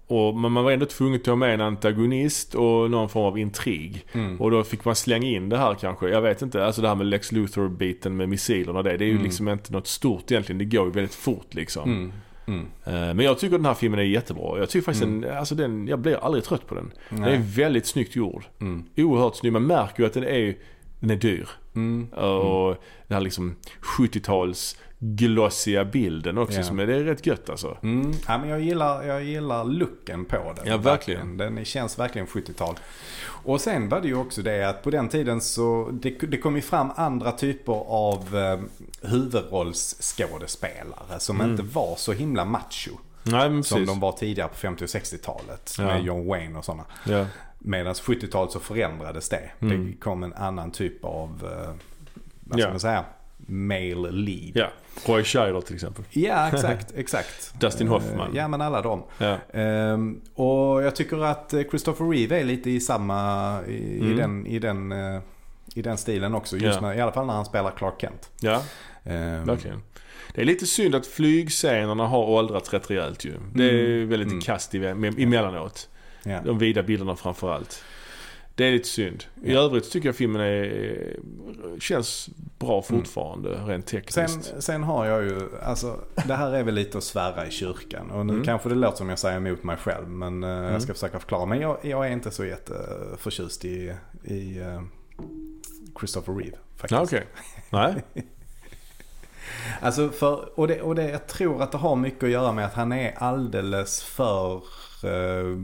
Och, 0.08 0.36
men 0.36 0.52
man 0.52 0.64
var 0.64 0.72
ändå 0.72 0.86
tvungen 0.86 1.20
att 1.22 1.26
ha 1.28 1.36
med 1.36 1.54
en 1.54 1.62
antagonist 1.62 2.56
och 2.56 2.92
någon 2.92 3.10
form 3.10 3.26
av 3.26 3.38
intrig. 3.40 4.06
Mm. 4.14 4.42
Och 4.42 4.52
då 4.52 4.64
fick 4.64 4.86
man 4.86 4.96
slänga 4.96 5.28
in 5.28 5.50
det 5.50 5.58
här 5.58 5.76
kanske. 5.76 6.10
Jag 6.10 6.22
vet 6.22 6.42
inte. 6.42 6.66
Alltså 6.66 6.82
det 6.82 6.88
här 6.88 6.96
med 6.96 7.08
Lex 7.08 7.32
Luthor-biten 7.32 8.18
med 8.18 8.30
missilerna 8.30 8.78
och 8.78 8.84
det. 8.84 8.98
Det 8.98 9.04
är 9.04 9.08
ju 9.08 9.12
Mm. 9.12 9.24
liksom 9.24 9.50
inte 9.50 9.74
något 9.74 9.88
stort 9.88 10.32
egentligen. 10.32 10.60
Det 10.60 10.66
går 10.66 10.86
ju 10.86 10.92
väldigt 10.92 11.16
fort 11.16 11.54
liksom. 11.54 11.84
Mm. 11.92 12.14
Mm. 12.48 12.66
Eh, 12.86 13.14
Men 13.14 13.20
jag 13.20 13.40
tycker 13.40 13.58
den 13.58 13.66
här 13.66 13.74
filmen 13.74 14.00
är 14.00 14.04
jättebra. 14.04 14.60
Jag 14.60 14.70
tycker 14.70 14.86
faktiskt 14.86 15.06
den, 15.06 15.26
alltså 15.38 15.56
den, 15.56 15.88
jag 15.88 16.00
blir 16.00 16.16
aldrig 16.26 16.44
trött 16.44 16.68
på 16.68 16.76
den. 16.76 16.92
Den 17.10 17.24
är 17.24 17.30
Nej. 17.30 17.42
väldigt 17.56 17.86
snyggt 17.86 18.16
gjord. 18.16 18.44
Mm. 18.62 18.84
Oerhört 18.98 19.36
snygg. 19.36 19.54
Man 19.54 19.64
märker 19.68 20.04
ju 20.04 20.08
att 20.08 20.14
den 20.14 20.24
är, 20.24 20.56
den 21.00 21.10
är 21.10 21.16
dyr. 21.16 21.50
Mm. 21.76 22.08
Och 22.14 22.76
den 23.08 23.16
här 23.16 23.22
liksom 23.22 23.56
70-tals 23.98 24.78
glossiga 25.06 25.86
bilden 25.86 26.38
också. 26.38 26.58
Ja. 26.58 26.64
Som 26.64 26.80
är, 26.80 26.88
det 26.88 26.96
är 26.96 27.04
rätt 27.04 27.26
gött 27.26 27.50
alltså. 27.50 27.78
Mm. 27.84 28.12
Ja, 28.28 28.38
men 28.38 28.50
jag, 28.50 28.62
gillar, 28.62 29.04
jag 29.04 29.24
gillar 29.24 29.64
looken 29.64 30.26
på 30.26 30.54
den. 30.56 30.68
Ja, 30.68 30.78
verkligen. 30.78 31.38
Den 31.38 31.66
känns 31.66 32.00
verkligen 32.00 32.28
70-tal. 32.28 32.76
Och 33.26 33.62
sen 33.62 33.90
var 33.90 34.02
det 34.02 34.08
ju 34.08 34.16
också 34.16 34.42
det 34.42 34.70
att 34.70 34.84
på 34.84 34.90
den 34.90 35.10
tiden 35.10 35.42
så 35.42 35.90
det, 35.94 36.10
det 36.10 36.38
kom 36.38 36.56
ju 36.56 36.62
fram 36.62 36.92
andra 36.96 37.32
typer 37.32 37.74
av 37.88 38.36
eh, 38.38 38.60
huvudrollsskådespelare 39.10 41.20
som 41.20 41.40
Mm. 41.42 41.52
inte 41.52 41.64
var 41.64 41.96
så 41.96 42.12
himla 42.14 42.46
macho. 42.46 42.92
Nej 43.24 43.64
Som 43.64 43.86
de 43.86 44.00
var 44.00 44.12
tidigare 44.12 44.50
på 44.50 44.56
50 44.56 44.84
och 44.84 44.88
60-talet 44.90 45.76
Ja. 45.78 45.86
med 45.86 46.04
John 46.04 46.28
Wayne 46.28 46.58
och 46.60 46.66
sådana. 46.66 46.84
Ja. 47.06 47.26
Medan 47.60 47.94
70-talet 47.94 48.52
så 48.52 48.60
förändrades 48.60 49.30
det. 49.30 49.52
Mm. 49.60 49.86
Det 49.86 49.94
kom 49.98 50.24
en 50.24 50.34
annan 50.34 50.72
typ 50.72 51.06
av, 51.06 51.30
eh, 51.54 51.70
vad 52.44 52.60
ska 52.60 52.70
man 52.70 52.80
säga, 52.80 53.06
male 53.48 54.12
lead. 54.12 54.52
ja. 54.56 54.68
Roy 55.06 55.24
Scheider 55.24 55.62
till 55.62 55.76
exempel. 55.76 56.04
Ja, 56.10 56.48
exakt, 56.48 56.92
exakt. 56.96 57.54
Dustin 57.60 57.88
Hoffman. 57.88 58.30
Eh, 58.32 58.38
Ja, 58.38 58.48
men 58.48 58.62
alla 58.62 58.82
dem. 58.82 59.04
Ja. 59.18 59.38
Ehm, 59.54 60.22
och 60.36 60.84
jag 60.84 60.96
tycker 60.96 61.24
att 61.26 61.54
eh, 61.54 61.62
Christopher 61.70 62.06
Reeve 62.10 62.40
är 62.40 62.44
lite 62.44 62.70
i 62.70 62.80
samma, 62.80 63.60
i, 63.68 63.98
Mm. 64.00 64.12
i, 64.12 64.14
den, 64.18 64.48
i, 64.48 64.60
den, 64.60 64.92
eh, 64.92 65.22
i 65.76 65.82
den 65.82 65.98
stilen 65.98 66.36
också. 66.36 66.58
Just 66.58 66.76
Ja. 66.82 66.88
när, 66.88 66.94
I 66.98 67.02
alla 67.02 67.12
fall 67.12 67.26
när 67.26 67.34
han 67.34 67.46
spelar 67.46 67.72
Clark 67.72 67.94
Kent. 68.02 68.30
ja, 68.42 68.62
Ehm, 69.06 69.46
verkligen. 69.46 69.82
Det 70.36 70.42
är 70.42 70.46
lite 70.46 70.66
synd 70.66 70.96
att 70.96 71.08
flygscenerna 71.08 72.08
har 72.08 72.24
åldrats 72.24 72.74
rätt 72.74 72.90
rejält 72.92 73.26
ju. 73.26 73.34
Det 73.54 73.64
är 73.70 73.86
Mm. 73.96 74.10
väldigt 74.10 74.28
Mm. 74.32 74.42
kast 74.42 74.76
emellanåt. 74.76 75.90
Ja. 76.24 76.40
De 76.46 76.58
vida 76.60 76.84
bilderna 76.84 77.16
framförallt. 77.16 77.84
Det 78.56 78.66
är 78.66 78.72
lite 78.72 78.88
synd. 78.88 79.24
I 79.44 79.54
Ja. 79.54 79.60
övrigt 79.62 79.92
tycker 79.92 80.08
jag 80.10 80.16
filmen 80.16 80.42
är, 80.42 81.16
känns 81.80 82.30
bra 82.60 82.82
fortfarande 82.82 83.50
rent 83.50 83.88
tekniskt. 83.88 84.44
Sen, 84.44 84.62
sen 84.62 84.84
har 84.84 85.06
jag 85.06 85.24
ju, 85.24 85.50
alltså 85.64 86.00
det 86.28 86.34
här 86.36 86.52
är 86.52 86.64
väl 86.64 86.74
lite 86.76 86.98
att 86.98 87.04
svära 87.04 87.48
i 87.48 87.52
kyrkan. 87.52 88.12
Och 88.12 88.26
nu 88.26 88.34
Mm. 88.34 88.46
kanske 88.46 88.70
det 88.70 88.76
låter 88.76 88.98
som 88.98 89.10
jag 89.10 89.20
säger 89.20 89.38
emot 89.38 89.64
mig 89.64 89.78
själv. 89.78 90.08
Men 90.10 90.44
eh, 90.44 90.50
Mm. 90.50 90.72
jag 90.74 90.82
ska 90.82 90.94
försöka 90.94 91.20
förklara. 91.20 91.46
Men 91.46 91.60
jag, 91.62 91.78
jag 91.82 92.08
är 92.08 92.12
inte 92.12 92.32
så 92.32 92.46
jätteförtjust 92.46 93.66
i, 93.66 93.94
i 94.24 94.60
eh, 94.60 94.82
Christopher 96.00 96.34
Reeve. 96.34 96.58
Faktiskt. 96.78 96.92
Ja, 96.92 97.02
okej. 97.02 97.24
Nej. 97.70 98.04
Alltså 99.82 100.10
för, 100.10 100.60
och, 100.60 100.68
det, 100.68 100.82
och 100.82 100.96
det, 100.96 101.10
jag 101.10 101.28
tror 101.28 101.62
att 101.62 101.72
det 101.72 101.78
har 101.78 101.96
mycket 101.96 102.24
att 102.24 102.30
göra 102.30 102.52
med 102.52 102.66
att 102.66 102.74
han 102.74 102.92
är 102.92 103.14
alldeles 103.18 104.04
för 104.04 104.64
uh, 105.06 105.58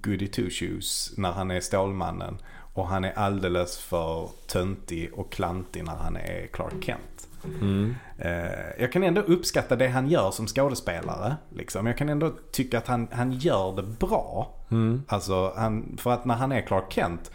goody 0.00 0.26
two 0.26 0.50
shoes 0.50 1.14
när 1.16 1.32
han 1.32 1.50
är 1.50 1.60
Stålmannen. 1.60 2.38
Och 2.74 2.86
han 2.86 3.04
är 3.04 3.12
alldeles 3.18 3.78
för 3.78 4.28
töntig 4.46 5.10
och 5.14 5.32
klantig 5.32 5.84
när 5.84 5.96
han 5.96 6.16
är 6.16 6.46
Clark 6.46 6.84
Kent. 6.84 7.28
Mm. 7.44 7.94
Eh, 8.18 8.80
jag 8.80 8.92
kan 8.92 9.02
ändå 9.02 9.20
uppskatta 9.20 9.76
det 9.76 9.88
han 9.88 10.08
gör 10.08 10.30
som 10.30 10.46
skådespelare. 10.46 11.36
Liksom. 11.50 11.86
Jag 11.86 11.98
kan 11.98 12.08
ändå 12.08 12.32
tycka 12.52 12.78
att 12.78 12.86
han, 12.86 13.08
han 13.12 13.32
gör 13.32 13.76
det 13.76 13.82
bra. 13.82 14.54
Mm. 14.70 15.02
Alltså, 15.08 15.52
han, 15.56 15.96
för 16.00 16.10
att 16.10 16.24
när 16.24 16.34
han 16.34 16.52
är 16.52 16.60
Clark 16.60 16.92
Kent. 16.92 17.30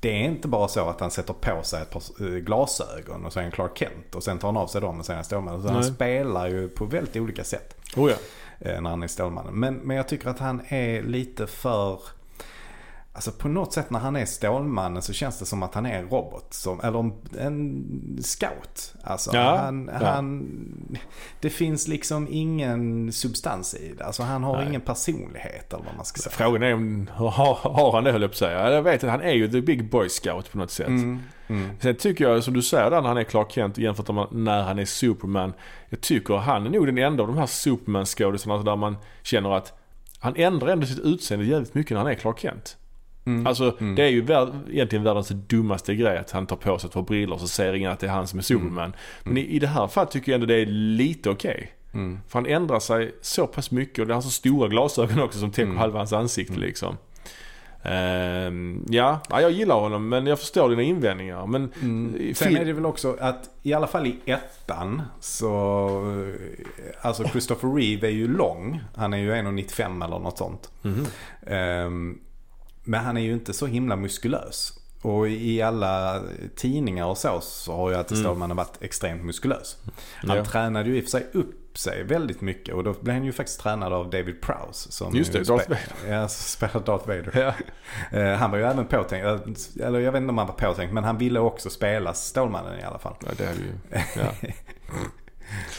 Det 0.00 0.08
är 0.08 0.24
inte 0.24 0.48
bara 0.48 0.68
så 0.68 0.88
att 0.88 1.00
han 1.00 1.10
sätter 1.10 1.32
på 1.32 1.62
sig 1.62 1.82
ett 1.82 1.90
par 1.90 2.02
eh, 2.20 2.26
glasögon 2.26 3.24
och 3.24 3.32
så 3.32 3.38
är 3.38 3.42
han 3.42 3.52
Clark 3.52 3.78
Kent. 3.78 4.14
Och 4.14 4.22
sen 4.22 4.38
tar 4.38 4.48
han 4.48 4.56
av 4.56 4.66
sig 4.66 4.80
dem 4.80 4.98
och 4.98 5.06
sen 5.06 5.12
är 5.12 5.16
han 5.16 5.24
Stålmannen. 5.24 5.68
Han 5.68 5.84
spelar 5.84 6.48
ju 6.48 6.68
på 6.68 6.84
väldigt 6.84 7.16
olika 7.16 7.44
sätt 7.44 7.78
Oh 7.96 8.10
ja. 8.10 8.16
Eh, 8.60 8.80
när 8.80 8.90
han 8.90 9.02
är 9.02 9.06
Stålmannen. 9.06 9.54
Men, 9.54 9.74
men 9.74 9.96
jag 9.96 10.08
tycker 10.08 10.28
att 10.28 10.38
han 10.38 10.60
är 10.68 11.02
lite 11.02 11.46
för... 11.46 12.17
Alltså 13.18 13.32
på 13.32 13.48
något 13.48 13.72
sätt 13.72 13.90
när 13.90 13.98
han 13.98 14.16
är 14.16 14.24
Stålmannen 14.24 15.02
så 15.02 15.12
känns 15.12 15.38
det 15.38 15.46
som 15.46 15.62
att 15.62 15.74
han 15.74 15.86
är 15.86 15.98
en 15.98 16.08
robot. 16.08 16.54
Som, 16.54 16.80
eller 16.80 16.98
en, 16.98 17.12
en 17.38 18.22
scout. 18.22 18.94
Alltså 19.02 19.30
Ja, 19.34 19.56
han, 19.56 19.90
ja. 20.00 20.06
han... 20.06 20.48
Det 21.40 21.50
finns 21.50 21.88
liksom 21.88 22.28
ingen 22.30 23.12
substans 23.12 23.74
i 23.74 23.94
det. 23.98 24.04
Alltså 24.04 24.22
han 24.22 24.44
har 24.44 24.56
Nej. 24.56 24.68
ingen 24.68 24.80
personlighet 24.80 25.72
eller 25.72 25.84
vad 25.84 25.96
man 25.96 26.04
ska 26.04 26.20
säga. 26.20 26.32
Frågan 26.32 26.62
är 26.62 26.74
om, 26.74 27.10
har, 27.12 27.54
har 27.54 27.92
han 27.92 28.04
det 28.04 28.12
höll 28.12 28.22
jag 28.22 28.30
på 28.30 28.34
att 28.34 28.38
säga. 28.38 28.70
Jag 28.70 28.82
vet 28.82 29.04
att 29.04 29.10
han 29.10 29.22
är 29.22 29.34
ju 29.34 29.48
the 29.48 29.60
big 29.60 29.90
boy 29.90 30.08
scout 30.08 30.52
på 30.52 30.58
något 30.58 30.70
sätt. 30.70 30.88
Mm, 30.88 31.18
mm. 31.48 31.70
Sen 31.80 31.96
tycker 31.96 32.24
jag, 32.28 32.44
som 32.44 32.54
du 32.54 32.62
säger 32.62 32.90
där 32.90 33.00
när 33.00 33.08
han 33.08 33.18
är 33.18 33.24
Clark 33.24 33.52
Kent 33.52 33.78
jämfört 33.78 34.14
med 34.14 34.26
när 34.30 34.62
han 34.62 34.78
är 34.78 34.84
Superman. 34.84 35.52
Jag 35.88 36.00
tycker 36.00 36.34
han 36.34 36.66
är 36.66 36.70
nog 36.70 36.86
den 36.86 36.98
enda 36.98 37.22
av 37.22 37.28
de 37.28 37.38
här 37.38 37.46
Superman-skådisarna 37.46 38.62
där 38.62 38.76
man 38.76 38.96
känner 39.22 39.56
att 39.56 39.72
han 40.18 40.36
ändrar 40.36 40.68
ändå 40.68 40.86
sitt 40.86 40.98
utseende 40.98 41.46
jävligt 41.46 41.74
mycket 41.74 41.90
när 41.90 41.98
han 41.98 42.10
är 42.12 42.14
Clark 42.14 42.38
Kent. 42.38 42.76
Mm. 43.28 43.46
Alltså 43.46 43.76
Mm. 43.80 43.94
det 43.94 44.02
är 44.02 44.08
ju 44.08 44.20
vär, 44.20 44.52
egentligen 44.70 45.02
världens 45.04 45.28
dummaste 45.28 45.94
grej 45.94 46.18
att 46.18 46.30
han 46.30 46.46
tar 46.46 46.56
på 46.56 46.78
sig 46.78 46.88
ett 46.88 46.94
par 46.94 47.02
brillor 47.02 47.38
så 47.38 47.48
ser 47.48 47.72
ingen 47.74 47.90
att 47.92 48.00
det 48.00 48.06
är 48.06 48.10
han 48.10 48.26
som 48.26 48.38
är 48.38 48.42
Superman. 48.42 48.92
Men 49.24 49.36
i, 49.36 49.40
i 49.40 49.58
det 49.58 49.66
här 49.66 49.86
fallet 49.86 50.10
tycker 50.10 50.32
jag 50.32 50.34
ändå 50.34 50.46
det 50.46 50.54
är 50.62 50.66
lite 50.66 51.30
okej. 51.30 51.72
Mm. 51.94 52.18
För 52.28 52.38
han 52.38 52.46
ändrar 52.46 52.78
sig 52.80 53.14
så 53.20 53.46
pass 53.46 53.70
mycket 53.70 53.98
och 53.98 54.06
det 54.06 54.14
har 54.14 54.20
så 54.20 54.30
stora 54.30 54.68
glasögon 54.68 55.20
också 55.20 55.38
som 55.38 55.50
täcker 55.50 55.62
Mm. 55.62 55.76
halva 55.76 55.98
hans 55.98 56.12
ansikte 56.12 56.54
liksom. 56.58 56.96
Ehm, 57.82 58.84
ja, 58.88 59.20
ja, 59.30 59.40
jag 59.40 59.50
gillar 59.50 59.74
honom 59.80 60.08
men 60.08 60.26
jag 60.26 60.38
förstår 60.38 60.68
dina 60.70 60.82
invändningar. 60.82 61.46
Men 61.46 61.72
Mm. 61.82 62.34
Sen 62.34 62.56
är 62.56 62.64
det 62.64 62.72
väl 62.72 62.86
också 62.86 63.16
att 63.20 63.50
i 63.62 63.72
alla 63.72 63.86
fall 63.86 64.06
i 64.06 64.16
ettan 64.26 65.02
så 65.20 66.22
alltså 67.00 67.24
Christopher 67.28 67.74
Reeve 67.74 68.06
är 68.06 68.10
ju 68.12 68.28
lång. 68.36 68.80
Han 68.96 69.12
är 69.14 69.18
ju 69.18 69.32
1,95 69.32 70.04
eller 70.04 70.18
något 70.18 70.38
sånt. 70.38 70.70
Mhm. 70.82 71.06
Ehm, 71.46 72.18
men 72.88 73.04
han 73.04 73.16
är 73.16 73.20
ju 73.20 73.32
inte 73.32 73.52
så 73.52 73.66
himla 73.66 73.96
muskulös. 73.96 74.72
Och 75.02 75.28
i 75.28 75.62
alla 75.62 76.22
tidningar 76.56 77.06
och 77.06 77.18
så 77.18 77.40
så 77.40 77.76
har 77.76 77.90
ju 77.90 77.96
alltid 77.96 78.16
Mm. 78.18 78.24
Stålmannen 78.24 78.56
varit 78.56 78.82
extremt 78.82 79.24
muskulös. 79.24 79.76
Han 80.16 80.36
Ja. 80.36 80.44
tränade 80.44 80.88
ju 80.88 80.96
i 80.96 81.00
och 81.00 81.04
för 81.04 81.10
sig 81.10 81.26
upp 81.32 81.78
sig 81.78 82.02
väldigt 82.04 82.40
mycket 82.40 82.74
och 82.74 82.84
då 82.84 82.92
blev 83.00 83.14
han 83.16 83.24
ju 83.24 83.32
faktiskt 83.32 83.60
tränad 83.60 83.92
av 83.92 84.10
David 84.10 84.40
Prowse. 84.40 84.92
Som 84.92 85.14
Just 85.16 85.32
det, 85.32 85.48
Darth 85.48 85.70
spe- 85.70 85.76
Ja, 86.08 86.28
spelar 86.28 86.80
Darth 86.80 87.06
Vader. 87.08 87.54
Ja. 88.12 88.34
Han 88.36 88.50
var 88.50 88.58
ju 88.58 88.64
även 88.64 88.86
påtänkt, 88.86 89.26
eh, 89.26 89.86
eller 89.86 89.98
jag 90.00 90.12
vet 90.12 90.20
inte 90.20 90.30
om 90.30 90.38
han 90.38 90.46
var 90.46 90.54
påtänkt, 90.54 90.94
men 90.94 91.04
han 91.04 91.18
ville 91.18 91.40
också 91.40 91.70
spela 91.70 92.14
Stålmannen 92.14 92.80
i 92.80 92.82
alla 92.82 92.98
fall. 92.98 93.14
ja, 93.20 93.28
det 93.38 93.44
är 93.44 93.54
ju... 93.54 93.72
Ja. 94.16 94.48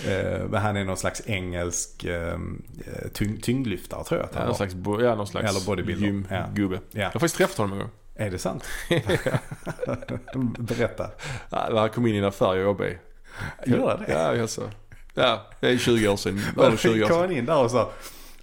Eh, 0.08 0.54
han 0.60 0.78
är 0.78 0.84
någon 0.86 0.98
slags 0.98 1.22
engelsk 1.26 2.04
eh, 2.04 2.38
tyng- 3.14 3.42
tyngdlyftare 3.42 4.04
tror 4.04 4.20
jag 4.20 4.26
att 4.30 4.36
Ja, 4.36 4.40
han 4.40 4.48
någon 4.48 4.58
var. 4.60 4.68
slags, 4.96 5.04
ja, 5.04 5.16
någon 5.16 5.28
slags 5.28 5.50
Eller 5.50 5.66
bodybuilder. 5.66 6.08
gymgubbe. 6.08 6.76
Ja. 6.92 7.00
Jag 7.00 7.06
har 7.06 7.12
faktiskt 7.12 7.36
träffat 7.36 7.58
honom 7.58 7.74
en 7.74 7.80
gång. 7.80 7.90
Är 8.16 8.30
det 8.30 8.38
sant? 8.40 8.64
Berätta. 10.60 11.10
Ja, 11.50 11.80
han 11.80 11.90
kom 11.90 12.08
in 12.08 12.16
i 12.16 12.18
en 12.18 12.26
affär 12.26 12.58
i 12.58 12.66
Åby. 12.66 12.98
Gör 13.66 13.98
det? 14.08 14.14
Ja, 14.14 14.42
alltså. 14.42 14.70
Ja, 15.14 15.42
det 15.60 15.68
är 15.70 15.78
20 15.78 16.08
år 16.08 16.16
sedan. 16.18 16.42
Över 16.58 16.78
20 16.78 17.04
år 17.04 17.08
Kom 17.08 17.18
sedan. 17.18 17.20
han 17.30 17.32
in 17.38 17.46
där 17.46 17.64
och 17.64 17.72
sa 17.72 17.90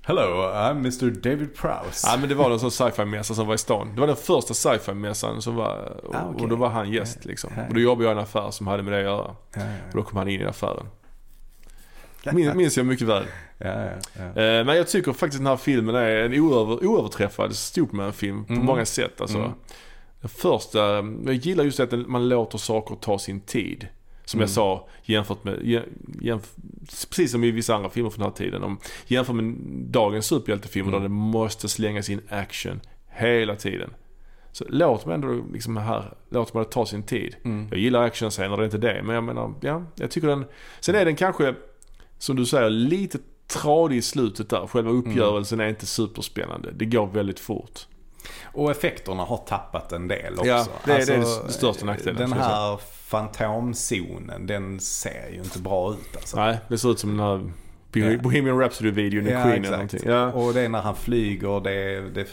Hello, 0.03 0.23
I'm 0.55 0.71
Mr 0.71 1.11
David 1.11 1.55
Prowse. 1.57 2.07
Ja 2.09 2.17
men 2.21 2.29
det 2.29 2.35
var 2.35 2.49
någon 2.49 2.61
sån 2.61 2.71
sci-fi-mässa 2.71 3.35
som 3.35 3.47
var 3.47 3.55
i 3.55 3.59
stan. 3.59 3.95
Det 3.95 4.01
var 4.01 4.07
den 4.07 4.17
första 4.17 4.55
sci-fi-mässan 4.55 5.43
som 5.43 5.55
var, 5.57 6.01
och, 6.05 6.15
Ah, 6.15 6.23
okej. 6.31 6.43
och 6.43 6.49
då 6.49 6.57
var 6.57 6.69
han 6.69 6.93
gäst 6.93 7.25
liksom. 7.25 7.51
Ja. 7.57 7.63
Och 7.69 7.75
då 7.75 7.81
jobbade 7.81 8.05
jag 8.09 8.11
i 8.11 8.17
en 8.19 8.23
affär 8.23 8.51
som 8.51 8.67
hade 8.67 8.83
med 8.83 8.93
det 8.93 8.99
att 8.99 9.05
göra. 9.05 9.37
Ja, 9.55 9.61
Och 9.91 9.97
då 9.97 10.03
kom 10.03 10.19
han 10.19 10.29
in 10.29 10.41
i 10.41 10.45
affären. 10.45 10.87
Min, 12.33 12.57
minns 12.57 12.77
jag 12.77 12.87
mycket 12.87 13.07
väl. 13.09 13.25
ja, 13.59 13.67
ja, 13.85 13.91
ja. 14.15 14.43
Eh, 14.43 14.65
men 14.65 14.77
jag 14.77 14.89
tycker 14.89 15.13
faktiskt 15.13 15.41
den 15.41 15.47
här 15.47 15.57
filmen 15.57 15.95
är 15.95 16.09
en 16.17 16.35
oöver, 16.41 16.85
oöverträffad 16.87 17.57
Superman-film 17.57 18.45
på 18.45 18.53
Mm. 18.53 18.65
många 18.67 18.85
sätt 18.87 19.21
alltså. 19.21 19.39
Mm. 19.39 19.51
Den 20.21 20.29
första, 20.29 20.79
jag 21.25 21.35
gillar 21.35 21.65
just 21.65 21.81
att 21.81 21.93
man 22.09 22.29
låter 22.29 22.59
saker 22.59 22.95
ta 22.95 23.19
sin 23.19 23.41
tid. 23.41 23.89
Som 24.25 24.41
jag 24.41 24.47
Mm. 24.47 24.55
sa 24.55 24.89
jämfört 25.03 25.45
med, 25.45 25.59
jä- 25.63 25.83
jämf, 26.21 26.55
precis 27.09 27.33
som 27.33 27.45
i 27.45 27.51
vissa 27.51 27.75
andra 27.75 27.91
filmer 27.91 28.11
från 28.11 28.23
den 28.23 28.31
här 28.33 28.37
tiden. 28.37 28.63
Om, 28.63 28.79
jämför 29.07 29.33
med 29.33 29.55
dagens 29.91 30.27
superhjältefilmer 30.27 30.89
Mm. 30.89 31.01
där 31.03 31.09
det 31.09 31.15
måste 31.15 31.69
slängas 31.69 32.11
in 32.11 32.21
action 32.29 32.81
hela 33.09 33.57
tiden. 33.57 33.91
Så 34.53 34.65
låt 34.69 35.07
mig 35.07 35.15
ändå 35.15 35.45
liksom 35.53 35.77
här, 35.77 36.13
låt 36.31 36.55
mig 36.55 36.65
ta 36.65 36.87
sin 36.87 37.03
tid. 37.03 37.37
Mm. 37.45 37.67
Jag 37.71 37.79
gillar 37.81 38.03
actionscener, 38.03 38.57
det 38.57 38.63
är 38.63 38.65
inte 38.65 38.79
det. 38.79 39.03
Men 39.05 39.15
jag 39.15 39.25
menar, 39.25 39.55
ja, 39.61 39.83
jag 39.95 40.11
tycker 40.11 40.29
den... 40.29 40.45
Sen 40.81 40.95
är 40.95 41.05
den 41.05 41.17
kanske, 41.17 41.55
som 42.19 42.37
du 42.37 42.47
säger, 42.47 42.71
lite 42.71 43.19
tradig 43.47 43.97
i 43.97 44.03
slutet 44.03 44.49
där. 44.51 44.67
Själva 44.67 44.91
uppgörelsen 44.91 45.61
är 45.61 45.69
inte 45.69 45.87
superspännande. 45.87 46.71
Det 46.73 46.85
går 46.85 47.07
väldigt 47.07 47.41
fort. 47.41 47.81
Och 48.45 48.71
effekterna 48.71 49.23
har 49.25 49.37
tappat 49.37 49.93
en 49.93 50.09
del 50.09 50.33
också. 50.35 50.47
Ja, 50.47 50.67
det 50.85 50.93
är- 50.93 51.07
det 51.07 51.15
är 51.15 51.19
det 51.47 51.53
största 51.53 51.87
nackdelen, 51.87 52.17
Den 52.17 52.33
här 52.33 52.77
fantomzonen, 53.05 54.47
den 54.47 54.81
ser 54.81 55.29
ju 55.33 55.39
inte 55.39 55.59
bra 55.59 55.93
ut 55.93 56.17
alltså. 56.17 56.37
Nej, 56.37 56.59
det 56.69 56.79
ser 56.79 56.91
ut 56.91 56.99
som 56.99 57.11
den 57.17 57.21
här 57.27 57.53
Bohemian 58.23 58.59
Rhapsody-videon 58.61 59.27
i 59.27 59.31
Ja, 59.33 59.43
Queen 59.43 59.47
eller 59.47 59.59
exakt. 59.59 59.71
någonting. 59.73 60.01
Ja. 60.11 60.33
Och 60.33 60.55
det 60.55 60.61
är 60.61 60.69
när 60.69 60.81
han 60.81 60.97
flyger, 60.97 61.61
det, 61.61 62.01
det 62.15 62.27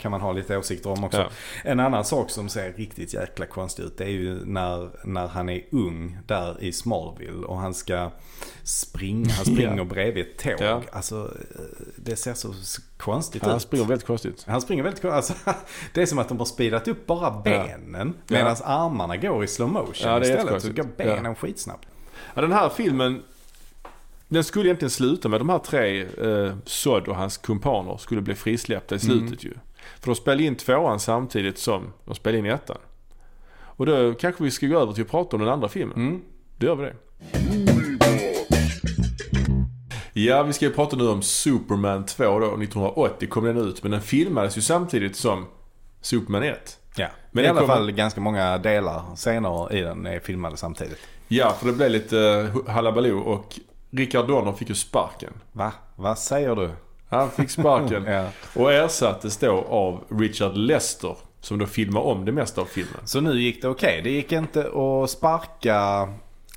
kan 0.00 0.10
man 0.10 0.20
ha 0.20 0.32
lite 0.32 0.56
åsikter 0.56 0.90
om 0.90 1.04
också. 1.04 1.18
Ja. 1.18 1.28
En 1.64 1.80
annan 1.80 2.04
sak 2.04 2.30
som 2.30 2.48
ser 2.48 2.72
riktigt 2.72 3.14
jäkla 3.14 3.46
konstig 3.46 3.82
ut 3.82 3.98
det 3.98 4.04
är 4.04 4.08
ju 4.08 4.44
när, 4.44 4.90
när 5.06 5.26
han 5.26 5.48
är 5.48 5.62
ung 5.72 6.18
där 6.26 6.56
i 6.62 6.72
Smallville 6.72 7.46
och 7.46 7.58
han 7.58 7.74
ska 7.74 8.10
springa. 8.62 9.30
Han 9.32 9.44
springer 9.54 9.76
Ja. 9.76 9.84
bredvid 9.84 10.26
ett 10.26 10.38
tåg. 10.38 10.54
Ja. 10.60 10.82
Alltså 10.92 11.34
det 11.96 12.16
ser 12.16 12.34
så 12.34 12.52
konstigt 12.96 13.42
Han 13.44 13.56
ut. 13.56 13.62
springer 13.62 13.84
väldigt 13.86 14.06
konstigt. 14.06 14.44
Han 14.46 14.60
springer 14.60 14.82
väldigt 14.82 15.02
konstigt. 15.02 15.36
Alltså, 15.46 15.64
det 15.94 16.02
är 16.02 16.06
som 16.06 16.18
att 16.18 16.28
de 16.28 16.38
har 16.38 16.44
speedat 16.44 16.88
upp 16.88 17.06
bara 17.06 17.30
benen 17.30 18.14
medan 18.28 18.56
armarna 18.64 19.16
går 19.16 19.44
i 19.44 19.46
slow 19.46 19.68
motion 19.68 20.22
istället. 20.22 20.62
Så 20.62 20.72
går 20.72 20.86
benen 20.96 21.34
skitsnabbt. 21.34 21.88
Ja, 22.34 22.40
den 22.42 22.52
här 22.52 22.68
filmen, 22.68 23.22
den 24.34 24.44
skulle 24.44 24.68
egentligen 24.68 24.90
sluta 24.90 25.28
med 25.28 25.40
de 25.40 25.48
här 25.48 25.58
tre, 25.58 26.00
eh, 26.02 26.54
Sod 26.64 27.08
och 27.08 27.16
hans 27.16 27.36
kumpaner 27.36 27.96
skulle 27.96 28.20
bli 28.20 28.34
frisläppta 28.34 28.94
i 28.94 28.98
slutet 28.98 29.22
Mm. 29.22 29.38
ju. 29.40 29.54
För 30.00 30.06
de 30.06 30.14
spelade 30.14 30.42
in 30.42 30.54
tvåan 30.56 31.00
samtidigt 31.00 31.58
som 31.58 31.92
de 32.04 32.14
spelade 32.14 32.38
in 32.38 32.46
ettan. 32.46 32.78
Och 33.76 33.86
då 33.86 34.14
kanske 34.14 34.44
vi 34.44 34.50
ska 34.50 34.66
gå 34.66 34.78
över 34.80 34.92
till 34.92 35.02
att 35.02 35.10
prata 35.10 35.36
om 35.36 35.42
den 35.42 35.52
andra 35.52 35.68
filmen. 35.68 35.96
Mm. 35.96 36.22
Då 36.56 36.66
gör 36.66 36.74
vi 36.74 36.84
det. 36.84 36.94
Ja, 40.12 40.42
vi 40.42 40.52
ska 40.52 40.64
ju 40.64 40.72
prata 40.72 40.96
nu 40.96 41.08
om 41.08 41.22
Superman 41.22 42.06
2 42.06 42.24
då. 42.38 42.46
1980 42.46 43.28
kom 43.28 43.44
den 43.44 43.56
ut, 43.56 43.82
men 43.82 43.92
den 43.92 44.00
filmades 44.02 44.58
ju 44.58 44.60
samtidigt 44.60 45.16
som 45.16 45.46
Superman 46.00 46.42
1. 46.42 46.78
Ja. 46.96 47.06
Men 47.30 47.44
i 47.44 47.48
alla 47.48 47.66
fall 47.66 47.90
ganska 47.92 48.20
många 48.20 48.58
delar, 48.58 49.02
scener 49.16 49.72
i 49.74 49.80
den 49.80 50.06
är 50.06 50.20
filmade 50.20 50.56
samtidigt. 50.56 50.98
Ja, 51.28 51.56
för 51.60 51.66
det 51.66 51.72
blev 51.72 51.90
lite 51.90 52.16
uh, 52.16 52.68
halabaloo 52.68 53.18
och 53.20 53.60
Richard 53.96 54.26
Donner 54.26 54.52
fick 54.52 54.68
ju 54.68 54.74
sparken. 54.74 55.32
Va? 55.52 55.72
Vad 55.96 56.18
säger 56.18 56.56
du? 56.56 56.70
Han 57.08 57.30
fick 57.30 57.50
sparken 57.50 58.04
Ja. 58.08 58.26
och 58.54 58.72
ersattes 58.72 59.36
då 59.36 59.64
av 59.68 60.04
Richard 60.08 60.56
Lester 60.56 61.16
som 61.40 61.58
då 61.58 61.66
filmade 61.66 62.06
om 62.06 62.24
det 62.24 62.32
mesta 62.32 62.60
av 62.60 62.64
filmen. 62.64 63.00
Så 63.04 63.20
nu 63.20 63.40
gick 63.40 63.62
det 63.62 63.68
okej. 63.68 64.00
Det 64.04 64.10
gick 64.10 64.32
inte 64.32 64.60
att 64.60 65.10
sparka 65.10 66.08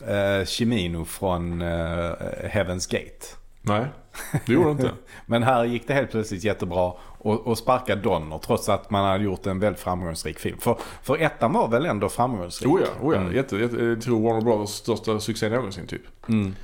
eh, 0.07 0.45
Chimino 0.45 1.05
från 1.05 1.61
eh, 1.61 1.67
Heaven's 2.43 2.91
Gate. 2.91 3.25
Nej, 3.61 3.85
det 4.45 4.53
gjorde 4.53 4.65
det 4.65 4.71
inte. 4.71 4.91
Men 5.25 5.43
här 5.43 5.65
gick 5.65 5.87
det 5.87 5.93
helt 5.93 6.11
plötsligt 6.11 6.43
jättebra 6.43 6.93
och, 7.17 7.47
och 7.47 7.57
sparka 7.57 7.95
Donner 7.95 8.37
trots 8.37 8.69
att 8.69 8.89
man 8.89 9.05
hade 9.05 9.23
gjort 9.23 9.45
en 9.45 9.59
väldigt 9.59 9.81
framgångsrik 9.81 10.39
film. 10.39 10.57
För, 10.57 10.77
för 11.03 11.21
ettan 11.21 11.53
var 11.53 11.67
väl 11.67 11.85
ändå 11.85 12.09
framgångsrik? 12.09 12.71
Oh 12.71 12.81
ja, 12.81 13.07
oh 13.07 13.15
ja. 13.15 13.21
Mm. 13.21 13.35
Jätte, 13.35 13.57
jätte, 13.57 13.75
jag 13.75 14.01
tror 14.01 14.21
Warner 14.21 14.41
Brothers 14.41 14.69
största 14.69 15.19
succé 15.19 15.49
någonsin 15.49 15.87
typ. 15.87 16.01
Mm. 16.29 16.55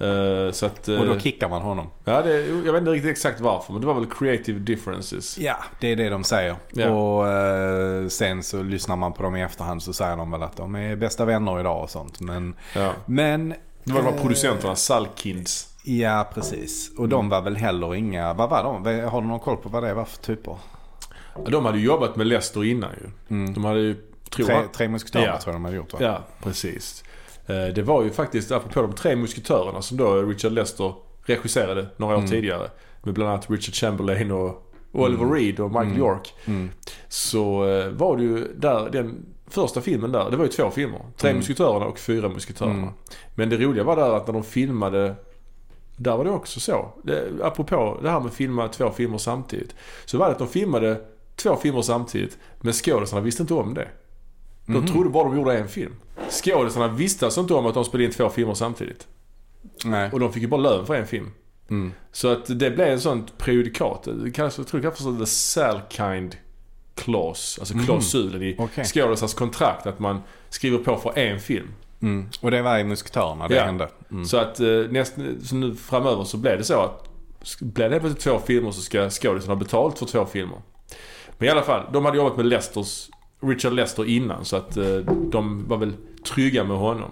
Eh, 0.00 0.52
så 0.52 0.66
att... 0.66 0.88
eh, 0.88 1.00
Och 1.00 1.06
då 1.06 1.18
kickar 1.18 1.48
man 1.48 1.62
honom. 1.62 1.86
ja, 2.04 2.22
det, 2.22 2.40
jag 2.46 2.72
vet 2.72 2.80
inte 2.80 2.90
riktigt 2.90 3.10
exakt 3.10 3.40
varför 3.40 3.72
men 3.72 3.80
det 3.80 3.86
var 3.86 3.94
väl 3.94 4.06
creative 4.06 4.58
differences. 4.58 5.38
Ja, 5.38 5.56
det 5.80 5.92
är 5.92 5.96
det 5.96 6.08
de 6.08 6.24
säger. 6.24 6.56
Ja. 6.72 6.88
Och 6.90 7.28
eh, 7.28 8.08
sen 8.08 8.42
så 8.42 8.62
lyssnar 8.62 8.96
man 8.96 9.12
på 9.12 9.22
dem 9.22 9.36
i 9.36 9.42
efterhand 9.42 9.82
så 9.82 9.92
säger 9.92 10.16
de 10.16 10.30
väl 10.30 10.42
att 10.42 10.56
de 10.56 10.74
är 10.74 10.96
bästa 10.96 11.24
vänner 11.24 11.60
idag 11.60 11.82
och 11.82 11.90
sånt. 11.90 12.20
Men, 12.20 12.54
Ja. 12.74 12.92
men 13.06 13.48
Det 13.84 13.92
var 13.92 14.00
de 14.02 14.06
här 14.08 14.16
eh, 14.16 14.20
producenterna, 14.22 14.76
Salkinds. 14.76 15.68
Ja, 15.84 16.28
precis. 16.34 16.90
Och 16.98 17.08
de 17.08 17.28
var 17.28 17.40
väl 17.42 17.56
heller 17.56 17.94
inga... 17.94 18.32
Vad 18.34 18.50
var 18.50 18.62
de? 18.64 19.04
Har 19.08 19.20
du 19.22 19.26
någon 19.28 19.40
koll 19.40 19.56
på 19.56 19.68
vad 19.68 19.82
det 19.82 19.94
var 19.94 20.04
för 20.04 20.18
typer? 20.22 20.56
De 21.48 21.64
hade 21.64 21.78
ju 21.78 21.84
jobbat 21.84 22.16
med 22.16 22.26
Lester 22.26 22.64
innan 22.64 22.90
ju. 23.02 23.36
Mm. 23.36 23.54
De 23.54 23.64
hade 23.64 23.80
ju... 23.80 23.96
Tror 24.30 24.46
Tre, 24.46 24.56
tre 24.72 24.88
musketörer 24.88 25.26
Ja. 25.26 25.38
tror 25.40 25.52
jag 25.52 25.60
de 25.60 25.64
hade 25.64 25.76
gjort 25.76 25.92
va? 25.92 25.98
Ja, 26.02 26.20
precis. 26.42 27.04
Eh, 27.46 27.66
Det 27.74 27.82
var 27.82 28.02
ju 28.02 28.10
faktiskt, 28.10 28.52
apropå 28.52 28.82
de 28.82 28.92
tre 28.92 29.16
musketörerna 29.16 29.82
som 29.82 29.96
då 29.96 30.22
Richard 30.22 30.52
Lester 30.52 30.94
regisserade 31.26 31.86
några 31.96 32.14
år 32.14 32.18
Mm. 32.18 32.30
tidigare. 32.30 32.70
Med 33.02 33.14
bland 33.14 33.30
annat 33.30 33.50
Richard 33.50 33.74
Chamberlain 33.74 34.30
och 34.30 34.70
Oliver 34.92 35.26
Reed 35.26 35.60
och 35.60 35.70
Michael 35.70 35.86
Mm. 35.88 35.98
York. 35.98 36.34
Mm. 36.44 36.70
Så 37.08 37.68
eh, 37.68 37.88
var 37.88 38.16
det 38.16 38.22
ju 38.22 38.54
där, 38.56 38.90
den 38.90 39.26
första 39.46 39.80
filmen 39.80 40.12
där, 40.12 40.30
det 40.30 40.36
var 40.36 40.44
ju 40.44 40.50
två 40.50 40.70
filmer. 40.70 41.00
Tre 41.16 41.30
Mm. 41.30 41.38
musketörerna 41.38 41.86
och 41.86 41.98
fyra 41.98 42.28
musketörerna. 42.28 42.74
Mm. 42.82 42.88
Men 43.34 43.48
det 43.48 43.56
roliga 43.56 43.84
var 43.84 43.96
där 43.96 44.16
att 44.16 44.26
när 44.26 44.34
de 44.34 44.42
filmade 44.44 45.14
där 45.96 46.16
var 46.16 46.24
det 46.24 46.30
också 46.30 46.60
så. 46.60 46.88
Det, 47.02 47.28
apropå 47.42 47.98
det 48.02 48.10
här 48.10 48.20
med 48.20 48.26
att 48.28 48.34
filma 48.34 48.68
två 48.68 48.90
filmer 48.90 49.18
samtidigt. 49.18 49.74
Så 50.04 50.18
var 50.18 50.26
det 50.26 50.32
att 50.32 50.38
de 50.38 50.48
filmade 50.48 51.00
två 51.36 51.56
filmer 51.56 51.82
samtidigt 51.82 52.38
men 52.60 52.72
skådisarna 52.72 53.20
visste 53.22 53.42
inte 53.42 53.54
om 53.54 53.74
det. 53.74 53.88
De 54.66 54.72
Mhm. 54.72 54.86
trodde 54.86 55.10
bara 55.10 55.24
de 55.24 55.36
gjorde 55.36 55.58
en 55.58 55.68
film. 55.68 55.92
Skådisarna 56.30 56.88
visste 56.88 57.24
alltså 57.24 57.40
inte 57.40 57.54
om 57.54 57.66
att 57.66 57.74
de 57.74 57.84
spelade 57.84 58.04
in 58.04 58.10
två 58.10 58.28
filmer 58.28 58.54
samtidigt. 58.54 59.06
Nej. 59.84 60.10
Och 60.12 60.20
de 60.20 60.32
fick 60.32 60.42
ju 60.42 60.48
bara 60.48 60.60
lön 60.60 60.86
för 60.86 60.94
en 60.94 61.06
film. 61.06 61.30
Mm. 61.70 61.92
Så 62.12 62.28
att 62.28 62.46
det 62.46 62.70
blev 62.70 62.80
en 62.88 63.00
sånt 63.00 63.38
prejudikat. 63.38 64.00
Jag 64.06 64.14
tror 64.14 64.24
det 64.24 64.30
kallas 64.30 64.56
för 65.02 65.18
the 65.18 65.26
Salkind 65.26 66.36
clause. 66.94 67.60
Alltså 67.60 67.76
Mhm. 67.76 67.84
klausulen 67.84 68.42
i 68.42 68.56
Okej. 68.58 68.84
skådisars 68.84 69.34
kontrakt. 69.34 69.86
Att 69.86 69.98
man 69.98 70.20
skriver 70.50 70.78
på 70.78 70.96
för 70.96 71.18
en 71.18 71.40
film. 71.40 71.68
Mm. 72.02 72.28
Och 72.40 72.50
det 72.50 72.62
var 72.62 72.78
i 72.78 72.84
musketörerna 72.84 73.48
det 73.48 73.54
Ja. 73.54 73.64
hände? 73.64 73.88
Mm. 74.10 74.24
Så 74.24 74.36
att 74.36 74.60
eh, 74.60 74.66
näst, 74.90 75.14
så 75.42 75.54
nu 75.54 75.74
framöver 75.74 76.24
så 76.24 76.36
blev 76.36 76.58
det 76.58 76.64
så 76.64 76.80
att 76.80 77.08
blir 77.60 77.88
det 77.88 78.00
plötsligt 78.00 78.24
två 78.24 78.38
filmer 78.38 78.70
så 78.70 78.80
ska 78.80 79.10
skådisen 79.10 79.48
ha 79.50 79.56
betalt 79.56 79.98
för 79.98 80.06
två 80.06 80.26
filmer. 80.26 80.58
Men 81.38 81.48
i 81.48 81.50
alla 81.50 81.62
fall, 81.62 81.86
de 81.92 82.04
hade 82.04 82.16
jobbat 82.16 82.36
med 82.36 82.46
Lesters, 82.46 83.08
Richard 83.48 83.72
Lester 83.72 84.04
innan 84.08 84.44
så 84.44 84.56
att 84.56 84.76
eh, 84.76 84.96
de 85.30 85.68
var 85.68 85.76
väl 85.76 85.92
trygga 86.34 86.64
med 86.64 86.76
honom. 86.76 87.10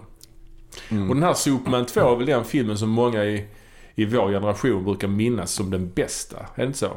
Mm. 0.88 1.08
Och 1.08 1.14
den 1.16 1.24
här 1.24 1.34
Superman 1.34 1.86
2 1.86 2.12
är 2.12 2.16
väl 2.16 2.26
den 2.26 2.44
filmen 2.44 2.78
som 2.78 2.88
många 2.88 3.24
i, 3.24 3.44
i 3.94 4.04
vår 4.04 4.30
generation 4.30 4.84
brukar 4.84 5.08
minnas 5.08 5.52
som 5.52 5.70
den 5.70 5.90
bästa. 5.90 6.36
Är 6.36 6.46
det 6.56 6.64
inte 6.66 6.78
så? 6.78 6.90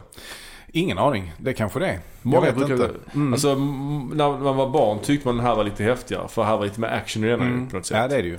Ingen 0.68 0.98
aning. 0.98 1.34
Det 1.38 1.54
kanske 1.54 1.80
det 1.80 1.88
är. 1.88 2.00
Många 2.22 2.46
jag 2.48 2.54
vet 2.54 2.68
brukar, 2.68 2.86
inte. 2.86 3.00
Mm. 3.16 3.34
Alltså 3.34 3.56
när 3.56 4.40
man 4.44 4.56
var 4.56 4.70
barn 4.70 5.00
tyckte 5.00 5.28
man 5.28 5.38
den 5.38 5.46
här 5.46 5.56
var 5.56 5.64
lite 5.64 5.84
häftigare. 5.84 6.28
För 6.28 6.44
här 6.44 6.58
var 6.58 6.64
lite 6.64 6.82
mer 6.82 6.88
action 6.88 7.24
i 7.24 7.28
denna 7.28 7.46
Mm. 7.46 7.68
på 7.70 7.76
något 7.78 7.86
sätt. 7.86 7.98
Ja, 7.98 8.08
det 8.08 8.16
är 8.16 8.24
det 8.24 8.28
ju. 8.28 8.38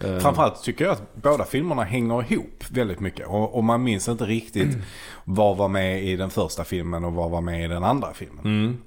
Eh, 0.00 0.18
Framförallt 0.18 0.62
tycker 0.62 0.84
jag 0.84 0.92
att 0.92 1.14
båda 1.14 1.44
filmerna 1.44 1.82
hänger 1.84 2.32
ihop 2.32 2.64
väldigt 2.70 3.00
mycket. 3.00 3.26
Och, 3.26 3.54
och 3.54 3.64
man 3.64 3.82
minns 3.82 4.08
inte 4.08 4.24
riktigt 4.24 4.76
vad 5.24 5.56
var 5.56 5.68
med 5.68 6.04
i 6.04 6.16
den 6.16 6.30
första 6.30 6.64
filmen 6.64 7.04
och 7.04 7.12
vad 7.12 7.30
var 7.30 7.40
med 7.40 7.64
i 7.64 7.68
den 7.68 7.84
andra 7.84 8.12
filmen. 8.14 8.44
Mm. 8.44 8.78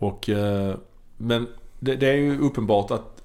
Och, 0.00 0.28
eh, 0.28 0.74
men 1.16 1.46
det, 1.78 1.96
det 1.96 2.08
är 2.08 2.14
ju 2.14 2.38
uppenbart 2.40 2.90
att 2.90 3.22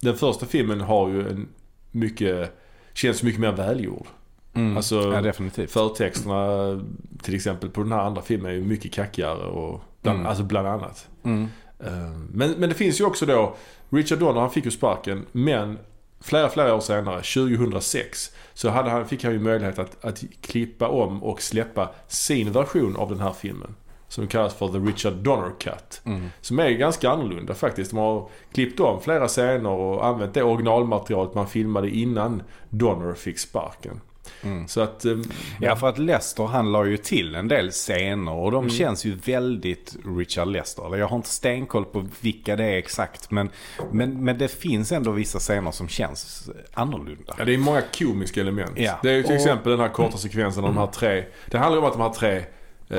den 0.00 0.16
första 0.16 0.46
filmen 0.46 0.80
har 0.80 1.08
ju 1.08 1.28
en 1.28 1.48
mycket, 1.90 2.56
känns 2.94 3.22
mycket 3.22 3.40
mer 3.40 3.52
välgjord. 3.52 4.06
Mm. 4.54 4.76
Alltså, 4.76 5.12
ja, 5.12 5.20
definitivt. 5.20 5.70
Förtexterna 5.70 6.80
till 7.22 7.34
exempel 7.34 7.70
på 7.70 7.82
den 7.82 7.92
här 7.92 8.00
andra 8.00 8.22
filmen 8.22 8.50
är 8.50 8.54
ju 8.54 8.64
mycket 8.64 8.92
kackigare 8.92 9.46
och 9.46 9.80
bland, 10.02 10.16
Mm. 10.18 10.26
alltså 10.28 10.44
bland 10.44 10.68
annat. 10.68 11.08
Mm. 11.22 11.48
Eh, 11.80 12.10
Men, 12.32 12.50
men 12.50 12.68
det 12.68 12.74
finns 12.74 13.00
ju 13.00 13.04
också 13.04 13.26
då, 13.26 13.56
Richard 13.90 14.18
Donner 14.18 14.40
han 14.40 14.50
fick 14.50 14.64
ju 14.64 14.70
sparken 14.70 15.26
men 15.32 15.78
flera, 16.20 16.48
flera 16.48 16.74
år 16.74 16.80
senare, 16.80 17.22
2006, 17.22 18.30
så 18.54 18.68
hade 18.70 18.90
han, 18.90 19.08
fick 19.08 19.24
han 19.24 19.32
ju 19.32 19.38
möjlighet 19.40 19.78
att, 19.78 20.04
att 20.04 20.24
klippa 20.40 20.88
om 20.88 21.22
och 21.22 21.42
släppa 21.42 21.90
sin 22.08 22.52
version 22.52 22.96
av 22.96 23.08
den 23.10 23.20
här 23.20 23.32
filmen. 23.32 23.74
Som 24.08 24.26
kallas 24.26 24.54
för 24.54 24.68
The 24.68 24.78
Richard 24.78 25.12
Donner 25.12 25.50
Cut. 25.60 26.00
Mm. 26.04 26.28
Som 26.40 26.58
är 26.58 26.70
ganska 26.70 27.10
annorlunda 27.10 27.54
faktiskt. 27.54 27.90
De 27.90 27.96
har 27.98 28.28
klippt 28.52 28.80
om 28.80 29.00
flera 29.00 29.28
scener 29.28 29.70
och 29.70 30.06
använt 30.06 30.34
det 30.34 30.42
originalmaterialet 30.42 31.34
man 31.34 31.46
filmade 31.46 31.90
innan 31.90 32.42
Donner 32.70 33.14
fick 33.14 33.38
sparken. 33.38 34.00
Mm. 34.42 34.68
Så 34.68 34.80
att... 34.80 35.04
eh, 35.04 35.16
Ja, 35.60 35.76
för 35.76 35.88
att 35.88 35.98
Lester 35.98 36.44
han 36.44 36.72
la 36.72 36.84
ju 36.86 36.96
till 36.96 37.34
en 37.34 37.48
del 37.48 37.70
scener 37.70 38.32
och 38.32 38.50
de 38.50 38.58
Mm. 38.64 38.70
känns 38.70 39.04
ju 39.04 39.14
väldigt 39.14 39.96
Richard 40.18 40.48
Lester. 40.48 40.96
Jag 40.96 41.08
har 41.08 41.16
inte 41.16 41.28
stenkoll 41.28 41.84
på 41.84 42.06
vilka 42.20 42.56
det 42.56 42.64
är 42.64 42.76
exakt. 42.78 43.30
Men, 43.30 43.50
men, 43.92 44.24
men 44.24 44.38
det 44.38 44.48
finns 44.48 44.92
ändå 44.92 45.10
vissa 45.10 45.38
scener 45.38 45.70
som 45.70 45.88
känns 45.88 46.50
annorlunda. 46.74 47.34
Ja, 47.38 47.44
det 47.44 47.54
är 47.54 47.58
många 47.58 47.82
komiska 47.98 48.40
element. 48.40 48.72
Ja. 48.76 48.98
Det 49.02 49.10
är 49.10 49.14
ju 49.14 49.22
till 49.22 49.30
Och- 49.32 49.36
exempel 49.36 49.70
den 49.72 49.80
här 49.80 49.88
korta 49.88 50.16
sekvensen 50.18 50.64
av 50.64 50.74
de 50.74 50.78
här 50.80 50.86
tre. 50.86 51.24
Det 51.50 51.58
handlar 51.58 51.76
ju 51.76 51.82
om 51.82 51.86
att 51.88 51.92
de 51.98 52.02
här 52.02 52.12
tre 52.12 52.42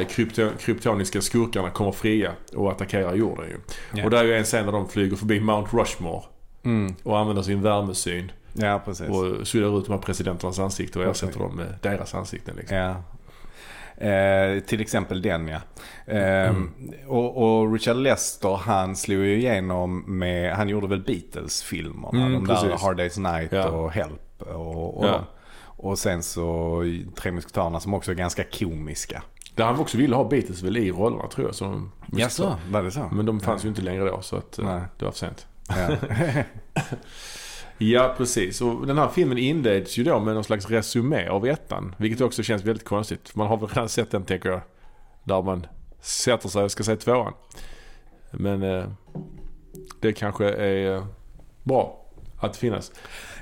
krypto, 0.09 0.49
kryptoniska 0.59 1.21
skurkarna 1.21 1.69
kommer 1.69 1.91
fria 1.91 2.31
och 2.55 2.71
attackerar 2.71 3.15
jorden 3.15 3.45
ju. 3.49 3.57
Ja. 3.93 4.03
Och 4.05 4.09
där 4.09 4.17
är 4.19 4.23
ju 4.23 4.33
en 4.35 4.43
scen 4.43 4.65
där 4.65 4.71
de 4.73 4.89
flyger 4.89 5.15
förbi 5.15 5.39
Mount 5.39 5.77
Rushmore 5.77 6.21
Mm. 6.63 6.95
och 7.03 7.17
använder 7.19 7.43
sin 7.43 7.61
värmesyn 7.61 8.31
Ja, 8.53 8.81
precis. 8.85 9.09
och 9.09 9.47
suddar 9.47 9.79
ut 9.79 9.85
de 9.85 9.91
här 9.91 9.99
presidenternas 9.99 10.59
ansikten 10.59 11.01
och 11.01 11.07
ersätter 11.11 11.39
dem 11.39 11.55
med 11.55 11.75
deras 11.81 12.15
ansikten 12.15 12.55
liksom. 12.55 12.77
Ja. 12.77 12.95
Eh, 14.07 14.59
till 14.59 14.81
exempel 14.81 15.21
den 15.21 15.47
ja. 15.47 15.59
Eh, 16.05 16.49
Mm. 16.49 16.71
och, 17.07 17.37
och 17.61 17.73
Richard 17.73 17.95
Lester 17.97 18.55
han 18.55 18.95
slog 18.95 19.19
ju 19.19 19.35
igenom 19.37 20.03
med, 20.07 20.53
han 20.55 20.69
gjorde 20.69 20.87
väl 20.87 21.03
Beatles-filmerna. 21.03 22.09
Mm, 22.17 22.33
de 22.33 22.47
där 22.47 22.55
precis. 22.55 22.81
Hard 22.81 22.99
Day's 22.99 23.33
Night 23.39 23.51
Ja. 23.51 23.67
och 23.69 23.91
Help. 23.91 24.41
Och, 24.41 24.97
och, 24.97 25.05
Ja. 25.07 25.25
och 25.61 25.99
sen 25.99 26.23
så 26.23 26.83
Tre 27.15 27.31
Musketörerna 27.31 27.79
som 27.79 27.93
också 27.93 28.11
är 28.11 28.15
ganska 28.15 28.43
komiska. 28.43 29.23
Där 29.57 29.65
han 29.65 29.79
också 29.79 29.97
ville 29.97 30.15
ha 30.15 30.29
Beatles 30.29 30.63
väl 30.63 30.77
i 30.77 30.91
rollerna 30.91 31.27
tror 31.27 31.47
jag. 31.47 31.55
Som 31.55 31.91
var 32.69 32.83
det 32.83 32.91
så? 32.91 33.09
Men 33.11 33.25
de 33.25 33.39
fanns 33.39 33.65
ju 33.65 33.69
inte 33.69 33.81
längre 33.81 34.09
då 34.09 34.21
så 34.21 34.35
att 34.35 34.59
eh, 34.59 34.65
Nej. 34.65 34.81
det 34.97 35.05
var 35.05 35.11
för 35.11 35.19
sent. 35.19 35.47
Ja. 35.67 35.95
Ja, 37.79 38.13
precis. 38.17 38.61
Och 38.61 38.87
den 38.87 38.97
här 38.97 39.07
filmen 39.07 39.37
inleds 39.37 39.97
ju 39.97 40.03
då 40.03 40.19
med 40.19 40.33
någon 40.33 40.43
slags 40.43 40.69
resumé 40.69 41.27
av 41.27 41.47
ettan. 41.47 41.95
Vilket 41.97 42.21
också 42.21 42.43
känns 42.43 42.63
väldigt 42.63 42.85
konstigt. 42.85 43.35
Man 43.35 43.47
har 43.47 43.57
väl 43.57 43.67
redan 43.67 43.89
sett 43.89 44.11
den, 44.11 44.23
tänker 44.23 44.49
jag. 44.49 44.61
Där 45.23 45.41
man 45.41 45.67
sätter 45.99 46.49
sig 46.49 46.63
och 46.63 46.71
ska 46.71 46.83
se 46.83 46.95
tvåan. 46.95 47.33
Men 48.31 48.63
eh, 48.63 48.85
det 49.99 50.13
kanske 50.13 50.49
är 50.49 50.95
eh, 50.95 51.05
bra 51.63 52.06
att 52.39 52.57
finnas. 52.57 52.91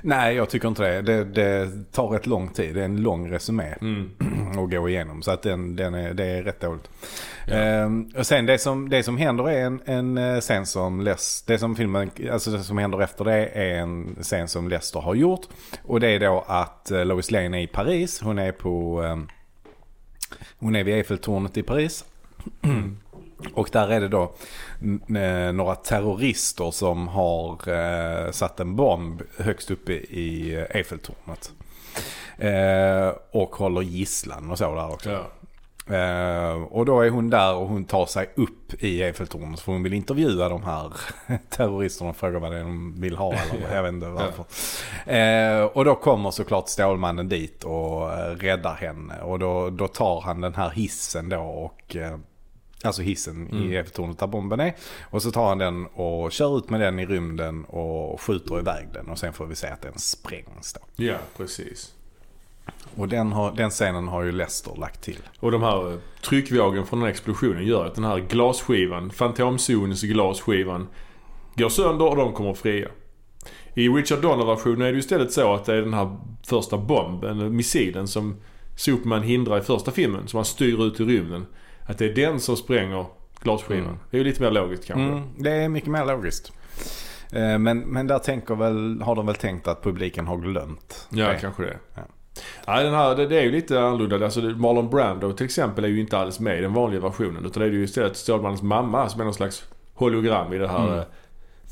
Nej, 0.02 0.36
jag 0.36 0.50
tycker 0.50 0.68
inte 0.68 0.82
det. 0.82 1.02
det. 1.02 1.24
Det 1.24 1.70
tar 1.92 2.08
rätt 2.08 2.26
lång 2.26 2.48
tid. 2.48 2.74
Det 2.74 2.80
är 2.80 2.84
en 2.84 3.02
lång 3.02 3.30
resumé 3.30 3.74
Mm. 3.80 4.10
att 4.64 4.70
gå 4.70 4.88
igenom. 4.88 5.22
Så 5.22 5.30
att 5.30 5.42
den, 5.42 5.76
den 5.76 5.94
är, 5.94 6.14
det 6.14 6.24
är 6.24 6.42
rätt 6.42 6.60
dåligt. 6.60 6.90
Ja. 7.46 7.54
Ehm, 7.54 8.10
och 8.16 8.26
sen 8.26 8.46
det 8.46 8.58
som, 8.58 8.88
det 8.88 9.02
som 9.02 9.16
händer 9.16 9.48
är 9.50 9.64
en, 9.66 9.80
en 9.84 10.18
eh, 10.18 10.40
scen 10.40 10.66
som 10.66 11.00
Les, 11.00 11.42
det 11.46 11.58
som 11.58 11.76
filmen, 11.76 12.10
alltså 12.32 12.50
det 12.50 12.62
som 12.62 12.78
händer 12.78 13.02
efter 13.02 13.24
det 13.24 13.46
är 13.46 13.78
en 13.78 14.16
scen 14.22 14.48
som 14.48 14.68
Lester 14.68 15.00
har 15.00 15.14
gjort. 15.14 15.40
Och 15.82 16.00
det 16.00 16.08
är 16.08 16.20
då 16.20 16.44
att 16.48 16.90
eh, 16.90 17.04
Lois 17.04 17.30
Lane 17.30 17.58
är 17.58 17.62
i 17.62 17.66
Paris. 17.66 18.20
Hon 18.20 18.38
är 18.38 18.52
på, 18.52 19.02
ehm, 19.02 19.28
hon 20.58 20.76
är 20.76 20.84
vid 20.84 20.94
Eiffeltornet 20.94 21.56
i 21.56 21.62
Paris. 21.62 22.04
Och 23.54 23.68
där 23.72 23.88
är 23.88 24.00
det 24.00 24.08
då 24.08 24.32
några 25.52 25.74
terrorister 25.74 26.70
som 26.70 27.08
har 27.08 27.68
eh, 27.68 28.30
satt 28.30 28.60
en 28.60 28.76
bomb 28.76 29.22
högst 29.38 29.70
uppe 29.70 29.92
i 29.92 30.56
Eiffeltornet. 30.70 31.52
Eh, 32.38 33.12
och 33.30 33.56
håller 33.56 33.82
gisslan 33.82 34.50
och 34.50 34.58
så 34.58 34.74
där 34.74 34.92
också. 34.92 35.10
Ja. 35.10 35.22
Eh, 35.88 36.62
och 36.62 36.86
då 36.86 37.00
är 37.00 37.10
hon 37.10 37.30
där 37.30 37.54
och 37.54 37.68
hon 37.68 37.84
tar 37.84 38.06
sig 38.06 38.30
upp 38.34 38.82
i 38.82 39.02
Eiffeltornet 39.02 39.60
för 39.60 39.72
hon 39.72 39.82
vill 39.82 39.92
intervjua 39.92 40.48
de 40.48 40.62
här 40.62 40.92
terroristerna 41.50 42.10
och 42.10 42.16
fråga 42.16 42.38
vad 42.38 42.52
det 42.52 42.58
är 42.58 42.62
de 42.62 43.00
vill 43.00 43.16
ha 43.16 43.32
eller 43.32 43.74
jag 43.74 43.82
vet 43.82 43.92
inte 43.92 44.08
varför. 44.08 44.44
Eh, 45.12 45.64
och 45.64 45.84
då 45.84 45.94
kommer 45.94 46.30
såklart 46.30 46.68
Stålmannen 46.68 47.28
dit 47.28 47.64
och 47.64 48.12
eh, 48.12 48.36
räddar 48.36 48.74
henne 48.74 49.20
och 49.22 49.38
då, 49.38 49.70
då 49.70 49.88
tar 49.88 50.20
han 50.20 50.40
den 50.40 50.54
här 50.54 50.70
hissen 50.70 51.28
då 51.28 51.40
och 51.40 51.96
eh, 51.96 52.18
Alltså 52.84 53.02
hissen 53.02 53.48
Mm. 53.48 53.72
i 53.72 53.76
Eiffeltornet 53.76 54.18
där 54.18 54.26
bomben 54.26 54.60
är. 54.60 54.74
Och 55.10 55.22
så 55.22 55.30
tar 55.30 55.48
han 55.48 55.58
den 55.58 55.86
och 55.86 56.32
kör 56.32 56.58
ut 56.58 56.70
med 56.70 56.80
den 56.80 56.98
i 56.98 57.06
rymden 57.06 57.64
och 57.64 58.20
skjuter 58.20 58.58
iväg 58.58 58.88
den. 58.94 59.08
Och 59.08 59.18
sen 59.18 59.32
får 59.32 59.46
vi 59.46 59.54
se 59.54 59.66
att 59.66 59.82
den 59.82 59.98
sprängs 59.98 60.72
då. 60.72 60.80
ja, 61.04 61.16
precis. 61.36 61.92
Och 62.96 63.08
den, 63.08 63.32
har, 63.32 63.52
den 63.52 63.70
scenen 63.70 64.08
har 64.08 64.22
ju 64.22 64.32
Lester 64.32 64.76
lagt 64.76 65.02
till. 65.02 65.18
Och 65.40 65.50
de 65.50 65.62
här 65.62 65.92
eh, 65.92 65.98
tryckvågen 66.22 66.86
från 66.86 66.98
den 66.98 67.06
här 67.06 67.10
explosionen 67.10 67.66
gör 67.66 67.86
att 67.86 67.94
den 67.94 68.04
här 68.04 68.18
glasskivan, 68.18 69.10
Fantomzons 69.10 70.02
glasskivan, 70.02 70.88
går 71.54 71.68
sönder 71.68 72.06
och 72.08 72.16
de 72.16 72.32
kommer 72.32 72.54
fria. 72.54 72.88
I 73.74 73.88
Richard 73.88 74.20
Donner-versionen 74.22 74.80
är 74.82 74.86
det 74.86 74.92
ju 74.92 74.98
istället 74.98 75.32
så 75.32 75.54
att 75.54 75.64
det 75.64 75.74
är 75.74 75.82
den 75.82 75.94
här 75.94 76.16
första 76.46 76.78
bomben, 76.78 77.56
missilen 77.56 78.08
som 78.08 78.36
Superman 78.76 79.22
hindrar 79.22 79.58
i 79.58 79.62
första 79.62 79.90
filmen, 79.90 80.28
som 80.28 80.36
han 80.36 80.44
styr 80.44 80.86
ut 80.86 81.00
i 81.00 81.04
rymden. 81.04 81.46
Att 81.86 81.98
det 81.98 82.04
är 82.04 82.14
den 82.14 82.40
som 82.40 82.56
spränger 82.56 83.06
glasskivan. 83.40 83.84
Mm. 83.84 83.98
Det 84.10 84.16
är 84.16 84.18
ju 84.18 84.24
lite 84.24 84.42
mer 84.42 84.50
logiskt 84.50 84.84
kanske. 84.86 85.02
Mm, 85.16 85.22
det 85.38 85.50
är 85.50 85.68
mycket 85.68 85.90
mer 85.90 86.04
logiskt. 86.04 86.52
Eh, 87.32 87.58
Men, 87.58 87.78
men 87.80 88.06
där 88.06 88.18
tänker 88.18 88.54
väl, 88.54 89.02
har 89.02 89.14
de 89.14 89.26
väl 89.26 89.34
tänkt 89.34 89.68
att 89.68 89.82
publiken 89.82 90.26
har 90.26 90.36
glömt 90.36 91.06
Ja, 91.10 91.28
det. 91.28 91.38
kanske 91.40 91.62
det. 91.62 91.76
Ja. 91.94 92.02
Ja. 92.66 92.82
den 92.82 92.94
här, 92.94 93.16
det, 93.16 93.26
det 93.26 93.38
är 93.38 93.42
ju 93.42 93.50
lite 93.52 93.80
annorlunda. 93.80 94.24
Alltså, 94.24 94.40
Marlon 94.40 94.90
Brando 94.90 95.32
till 95.32 95.46
exempel 95.46 95.84
är 95.84 95.88
ju 95.88 96.00
inte 96.00 96.18
alls 96.18 96.40
med 96.40 96.58
i 96.58 96.60
den 96.60 96.72
vanliga 96.74 97.00
versionen. 97.00 97.46
Utan 97.46 97.60
det 97.62 97.68
är 97.68 97.72
ju 97.72 97.84
istället 97.84 98.16
Stålmannens 98.16 98.62
mamma 98.62 99.08
som 99.08 99.20
är 99.20 99.24
någon 99.24 99.34
slags 99.34 99.64
hologram 99.94 100.52
i 100.52 100.58
det 100.58 100.68
här 100.68 100.86
Mm. 100.86 100.98
eh, 100.98 101.04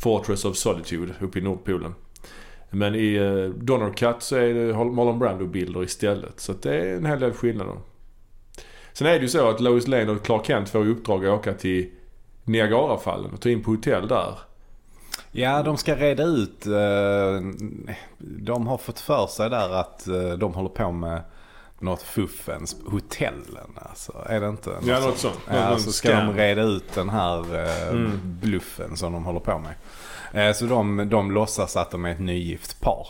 Fortress 0.02 0.44
of 0.44 0.56
Solitude 0.56 1.12
uppe 1.20 1.38
i 1.38 1.42
Nordpolen. 1.42 1.94
Men 2.70 2.94
i 2.94 3.18
uh, 3.18 3.50
Donner 3.54 3.92
Cut 3.92 4.16
så 4.18 4.36
är 4.36 4.54
det 4.54 4.74
Marlon 4.84 5.18
Brando-bilder 5.18 5.82
istället. 5.84 6.40
Så 6.40 6.52
det 6.52 6.76
är 6.76 6.96
en 6.96 7.06
hel 7.06 7.20
del 7.20 7.32
skillnader. 7.32 7.74
Sen 8.94 9.06
är 9.06 9.12
det 9.12 9.18
ju 9.22 9.28
så 9.28 9.48
att 9.50 9.60
Lois 9.60 9.86
Lane 9.86 10.10
och 10.12 10.22
Clark 10.24 10.46
Kent 10.46 10.68
får 10.68 10.86
i 10.86 10.88
uppdrag 10.90 11.26
att 11.26 11.38
åka 11.38 11.52
till 11.54 11.90
Niagarafallen 12.44 13.32
och 13.32 13.40
ta 13.40 13.48
in 13.48 13.62
på 13.62 13.70
hotell 13.70 14.08
där. 14.08 14.38
Ja, 15.32 15.62
de 15.62 15.76
ska 15.76 15.94
reda 15.96 16.22
ut. 16.24 16.66
eh, 16.66 17.40
De 18.18 18.66
har 18.66 18.78
fått 18.78 19.00
för 19.00 19.26
sig 19.26 19.50
där 19.50 19.70
att 19.80 20.06
eh, 20.08 20.28
de 20.38 20.54
håller 20.54 20.68
på 20.68 20.92
med 20.92 21.22
något 21.78 22.02
fuffens 22.02 22.76
hotellen. 22.86 23.70
Alltså, 23.76 24.12
är 24.26 24.40
det 24.40 24.48
inte? 24.48 24.70
Ja, 24.86 25.00
något 25.00 25.18
sånt. 25.18 25.38
Någon- 25.50 25.56
Ja, 25.60 25.78
så 25.78 25.92
ska 25.92 26.08
scam. 26.08 26.26
de 26.26 26.34
reda 26.36 26.62
ut 26.62 26.92
den 26.94 27.08
här 27.08 27.38
eh, 27.64 27.88
Mm. 27.88 28.20
bluffen 28.42 28.96
som 28.96 29.12
de 29.12 29.24
håller 29.24 29.40
på 29.40 29.62
med. 30.32 30.56
Så 30.56 30.64
de, 30.66 31.08
de 31.10 31.30
låtsas 31.30 31.76
att 31.76 31.90
de 31.90 32.04
är 32.04 32.10
ett 32.10 32.20
nygift 32.20 32.80
par. 32.80 33.06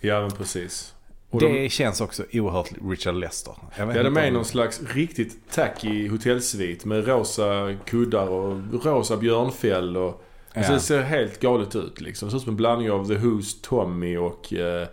Ja 0.00 0.20
men 0.20 0.30
precis. 0.30 0.94
Och 1.30 1.40
det 1.40 1.48
de- 1.62 1.68
känns 1.68 2.00
också 2.00 2.24
oerhört 2.32 2.70
Richard 2.90 3.14
Lester. 3.14 3.54
Ja, 3.78 3.86
de 3.86 4.16
är 4.16 4.28
om- 4.28 4.34
någon 4.34 4.44
slags 4.44 4.80
riktigt 4.94 5.50
tacky 5.52 6.08
hotellsvit 6.08 6.84
med 6.84 7.08
rosa 7.08 7.74
kuddar 7.84 8.28
och 8.28 8.84
rosa 8.84 9.16
björnfäll 9.16 9.96
och... 9.96 10.24
Alltså 10.54 10.72
Ja. 10.72 10.76
det 10.76 10.80
ser 10.82 11.02
helt 11.02 11.40
galet 11.40 11.76
ut 11.76 12.00
liksom. 12.00 12.26
Det 12.28 12.30
ser 12.30 12.36
ut 12.36 12.42
som 12.42 12.50
en 12.50 12.56
blandning 12.56 12.90
av 12.90 13.06
The 13.08 13.14
Who's 13.14 13.56
Tommy 13.62 14.16
och... 14.16 14.52
Eh, 14.52 14.88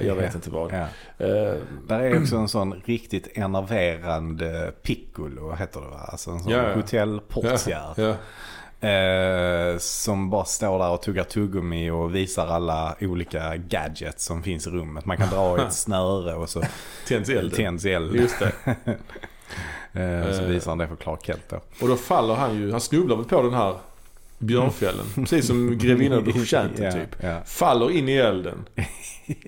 jag 0.00 0.14
vet 0.14 0.24
Ja. 0.24 0.34
inte 0.34 0.50
vad. 0.50 0.72
Ja. 0.72 0.86
Eh, 1.26 1.54
Där 1.88 2.00
är 2.00 2.18
också 2.22 2.36
en 2.36 2.48
sån 2.48 2.74
riktigt 2.84 3.28
enerverande 3.34 4.72
piccolo, 4.82 5.52
heter 5.54 5.80
det 5.80 5.86
va? 5.86 6.00
Alltså 6.08 6.30
en 6.30 6.40
sån 6.40 6.52
Ja, 6.52 6.58
ja. 7.96 8.14
Eh, 8.80 9.78
som 9.78 10.30
bara 10.30 10.44
står 10.44 10.78
där 10.78 10.90
och 10.90 11.02
tuggar 11.02 11.24
tuggummi 11.24 11.90
och 11.90 12.14
visar 12.14 12.46
alla 12.46 12.94
olika 13.00 13.56
gadgets 13.56 14.24
som 14.24 14.42
finns 14.42 14.66
i 14.66 14.70
rummet. 14.70 15.06
Man 15.06 15.16
kan 15.16 15.28
dra 15.30 15.58
i 15.58 15.62
ett 15.62 15.72
snöre 15.74 16.34
och 16.34 16.48
så 16.48 16.62
Tänds 17.08 17.28
elden. 17.30 17.50
tänds 17.56 17.84
eld. 17.84 18.16
Just 18.16 18.38
det. 18.38 18.52
Eh, 19.96 20.32
så 20.32 20.42
Eh. 20.42 20.48
visar 20.48 20.70
han 20.70 20.78
det 20.78 20.88
för 20.88 20.96
Clark 20.96 21.26
Kent 21.26 21.42
då. 21.48 21.56
Och 21.82 21.88
då 21.88 21.96
faller 21.96 22.34
han 22.34 22.56
ju... 22.56 22.70
Han 22.72 22.80
snubblar 22.80 23.16
väl 23.16 23.24
på 23.24 23.42
den 23.42 23.54
här 23.54 23.74
björnfällen. 24.38 25.06
Precis 25.14 25.46
som 25.46 25.78
grevinnan 25.78 26.18
och 26.18 26.28
Ja, 26.52 26.62
typ. 26.76 27.16
ja. 27.22 27.40
Faller 27.44 27.90
in 27.90 28.08
i 28.08 28.12
elden. 28.16 28.64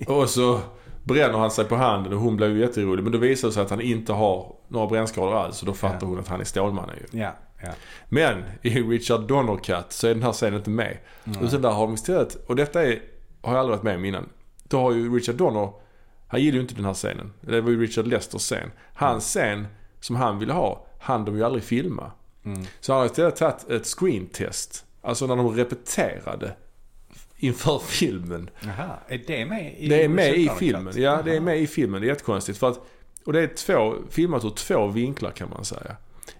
Och 0.07 0.29
så 0.29 0.59
bränner 1.03 1.37
han 1.39 1.51
sig 1.51 1.65
på 1.65 1.75
handen 1.75 2.13
och 2.13 2.19
hon 2.19 2.37
blir 2.37 2.47
ju 2.49 2.59
jätterolig. 2.59 3.03
Men 3.03 3.11
då 3.11 3.17
visar 3.17 3.47
det 3.47 3.53
sig 3.53 3.63
att 3.63 3.69
han 3.69 3.81
inte 3.81 4.13
har 4.13 4.53
några 4.67 4.87
brännskador 4.87 5.35
alls. 5.35 5.61
Och 5.61 5.65
då 5.67 5.73
fattar 5.73 5.97
Ja. 6.01 6.07
hon 6.07 6.19
att 6.19 6.27
han 6.27 6.39
är 6.41 6.45
Stålmannen 6.45 6.95
ju. 7.11 7.19
Ja, 7.19 7.31
ja. 7.63 7.69
Men 8.09 8.43
i 8.61 8.69
Richard 8.69 9.27
Donner 9.27 9.57
Cut 9.57 9.85
så 9.91 10.07
är 10.07 10.13
den 10.13 10.23
här 10.23 10.33
scenen 10.33 10.53
inte 10.53 10.69
med. 10.69 10.97
Utan 11.41 11.61
där 11.61 11.69
har 11.69 11.87
de 11.87 11.93
istället, 11.93 12.35
och 12.35 12.55
detta 12.55 12.83
är, 12.83 13.01
har 13.41 13.53
jag 13.53 13.59
aldrig 13.59 13.77
varit 13.77 13.83
med 13.83 13.95
om 13.95 14.05
innan. 14.05 14.29
Då 14.63 14.79
har 14.79 14.91
ju 14.91 15.15
Richard 15.15 15.35
Donner, 15.35 15.71
han 16.27 16.41
gillar 16.41 16.55
ju 16.55 16.61
inte 16.61 16.75
den 16.75 16.85
här 16.85 16.93
scenen. 16.93 17.33
Det 17.41 17.61
var 17.61 17.71
ju 17.71 17.81
Richard 17.81 18.07
Lesters 18.07 18.41
scen. 18.41 18.71
Hans 18.93 19.23
scen 19.23 19.67
som 19.99 20.15
han 20.15 20.39
ville 20.39 20.53
ha, 20.53 20.85
han 20.99 21.25
de 21.25 21.35
ju 21.35 21.43
aldrig 21.43 21.63
filma. 21.63 22.11
Mm. 22.45 22.65
Så 22.79 22.93
han 22.93 22.99
har 22.99 23.05
istället 23.05 23.35
tagit 23.35 23.69
ett 23.69 23.85
screentest. 23.85 24.85
Alltså 25.01 25.27
när 25.27 25.35
de 25.35 25.55
repeterade 25.55 26.55
inför 27.37 27.79
filmen. 27.79 28.49
Jaha, 28.59 28.99
är 29.07 29.23
det 29.27 29.45
med 29.45 29.75
i 29.77 29.87
Det 29.87 30.03
är 30.03 30.09
med 30.09 30.35
i 30.35 30.49
filmen. 30.49 30.93
Ja, 31.01 31.21
det 31.25 31.35
är 31.35 31.39
med 31.39 31.59
i 31.59 31.67
filmen. 31.67 32.01
Det 32.01 32.07
är 32.07 32.09
jättekonstigt. 32.09 32.57
För 32.57 32.69
att, 32.69 32.79
och 33.25 33.33
det 33.33 33.41
är 33.41 33.47
två, 33.47 33.95
filmat 34.09 34.45
ur 34.45 34.49
två 34.49 34.87
vinklar 34.87 35.31
kan 35.31 35.49
man 35.49 35.65
säga. 35.65 35.95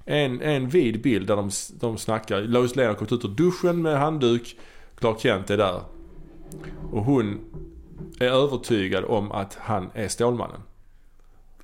En, 0.05 0.41
en 0.41 0.69
vid 0.69 1.01
bild 1.01 1.27
där 1.27 1.35
de, 1.35 1.49
de 1.79 1.97
snackar. 1.97 2.41
Lois 2.41 2.75
Lane 2.75 2.87
har 2.87 2.95
kommit 2.95 3.11
ut 3.11 3.25
ur 3.25 3.29
duschen 3.29 3.81
med 3.81 3.99
handduk. 3.99 4.59
Clark 4.99 5.19
Kent 5.19 5.49
är 5.49 5.57
där. 5.57 5.81
Och 6.91 7.03
hon 7.03 7.39
är 8.19 8.25
övertygad 8.27 9.05
om 9.05 9.31
att 9.31 9.55
han 9.61 9.89
är 9.93 10.07
Stålmannen. 10.07 10.61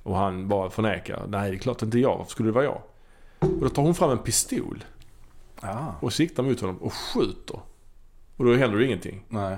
Och 0.02 0.16
han 0.16 0.48
bara 0.48 0.70
förnekar. 0.70 1.26
Nej, 1.28 1.50
det 1.50 1.56
är 1.56 1.58
klart 1.58 1.82
inte 1.82 1.98
jag. 1.98 2.16
Varför 2.18 2.30
skulle 2.30 2.48
det 2.48 2.52
vara 2.52 2.64
jag? 2.64 2.80
Och 3.38 3.60
då 3.60 3.68
tar 3.68 3.82
hon 3.82 3.94
fram 3.94 4.10
en 4.10 4.18
pistol 4.18 4.84
Ja, 5.62 5.94
och 6.00 6.12
siktar 6.12 6.42
mot 6.42 6.60
honom 6.60 6.76
och 6.76 6.92
skjuter. 6.92 7.60
Och 8.36 8.44
då 8.44 8.54
händer 8.54 8.78
det 8.78 8.86
ingenting. 8.86 9.24
nej. 9.28 9.56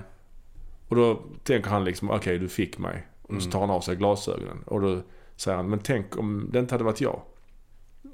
Och 0.88 0.96
då 0.96 1.20
tänker 1.44 1.70
han 1.70 1.84
liksom, 1.84 2.10
okej 2.10 2.38
du 2.38 2.48
fick 2.48 2.78
mig. 2.78 3.06
Och 3.22 3.28
så 3.28 3.34
Mm. 3.34 3.50
tar 3.50 3.60
han 3.60 3.70
av 3.70 3.80
sig 3.80 3.96
glasögonen. 3.96 4.62
Och 4.66 4.80
då 4.80 5.00
säger 5.36 5.56
han, 5.56 5.70
men 5.70 5.78
tänk 5.78 6.18
om 6.18 6.48
det 6.52 6.58
inte 6.58 6.74
hade 6.74 6.84
varit 6.84 7.00
jag. 7.00 7.20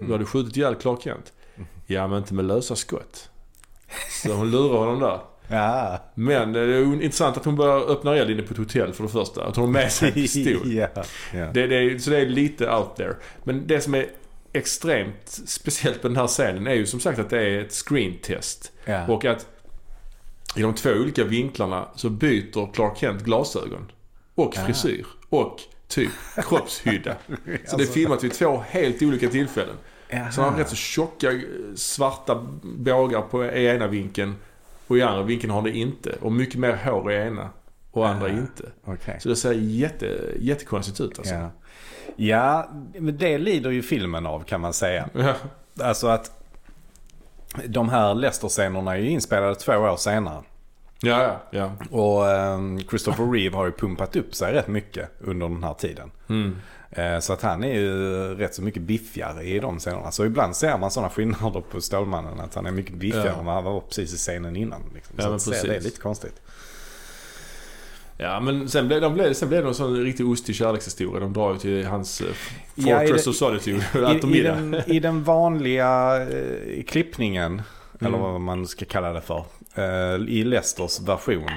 Du 0.00 0.12
hade 0.12 0.24
skjutit 0.24 0.56
ihjäl 0.56 0.74
Clark 0.74 1.02
Kent. 1.02 1.32
Ja, 1.86 2.08
men 2.08 2.18
inte 2.18 2.34
med 2.34 2.44
lösa 2.44 2.76
skott. 2.76 3.28
Så 4.22 4.32
hon 4.32 4.50
lurar 4.50 4.78
honom 4.78 5.00
där. 5.00 5.20
Ja. 5.48 5.98
Men 6.14 6.52
det 6.52 6.60
är 6.60 6.82
intressant 6.84 7.36
att 7.36 7.44
hon 7.44 7.56
börjar 7.56 7.90
öppna 7.90 8.16
eld 8.16 8.30
inne 8.30 8.42
på 8.42 8.52
ett 8.52 8.58
hotell 8.58 8.92
för 8.92 9.02
det 9.02 9.08
första. 9.10 9.44
Att 9.44 9.56
hon 9.56 9.64
har 9.64 9.72
med 9.72 9.92
sig 9.92 10.08
en 10.08 10.14
pistol. 10.22 10.72
ja, 10.72 10.88
ja. 11.34 11.46
Det, 11.54 11.66
det, 11.66 11.98
så 12.02 12.10
det 12.10 12.18
är 12.18 12.26
lite 12.26 12.70
out 12.74 12.96
there. 12.96 13.14
Men 13.44 13.66
det 13.66 13.80
som 13.80 13.94
är 13.94 14.06
extremt 14.52 15.28
speciellt 15.46 16.02
på 16.02 16.08
den 16.08 16.16
här 16.16 16.26
scenen 16.26 16.66
är 16.66 16.74
ju 16.74 16.86
som 16.86 17.00
sagt 17.00 17.18
att 17.18 17.30
det 17.30 17.42
är 17.42 17.58
ett 17.60 17.72
screentest. 17.72 18.72
ja. 18.84 19.06
Och 19.06 19.24
att 19.24 19.46
i 20.56 20.62
de 20.62 20.74
två 20.74 20.90
olika 20.90 21.24
vinklarna 21.24 21.88
så 21.96 22.10
byter 22.10 22.72
Clark 22.72 22.98
Kent 22.98 23.22
glasögon. 23.22 23.92
Och 24.34 24.54
frisyr. 24.54 25.06
Och 25.28 25.60
typ 25.94 26.10
kroppshydda. 26.36 27.16
Så 27.66 27.76
det 27.76 27.82
är 27.82 27.86
filmat 27.86 28.24
vid 28.24 28.32
två 28.32 28.62
helt 28.68 29.02
olika 29.02 29.28
tillfällen. 29.28 29.76
Så 30.32 30.42
han 30.42 30.52
har 30.52 30.58
rätt 30.58 30.68
så 30.68 30.76
tjocka 30.76 31.32
eh, 31.32 31.38
svarta 31.76 32.46
bågar 32.62 33.20
på 33.22 33.44
i 33.44 33.66
ena 33.66 33.86
vinkeln. 33.86 34.34
Och 34.86 34.98
i 34.98 35.02
andra 35.02 35.22
vinkeln 35.22 35.50
har 35.50 35.60
han 35.62 35.70
det 35.70 35.76
inte. 35.78 36.12
Och 36.20 36.32
mycket 36.32 36.54
mer 36.60 36.76
hår 36.84 37.12
i 37.12 37.16
ena. 37.16 37.50
och 37.90 38.08
andra 38.08 38.26
Ah. 38.26 38.30
inte. 38.30 38.64
Okej. 38.84 39.16
Så 39.20 39.28
det 39.28 39.36
ser 39.36 39.52
jätte, 39.52 40.18
jättekonstigt 40.38 41.00
ut 41.00 41.18
alltså. 41.18 41.34
Ja. 41.34 41.50
ja, 42.16 42.68
men 42.98 43.16
det 43.18 43.38
lider 43.38 43.70
ju 43.70 43.82
filmen 43.82 44.26
av 44.26 44.40
kan 44.44 44.60
man 44.60 44.72
säga. 44.72 45.08
Ja. 45.12 45.34
Alltså 45.80 46.06
att 46.06 46.38
de 47.66 47.88
här 47.88 48.14
Leicester-scenerna 48.14 48.92
är 48.92 48.98
ju 49.00 49.08
inspelade 49.10 49.54
två 49.54 49.72
år 49.72 49.96
senare. 49.96 50.42
Ja, 51.04 51.22
ja, 51.22 51.40
ja. 51.50 51.72
Och 51.96 52.30
ehm, 52.30 52.78
Christopher 52.88 53.30
Reeve 53.32 53.56
har 53.56 53.66
ju 53.66 53.72
pumpat 53.72 54.16
upp 54.16 54.34
sig 54.34 54.52
rätt 54.52 54.68
mycket 54.68 55.08
under 55.20 55.48
den 55.48 55.64
här 55.64 55.74
tiden. 55.74 56.10
Mm. 56.28 56.56
Eh, 56.90 57.18
Så 57.20 57.32
att 57.32 57.42
han 57.42 57.64
är 57.64 57.74
ju 57.74 57.94
rätt 58.34 58.54
så 58.54 58.62
mycket 58.62 58.82
biffigare 58.82 59.42
i 59.42 59.58
de 59.58 59.78
scenerna. 59.78 60.10
Så 60.10 60.24
ibland 60.24 60.56
ser 60.56 60.78
man 60.78 60.90
sådana 60.90 61.10
skillnader 61.10 61.60
på 61.70 61.80
Stålmannen. 61.80 62.40
Att 62.40 62.54
han 62.54 62.66
är 62.66 62.70
mycket 62.70 62.94
biffigare 62.94 63.26
Ja. 63.26 63.38
än 63.38 63.44
vad 63.46 63.54
han 63.54 63.64
var 63.64 63.80
precis 63.80 64.14
i 64.14 64.16
scenen 64.16 64.56
innan. 64.56 64.80
Liksom. 64.94 65.14
Ja, 65.18 65.38
Så 65.38 65.50
att 65.50 65.56
se, 65.56 65.66
det 65.68 65.76
är 65.76 65.80
lite 65.80 66.00
konstigt. 66.00 66.40
Ja, 68.16 68.40
men 68.40 68.68
sen 68.68 68.86
blev, 68.88 69.00
de 69.00 69.14
blev, 69.14 69.32
sen 69.34 69.48
blev 69.48 69.62
det 69.62 69.68
en 69.68 69.74
sån 69.74 69.96
riktig 70.04 70.26
ostig 70.28 70.54
kärlekshistoria. 70.54 71.20
De 71.20 71.32
drar 71.32 71.52
ju 71.52 71.58
till 71.58 71.86
hans 71.86 72.20
eh, 72.20 72.26
Ja, 72.74 72.98
Fortress 73.00 73.24
det- 73.24 73.30
of 73.30 73.36
Solitude 73.36 73.84
I, 74.32 74.38
i, 74.38 74.42
den, 74.42 74.74
I 74.86 75.00
den 75.00 75.24
vanliga 75.24 76.22
eh, 76.22 76.82
klippningen, 76.88 77.62
eller 78.00 78.08
Mm. 78.08 78.20
vad 78.20 78.40
man 78.40 78.66
ska 78.66 78.84
kalla 78.84 79.12
det 79.12 79.20
för. 79.20 79.44
Eh, 79.74 80.14
I 80.28 80.44
Lesters 80.44 81.00
version. 81.00 81.50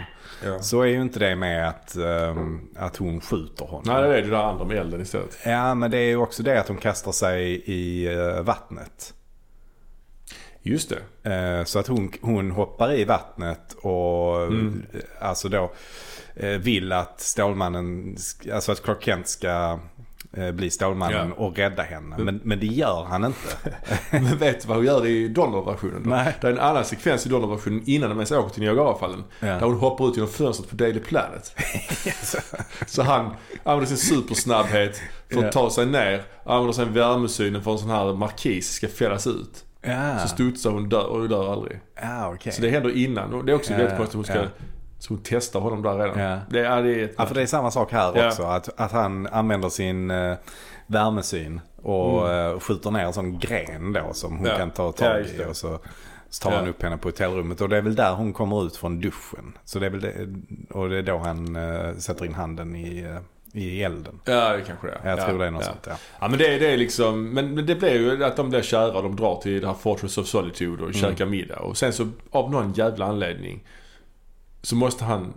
Ja. 0.44 0.60
Så 0.60 0.82
är 0.82 0.86
ju 0.86 1.02
inte 1.02 1.20
det 1.20 1.36
med 1.36 1.70
att, 1.70 1.96
ehm, 1.96 2.68
att 2.76 2.98
hon 2.98 3.22
skjuter 3.22 3.66
honom. 3.66 3.84
Nej, 3.86 4.02
det 4.10 4.18
är 4.18 4.22
det 4.22 4.30
där 4.30 4.44
andra 4.50 4.66
med 4.66 4.78
elden 4.78 5.02
istället. 5.02 5.38
Ja, 5.46 5.76
men 5.76 5.92
det 5.92 5.98
är 5.98 6.08
ju 6.08 6.18
också 6.18 6.44
det 6.44 6.60
att 6.60 6.68
hon 6.68 6.78
kastar 6.78 7.12
sig 7.12 7.52
i 7.66 8.14
eh, 8.16 8.42
vattnet. 8.42 9.14
Just 10.62 10.92
det. 11.24 11.32
Eh, 11.34 11.64
Så 11.66 11.80
att 11.80 11.88
hon, 11.88 12.12
hon 12.22 12.52
hoppar 12.52 12.94
i 12.94 13.04
vattnet 13.04 13.74
och 13.82 14.44
Mm. 14.44 14.86
alltså 15.20 15.50
då 15.50 15.72
eh, 16.36 16.50
vill 16.50 16.92
att 16.92 17.22
Stålmannen, 17.22 18.16
alltså 18.54 18.72
att 18.72 18.84
Clark 18.84 19.04
Kent 19.04 19.28
ska 19.28 19.80
bli 20.53 20.70
Stålmannen 20.70 21.28
Ja. 21.38 21.45
och 21.45 21.57
rädda 21.57 21.84
henne. 21.84 22.16
Men, 22.18 22.40
men 22.44 22.60
det 22.60 22.66
gör 22.66 23.03
han 23.10 23.26
inte. 23.26 23.40
Men 24.12 24.38
vet 24.38 24.62
du 24.62 24.68
vad 24.68 24.78
hon 24.78 24.86
gör 24.86 25.06
i 25.06 25.28
Donner-versionen? 25.28 26.03
då? 26.03 26.10
Nej. 26.10 26.34
Det 26.41 26.48
är 26.48 26.52
en 26.52 26.60
annan 26.60 26.86
sekvens 26.86 27.26
i 27.26 27.30
Donner-versionen 27.30 27.82
innan 27.86 28.10
de 28.10 28.18
ens 28.18 28.32
åker 28.32 28.49
till 28.53 28.64
Niagarafallen. 28.64 29.24
Ja. 29.40 29.48
Där 29.48 29.60
hon 29.66 29.76
hoppar 29.80 30.07
ut 30.10 30.16
genom 30.16 30.30
fönstret 30.32 30.70
på 30.70 30.76
Daily 30.76 30.99
Planet. 30.99 31.56
Så 32.88 33.02
han 33.03 33.34
använder 33.64 33.95
sin 33.95 34.18
supersnabbhet 34.18 35.02
för 35.32 35.38
att 35.40 35.44
Ja. 35.45 35.52
ta 35.52 35.70
sig 35.70 35.86
ner. 35.86 36.24
Använder 36.45 36.74
sen 36.74 36.94
värmesynen 36.94 37.64
för 37.64 37.72
en 37.72 37.78
sån 37.78 37.90
här 37.90 38.14
markis 38.14 38.72
ska 38.72 38.88
fällas 38.88 39.28
ut. 39.28 39.66
Ja, 39.82 40.20
Så 40.20 40.28
studsar 40.28 40.72
hon 40.72 40.90
dör, 40.90 41.06
och 41.07 41.30
dör 41.30 41.52
aldrig. 41.53 41.80
ja 42.02 42.34
okej. 42.34 42.52
Så 42.53 42.62
det 42.62 42.70
händer 42.70 42.98
innan. 42.98 43.45
Det 43.45 43.52
är 43.52 43.56
också 43.56 43.72
Ja, 43.72 43.78
väldigt 43.78 43.98
konstigt. 43.98 44.16
Hon 44.16 44.24
ska. 44.26 44.45
Så 45.00 45.14
hon 45.14 45.22
testar 45.24 45.60
honom 45.60 45.82
där 45.82 45.98
redan. 45.98 46.20
Ja. 46.20 46.40
Det, 46.50 46.60
är, 46.66 46.84
det 46.84 47.02
är 47.02 47.12
Ja, 47.18 47.26
för 47.26 47.36
det 47.36 47.42
är 47.42 47.46
samma 47.46 47.72
sak 47.72 47.92
här 47.92 48.12
Ja. 48.16 48.28
också. 48.28 48.44
Att, 48.44 48.70
att 48.80 48.92
han 48.92 49.28
använder 49.28 49.70
sin 49.70 50.12
eh, 50.12 50.36
värmesyn 50.88 51.62
och 51.82 52.32
eh, 52.32 52.60
skjuter 52.60 52.92
ner 52.92 53.06
en 53.06 53.14
sån 53.14 53.40
gren 53.40 53.94
då 53.94 54.14
som 54.14 54.32
hon 54.32 54.40
Mm. 54.40 54.52
Ja. 54.52 54.58
kan 54.58 54.72
ta 54.72 54.92
tag 54.92 55.22
i. 55.22 55.44
Och 55.50 55.56
så, 55.56 55.80
så 56.30 56.44
tar 56.50 56.56
han 56.58 56.68
upp 56.68 56.84
henne 56.84 56.98
på 56.98 57.08
hotellrummet. 57.08 57.62
Och 57.62 57.70
det 57.70 57.78
är 57.78 57.82
väl 57.82 57.96
där 57.96 58.14
hon 58.14 58.34
kommer 58.34 58.66
ut 58.66 58.76
från 58.76 59.00
duschen. 59.00 59.58
Så 59.66 59.80
det 59.80 59.86
är 59.86 59.90
väl 59.90 60.02
det, 60.02 60.14
och 60.70 60.90
det 60.90 60.98
är 60.98 61.04
då 61.04 61.18
han 61.18 61.56
eh, 61.56 61.96
sätter 61.98 62.26
in 62.26 62.34
handen 62.34 62.76
i, 62.76 63.16
i 63.54 63.84
elden. 63.84 64.20
Ja, 64.26 64.50
det 64.56 64.62
kanske 64.62 64.88
det 64.88 64.94
är. 64.94 65.10
Jag 65.10 65.20
ja, 65.20 65.26
tror 65.26 65.40
det 65.40 65.46
är 65.46 65.52
något 65.52 65.62
ja. 65.66 65.68
sånt 65.72 65.88
ja. 65.88 65.94
Ja 66.20 66.28
men 66.28 66.40
det, 66.40 66.58
det 66.58 66.68
är 66.74 66.78
liksom, 66.78 67.30
men, 67.30 67.66
det 67.66 67.76
blir 67.76 67.94
ju 67.94 68.24
att 68.24 68.36
de 68.36 68.50
blir 68.50 68.62
kära 68.62 68.92
och 68.98 69.04
de 69.04 69.16
drar 69.16 69.36
till 69.42 69.62
det 69.62 69.68
här 69.68 69.74
Fortress 69.74 70.18
of 70.18 70.28
Solitude 70.28 70.84
och 70.84 70.94
käkar 70.94 71.26
middag. 71.26 71.60
Och 71.60 71.78
sen 71.78 71.94
så 71.94 72.08
av 72.32 72.52
någon 72.52 72.74
jävla 72.74 73.06
anledning 73.06 73.64
så 74.66 74.76
måste 74.76 75.04
han 75.04 75.34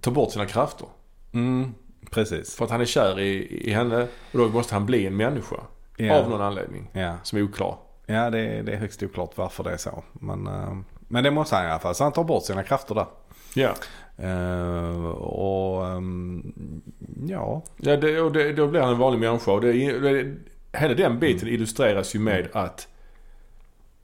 ta 0.00 0.10
bort 0.10 0.32
sina 0.32 0.46
krafter. 0.46 0.86
Mm, 1.32 1.74
precis. 2.10 2.54
För 2.56 2.64
att 2.64 2.70
han 2.70 2.80
är 2.80 2.84
kär 2.84 3.20
i, 3.20 3.60
i 3.68 3.72
henne 3.72 4.02
och 4.32 4.38
då 4.38 4.48
måste 4.48 4.74
han 4.74 4.86
bli 4.86 5.06
en 5.06 5.16
människa. 5.16 5.56
Ja. 5.96 6.14
Av 6.18 6.30
någon 6.30 6.40
anledning. 6.40 6.90
Ja, 6.92 7.14
Som 7.22 7.38
är 7.38 7.42
oklar. 7.42 7.76
ja 8.06 8.30
det, 8.30 8.38
är- 8.40 8.62
det 8.62 8.72
är 8.72 8.76
högst 8.76 9.02
oklart 9.02 9.30
varför 9.34 9.64
det 9.64 9.70
är 9.72 9.76
så. 9.76 10.02
Men, 10.12 10.46
eh, 10.46 10.76
men 11.08 11.24
det 11.24 11.30
måste 11.30 11.56
han 11.56 11.64
i 11.64 11.68
alla 11.68 11.78
fall. 11.78 11.94
Så 11.94 12.04
han 12.04 12.12
tar 12.12 12.24
bort 12.24 12.44
sina 12.44 12.62
krafter 12.62 12.94
där. 12.94 13.06
Ja. 13.54 13.74
Eh, 14.16 15.04
och 15.10 15.86
ehm, 15.86 16.52
ja, 17.28 17.62
ja 17.76 17.96
det, 17.96 18.20
och 18.20 18.32
det, 18.32 18.52
då 18.52 18.66
blir 18.66 18.80
han 18.80 18.92
en 18.92 18.98
vanlig 18.98 19.20
människa. 19.20 19.52
Och 19.52 19.60
det, 19.60 19.72
det, 19.98 20.34
hela 20.78 20.94
den 20.94 21.18
biten 21.18 21.42
Mm. 21.48 21.54
illustreras 21.54 22.14
ju 22.14 22.18
med 22.18 22.48
att 22.52 22.88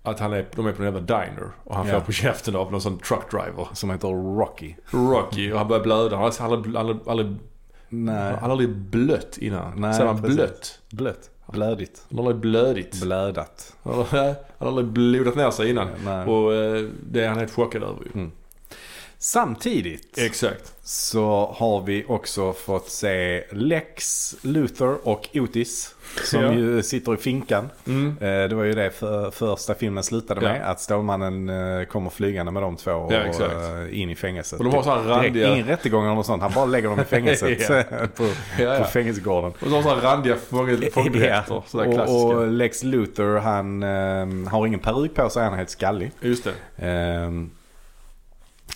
att 0.06 0.20
han 0.20 0.32
är, 0.32 0.46
de 0.56 0.66
är 0.66 0.72
på 0.72 0.82
en 0.82 0.94
jävla 0.94 1.00
diner 1.00 1.50
och 1.64 1.76
han 1.76 1.86
Ja. 1.88 1.92
får 1.94 2.00
på 2.00 2.12
käften 2.12 2.56
av 2.56 2.72
någon 2.72 2.80
sån 2.80 2.98
truckdriver. 2.98 3.68
som 3.72 3.90
heter 3.90 4.08
Rocky. 4.38 4.74
Rocky 4.90 5.52
och 5.52 5.58
han 5.58 5.68
börjar 5.68 5.82
blöda. 5.82 6.16
Han 6.16 6.24
har 6.24 6.32
han 6.38 6.74
han 6.76 7.00
aldrig, 7.06 7.36
Nej, 7.88 8.30
han 8.32 8.42
har 8.42 8.50
aldrig 8.50 8.76
blött 8.76 9.38
innan. 9.38 9.80
Nej, 9.80 10.04
man 10.04 10.20
precis. 10.22 10.36
blött? 10.36 10.80
blött. 10.90 11.30
Blödigt. 11.52 12.02
Han 12.08 12.18
har 12.18 12.24
aldrig 12.26 12.40
blödigt. 12.40 13.02
Blödat. 13.02 13.76
Han 13.82 13.94
har, 13.94 14.34
han 14.58 14.68
aldrig 14.68 14.86
blodat 14.86 15.34
ner 15.36 15.50
sig 15.50 15.70
innan. 15.70 15.88
Nej. 16.04 16.26
Och 16.26 16.54
eh, 16.54 16.84
det 17.10 17.24
är 17.24 17.28
han 17.28 17.38
helt 17.38 17.52
chockad 17.54 17.82
över 17.82 17.98
ju. 18.14 18.30
Samtidigt 19.27 20.19
Exakt. 20.19 20.74
så 20.82 21.55
har 21.57 21.82
vi 21.82 22.05
också 22.09 22.53
fått 22.53 22.90
se 22.90 23.44
Lex, 23.53 24.35
Luthor 24.43 24.98
och 25.03 25.28
Otis. 25.35 25.94
Som 26.24 26.43
Ja. 26.43 26.53
ju 26.53 26.82
sitter 26.82 27.15
i 27.15 27.16
finkan. 27.16 27.69
Mm. 27.86 28.09
Eh, 28.20 28.48
Det 28.48 28.55
var 28.55 28.65
ju 28.65 28.73
det 28.73 28.90
för, 28.90 29.31
första 29.31 29.74
filmen 29.74 30.05
slutade 30.05 30.40
Ja. 30.47 30.53
med. 30.53 30.70
Att 30.70 30.81
Stålmannen 30.81 31.48
eh, 31.48 31.85
kommer 31.85 32.11
flygande 32.11 32.53
med 32.53 32.62
de 32.62 32.77
två 32.77 32.93
och, 32.93 33.12
Ja, 33.12 33.19
eh, 33.19 34.01
in 34.01 34.11
i 34.11 34.15
fängelset. 34.16 34.59
Och 34.59 34.65
de 34.65 34.74
har 34.74 34.82
så 34.82 34.90
här 34.90 35.03
randiga- 35.03 35.53
ingen 35.55 35.66
rättegång 35.66 36.05
eller 36.05 36.15
något 36.15 36.27
sånt. 36.27 36.43
Han 36.43 36.53
bara 36.55 36.65
lägger 36.65 36.89
dem 36.89 37.01
i 37.01 37.05
fängelset 37.11 37.69
Ja. 37.70 37.82
på, 38.16 38.24
Ja, 38.59 38.74
ja. 38.74 38.78
på 38.78 38.85
fängelsegården. 38.85 39.51
Och 39.61 39.69
så 39.69 39.81
har 39.81 39.90
han 39.94 40.01
randiga 40.01 40.35
fång- 40.36 40.90
fångdräkter. 40.93 41.62
Sådär 41.66 42.09
och, 42.09 42.35
och 42.35 42.47
Lex 42.48 42.82
Luthor 42.85 43.39
han 43.39 43.82
eh, 43.82 44.51
har 44.51 44.66
ingen 44.66 44.81
peruk 44.81 45.15
på 45.15 45.31
sig. 45.31 45.44
Han 45.44 45.53
är 45.53 45.57
helt 45.57 45.70
skallig. 45.70 46.12
Just 46.20 46.44
det. 46.44 46.86
Ehm, 46.86 47.51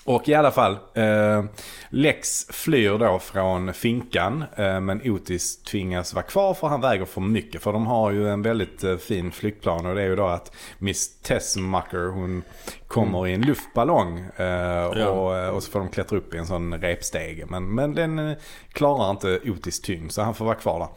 och 0.05 0.29
i 0.29 0.35
alla 0.35 0.51
fall, 0.51 0.79
eh, 0.95 1.45
Lex 1.91 2.47
flyr 2.51 2.99
då 2.99 3.19
från 3.19 3.75
finkan. 3.75 4.45
eh, 4.57 4.81
men 4.81 5.11
Otis 5.11 5.62
tvingas 5.62 6.15
vara 6.15 6.23
kvar 6.23 6.55
för 6.55 6.69
han 6.69 6.81
väger 6.81 7.05
för 7.05 7.21
mycket. 7.21 7.62
För 7.62 7.73
de 7.73 7.87
har 7.87 8.11
ju 8.11 8.29
en 8.29 8.43
väldigt 8.43 8.85
eh, 8.85 8.97
fin 8.97 9.33
flygplan 9.33 9.87
och 9.87 9.95
det 9.95 10.03
är 10.03 10.07
ju 10.07 10.17
då 10.17 10.27
att 10.27 10.53
Miss 10.79 11.21
Tessmacher 11.23 12.11
hon 12.11 12.43
kommer 12.91 13.27
i 13.27 13.35
en 13.35 13.41
luftballong. 13.43 14.19
eh, 14.37 14.85
och, 14.85 15.37
eh, 15.37 15.49
och 15.49 15.62
så 15.62 15.71
får 15.71 15.81
de 15.81 15.89
klättra 15.89 16.19
upp 16.19 16.35
i 16.35 16.39
en 16.39 16.47
sån 16.47 16.75
repstege. 16.81 17.47
Men, 17.49 17.75
men 17.75 17.95
den 17.95 18.19
eh, 18.19 18.37
klarar 18.73 19.11
inte 19.11 19.41
Otis 19.51 19.81
tyngd 19.81 20.12
så 20.12 20.23
han 20.23 20.35
får 20.35 20.45
vara 20.45 20.55
kvar 20.55 20.79
där. 20.79 20.89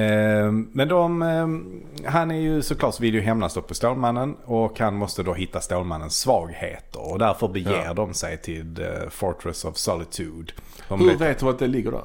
Eh, 0.00 0.52
men 0.52 0.88
de, 0.88 1.22
eh, 1.22 2.08
han 2.10 2.30
är 2.30 2.40
ju 2.40 2.62
såklart 2.62 2.94
så 2.94 3.02
vill 3.02 3.14
ju 3.14 3.20
hämnas 3.20 3.54
då 3.54 3.62
på 3.62 3.74
Stålmannen 3.74 4.36
och 4.44 4.78
han 4.80 4.94
måste 4.94 5.22
då 5.22 5.34
hitta 5.34 5.60
Stålmannens 5.60 6.18
svagheter 6.20 7.12
och 7.12 7.18
därför 7.18 7.48
beger 7.48 7.84
Ja. 7.84 7.94
de 7.94 8.14
sig 8.14 8.38
till 8.42 8.80
eh, 8.82 9.08
Fortress 9.10 9.64
of 9.64 9.76
Solitude. 9.76 10.52
De 10.88 11.00
Hur 11.00 11.06
vet, 11.10 11.20
vet 11.20 11.38
du 11.38 11.48
att 11.48 11.58
det 11.58 11.66
ligger 11.66 11.90
där? 11.90 12.04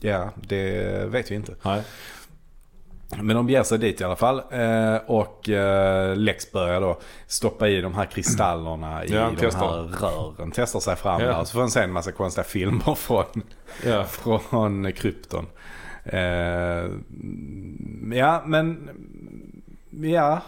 ja, 0.00 0.30
det 0.36 0.82
vet 1.08 1.30
vi 1.30 1.34
inte. 1.34 1.54
Nej. 1.62 1.82
Men 3.20 3.36
de 3.36 3.46
beger 3.46 3.62
sig 3.62 3.78
dit 3.78 4.00
i 4.00 4.04
alla 4.04 4.16
fall 4.16 4.42
eh, 4.50 4.96
och 5.06 5.48
eh, 5.48 6.16
Lex 6.16 6.52
börjar 6.52 6.80
då 6.80 6.98
stoppa 7.26 7.68
i 7.68 7.80
de 7.80 7.94
här 7.94 8.06
kristallerna 8.06 9.04
i 9.04 9.14
Ja, 9.14 9.26
de 9.30 9.36
testar. 9.40 9.60
här 9.60 10.08
rören. 10.08 10.52
Testar 10.54 10.80
sig 10.80 10.96
fram 10.96 11.20
Ja. 11.20 11.26
där 11.26 11.44
så 11.44 11.52
får 11.52 11.60
han 11.60 11.70
se 11.70 11.80
en 11.80 11.92
massa 11.92 12.12
konstiga 12.12 12.44
filmer 12.44 12.94
från 12.94 13.24
Ja. 13.86 14.04
från 14.38 14.92
krypton. 14.92 15.46
Eh, 16.04 16.20
ja, 18.18 18.42
men... 18.46 18.90
Ja. 19.90 20.40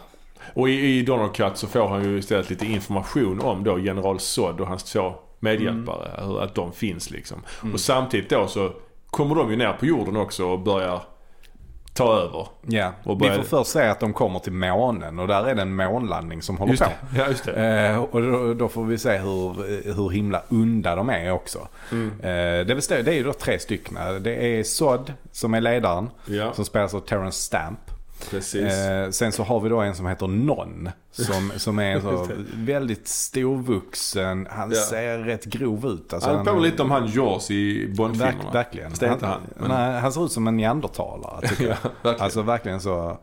Och 0.54 0.68
i, 0.68 0.72
i 0.98 1.02
Donald 1.02 1.34
Cut 1.34 1.56
så 1.56 1.66
får 1.66 1.88
han 1.88 2.04
ju 2.04 2.18
istället 2.18 2.50
lite 2.50 2.66
information 2.66 3.40
om 3.40 3.64
då 3.64 3.78
General 3.78 4.20
Zod 4.20 4.60
och 4.60 4.66
hans 4.66 4.84
två 4.84 5.12
medhjälpare. 5.40 6.10
Mm. 6.24 6.36
Att 6.36 6.54
de 6.54 6.72
finns 6.72 7.10
liksom. 7.10 7.42
Och 7.72 7.80
samtidigt 7.80 8.30
då 8.30 8.46
så 8.46 8.72
kommer 9.10 9.34
de 9.34 9.50
ju 9.50 9.56
ner 9.56 9.72
på 9.72 9.86
jorden 9.86 10.16
också 10.16 10.44
och 10.46 10.60
börjar 10.60 11.02
ta 11.94 12.12
över. 12.20 12.46
ja. 12.66 12.92
Och 13.04 13.16
Vi 13.16 13.20
börjar- 13.20 13.36
får 13.36 13.42
först 13.58 13.70
se 13.70 13.82
att 13.82 14.00
de 14.00 14.12
kommer 14.12 14.38
till 14.38 14.52
månen 14.52 15.18
och 15.18 15.28
där 15.28 15.46
är 15.48 15.54
det 15.54 15.62
en 15.62 15.76
månlandning 15.76 16.42
som 16.42 16.56
håller 16.58 16.76
på. 16.76 16.84
Ja, 17.16 17.26
just 17.28 17.44
det. 17.44 17.88
Eh, 17.88 17.98
och 18.04 18.22
då, 18.22 18.54
då 18.54 18.68
får 18.68 18.84
vi 18.84 18.98
se 18.98 19.16
hur, 19.18 19.54
hur 19.94 20.10
himla 20.10 20.42
onda 20.48 20.96
de 20.96 21.08
är 21.10 21.30
också. 21.32 21.58
Mm. 21.92 22.08
Eh, 22.20 22.66
det, 22.66 22.74
består, 22.74 22.96
det 22.96 23.10
är 23.10 23.14
ju 23.16 23.24
då 23.24 23.32
tre 23.32 23.58
stycken. 23.58 23.98
Det 24.22 24.34
är 24.58 24.62
Sod 24.62 25.12
som 25.32 25.54
är 25.54 25.60
ledaren. 25.60 26.10
Ja, 26.26 26.52
Som 26.52 26.64
spelas 26.64 26.94
av 26.94 27.00
Terrence 27.00 27.38
Stamp. 27.40 27.78
Eh, 28.32 29.10
sen 29.10 29.32
så 29.32 29.42
har 29.42 29.60
vi 29.60 29.68
då 29.68 29.80
en 29.80 29.94
som 29.94 30.06
heter 30.06 30.26
Non. 30.26 30.90
Som, 31.10 31.52
som 31.56 31.78
är 31.78 32.00
så 32.00 32.28
väldigt 32.54 33.08
storvuxen. 33.08 34.46
Han 34.50 34.70
Ja. 34.70 34.80
ser 34.80 35.18
rätt 35.18 35.44
grov 35.44 35.86
ut. 35.86 36.12
Alltså, 36.12 36.30
han 36.30 36.44
påminner 36.44 36.64
lite 36.70 36.82
om 36.82 36.90
han 36.90 37.06
Jaws 37.06 37.50
i 37.50 37.94
Bondfilmerna. 37.96 38.42
Verk, 38.42 38.54
verkligen. 38.54 38.92
Det 39.00 39.06
är 39.06 39.12
inte 39.12 39.26
han. 39.26 39.40
men- 39.56 39.68
Nej, 39.70 40.00
han 40.00 40.12
ser 40.12 40.24
ut 40.24 40.32
som 40.32 40.46
en 40.46 40.56
neandertalare 40.56 41.48
tycker 41.48 41.64
jag. 41.68 41.76
ja, 41.82 41.88
verkligen. 42.02 42.20
Alltså 42.24 42.42
verkligen 42.42 42.80
så 42.80 43.18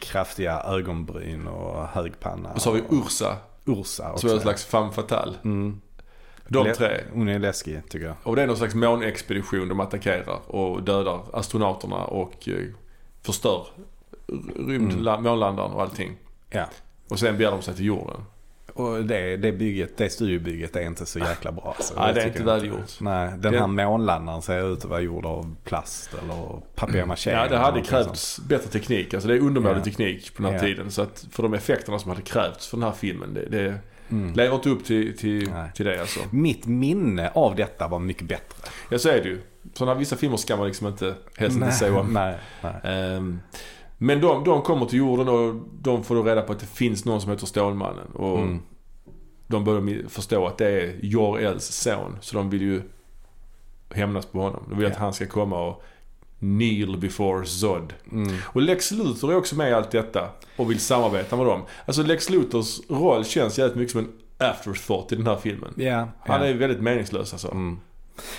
kraftiga 0.00 0.60
ögonbryn 0.60 1.46
och 1.46 1.86
hög 1.88 2.20
panna. 2.20 2.52
och 2.52 2.62
så 2.62 2.70
har 2.70 2.74
vi 2.74 2.82
Ursa. 2.96 3.36
Ursa 3.64 4.12
också. 4.12 4.20
Som 4.20 4.30
är 4.30 4.34
en 4.34 4.40
slags 4.40 4.64
femme 4.64 4.92
fatale. 4.92 5.32
Mm. 5.44 5.80
De 6.48 6.72
tre. 6.72 7.00
Hon 7.12 7.28
är 7.28 7.38
läskig 7.38 7.88
tycker 7.88 8.06
jag. 8.06 8.14
Och 8.22 8.36
det 8.36 8.42
är 8.42 8.46
någon 8.46 8.56
slags 8.56 8.74
månexpedition 8.74 9.68
de 9.68 9.80
attackerar 9.80 10.38
och 10.50 10.82
dödar 10.82 11.20
astronauterna 11.32 11.96
och 12.04 12.48
eh, 12.48 12.54
förstör 13.26 13.66
rymd, 14.56 14.92
Mm. 14.92 15.02
la- 15.04 15.20
månlandaren 15.20 15.72
och 15.72 15.82
allting. 15.82 16.16
Ja. 16.50 16.64
Och 17.08 17.18
sen 17.18 17.36
beger 17.38 17.50
de 17.50 17.62
sig 17.62 17.74
till 17.74 17.84
jorden. 17.84 18.20
Och 18.74 19.04
det, 19.04 19.36
det, 19.36 19.52
bygget, 19.52 19.96
det 19.96 20.10
studiobygget 20.10 20.76
är 20.76 20.80
inte 20.86 21.06
så 21.06 21.18
jäkla 21.18 21.52
bra. 21.52 21.74
Alltså. 21.76 21.94
Nej, 22.00 22.14
det 22.14 22.22
är 22.22 22.26
inte 22.26 22.42
välgjort. 22.44 23.00
Nej, 23.00 23.30
den 23.38 23.52
Det- 23.52 23.58
här 23.58 23.66
månlandaren 23.66 24.42
ser 24.42 24.72
ut 24.72 24.78
att 24.78 24.90
vara 24.90 25.00
gjord 25.00 25.26
av 25.26 25.56
plast 25.64 26.10
eller 26.22 26.60
papier-maché. 26.74 27.30
Ja, 27.30 27.36
det 27.48 27.56
hade 27.56 27.58
någonting 27.58 27.84
sånt. 27.84 28.04
krävts 28.06 28.40
bättre 28.48 28.70
teknik. 28.70 29.14
Alltså 29.14 29.28
det 29.28 29.34
är 29.34 29.40
undermålig 29.40 29.78
Ja. 29.78 29.84
teknik 29.84 30.34
på 30.36 30.42
den 30.42 30.52
här 30.52 30.58
Ja. 30.58 30.64
tiden. 30.64 30.90
Så 30.90 31.02
att 31.02 31.26
för 31.30 31.42
de 31.42 31.54
effekterna 31.54 31.98
som 31.98 32.10
hade 32.10 32.22
krävts 32.22 32.66
för 32.68 32.76
den 32.76 32.84
här 32.84 32.92
filmen, 32.92 33.34
det, 33.34 33.46
det 33.46 33.74
Mm. 34.10 34.34
lever 34.34 34.54
inte 34.54 34.68
upp 34.70 34.84
till, 34.84 35.16
till, 35.18 35.50
Nej. 35.50 35.70
till 35.74 35.86
det 35.86 36.00
alltså. 36.00 36.20
Mitt 36.30 36.66
minne 36.66 37.30
av 37.34 37.56
detta 37.56 37.88
var 37.88 37.98
mycket 37.98 38.28
bättre. 38.28 38.68
Ja, 38.90 38.98
så 38.98 39.08
är 39.08 39.22
det 39.22 39.28
ju. 39.28 39.40
Sådana 39.74 39.98
vissa 39.98 40.16
filmer 40.16 40.36
ska 40.36 40.56
man 40.56 40.66
liksom 40.66 40.86
inte, 40.86 41.14
helst 41.36 41.56
inte 41.56 41.72
se 41.72 41.90
om. 41.90 42.12
nej, 42.12 42.38
nej. 42.62 42.74
Ehm, 42.84 43.40
men 43.98 44.20
de, 44.20 44.44
de 44.44 44.62
kommer 44.62 44.86
till 44.86 44.98
jorden 44.98 45.28
och 45.28 45.54
de 45.80 46.04
får 46.04 46.14
då 46.14 46.22
reda 46.22 46.42
på 46.42 46.52
att 46.52 46.58
det 46.60 46.66
finns 46.66 47.04
någon 47.04 47.20
som 47.20 47.30
heter 47.30 47.46
Stålmannen. 47.46 48.06
Och 48.14 48.38
Mm. 48.38 48.60
de 49.46 49.64
börjar 49.64 50.08
förstå 50.08 50.46
att 50.46 50.58
det 50.58 50.66
är 50.70 50.94
Jor-Els 51.02 51.64
son. 51.72 52.18
Så 52.20 52.36
de 52.36 52.50
vill 52.50 52.62
ju 52.62 52.82
hämnas 53.90 54.26
på 54.26 54.40
honom. 54.40 54.62
De 54.68 54.78
vill 54.78 54.86
att 54.86 54.92
Ja. 54.92 54.98
han 54.98 55.12
ska 55.12 55.26
komma 55.26 55.62
och 55.66 55.82
kneel 56.38 56.96
before 56.98 57.46
Zod. 57.46 57.92
Mm. 58.12 58.34
Och 58.44 58.62
Lex 58.62 58.90
Luthor 58.90 59.32
är 59.32 59.36
också 59.36 59.56
med 59.56 59.70
i 59.70 59.72
allt 59.72 59.90
detta 59.90 60.28
och 60.56 60.70
vill 60.70 60.80
samarbeta 60.80 61.36
med 61.36 61.46
dem. 61.46 61.62
Alltså 61.86 62.02
Lex 62.02 62.30
Luthors 62.30 62.80
roll 62.88 63.24
känns 63.24 63.58
jävligt 63.58 63.76
mycket 63.76 63.92
som 63.92 64.00
en 64.00 64.12
afterthought 64.38 65.12
i 65.12 65.16
den 65.16 65.26
här 65.26 65.36
filmen. 65.36 65.74
Ja, 65.76 66.08
Han 66.20 66.42
är 66.42 66.54
väldigt 66.54 66.80
meningslös 66.80 67.32
alltså. 67.32 67.50
Mm. 67.50 67.78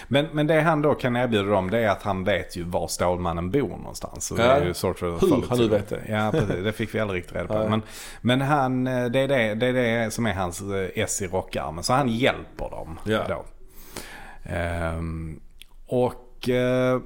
Men, 0.07 0.27
men 0.31 0.47
det 0.47 0.61
han 0.61 0.81
då 0.81 0.93
kan 0.95 1.15
erbjuda 1.15 1.49
dem 1.49 1.69
det 1.69 1.79
är 1.79 1.89
att 1.89 2.03
han 2.03 2.23
vet 2.23 2.55
ju 2.55 2.63
var 2.63 2.87
Stålmannen 2.87 3.51
bor 3.51 3.67
någonstans. 3.77 4.31
Och 4.31 4.37
det 4.37 4.45
Ja. 4.45 4.51
är 4.51 4.65
ju 4.65 4.73
sort 4.73 5.03
of 5.03 5.21
Hur 5.21 5.45
han 5.49 5.57
nu 5.57 5.67
vet 5.67 5.89
det. 5.89 6.01
Ja, 6.09 6.31
precis. 6.31 6.63
Det 6.63 6.71
fick 6.73 6.95
vi 6.95 6.99
aldrig 6.99 7.19
riktigt 7.19 7.35
reda 7.35 7.47
på. 7.47 7.53
Nej. 7.59 7.69
Men, 7.69 7.81
men 8.21 8.41
han, 8.41 8.87
eh, 8.87 9.05
det 9.05 9.19
är 9.19 9.27
det, 9.27 9.55
det 9.55 9.67
är 9.67 9.73
det 10.05 10.11
som 10.11 10.25
är 10.25 10.33
hans 10.33 10.61
eh, 10.61 10.89
S 11.03 11.21
i 11.21 11.27
rockarmen. 11.27 11.83
Så 11.83 11.93
han 11.93 12.07
hjälper 12.09 12.69
dem 12.69 12.99
Ja. 13.05 13.21
då. 13.29 13.45
Ehm, 14.43 15.39
och 15.87 16.49
eh, 16.49 16.99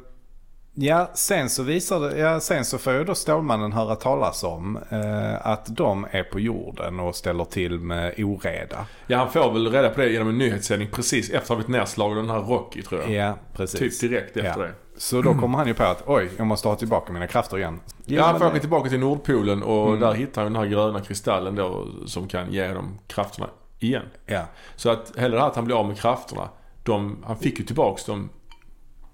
ja, 0.74 1.10
sen 1.14 1.50
så 1.50 1.64
visar 1.64 2.00
det, 2.00 2.18
ja, 2.18 2.40
sen 2.40 2.66
så 2.66 2.78
får 2.78 2.94
ju 2.94 3.04
då 3.04 3.16
Stålmannen 3.16 3.74
höra 3.74 3.96
talas 3.96 4.44
om 4.44 4.78
eh, 4.90 5.48
att 5.48 5.66
de 5.78 6.08
är 6.12 6.24
på 6.24 6.40
jorden 6.40 7.00
och 7.00 7.16
ställer 7.16 7.46
till 7.46 7.80
med 7.80 8.14
oreda. 8.18 8.86
Ja, 9.08 9.18
han 9.18 9.32
får 9.32 9.52
väl 9.52 9.72
reda 9.72 9.90
på 9.90 10.02
det 10.02 10.10
genom 10.10 10.28
en 10.30 10.38
nyhetssändning 10.38 10.90
precis 10.92 11.26
efter 11.30 11.38
att 11.42 11.48
ha 11.50 11.56
blivit 11.56 11.72
nedslagen 11.72 12.18
av 12.18 12.24
den 12.24 12.36
här 12.36 12.42
Rocky 12.42 12.82
tror 12.82 13.02
jag. 13.02 13.12
Ja, 13.12 13.36
precis. 13.54 14.00
Typ 14.00 14.12
direkt 14.12 14.38
efter 14.38 14.62
Ja. 14.62 14.68
det. 14.68 14.74
Så 14.98 15.22
då 15.22 15.34
kommer 15.34 15.58
han 15.58 15.68
ju 15.68 15.74
på 15.74 15.84
att 15.84 16.04
oj, 16.06 16.30
jag 16.38 16.48
måste 16.48 16.68
ha 16.68 16.76
tillbaka 16.76 17.14
mina 17.14 17.28
krafter 17.28 17.58
igen. 17.58 17.80
Ja, 18.06 18.24
han 18.26 18.40
får 18.40 18.46
åka 18.48 18.60
tillbaka 18.60 18.90
till 18.90 19.00
Nordpolen 19.00 19.64
och 19.64 19.88
Mm. 19.88 20.00
där 20.00 20.14
hittar 20.14 20.44
han 20.44 20.54
den 20.54 20.62
här 20.64 20.70
gröna 20.70 21.02
kristallen 21.02 21.56
då 21.56 21.88
som 22.06 22.28
kan 22.28 22.52
ge 22.54 22.68
honom 22.68 22.98
krafterna 23.08 23.48
igen. 23.80 24.04
Ja, 24.26 24.42
Så 24.76 24.90
att 24.90 25.12
hela 25.18 25.36
det 25.36 25.42
här 25.42 25.48
att 25.48 25.56
han 25.56 25.66
blir 25.66 25.76
av 25.80 25.88
med 25.88 26.00
krafterna, 26.00 26.50
de, 26.84 27.24
han 27.28 27.38
fick 27.38 27.60
ju 27.60 27.66
tillbaks 27.66 28.06
dem 28.06 28.30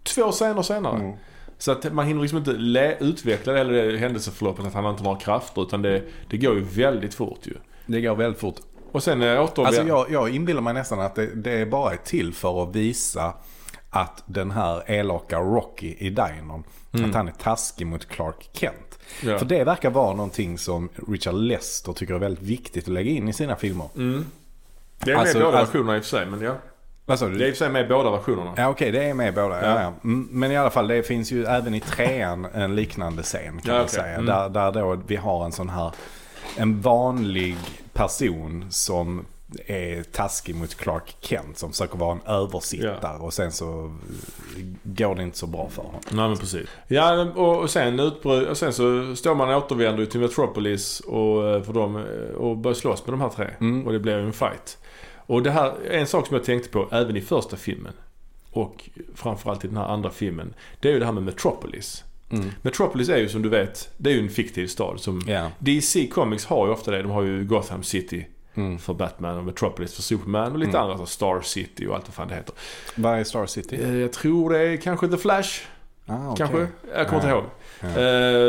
två 0.03 0.31
scener 0.31 0.61
senare. 0.61 0.95
Mm. 0.99 1.17
Så 1.57 1.71
att 1.71 1.93
man 1.93 2.07
hinner 2.07 2.21
liksom 2.21 2.37
inte 2.37 2.97
utveckla 2.99 3.53
det, 3.53 3.59
eller 3.59 3.91
det 3.91 3.97
händelseförloppet 3.97 4.65
att 4.65 4.73
han 4.73 4.85
inte 4.85 5.03
har 5.03 5.19
krafter 5.19 5.61
utan 5.61 5.81
det, 5.81 6.03
det 6.29 6.37
går 6.37 6.55
ju 6.55 6.61
väldigt 6.61 7.13
fort 7.13 7.39
ju. 7.43 7.53
det 7.85 8.01
går 8.01 8.15
väldigt 8.15 8.39
fort. 8.41 8.55
Och 8.91 9.03
sen 9.03 9.21
eh, 9.21 9.43
återvänder... 9.43 9.79
Alltså 9.79 9.87
jag, 9.87 10.11
jag 10.11 10.35
inbillar 10.35 10.61
mig 10.61 10.73
nästan 10.73 10.99
att 10.99 11.15
det, 11.15 11.35
det 11.35 11.51
är 11.51 11.65
bara 11.65 11.93
är 11.93 11.97
till 11.97 12.33
för 12.33 12.63
att 12.63 12.75
visa 12.75 13.33
att 13.89 14.23
den 14.25 14.51
här 14.51 14.91
elaka 14.91 15.39
Rocky 15.39 15.95
i 15.97 16.09
dinern, 16.09 16.63
att 16.91 17.15
han 17.15 17.27
är 17.27 17.31
taskig 17.31 17.87
mot 17.87 18.05
Clark 18.09 18.49
Kent. 18.53 18.99
Ja. 19.23 19.37
För 19.37 19.45
det 19.45 19.63
verkar 19.63 19.89
vara 19.89 20.13
någonting 20.15 20.57
som 20.57 20.89
Richard 21.07 21.35
Lester 21.35 21.93
tycker 21.93 22.13
är 22.13 22.19
väldigt 22.19 22.43
viktigt 22.43 22.83
att 22.83 22.93
lägga 22.93 23.11
in 23.11 23.27
i 23.27 23.33
sina 23.33 23.55
filmer. 23.55 23.89
Mm. 23.95 24.25
Det 24.99 25.11
är 25.11 25.15
med 25.15 25.21
Alltså- 25.21 25.39
båda 25.39 25.57
alltså- 25.57 25.73
versionerna 25.73 25.97
i 25.97 25.99
och 25.99 26.03
för 26.03 26.09
sig, 26.09 26.25
men 26.25 26.41
ja. 26.41 26.55
Vad 27.09 27.19
sa 27.19 27.27
du? 27.27 27.37
Det 27.37 27.45
är 27.45 27.47
i 27.47 27.51
och 27.51 27.55
för 27.55 27.65
sig 27.65 27.69
med 27.73 27.85
i 27.85 27.87
båda 27.89 28.11
versionerna. 28.11 28.53
Ja 28.57 28.69
okej, 28.69 28.91
det 28.91 29.03
är 29.03 29.13
med 29.13 29.33
båda. 29.33 29.61
Ja. 29.61 29.67
Ja. 29.69 29.81
Ja, 29.81 29.93
Mm, 30.03 30.27
Men 30.31 30.51
i 30.51 30.57
alla 30.57 30.69
fall, 30.69 30.87
det 30.87 31.03
finns 31.03 31.31
ju 31.31 31.45
även 31.45 31.73
i 31.73 31.79
trean 31.79 32.47
en 32.53 32.75
liknande 32.75 33.23
scen 33.23 33.41
kan 33.43 33.61
Ja, 33.65 33.73
man 33.73 33.81
okej. 33.81 33.89
säga. 33.95 34.13
Mm. 34.13 34.25
Där, 34.25 34.49
där 34.49 34.71
då 34.71 34.99
vi 35.07 35.15
har 35.15 35.45
en 35.45 35.51
sån 35.51 35.69
här, 35.69 35.91
en 36.57 36.81
vanlig 36.81 37.55
person 37.93 38.65
som 38.69 39.25
är 39.67 40.03
taskig 40.03 40.55
mot 40.55 40.75
Clark 40.75 41.15
Kent 41.19 41.57
som 41.57 41.71
försöker 41.71 41.97
vara 41.97 42.11
en 42.11 42.21
översittare 42.33 43.17
och 43.17 43.33
sen 43.33 43.51
så 43.51 43.85
eh, 44.57 44.63
går 44.83 45.15
det 45.15 45.23
inte 45.23 45.37
så 45.37 45.47
bra 45.47 45.69
för 45.69 45.81
honom. 45.83 45.99
Nej 46.11 46.27
men 46.29 46.37
precis. 46.37 46.69
Ja 46.87 47.23
och, 47.35 47.69
sen 47.69 47.99
utbrö- 47.99 48.49
och 48.49 48.57
sen 48.57 48.73
så 48.73 49.15
står 49.15 49.35
man 49.35 49.49
och 49.53 49.57
återvänder 49.65 50.05
till 50.05 50.19
Metropolis 50.19 50.99
och, 50.99 51.47
eh, 51.49 51.61
för 51.63 51.73
dem, 51.73 51.95
eh, 51.95 52.35
och 52.35 52.57
börjar 52.57 52.75
slåss 52.75 53.05
med 53.05 53.13
de 53.13 53.21
här 53.21 53.29
tre. 53.29 53.47
Mm. 53.59 53.87
Och 53.87 53.93
det 53.93 53.99
blir 53.99 54.17
ju 54.17 54.25
en 54.25 54.33
fight. 54.33 54.77
Och 55.27 55.43
det 55.43 55.51
här 55.51 55.73
är 55.85 55.97
en 55.99 56.07
sak 56.07 56.27
som 56.27 56.35
jag 56.35 56.45
tänkte 56.45 56.69
på 56.69 56.87
även 56.91 57.15
i 57.17 57.21
första 57.21 57.57
filmen. 57.57 57.93
Och 58.51 58.89
framförallt 59.15 59.65
i 59.65 59.67
den 59.67 59.77
här 59.77 59.85
andra 59.87 60.09
filmen. 60.09 60.53
Det 60.79 60.89
är 60.89 60.93
ju 60.93 60.99
det 60.99 61.05
här 61.05 61.11
med 61.13 61.23
Metropolis. 61.23 62.03
Mm. 62.29 62.51
Metropolis 62.61 63.09
är 63.09 63.17
ju 63.17 63.29
som 63.29 63.41
du 63.41 63.49
vet, 63.49 63.89
det 63.97 64.09
är 64.09 64.13
ju 64.13 64.19
en 64.19 64.29
fiktiv 64.29 64.67
stad. 64.67 64.99
Som 64.99 65.21
Ja. 65.27 65.51
DC 65.59 66.07
Comics 66.07 66.45
har 66.45 66.67
ju 66.67 66.73
ofta 66.73 66.91
det. 66.91 67.01
De 67.01 67.11
har 67.11 67.21
ju 67.23 67.43
Gotham 67.45 67.83
City 67.83 68.27
Mm. 68.55 68.79
för 68.79 68.93
Batman 68.93 69.37
och 69.37 69.43
Metropolis 69.43 69.93
för 69.95 70.01
Superman 70.01 70.51
och 70.51 70.59
lite 70.59 70.69
Mm. 70.77 70.81
andra. 70.81 70.97
Så 70.97 71.05
Star 71.05 71.41
City 71.41 71.87
och 71.87 71.95
allt 71.95 72.07
vad 72.07 72.13
fan 72.13 72.27
det 72.27 72.35
heter. 72.35 72.55
Vad 72.95 73.19
är 73.19 73.23
Star 73.23 73.45
City? 73.45 73.75
Eh, 73.83 73.95
Jag 73.95 74.13
tror 74.13 74.49
det 74.53 74.59
är 74.59 74.77
kanske 74.77 75.07
The 75.07 75.17
Flash. 75.17 75.59
Ah, 76.05 76.29
okej. 76.31 76.37
Kanske? 76.37 76.67
Jag 76.95 77.07
kommer 77.07 77.21
inte 77.21 77.29
ihåg. 77.29 77.43
Ja. 77.81 77.87
Eh, 77.87 77.93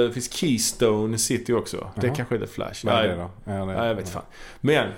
Det 0.06 0.10
finns 0.14 0.32
Keystone 0.32 1.18
City 1.18 1.52
också. 1.52 1.90
Det 1.94 2.06
Jaha. 2.06 2.16
kanske 2.16 2.34
är 2.34 2.38
The 2.38 2.46
Flash. 2.46 2.86
Vad 2.86 2.94
är 2.94 3.08
det 3.08 3.14
då? 3.14 3.30
Ja, 3.44 3.52
det 3.52 3.64
nej, 3.64 3.86
jag 3.88 3.94
vet 3.94 4.08
fan. 4.08 4.22
Men 4.60 4.88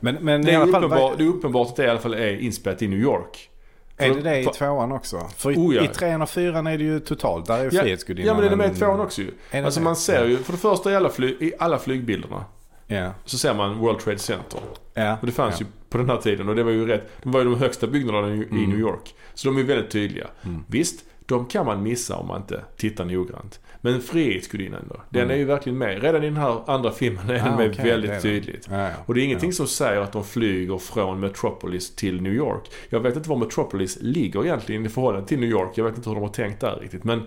Men, 0.00 0.14
men 0.20 0.44
det 0.44 0.52
är, 0.52 0.58
fall, 0.66 0.84
uppenbart, 0.84 1.18
det 1.18 1.24
är 1.24 1.28
uppenbart 1.28 1.68
att 1.68 1.76
det 1.76 1.84
i 1.84 1.88
alla 1.88 2.00
fall 2.00 2.14
är 2.14 2.36
inspelat 2.40 2.82
i 2.82 2.88
New 2.88 2.98
York. 3.00 3.50
är 3.96 4.14
det 4.14 4.20
det 4.20 4.38
i 4.40 4.44
tvåan 4.44 4.92
också? 4.92 5.28
För 5.36 5.50
i, 5.52 5.56
Oh, 5.56 5.74
ja. 5.74 5.82
i 5.84 5.88
trean 5.88 6.22
och 6.22 6.30
fyran 6.30 6.66
är 6.66 6.78
det 6.78 6.84
ju 6.84 7.00
totalt. 7.00 7.46
Där 7.46 7.58
är 7.58 7.64
ju 7.64 7.70
Ja, 7.72 7.82
Frihetsgudinnan. 7.82 8.26
Ja 8.28 8.34
men 8.34 8.42
det 8.44 8.54
är 8.54 8.68
med 8.68 8.76
i 8.76 8.78
tvåan 8.78 9.00
också 9.00 9.20
ju. 9.22 9.30
Det 9.50 9.60
Alltså 9.60 9.80
det? 9.80 9.84
man 9.84 9.96
ser 9.96 10.24
ju, 10.26 10.36
för 10.36 10.52
det 10.52 10.58
första 10.58 10.90
i 10.92 10.96
alla, 10.96 11.08
fly, 11.08 11.26
i 11.40 11.52
alla 11.58 11.78
flygbilderna 11.78 12.44
Ja. 12.86 13.12
så 13.24 13.38
ser 13.38 13.54
man 13.54 13.78
World 13.78 13.98
Trade 13.98 14.18
Center. 14.18 14.60
ja. 14.94 15.16
Och 15.20 15.26
det 15.26 15.32
fanns 15.32 15.60
ja. 15.60 15.66
ju 15.66 15.72
på 15.90 15.98
den 15.98 16.10
här 16.10 16.16
tiden 16.16 16.48
och 16.48 16.56
det 16.56 16.62
var 16.62 16.70
ju 16.72 16.86
rätt. 16.86 17.10
De 17.22 17.32
var 17.32 17.40
ju 17.40 17.44
de 17.50 17.58
högsta 17.58 17.86
byggnaderna 17.86 18.34
i 18.34 18.38
i 18.38 18.44
Mm. 18.50 18.70
New 18.70 18.78
York. 18.78 19.14
Så 19.34 19.48
de 19.48 19.56
är 19.56 19.60
ju 19.60 19.66
väldigt 19.66 19.90
tydliga. 19.90 20.26
Mm. 20.44 20.64
Visst, 20.66 21.04
de 21.26 21.46
kan 21.46 21.66
man 21.66 21.82
missa 21.82 22.16
om 22.16 22.26
man 22.26 22.40
inte 22.40 22.60
tittar 22.76 23.04
noggrant. 23.04 23.60
Men 23.80 24.00
Frihetsgudinnan 24.00 24.84
då? 24.88 25.00
Den 25.10 25.22
Mm. 25.22 25.34
är 25.34 25.38
ju 25.38 25.44
verkligen 25.44 25.78
med. 25.78 26.02
Redan 26.02 26.22
i 26.22 26.26
den 26.26 26.36
här 26.36 26.60
andra 26.66 26.90
filmen 26.92 27.30
är 27.30 27.34
den 27.34 27.48
Ah, 27.48 27.56
med 27.56 27.70
okej, 27.70 27.84
väldigt 27.84 28.10
det 28.10 28.20
tydligt. 28.20 28.66
Ja, 28.70 28.80
ja. 28.82 28.90
Och 29.06 29.14
det 29.14 29.20
är 29.20 29.24
ingenting 29.24 29.50
Ja. 29.50 29.54
som 29.56 29.66
säger 29.66 30.00
att 30.00 30.12
de 30.12 30.24
flyger 30.24 30.78
från 30.78 31.20
Metropolis 31.20 31.94
till 31.96 32.22
New 32.22 32.32
York. 32.32 32.62
Jag 32.88 33.00
vet 33.00 33.16
inte 33.16 33.28
var 33.28 33.36
Metropolis 33.36 33.98
ligger 34.00 34.44
egentligen 34.44 34.86
i 34.86 34.88
förhållande 34.88 35.28
till 35.28 35.40
New 35.40 35.50
York. 35.50 35.70
Jag 35.74 35.84
vet 35.84 35.96
inte 35.96 36.08
hur 36.10 36.14
de 36.14 36.22
har 36.22 36.32
tänkt 36.32 36.60
där 36.60 36.76
riktigt. 36.76 37.04
Men 37.04 37.22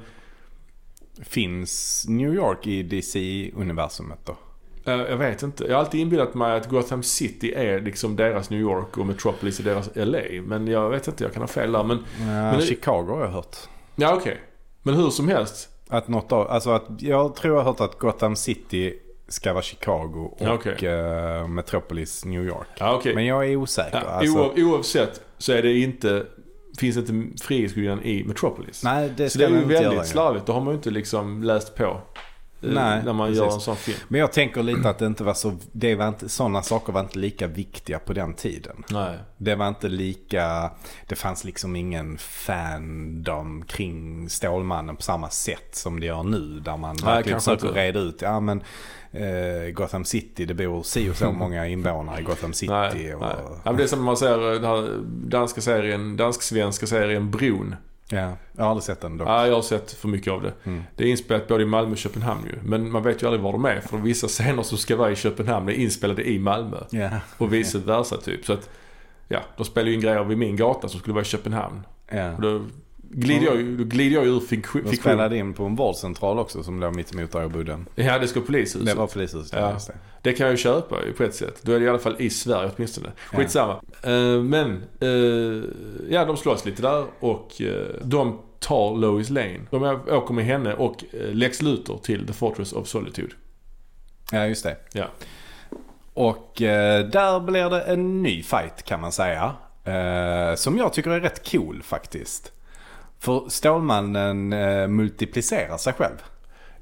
Finns 1.24 2.06
New 2.10 2.34
York 2.34 2.68
i 2.68 2.84
DC-universumet 2.84 4.20
då? 4.26 4.36
eh, 4.92 4.94
jag 4.98 5.18
vet 5.18 5.44
inte. 5.44 5.64
Jag 5.64 5.74
har 5.74 5.80
alltid 5.80 6.02
inbillat 6.02 6.34
mig 6.34 6.58
att 6.58 6.70
Gotham 6.70 7.04
City 7.04 7.54
är 7.54 7.82
liksom 7.82 8.16
deras 8.16 8.50
New 8.50 8.60
York 8.60 8.98
och 8.98 9.06
Metropolis 9.06 9.60
är 9.60 9.64
deras 9.64 9.90
LA. 9.96 10.42
Men 10.44 10.68
jag 10.68 10.90
vet 10.90 11.08
inte, 11.08 11.24
jag 11.24 11.34
kan 11.34 11.42
ha 11.42 11.48
fel 11.48 11.72
där. 11.72 11.84
Men 11.84 11.98
Ja, 12.20 12.26
Men 12.26 12.62
Chicago 12.62 13.06
har 13.10 13.22
jag 13.22 13.30
hört. 13.32 13.56
ja, 13.96 14.16
okej. 14.16 14.40
Men 14.84 14.94
hur 14.96 15.10
som 15.10 15.28
helst. 15.28 15.70
Att 15.90 16.08
något 16.08 16.32
av, 16.32 16.48
alltså 16.52 16.70
att 16.70 16.86
jag 17.00 17.36
tror 17.36 17.56
jag 17.56 17.64
har 17.64 17.72
hört 17.72 17.82
att 17.82 18.00
Gotham 18.00 18.36
City 18.36 18.94
ska 19.28 19.54
vara 19.54 19.64
Chicago 19.64 20.36
och 20.40 20.48
okej. 20.48 20.88
eh, 20.90 21.48
Metropolis 21.48 22.26
New 22.26 22.46
York. 22.46 22.68
Ja, 22.80 22.96
okej. 22.96 23.16
Men 23.16 23.26
jag 23.26 23.46
är 23.50 23.56
osäker. 23.56 24.02
Ja, 24.06 24.10
alltså, 24.10 24.38
oav, 24.40 24.54
oavsett 24.58 25.22
så 25.38 25.54
är 25.54 25.62
det 25.62 25.78
inte, 25.78 26.26
finns 26.80 26.98
inte 26.98 27.44
Frihetsgudinnan 27.44 28.04
i 28.04 28.24
Metropolis. 28.24 28.84
nej, 28.84 29.14
det 29.18 29.30
så 29.30 29.40
det 29.40 29.46
är 29.46 29.50
ju 29.50 29.56
väldigt 29.56 29.94
göra. 29.94 30.04
slarvigt. 30.04 30.46
Då 30.46 30.54
har 30.54 30.62
man 30.62 30.70
ju 30.70 30.76
inte 30.76 30.90
liksom 30.92 31.44
läst 31.44 31.76
på. 31.76 32.02
Eh, 32.64 32.74
Nej, 32.74 33.02
när 33.06 33.14
man 33.14 33.28
precis. 33.28 33.44
gör 33.44 33.54
en 33.54 33.60
sån 33.60 33.76
film. 33.76 33.98
Men 34.08 34.20
jag 34.20 34.32
tänker 34.32 34.64
lite 34.64 34.90
att 34.90 35.00
det 35.00 35.06
inte 35.06 35.24
var 35.24 35.34
så, 35.34 35.58
det 35.72 35.96
var 35.96 36.08
inte, 36.08 36.30
sådana 36.30 36.62
saker 36.62 36.94
var 36.94 37.02
inte 37.02 37.20
lika 37.20 37.48
viktiga 37.48 38.00
på 38.00 38.14
den 38.14 38.34
tiden. 38.34 38.84
Nej. 38.92 39.18
Det 39.38 39.56
var 39.56 39.68
inte 39.68 39.88
lika, 39.88 40.72
det 41.08 41.16
fanns 41.16 41.44
liksom 41.44 41.76
ingen 41.76 42.18
fandom 42.18 43.66
kring 43.68 44.30
Stålmannen 44.30 44.96
på 44.96 45.02
samma 45.02 45.30
sätt 45.30 45.76
som 45.76 46.00
det 46.00 46.06
gör 46.06 46.24
nu. 46.24 46.60
Där 46.60 46.78
man 46.78 46.96
verkligen 46.96 47.34
kanske 47.40 47.56
försöker 47.56 47.82
reda 47.82 48.00
ut, 48.00 48.22
ja 48.22 48.40
men 48.40 48.64
eh, 49.12 49.72
Gotham 49.74 50.06
City, 50.06 50.46
det 50.46 50.54
bor 50.54 50.84
si 50.84 51.10
och 51.10 51.16
så 51.16 51.32
många 51.40 51.68
invånare 51.68 52.20
i 52.20 52.24
Gotham 52.24 52.54
City. 52.54 52.74
Nej, 52.74 53.16
och, 53.16 53.22
nej. 53.22 53.36
Ja, 53.64 53.74
det 53.74 53.84
är 53.84 53.88
som 53.88 54.04
man 54.04 54.18
ser 54.18 54.38
den 54.38 54.64
här 54.64 55.00
danska 55.06 55.62
serien, 55.62 56.18
dansk-svenska 56.18 56.88
serien 56.88 57.32
Bron. 57.32 57.76
Ja, 58.14 58.38
jag 58.52 58.64
har 58.64 58.70
aldrig 58.70 58.84
sett 58.84 59.02
den 59.02 59.18
dock. 59.18 59.28
Ja, 59.28 59.48
jag 59.48 59.56
har 59.56 59.62
sett 59.62 59.92
för 59.92 60.08
mycket 60.08 60.34
av 60.34 60.42
det. 60.42 60.54
Mm. 60.64 60.84
Det 60.96 61.04
är 61.04 61.08
inspelat 61.08 61.48
både 61.48 61.64
i 61.64 61.66
Malmö 61.66 61.92
och 61.92 61.98
Köpenhamn 61.98 62.46
ju. 62.46 62.60
Men 62.64 62.92
man 62.92 63.04
vet 63.04 63.24
ju 63.24 63.28
aldrig 63.28 63.44
var 63.44 63.52
de 63.52 63.66
är. 63.66 63.80
För 63.80 63.98
vissa 63.98 64.28
scener 64.38 64.64
som 64.64 64.78
ska 64.78 64.96
vara 64.96 65.12
i 65.12 65.16
Köpenhamn 65.16 65.70
är 65.70 65.74
inspelade 65.74 66.30
i 66.30 66.40
Malmö. 66.40 66.78
Ja. 66.90 67.10
Och 67.38 67.54
vice 67.54 67.78
versa 67.78 68.18
typ. 68.18 68.46
Så 68.46 68.54
att 68.54 68.70
ja, 69.28 69.40
de 69.58 69.66
spelar 69.66 69.88
ju 69.88 69.94
in 69.94 70.02
grejer 70.02 70.24
vid 70.24 70.38
min 70.38 70.56
gata 70.56 70.90
som 70.90 71.00
skulle 71.00 71.14
vara 71.14 71.22
i 71.22 71.26
Köpenhamn. 71.26 71.82
Ja. 72.10 72.36
Och 72.36 72.42
då 72.42 72.62
glider 73.14 73.46
jag, 73.46 73.66
då 73.66 73.84
glider 73.84 74.16
jag 74.16 74.26
ur 74.26 74.40
fiktion. 74.40 74.84
De 74.86 74.96
spelade 74.96 75.38
in 75.38 75.54
på 75.54 75.66
en 75.66 75.76
vårdcentral 75.76 76.40
också 76.40 76.64
som 76.64 76.80
låg 76.80 76.96
mitt 76.96 77.14
emot 77.14 77.32
där 77.32 77.42
jag 77.42 77.52
bodde. 77.52 77.80
Ja, 77.96 78.20
det 78.20 78.28
ska 78.28 78.42
polishuset. 78.42 78.86
Det 78.86 78.94
var 78.94 79.08
polishuset. 79.08 79.60
Ja. 79.60 79.78
det. 79.88 79.94
Det 80.22 80.34
kan 80.34 80.46
jag 80.46 80.52
ju 80.52 80.58
köpa 80.58 80.96
på 81.18 81.24
ett 81.24 81.36
sätt. 81.36 81.60
Då 81.62 81.72
är 81.72 81.80
det 81.80 81.86
i 81.86 81.90
alla 81.90 82.00
fall 82.00 82.16
i 82.20 82.30
Sverige 82.30 82.72
åtminstone. 82.76 83.12
Skitsamma. 83.32 83.82
Eh, 84.02 84.42
men, 84.42 84.84
eh, 85.00 85.70
ja 86.10 86.26
de 86.26 86.38
slåss 86.38 86.66
lite 86.66 86.82
där 86.82 87.06
och 87.20 87.62
eh, 87.62 87.88
de 88.04 88.40
tar 88.60 88.98
Lois 88.98 89.30
Lane. 89.30 89.60
De 89.70 89.84
åker 90.08 90.34
med 90.34 90.46
henne 90.46 90.74
och 90.74 91.04
Lex 91.14 91.62
Luthor 91.62 91.98
till 92.04 92.28
The 92.28 92.34
Fortress 92.34 92.74
of 92.74 92.88
Solitude. 92.88 93.34
Ja, 94.32 94.46
just 94.46 94.64
det. 94.64 94.78
Ja. 94.94 95.06
Och 96.14 96.62
eh, 96.62 97.06
där 97.06 97.40
blir 97.40 97.70
det 97.70 97.82
en 97.82 98.24
ny 98.24 98.44
fight 98.44 98.84
kan 98.84 99.02
man 99.02 99.12
säga. 99.12 99.56
Eh, 99.84 100.56
som 100.56 100.78
jag 100.78 100.94
tycker 100.94 101.12
är 101.12 101.20
rätt 101.20 101.52
cool 101.52 101.84
faktiskt. 101.84 102.52
För 103.24 103.44
Stålmannen 103.50 104.54
eh, 104.54 104.88
multiplicerar 104.88 105.78
sig 105.78 105.94
själv. 105.94 106.16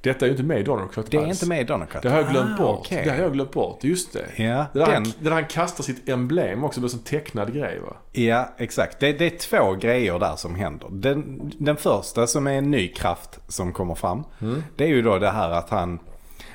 Detta 0.01 0.25
är 0.25 0.27
ju 0.27 0.31
inte 0.31 0.43
med 0.43 0.59
i 0.59 0.63
Donnercut 0.63 1.11
Det 1.11 1.17
är 1.17 1.21
alls. 1.21 1.29
inte 1.31 1.49
med 1.49 1.61
i 1.61 1.63
Donnercut. 1.63 2.01
Det 2.01 2.09
har 2.09 2.17
jag 2.21 2.29
glömt 2.31 2.59
Ah, 2.59 2.63
bort. 2.63 2.79
okej. 2.79 3.01
Det 3.05 3.09
har 3.11 3.17
jag 3.17 3.33
glömt 3.33 3.51
bort. 3.51 3.83
Just 3.83 4.13
det. 4.13 4.25
Ja, 4.43 4.65
Det 4.73 4.79
där, 4.79 4.85
den, 4.85 4.93
han, 4.95 5.03
det 5.03 5.23
där 5.23 5.31
han 5.31 5.45
kastar 5.45 5.83
sitt 5.83 6.09
emblem 6.09 6.63
också. 6.63 6.81
Det 6.81 6.87
blir 6.87 6.93
en 6.97 7.03
tecknad 7.03 7.53
grej 7.53 7.79
va? 7.79 7.93
ja, 8.11 8.49
exakt. 8.57 8.99
Det, 8.99 9.13
det 9.13 9.25
är 9.25 9.37
två 9.37 9.73
grejer 9.75 10.19
där 10.19 10.35
som 10.35 10.55
händer. 10.55 10.87
Den, 10.91 11.51
den 11.59 11.77
första 11.77 12.27
som 12.27 12.47
är 12.47 12.51
en 12.53 12.71
ny 12.71 12.87
kraft 12.87 13.39
som 13.47 13.73
kommer 13.73 13.95
fram. 13.95 14.23
Mm. 14.41 14.63
Det 14.75 14.83
är 14.83 14.87
ju 14.89 15.01
då 15.01 15.17
det 15.19 15.29
här 15.31 15.49
att 15.49 15.69
han 15.69 15.99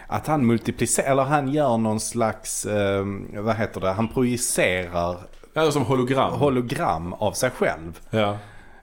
att 0.06 0.26
han 0.26 0.46
multiplicerar, 0.46 1.10
eller 1.10 1.22
han 1.22 1.48
gör 1.52 1.76
någon 1.78 2.00
slags, 2.00 2.66
eh, 2.66 3.04
vad 3.32 3.56
heter 3.56 3.80
det, 3.80 3.92
han 3.92 4.08
projicerar 4.08 5.16
Ja, 5.54 5.70
som 5.70 5.82
hologram. 5.82 6.32
hologram 6.32 7.12
av 7.12 7.32
sig 7.32 7.50
själv. 7.50 8.00
ja. 8.10 8.36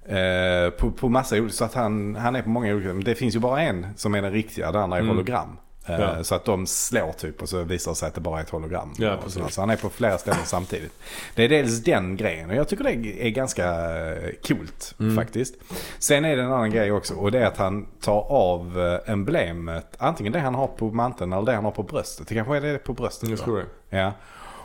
Eh, 0.06 0.70
på, 0.70 0.92
på 0.92 1.10
massa 1.10 1.36
olika, 1.36 1.54
så 1.54 1.66
att 1.66 1.74
han, 1.74 2.16
han 2.16 2.36
är 2.36 2.42
på 2.42 2.50
många 2.50 2.74
olika, 2.74 2.94
men 2.94 3.04
det 3.04 3.16
finns 3.16 3.36
ju 3.36 3.40
bara 3.40 3.62
en 3.62 3.88
som 3.96 4.16
är 4.16 4.22
den 4.22 4.32
riktiga, 4.32 4.72
det 4.72 4.80
andra 4.80 4.98
är 4.98 5.02
Mm. 5.02 5.10
hologram. 5.16 5.58
Eh, 5.88 6.00
Ja. 6.00 6.24
Så 6.24 6.36
att 6.36 6.46
de 6.46 6.68
slår 6.68 7.12
typ 7.12 7.42
och 7.42 7.50
så 7.50 7.64
visar 7.64 7.92
det 7.92 7.96
sig 7.96 8.08
att 8.08 8.16
det 8.16 8.22
bara 8.22 8.40
är 8.40 8.44
ett 8.44 8.50
hologram. 8.50 8.94
Ja, 8.98 9.18
så 9.50 9.62
han 9.62 9.70
är 9.70 9.76
på 9.76 9.90
flera 9.90 10.18
ställen 10.18 10.40
samtidigt. 10.46 10.94
Det 11.36 11.44
är 11.44 11.50
dels 11.50 11.84
den 11.84 12.18
grejen 12.18 12.50
och 12.50 12.56
jag 12.56 12.68
tycker 12.68 12.84
det 12.84 12.92
är 13.28 13.30
ganska 13.30 13.66
eh, 13.66 14.30
coolt 14.48 14.96
Mm. 15.00 15.16
faktiskt. 15.16 15.56
Sen 16.00 16.26
är 16.26 16.36
det 16.36 16.42
en 16.44 16.52
annan 16.54 16.72
grej 16.72 16.92
också 16.92 17.14
och 17.14 17.32
det 17.32 17.40
är 17.40 17.46
att 17.46 17.58
han 17.58 17.86
tar 18.02 18.22
av 18.32 19.00
emblemet, 19.06 19.96
antingen 19.98 20.34
det 20.34 20.40
han 20.40 20.56
har 20.56 20.68
på 20.68 20.92
manteln 20.92 21.34
eller 21.34 21.46
det 21.46 21.54
han 21.56 21.66
har 21.66 21.72
på 21.72 21.84
bröstet. 21.84 22.28
Det 22.28 22.36
kanske 22.36 22.58
är 22.58 22.62
det 22.62 22.78
på 22.78 22.94
bröstet. 22.94 23.30
Jag 23.30 23.40
tror 23.40 23.58
det. 23.90 23.98
Ja. 23.98 24.12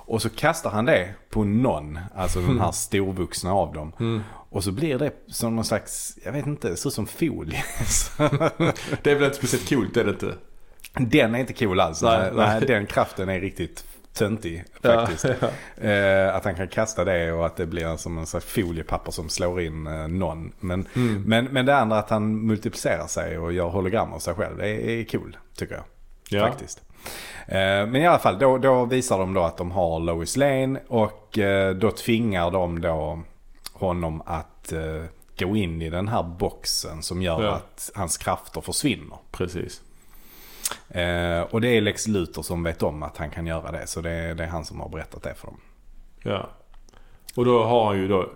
Och 0.09 0.23
så 0.23 0.31
kastar 0.31 0.71
han 0.71 0.85
det 0.85 1.15
på 1.31 1.45
någon, 1.45 1.99
alltså 2.17 2.41
den 2.41 2.61
här 2.61 2.71
storvuxna 2.73 3.53
av 3.53 3.73
dem. 3.73 3.93
Mm. 4.01 4.21
Och 4.51 4.65
så 4.65 4.73
blir 4.73 4.99
det 4.99 5.13
som 5.29 5.57
någon 5.57 5.65
slags, 5.65 6.19
jag 6.25 6.33
vet 6.33 6.47
inte, 6.47 6.69
det 6.69 6.73
ut 6.73 6.93
som 6.93 7.07
folie. 7.07 7.65
Det 9.03 9.11
är 9.11 9.15
väl 9.15 9.25
inte 9.25 9.37
speciellt 9.37 9.69
coolt, 9.69 9.97
är 9.97 10.05
det 10.05 10.11
inte? 10.11 10.35
den 11.01 11.35
är 11.35 11.39
inte 11.39 11.53
cool 11.53 11.81
alls. 11.81 12.03
Nej, 12.03 12.31
Nej, 12.35 12.61
den 12.61 12.87
kraften 12.87 13.29
är 13.29 13.41
riktigt 13.41 13.85
töntig 14.13 14.65
Ja, 14.83 14.93
faktiskt. 15.07 15.25
ja. 15.41 15.85
Eh, 15.89 16.35
att 16.37 16.45
han 16.45 16.55
kan 16.55 16.69
kasta 16.69 17.05
det 17.05 17.33
och 17.33 17.47
att 17.47 17.57
det 17.57 17.67
blir 17.67 17.97
som 17.97 18.19
en 18.19 18.27
slags 18.27 18.47
foliepapper 18.47 19.11
som 19.11 19.29
slår 19.29 19.61
in 19.61 19.87
eh, 19.87 20.09
någon. 20.09 20.53
Men, 20.61 20.87
Mm. 20.97 21.23
men, 21.23 21.45
men 21.45 21.67
det 21.67 21.77
andra 21.77 21.99
att 21.99 22.11
han 22.11 22.47
multiplicerar 22.47 23.07
sig 23.07 23.39
och 23.39 23.53
gör 23.53 23.69
hologram 23.69 24.13
av 24.13 24.19
sig 24.19 24.35
själv 24.35 24.61
är, 24.61 24.65
är 24.65 25.05
cool 25.05 25.37
tycker 25.57 25.75
jag. 25.75 25.85
Ja. 26.31 26.47
Faktiskt. 26.49 26.83
Eh, 27.47 27.87
Men 27.87 27.97
i 27.97 28.07
alla 28.07 28.19
fall, 28.19 28.39
då, 28.39 28.59
då 28.59 28.85
visar 28.85 29.19
de 29.19 29.35
då 29.35 29.43
att 29.43 29.57
de 29.57 29.71
har 29.71 30.01
Lois 30.01 30.37
Lane 30.37 30.81
och 30.89 31.39
eh, 31.39 31.75
då 31.75 31.91
tvingar 31.91 32.51
de 32.51 32.81
då 32.81 33.23
honom 33.73 34.23
att 34.27 34.73
eh, 34.73 35.05
gå 35.39 35.57
in 35.57 35.83
i 35.83 35.91
den 35.91 36.09
här 36.09 36.23
boxen 36.23 37.03
som 37.03 37.23
gör 37.23 37.43
Ja. 37.45 37.51
att 37.51 37.91
hans 37.95 38.17
krafter 38.19 38.61
försvinner. 38.61 39.19
Precis. 39.31 39.83
Eh, 40.89 41.41
och 41.41 41.61
det 41.61 41.69
är 41.69 41.81
Lex 41.81 42.07
Luthor 42.09 42.43
som 42.43 42.63
vet 42.63 42.83
om 42.83 43.03
att 43.03 43.17
han 43.17 43.31
kan 43.31 43.47
göra 43.47 43.73
det. 43.73 43.87
Så 43.87 44.01
det 44.01 44.11
är, 44.11 44.35
det 44.35 44.43
är 44.45 44.49
han 44.49 44.65
som 44.65 44.81
har 44.81 44.89
berättat 44.89 45.23
det 45.23 45.35
för 45.35 45.47
dem. 45.47 45.61
Ja. 46.23 46.49
Och 47.37 47.45
då 47.45 47.65
har 47.65 47.87
han 47.87 47.97
ju 47.99 48.09
då... 48.09 48.29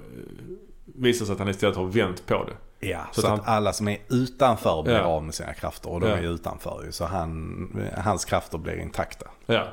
Visat 0.85 1.27
sig 1.27 1.33
att 1.33 1.39
han 1.39 1.49
istället 1.49 1.77
har 1.77 1.85
vänt 1.85 2.27
på 2.27 2.45
det. 2.45 2.53
Ja, 2.85 3.07
Så 3.13 3.21
så, 3.21 3.27
att 3.27 3.49
alla 3.49 3.73
som 3.73 3.89
är 3.89 3.99
utanför 4.09 4.83
blir 4.83 4.95
Ja. 4.95 5.03
av 5.03 5.23
med 5.25 5.35
sina 5.35 5.55
krafter. 5.55 5.91
Och 5.91 6.01
de 6.01 6.07
Ja. 6.09 6.17
är 6.17 6.23
utanför 6.23 6.83
ju. 6.87 6.93
Så 6.93 7.05
han, 7.05 7.91
hans 7.97 8.25
krafter 8.25 8.59
blir 8.59 8.79
intakta. 8.81 9.27
Ja. 9.47 9.69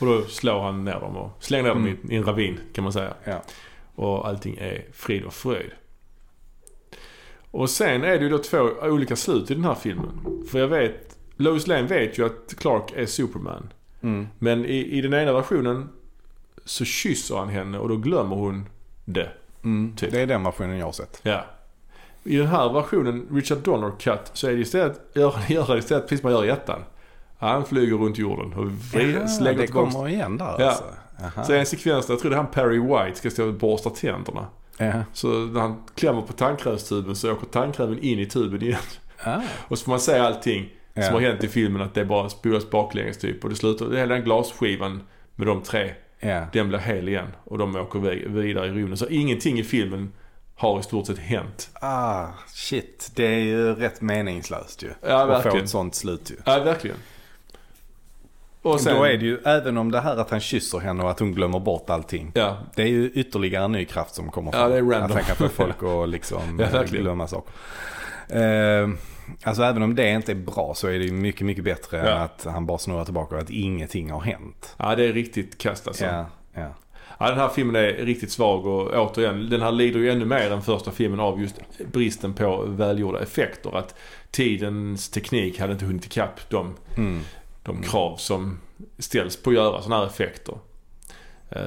Och 0.00 0.06
då 0.06 0.22
slår 0.22 0.62
han 0.62 0.84
ner 0.84 1.00
dem 1.00 1.16
och 1.16 1.30
slänger 1.44 1.62
ner 1.62 1.70
dem 1.70 1.82
Mm. 1.86 1.98
i, 2.10 2.14
i 2.14 2.16
en 2.16 2.24
ravin 2.24 2.60
kan 2.72 2.84
man 2.84 2.92
säga. 2.92 3.14
Ja. 3.24 3.42
Och 3.94 4.28
allting 4.28 4.56
är 4.60 4.84
frid 4.92 5.24
och 5.24 5.34
fröjd. 5.34 5.70
Och 7.50 7.70
sen 7.70 8.04
är 8.04 8.18
det 8.18 8.24
ju 8.24 8.28
då 8.28 8.38
två 8.38 8.58
olika 8.82 9.16
slut 9.16 9.50
i 9.50 9.54
den 9.54 9.64
här 9.64 9.74
filmen. 9.74 10.20
För 10.50 10.58
jag 10.58 10.68
vet, 10.68 11.18
Lois 11.36 11.66
Lane 11.66 11.82
vet 11.82 12.18
ju 12.18 12.26
att 12.26 12.54
Clark 12.58 12.92
är 12.96 13.06
Superman. 13.06 13.72
Mm. 14.02 14.28
Men 14.38 14.64
i, 14.64 14.76
i 14.98 15.00
den 15.00 15.14
ena 15.14 15.32
versionen 15.32 15.88
så 16.64 16.84
kysser 16.84 17.36
han 17.36 17.48
henne 17.48 17.78
och 17.78 17.88
då 17.88 17.96
glömmer 17.96 18.36
hon 18.36 18.68
det. 19.04 19.30
Mm. 19.64 19.96
Typ. 19.96 20.12
Det 20.12 20.20
är 20.20 20.26
den 20.26 20.42
versionen 20.44 20.78
jag 20.78 20.86
har 20.86 20.92
sett. 20.92 21.20
Ja. 21.22 21.44
I 22.26 22.36
den 22.36 22.46
här 22.46 22.72
versionen, 22.72 23.26
Richard 23.32 23.58
Donner 23.58 23.92
Cut, 24.00 24.30
så 24.32 24.46
är 24.48 24.52
det 24.52 24.58
istället, 24.60 25.00
gör, 25.14 25.34
gör 25.48 25.78
istället 25.78 26.04
precis 26.08 26.20
som 26.20 26.30
man 26.32 26.38
gör 26.40 26.44
i 26.46 26.50
ettan. 26.50 26.80
Han 27.38 27.64
flyger 27.64 27.96
runt 27.96 28.18
jorden 28.18 28.52
och 28.52 28.64
vri- 28.66 29.18
Ja, 29.20 29.28
slänger 29.28 29.58
det 29.58 29.66
tillbaka. 29.66 29.90
kommer 29.92 30.08
igen 30.08 30.36
där 30.38 30.56
Ja. 30.58 30.66
alltså. 30.66 30.84
Aha. 31.20 31.44
Så 31.44 31.52
är 31.52 31.58
en 31.58 31.66
sekvens 31.66 32.06
där 32.06 32.14
jag 32.14 32.20
tror 32.20 32.30
det 32.30 32.36
är 32.36 32.42
han 32.42 32.50
Perry 32.50 32.78
White 32.78 33.18
ska 33.18 33.30
stå 33.30 33.46
och 33.46 33.54
borsta 33.54 33.90
tänderna. 33.90 34.46
Ja. 34.78 34.92
Så 35.12 35.28
när 35.28 35.60
han 35.60 35.82
klämmer 35.94 36.22
på 36.22 36.32
tandkrämstuben 36.32 37.16
så 37.16 37.32
åker 37.32 37.46
tandkrämen 37.46 37.98
in 37.98 38.18
i 38.18 38.26
tuben 38.26 38.62
igen. 38.62 38.78
Ah. 39.24 39.40
Och 39.68 39.78
så 39.78 39.84
får 39.84 39.92
man 39.92 40.00
se 40.00 40.18
allting 40.18 40.68
Ja. 40.94 41.02
som 41.02 41.14
har 41.14 41.20
hänt 41.20 41.44
i 41.44 41.48
filmen 41.48 41.82
att 41.82 41.94
det 41.94 42.04
bara 42.04 42.28
spolas 42.28 42.70
baklänges 42.70 43.18
typ. 43.18 43.44
Och 43.44 43.50
det 43.50 43.56
slutar, 43.56 43.90
hela 43.96 44.14
den 44.14 44.24
glasskivan 44.24 45.02
med 45.34 45.46
de 45.46 45.62
tre, 45.62 45.90
Ja. 46.20 46.46
den 46.52 46.68
blir 46.68 46.78
hel 46.78 47.08
igen. 47.08 47.26
Och 47.44 47.58
de 47.58 47.76
åker 47.76 47.98
vi- 47.98 48.24
vidare 48.28 48.66
i 48.66 48.70
rymden. 48.70 48.96
Så 48.96 49.06
ingenting 49.08 49.58
i 49.58 49.64
filmen 49.64 50.12
har 50.56 50.80
i 50.80 50.82
stort 50.82 51.06
sett 51.06 51.18
hänt. 51.18 51.70
Ah, 51.72 52.26
shit. 52.48 53.10
Det 53.14 53.26
är 53.26 53.38
ju 53.38 53.74
rätt 53.74 54.00
meningslöst 54.00 54.82
ju. 54.82 54.90
Ja, 55.08 55.36
att 55.36 55.42
få 55.42 55.56
ett 55.56 55.68
sånt 55.68 55.94
slut 55.94 56.30
ju. 56.30 56.36
Ja, 56.44 56.58
verkligen. 56.64 56.96
Och 58.62 58.80
sen, 58.80 58.94
Då 58.96 59.04
är 59.04 59.16
det 59.18 59.24
ju, 59.24 59.38
även 59.44 59.76
om 59.78 59.90
det 59.90 60.00
här 60.00 60.16
att 60.16 60.30
han 60.30 60.40
kysser 60.40 60.78
henne 60.78 61.02
och 61.04 61.10
att 61.10 61.18
hon 61.18 61.32
glömmer 61.32 61.58
bort 61.60 61.90
allting. 61.90 62.30
Ja, 62.34 62.56
Det 62.74 62.82
är 62.82 62.86
ju 62.86 63.10
ytterligare 63.10 63.64
en 63.64 63.72
ny 63.72 63.84
kraft 63.84 64.14
som 64.14 64.30
kommer 64.30 64.52
Ja, 64.52 64.58
fram. 64.58 64.70
det 64.70 64.76
är 64.76 64.82
random. 64.82 65.02
Att 65.04 65.12
han 65.12 65.22
kan 65.24 65.36
få 65.36 65.48
folk 65.48 65.82
att 65.82 66.08
liksom 66.08 66.66
Ja, 66.72 66.82
glömma 66.82 67.26
saker. 67.28 67.52
Eh, 68.28 68.88
alltså 69.42 69.62
även 69.62 69.82
om 69.82 69.94
det 69.94 70.10
inte 70.10 70.32
är 70.32 70.36
bra 70.36 70.72
så 70.76 70.88
är 70.88 70.98
det 70.98 71.04
ju 71.04 71.12
mycket, 71.12 71.46
mycket 71.46 71.64
bättre 71.64 71.96
Ja. 71.98 72.04
än 72.04 72.22
att 72.22 72.44
han 72.44 72.66
bara 72.66 72.78
snurrar 72.78 73.04
tillbaka 73.04 73.34
och 73.34 73.40
att 73.42 73.50
ingenting 73.50 74.10
har 74.10 74.20
hänt. 74.20 74.74
ja 74.78 74.94
det 74.96 75.04
är 75.04 75.12
riktigt 75.12 75.58
kast 75.58 75.88
alltså. 75.88 76.04
Ja, 76.04 76.26
ja. 76.54 76.68
Ja, 77.18 77.28
den 77.30 77.38
här 77.38 77.48
filmen 77.48 77.76
är 77.76 77.92
riktigt 77.92 78.32
svag 78.32 78.66
och 78.66 78.94
återigen, 79.10 79.50
den 79.50 79.62
här 79.62 79.72
lider 79.72 80.00
ju 80.00 80.10
ännu 80.10 80.24
mer 80.24 80.50
än 80.52 80.62
första 80.62 80.90
filmen 80.90 81.20
av 81.20 81.40
just 81.40 81.56
bristen 81.92 82.34
på 82.34 82.62
välgjorda 82.66 83.20
effekter. 83.22 83.76
Att 83.76 83.94
tidens 84.30 85.08
teknik 85.08 85.60
hade 85.60 85.72
inte 85.72 85.84
hunnit 85.84 86.06
ikapp 86.06 86.40
de, 86.50 86.74
Mm. 86.96 87.20
de 87.62 87.82
krav 87.82 88.16
som 88.16 88.58
ställs 88.98 89.36
på 89.42 89.50
att 89.50 89.56
göra 89.56 89.82
sådana 89.82 90.00
här 90.02 90.06
effekter. 90.10 90.54
Eh, 91.50 91.60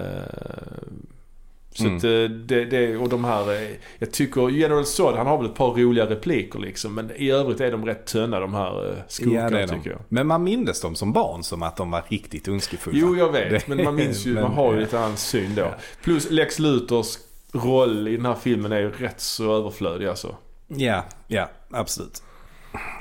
så 1.80 1.86
Mm. 1.86 1.98
att 1.98 2.04
eh, 2.04 2.10
det, 2.46 2.66
det, 2.66 2.98
och 2.98 3.10
de 3.10 3.24
här, 3.26 3.54
eh, 3.64 3.70
jag 4.00 4.12
tycker 4.12 4.50
General 4.50 4.86
Zod, 4.86 5.16
han 5.16 5.28
har 5.28 5.38
väl 5.38 5.46
ett 5.46 5.56
par 5.56 5.72
roliga 5.74 6.06
repliker 6.10 6.60
liksom. 6.60 6.96
Men 6.96 7.12
i 7.16 7.32
övrigt 7.32 7.62
är 7.62 7.72
de 7.72 7.86
rätt 7.86 8.06
tunna 8.06 8.40
de 8.40 8.54
här 8.54 8.90
eh, 8.90 8.96
skurkarna 9.08 9.62
Ja, 9.62 9.68
tycker 9.68 9.90
jag. 9.90 10.00
Men 10.10 10.28
man 10.28 10.44
mindes 10.44 10.82
dem 10.82 10.96
som 10.96 11.14
barn 11.14 11.44
som 11.44 11.64
att 11.64 11.76
de 11.78 11.92
var 11.92 12.04
riktigt 12.08 12.48
ondskefulla. 12.48 12.98
Jo, 13.02 13.16
jag 13.16 13.32
vet. 13.32 13.50
Det- 13.50 13.68
Men 13.68 13.84
man 13.84 13.96
minns 13.96 14.26
ju, 14.26 14.34
men- 14.34 14.44
man 14.44 14.54
har 14.54 14.74
ju 14.74 14.80
lite 14.80 15.00
annan 15.00 15.18
syn 15.18 15.56
då. 15.56 15.62
Ja. 15.62 15.74
Plus 16.04 16.30
Lex 16.32 16.60
Luthers 16.60 17.18
roll 17.54 18.08
i 18.08 18.16
den 18.18 18.26
här 18.26 18.36
filmen 18.36 18.72
är 18.72 18.80
ju 18.80 18.92
rätt 18.92 19.20
så 19.22 19.56
överflödig 19.58 20.08
alltså. 20.08 20.36
Ja, 20.68 21.04
ja, 21.28 21.50
absolut. 21.72 22.24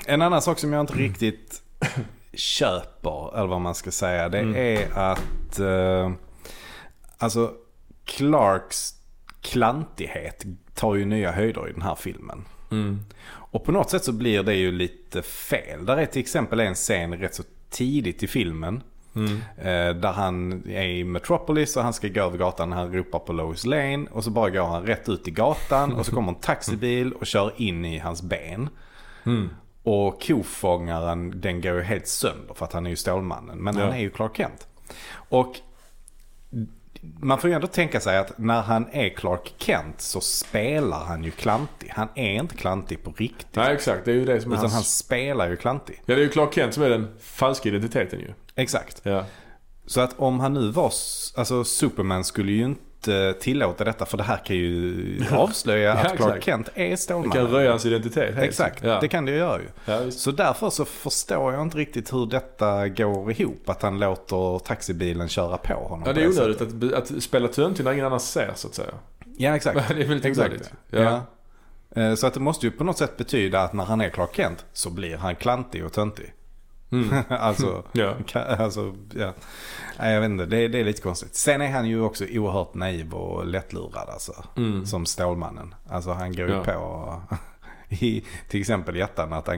En 0.05 0.21
annan 0.21 0.41
sak 0.41 0.59
som 0.59 0.73
jag 0.73 0.79
inte 0.81 0.93
riktigt 0.93 1.61
köper, 2.33 3.37
eller 3.37 3.47
vad 3.47 3.61
man 3.61 3.75
ska 3.75 3.91
säga, 3.91 4.29
det 4.29 4.39
Mm. 4.39 4.55
är 4.55 4.97
att 4.99 5.59
eh, 5.59 6.11
alltså 7.17 7.51
Clarks 8.09 8.93
klantighet 9.41 10.45
tar 10.73 10.95
ju 10.95 11.05
nya 11.05 11.31
höjder 11.31 11.69
i 11.69 11.71
den 11.71 11.81
här 11.81 11.95
filmen. 11.95 12.45
Mm. 12.71 12.99
Och 13.31 13.63
på 13.65 13.71
något 13.71 13.89
sätt 13.89 14.03
så 14.03 14.11
blir 14.11 14.43
det 14.43 14.55
ju 14.55 14.71
lite 14.71 15.21
fel. 15.21 15.85
Där 15.85 15.97
är 15.97 16.05
till 16.05 16.21
exempel 16.21 16.59
en 16.59 16.75
scen 16.75 17.17
rätt 17.17 17.35
så 17.35 17.43
tidigt 17.69 18.23
i 18.23 18.27
filmen. 18.27 18.83
Mm. 19.15 19.31
Eh, 19.57 20.01
där 20.01 20.11
han 20.11 20.63
är 20.69 20.83
i 20.83 21.03
Metropolis 21.03 21.77
och 21.77 21.83
han 21.83 21.93
ska 21.93 22.07
gå 22.07 22.21
över 22.21 22.37
gatan. 22.37 22.71
Han 22.71 22.93
ropar 22.93 23.19
på 23.19 23.33
Lois 23.33 23.65
Lane 23.65 24.05
och 24.11 24.23
så 24.23 24.29
bara 24.31 24.49
går 24.49 24.63
han 24.65 24.85
rätt 24.85 25.09
ut 25.09 25.27
i 25.27 25.31
gatan 25.31 25.93
och 25.93 26.05
så 26.05 26.11
kommer 26.11 26.29
en 26.29 26.35
taxibil 26.39 27.13
och 27.13 27.25
kör 27.25 27.51
in 27.57 27.85
i 27.85 27.97
hans 27.97 28.21
ben. 28.21 28.69
Mm. 29.25 29.49
Och 29.83 30.21
kofångaren 30.23 31.41
den 31.41 31.61
går 31.61 31.75
ju 31.75 31.81
helt 31.81 32.07
sönder 32.07 32.53
för 32.53 32.65
att 32.65 32.73
han 32.73 32.85
är 32.85 32.89
ju 32.89 32.95
Stålmannen. 32.95 33.57
Men 33.57 33.77
Ja. 33.77 33.83
han 33.83 33.93
är 33.93 33.99
ju 33.99 34.09
Clark 34.09 34.37
Kent. 34.37 34.67
Och 35.13 35.55
man 37.01 37.37
får 37.37 37.49
ju 37.49 37.55
ändå 37.55 37.67
tänka 37.67 37.99
sig 37.99 38.17
att 38.17 38.37
när 38.37 38.61
han 38.61 38.87
är 38.91 39.09
Clark 39.09 39.53
Kent 39.57 40.01
så 40.01 40.21
spelar 40.21 41.05
han 41.05 41.23
ju 41.23 41.31
klantig. 41.31 41.91
Han 41.95 42.07
är 42.15 42.33
inte 42.33 42.55
klantig 42.55 43.03
på 43.03 43.11
riktigt. 43.11 43.55
Nej 43.55 43.73
exakt, 43.73 44.05
det 44.05 44.11
är 44.11 44.15
ju 44.15 44.25
det 44.25 44.41
som 44.41 44.51
är 44.51 44.55
Utan 44.55 44.61
hans... 44.61 44.73
han 44.73 44.83
spelar 44.83 45.49
ju 45.49 45.55
klantig. 45.55 46.01
Ja 46.05 46.15
det 46.15 46.21
är 46.21 46.23
ju 46.23 46.29
Clark 46.29 46.53
Kent 46.53 46.73
som 46.73 46.83
är 46.83 46.89
den 46.89 47.07
falska 47.19 47.69
identiteten 47.69 48.19
ju. 48.19 48.33
Exakt. 48.55 49.01
Ja. 49.03 49.25
Så 49.85 50.01
att 50.01 50.19
om 50.19 50.39
han 50.39 50.53
nu 50.53 50.71
var, 50.71 50.93
alltså 51.35 51.63
Superman 51.63 52.23
skulle 52.23 52.51
ju 52.51 52.63
inte 52.63 52.81
tillåta 53.39 53.83
detta 53.83 54.05
för 54.05 54.17
det 54.17 54.23
här 54.23 54.37
kan 54.37 54.55
ju 54.55 55.23
avslöja 55.31 55.83
Ja, 55.89 55.93
att 55.93 56.01
Clark 56.17 56.19
exakt. 56.35 56.43
Kent 56.45 56.69
är 56.75 56.89
Det 56.89 56.97
Stålmannen. 56.97 57.31
kan 57.31 57.47
röja 57.47 57.69
hans 57.69 57.85
identitet. 57.85 58.37
Exakt, 58.37 58.83
Ja. 58.83 58.99
det 59.01 59.07
kan 59.07 59.25
det 59.25 59.31
ju 59.31 59.37
göra 59.37 59.59
ju. 59.61 59.67
Ja. 59.85 60.11
Så 60.11 60.31
därför 60.31 60.69
så 60.69 60.85
förstår 60.85 61.53
jag 61.53 61.61
inte 61.61 61.77
riktigt 61.77 62.13
hur 62.13 62.25
detta 62.25 62.87
går 62.87 63.31
ihop. 63.31 63.69
Att 63.69 63.81
han 63.81 63.99
låter 63.99 64.59
taxibilen 64.59 65.27
köra 65.29 65.57
på 65.57 65.73
honom. 65.73 66.03
ja 66.05 66.13
det 66.13 66.23
är 66.23 66.27
onödigt 66.29 66.61
att, 66.61 66.93
att 67.13 67.23
spela 67.23 67.47
töntig 67.47 67.83
när 67.83 67.91
ingen 67.93 68.05
annan 68.05 68.19
ser 68.19 68.51
så 68.55 68.67
att 68.67 68.75
säga. 68.75 68.89
Ja, 69.37 69.55
exakt. 69.55 69.87
det 69.87 69.93
är 70.03 70.07
väldigt 70.07 70.25
Exakt. 70.25 70.49
onödigt. 70.49 70.71
Ja. 70.89 71.21
Eh, 72.01 72.15
Så 72.15 72.27
att 72.27 72.33
det 72.33 72.39
måste 72.39 72.65
ju 72.65 72.71
på 72.71 72.83
något 72.83 72.97
sätt 72.97 73.17
betyda 73.17 73.61
att 73.61 73.73
när 73.73 73.83
han 73.85 74.01
är 74.01 74.09
Clark 74.09 74.35
Kent 74.35 74.65
så 74.73 74.89
blir 74.89 75.17
han 75.17 75.35
klantig 75.35 75.85
och 75.85 75.93
töntig. 75.93 76.33
Mm. 76.91 77.09
alltså, 77.29 77.83
Ja. 77.91 78.13
alltså, 78.33 78.95
ja. 79.15 79.33
Nej, 79.99 80.13
jag 80.13 80.21
vet 80.21 80.29
inte, 80.29 80.45
det, 80.45 80.67
det 80.67 80.79
är 80.79 80.83
lite 80.83 81.01
konstigt. 81.01 81.35
Sen 81.35 81.61
är 81.61 81.71
han 81.71 81.87
ju 81.87 82.01
också 82.01 82.25
oerhört 82.33 82.73
naiv 82.73 83.13
och 83.13 83.45
lättlurad 83.45 84.09
alltså. 84.09 84.33
Mm. 84.57 84.85
Som 84.85 85.05
Stålmannen. 85.05 85.75
Alltså 85.89 86.11
han 86.11 86.35
går 86.35 86.47
ju 86.47 86.53
Ja. 86.53 86.63
på, 86.63 87.21
i, 87.95 88.23
till 88.49 88.59
exempel 88.59 88.97
i 88.97 89.01
ettan, 89.01 89.33
att 89.33 89.47
han, 89.47 89.57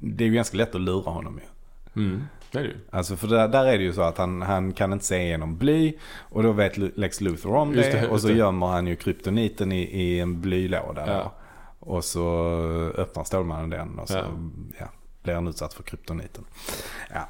det 0.00 0.24
är 0.24 0.28
ju 0.28 0.34
ganska 0.34 0.56
lätt 0.56 0.74
att 0.74 0.80
lura 0.80 1.10
honom 1.10 1.40
ju. 1.44 2.02
Mm. 2.02 2.22
Det 2.52 2.58
är 2.58 2.62
det 2.62 2.68
ju. 2.68 2.76
Alltså 2.90 3.16
för 3.16 3.28
där, 3.28 3.48
där 3.48 3.64
är 3.66 3.78
det 3.78 3.84
ju 3.84 3.92
så 3.92 4.02
att 4.02 4.18
han, 4.18 4.42
han 4.42 4.72
kan 4.72 4.92
inte 4.92 5.04
se 5.04 5.16
igenom 5.22 5.56
bly 5.58 5.92
och 6.18 6.42
då 6.42 6.52
vet 6.52 6.76
Lex 6.98 7.20
Luthor 7.20 7.54
om 7.54 7.72
det, 7.72 7.92
det, 7.92 8.08
och 8.08 8.20
så 8.20 8.28
det. 8.28 8.34
gömmer 8.34 8.66
han 8.66 8.86
ju 8.86 8.96
kryptoniten 8.96 9.72
i, 9.72 9.80
i 9.82 10.20
en 10.20 10.40
blylåda. 10.40 11.06
Ja. 11.06 11.32
Och 11.80 12.04
så 12.04 12.26
öppnar 12.96 13.24
Stålmannen 13.24 13.70
den 13.70 13.98
och 13.98 14.08
så 14.08 14.14
Ja. 14.16 14.24
ja. 14.78 14.86
Blir 15.22 15.34
han 15.34 15.48
utsatt 15.48 15.74
för 15.74 15.82
kryptoniten. 15.82 16.44
Ja, 17.14 17.28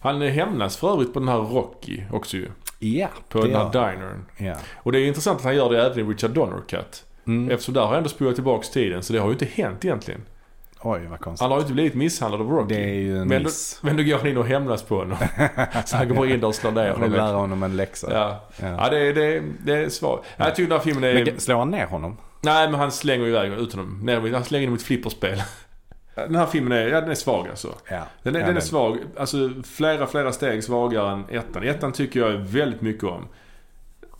Han 0.00 0.22
hämnas 0.22 0.76
för 0.76 0.92
övrigt 0.92 1.12
på 1.12 1.18
den 1.18 1.28
här 1.28 1.38
Rocky 1.38 2.02
också 2.12 2.36
ju. 2.36 2.50
ja 2.78 3.08
På 3.28 3.40
den 3.40 3.54
här 3.54 3.70
dinern. 3.72 4.24
ja. 4.36 4.54
Och 4.76 4.92
det 4.92 5.00
är 5.00 5.06
intressant 5.06 5.38
att 5.38 5.44
han 5.44 5.56
gör 5.56 5.70
det 5.70 5.86
även 5.86 5.98
i 5.98 6.02
Richard 6.12 6.30
Donner 6.30 6.60
Cut. 6.68 7.04
Mm. 7.26 7.50
Eftersom 7.50 7.74
där 7.74 7.80
har 7.80 7.88
jag 7.88 7.96
ändå 7.98 8.08
spolat 8.08 8.34
tillbaks 8.34 8.70
tiden 8.70 9.02
så 9.02 9.12
det 9.12 9.18
har 9.18 9.26
ju 9.26 9.32
inte 9.32 9.44
hänt 9.44 9.84
egentligen. 9.84 10.20
Oj 10.82 11.06
vad 11.06 11.20
konstigt. 11.20 11.40
Han 11.42 11.50
har 11.50 11.58
ju 11.58 11.62
inte 11.62 11.72
blivit 11.72 11.94
misshandlad 11.94 12.40
av 12.40 12.50
Rocky. 12.50 12.74
Det 12.74 12.80
är 12.84 12.94
ju 12.94 13.18
en 13.18 13.28
men, 13.28 13.42
då, 13.42 13.48
miss. 13.48 13.78
men 13.82 13.96
då 13.96 14.02
går 14.02 14.18
han 14.18 14.26
in 14.26 14.36
och 14.36 14.46
hämnas 14.46 14.82
på 14.82 14.96
honom. 14.96 15.18
så 15.86 15.96
han 15.96 16.08
går 16.08 16.30
in 16.30 16.40
där 16.40 16.48
och 16.48 16.54
slår 16.54 16.70
ner 16.70 16.90
honom. 16.90 17.12
lära 17.12 17.36
honom 17.36 17.62
en 17.62 17.76
läxa. 17.76 18.12
Ja. 18.12 18.44
Ja. 18.62 18.66
ja, 18.78 18.90
det 18.90 18.98
är, 18.98 19.14
det 19.14 19.24
är, 19.24 19.42
det 19.64 19.72
är 19.74 19.88
svagt. 19.88 20.24
Jag 20.36 20.54
tycker 20.54 20.68
den 20.68 20.78
här 20.78 20.84
filmen 20.84 21.04
är... 21.04 21.24
Men 21.24 21.40
slår 21.40 21.58
han 21.58 21.70
ner 21.70 21.86
honom? 21.86 22.16
Nej, 22.40 22.70
men 22.70 22.80
han 22.80 22.92
slänger 22.92 23.26
iväg 23.26 23.52
ut 23.52 23.72
honom. 23.72 24.08
Han 24.34 24.44
slänger 24.44 24.64
in 24.64 24.70
mot 24.70 24.82
flipperspel. 24.82 25.42
Den 26.14 26.34
här 26.34 26.46
filmen 26.46 26.72
är, 26.72 26.88
ja, 26.88 27.00
den 27.00 27.10
är 27.10 27.14
svag 27.14 27.48
alltså. 27.48 27.74
Ja. 27.90 28.02
Den 28.22 28.36
är, 28.36 28.40
ja, 28.40 28.46
den 28.46 28.56
är 28.56 28.60
svag. 28.60 28.98
Alltså 29.16 29.50
flera, 29.64 30.06
flera 30.06 30.32
steg 30.32 30.64
svagare 30.64 31.12
än 31.12 31.24
ettan. 31.28 31.62
Ettan 31.62 31.92
tycker 31.92 32.20
jag 32.20 32.32
väldigt 32.32 32.80
mycket 32.80 33.04
om. 33.04 33.28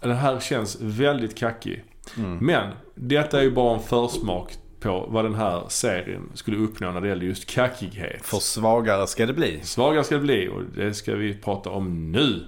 Den 0.01 0.17
här 0.17 0.41
känns 0.41 0.81
väldigt 0.81 1.39
kackig. 1.39 1.85
Mm. 2.17 2.39
Men 2.39 2.71
detta 2.95 3.39
är 3.39 3.43
ju 3.43 3.51
bara 3.51 3.75
en 3.75 3.83
försmak 3.83 4.53
på 4.81 5.07
vad 5.09 5.25
den 5.25 5.35
här 5.35 5.62
serien 5.69 6.31
skulle 6.35 6.57
uppnå 6.57 6.93
när 6.93 7.01
det 7.01 7.09
gäller 7.09 7.27
just 7.27 7.47
kackighet. 7.47 8.27
För 8.27 8.37
svagare 8.37 9.07
ska 9.07 9.27
det 9.27 9.33
bli. 9.33 9.61
Svagare 9.62 10.05
ska 10.05 10.15
det 10.15 10.21
bli 10.21 10.49
och 10.49 10.62
det 10.75 10.95
ska 10.95 11.15
vi 11.15 11.35
prata 11.35 11.71
om 11.71 12.12
nu. 12.12 12.47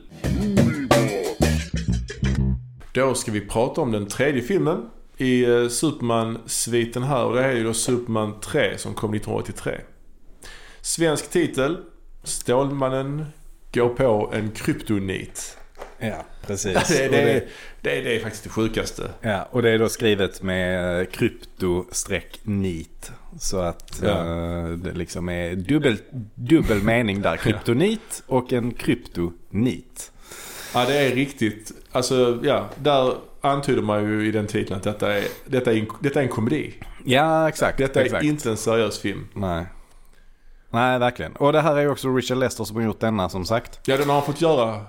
Då 2.92 3.14
ska 3.14 3.32
vi 3.32 3.40
prata 3.40 3.80
om 3.80 3.92
den 3.92 4.06
tredje 4.06 4.42
filmen 4.42 4.90
i 5.16 5.44
eh, 5.44 5.68
Superman-sviten 5.68 7.02
här 7.02 7.24
och 7.24 7.34
det 7.34 7.44
är 7.44 7.52
ju 7.52 7.64
då 7.64 7.74
Superman 7.74 8.40
3 8.40 8.78
som 8.78 8.94
kom 8.94 9.14
1983. 9.14 9.80
Svensk 10.80 11.30
titel. 11.30 11.76
Stålmannen 12.24 13.26
går 13.72 13.88
på 13.88 14.30
en 14.34 14.50
kryptonit. 14.50 15.56
Ja, 15.98 16.24
precis. 16.46 16.88
Det, 16.98 17.08
det, 17.08 17.24
det, 17.24 17.48
det, 17.80 18.00
det 18.00 18.16
är 18.16 18.20
faktiskt 18.20 18.44
det 18.44 18.50
sjukaste. 18.50 19.10
Ja, 19.20 19.48
och 19.50 19.62
det 19.62 19.70
är 19.70 19.78
då 19.78 19.88
skrivet 19.88 20.42
med 20.42 21.06
krypto-nit. 21.12 23.12
Så 23.40 23.58
att 23.58 24.00
Ja. 24.04 24.08
eh, 24.08 24.68
det 24.68 24.92
liksom 24.92 25.28
är 25.28 25.54
dubbel, 25.54 25.96
dubbel 26.34 26.82
mening 26.82 27.22
där. 27.22 27.36
Kryptonit 27.36 28.22
och 28.26 28.52
en 28.52 28.74
kryptonit. 28.74 30.12
Ja, 30.74 30.84
det 30.84 30.94
är 30.94 31.14
riktigt. 31.14 31.72
Alltså, 31.92 32.40
ja. 32.44 32.68
Där 32.76 33.14
antyder 33.42 33.82
man 33.82 34.04
ju 34.04 34.26
i 34.26 34.30
den 34.30 34.46
titeln 34.46 34.76
att 34.76 34.82
detta 34.82 35.14
är, 35.14 35.24
detta 35.46 35.72
är, 35.72 35.76
en, 35.76 35.86
detta 36.00 36.18
är 36.20 36.22
en 36.22 36.28
komedi. 36.28 36.74
Ja, 37.04 37.48
exakt. 37.48 37.78
Detta 37.78 38.00
är 38.00 38.04
exakt. 38.04 38.24
inte 38.24 38.50
en 38.50 38.56
seriös 38.56 38.98
film. 38.98 39.28
Nej. 39.34 39.66
Nej, 40.70 40.98
verkligen. 40.98 41.32
Och 41.32 41.52
det 41.52 41.60
här 41.60 41.76
är 41.76 41.80
ju 41.80 41.88
också 41.88 42.08
Richard 42.08 42.38
Lester 42.38 42.64
som 42.64 42.76
har 42.76 42.82
gjort 42.82 43.00
denna 43.00 43.28
som 43.28 43.44
sagt. 43.44 43.80
Ja, 43.84 43.96
den 43.96 44.06
har 44.08 44.14
han 44.14 44.24
fått 44.24 44.40
göra 44.40 44.80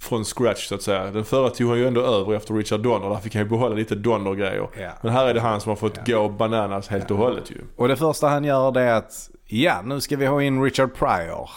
från 0.00 0.24
scratch 0.24 0.68
så 0.68 0.74
att 0.74 0.82
säga. 0.82 1.10
Den 1.10 1.24
förra 1.24 1.50
tog 1.50 1.68
han 1.68 1.78
ju 1.78 1.86
ändå 1.86 2.00
över 2.00 2.34
efter 2.34 2.54
Richard 2.54 2.80
Donner. 2.80 3.08
Där 3.08 3.16
fick 3.16 3.34
han 3.34 3.42
ju 3.42 3.48
behålla 3.48 3.74
lite 3.74 3.94
Donner-grejer. 3.94 4.68
Ja. 4.78 4.90
Men 5.02 5.12
här 5.12 5.26
är 5.26 5.34
det 5.34 5.40
han 5.40 5.60
som 5.60 5.68
har 5.70 5.76
fått 5.76 6.06
gå 6.06 6.28
bananas 6.28 6.88
helt 6.88 7.10
och 7.10 7.16
hållet 7.16 7.50
ju. 7.50 7.56
Och 7.76 7.88
det 7.88 7.96
första 7.96 8.28
han 8.28 8.44
gör 8.44 8.72
det 8.72 8.80
är 8.80 8.94
att 8.94 9.30
ja, 9.50 9.82
nu 9.82 10.00
ska 10.00 10.16
vi 10.16 10.26
ha 10.26 10.42
in 10.42 10.62
Richard 10.62 10.94
Pryor. 10.94 11.50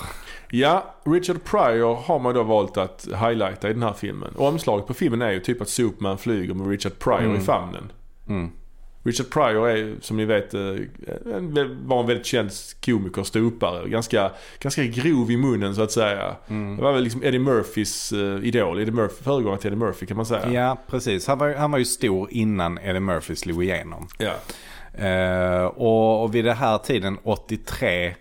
Ja, 0.50 0.96
Richard 1.06 1.44
Pryor 1.44 1.96
har 1.96 2.20
man 2.20 2.34
då 2.34 2.44
valt 2.44 2.78
att 2.78 3.08
highlighta 3.08 3.70
i 3.70 3.74
den 3.74 3.84
här 3.84 3.94
filmen. 3.94 4.34
Och 4.36 4.48
omslaget 4.48 4.88
på 4.88 4.94
filmen 4.94 5.22
är 5.22 5.32
ju 5.32 5.40
typ 5.40 5.62
att 5.62 5.70
Superman 5.70 6.18
flyger 6.18 6.54
med 6.54 6.68
Richard 6.68 7.00
Pryor 7.00 7.38
i 7.38 7.40
famnen. 7.40 7.92
Mm. 8.28 8.52
Richard 9.04 9.30
Pryor 9.30 9.70
är 9.70 9.96
som 10.02 10.18
ni 10.18 10.26
vet 10.26 10.54
eh, 10.54 10.62
en, 11.36 11.88
var 11.88 12.00
en 12.00 12.08
väldigt 12.08 12.26
känd 12.26 12.50
komiker, 12.86 13.24
ståuppare. 13.24 13.90
Ganska, 13.90 14.32
ganska 14.60 14.84
grov 14.84 15.32
i 15.32 15.38
munnen 15.38 15.76
så 15.76 15.82
att 15.82 15.92
säga. 15.92 16.36
Mm. 16.48 16.78
Det 16.78 16.84
var 16.84 16.94
väl 16.94 17.04
liksom 17.04 17.24
Eddie 17.24 17.40
Murphys 17.40 18.14
uh, 18.14 18.46
idol. 18.46 18.80
Eddie 18.80 18.92
Murphy, 18.92 19.24
föregångare 19.24 19.60
till 19.60 19.68
Eddie 19.68 19.80
Murphy 19.80 20.06
kan 20.06 20.18
man 20.18 20.26
säga. 20.26 20.52
Ja, 20.52 20.78
precis. 20.88 21.28
Han 21.28 21.38
var, 21.38 21.54
han 21.54 21.72
var 21.72 21.80
ju 21.80 21.86
stor 21.86 22.28
innan 22.32 22.78
Eddie 22.78 23.00
Murphy 23.00 23.36
slog 23.36 23.64
igenom. 23.64 24.08
Ja. 24.18 24.34
Eh, 24.98 25.64
och, 25.66 26.24
och 26.24 26.36
vid 26.36 26.46
den 26.46 26.58
här 26.58 26.78
tiden, 26.78 27.18
83, 27.24 28.16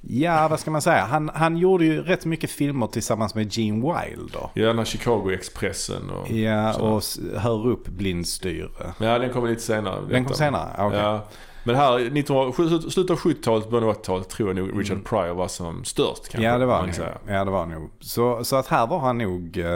ja 0.00 0.48
vad 0.48 0.60
ska 0.60 0.70
man 0.70 0.82
säga? 0.82 1.04
Han, 1.04 1.30
han 1.34 1.56
gjorde 1.56 1.84
ju 1.84 2.02
rätt 2.02 2.24
mycket 2.24 2.50
filmer 2.50 2.86
tillsammans 2.86 3.34
med 3.34 3.52
Gene 3.58 3.76
Wilder. 3.76 4.50
Ja, 4.54 4.72
den 4.72 4.84
Chicago-expressen 4.84 6.10
och... 6.10 6.30
Ja, 6.30 6.72
Så. 6.72 6.80
och 6.82 7.02
Hör 7.40 7.66
upp 7.66 7.88
blindstyre. 7.88 8.68
Ja, 8.98 9.18
den 9.18 9.30
kommer 9.32 9.48
lite 9.48 9.62
senare. 9.62 10.00
Den 10.10 10.24
kom 10.24 10.34
senare? 10.34 10.68
Okej. 10.86 10.98
Ja. 10.98 11.24
Men 11.64 11.74
här, 11.76 12.10
19, 12.10 12.52
slut- 12.52 12.92
slutet 12.92 13.10
av 13.10 13.18
70-talet, 13.18 13.70
början 13.70 13.88
av 13.88 13.94
80-talet 13.96 14.28
tror 14.28 14.48
jag 14.48 14.56
nog 14.56 14.80
Richard 14.80 15.04
Pryor 15.04 15.34
var 15.34 15.48
som 15.48 15.84
störst 15.84 16.22
kanske. 16.28 16.38
Mm. 16.38 16.52
Ja 16.52 16.58
det 16.58 16.66
var 16.66 16.76
han 16.76 16.86
nog. 16.86 17.34
Ja 17.36 17.44
det 17.44 17.50
var 17.50 17.66
nog. 17.66 17.90
Så, 18.00 18.44
så 18.44 18.56
att 18.56 18.66
här 18.66 18.86
var 18.86 18.98
han 18.98 19.18
nog, 19.18 19.58
eh, 19.58 19.66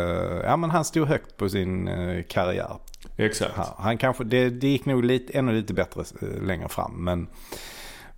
ja 0.45 0.57
men 0.57 0.71
han 0.71 0.85
stod 0.85 1.09
högt 1.09 1.37
på 1.37 1.49
sin 1.49 1.89
eh, 1.89 2.23
karriär. 2.29 2.77
Exakt. 3.17 3.57
Här. 3.57 3.67
Han 3.79 3.99
kanske, 3.99 4.25
det, 4.25 4.51
det 4.51 4.69
gick 4.69 4.85
nog 4.85 5.05
lite, 5.05 5.39
ännu 5.39 5.53
lite 5.53 5.75
bättre 5.75 6.05
eh, 6.23 6.43
längre 6.43 6.69
fram. 6.69 7.05
Men, 7.05 7.29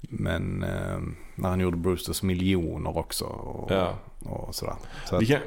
men 0.00 0.62
eh, 0.62 0.98
när 1.34 1.48
han 1.48 1.60
gjorde 1.60 1.76
Brewsters 1.76 2.22
miljoner 2.22 2.98
också. 2.98 3.24
Och, 3.24 3.70
Ja. 3.70 3.98
och 4.24 4.54
sådär. 4.54 4.74
Så 5.08 5.16
att, 5.16 5.28
kan, 5.28 5.40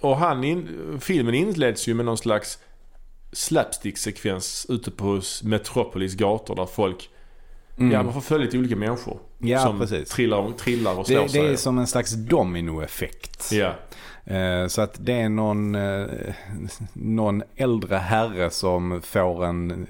och 0.00 0.16
han 0.16 0.44
in, 0.44 0.98
filmen 1.00 1.34
inleds 1.34 1.88
ju 1.88 1.94
med 1.94 2.04
någon 2.04 2.18
slags 2.18 2.58
slapstick-sekvens 3.32 4.66
ute 4.68 4.90
på 4.90 5.20
Metropolis 5.42 6.14
gator 6.14 6.56
där 6.56 6.66
folk, 6.66 7.10
mm. 7.78 7.92
ja 7.92 8.02
man 8.02 8.12
får 8.12 8.20
följa 8.20 8.44
lite 8.44 8.58
olika 8.58 8.76
människor. 8.76 9.18
Ja, 9.38 9.58
som 9.64 9.78
precis. 9.78 10.08
Trillar, 10.08 10.52
trillar 10.52 10.98
och 10.98 11.06
slår 11.06 11.16
det, 11.16 11.22
det 11.22 11.28
sig. 11.28 11.52
är 11.52 11.56
som 11.56 11.78
en 11.78 11.86
slags 11.86 12.12
dominoeffekt. 12.12 13.52
Ja. 13.52 13.74
Eh, 14.30 14.66
så 14.66 14.82
att 14.82 14.96
det 15.00 15.12
är 15.12 15.28
någon, 15.28 15.74
eh, 15.74 16.34
någon 16.92 17.42
äldre 17.56 17.96
herre 17.96 18.50
som 18.50 19.00
får 19.02 19.44
en, 19.44 19.86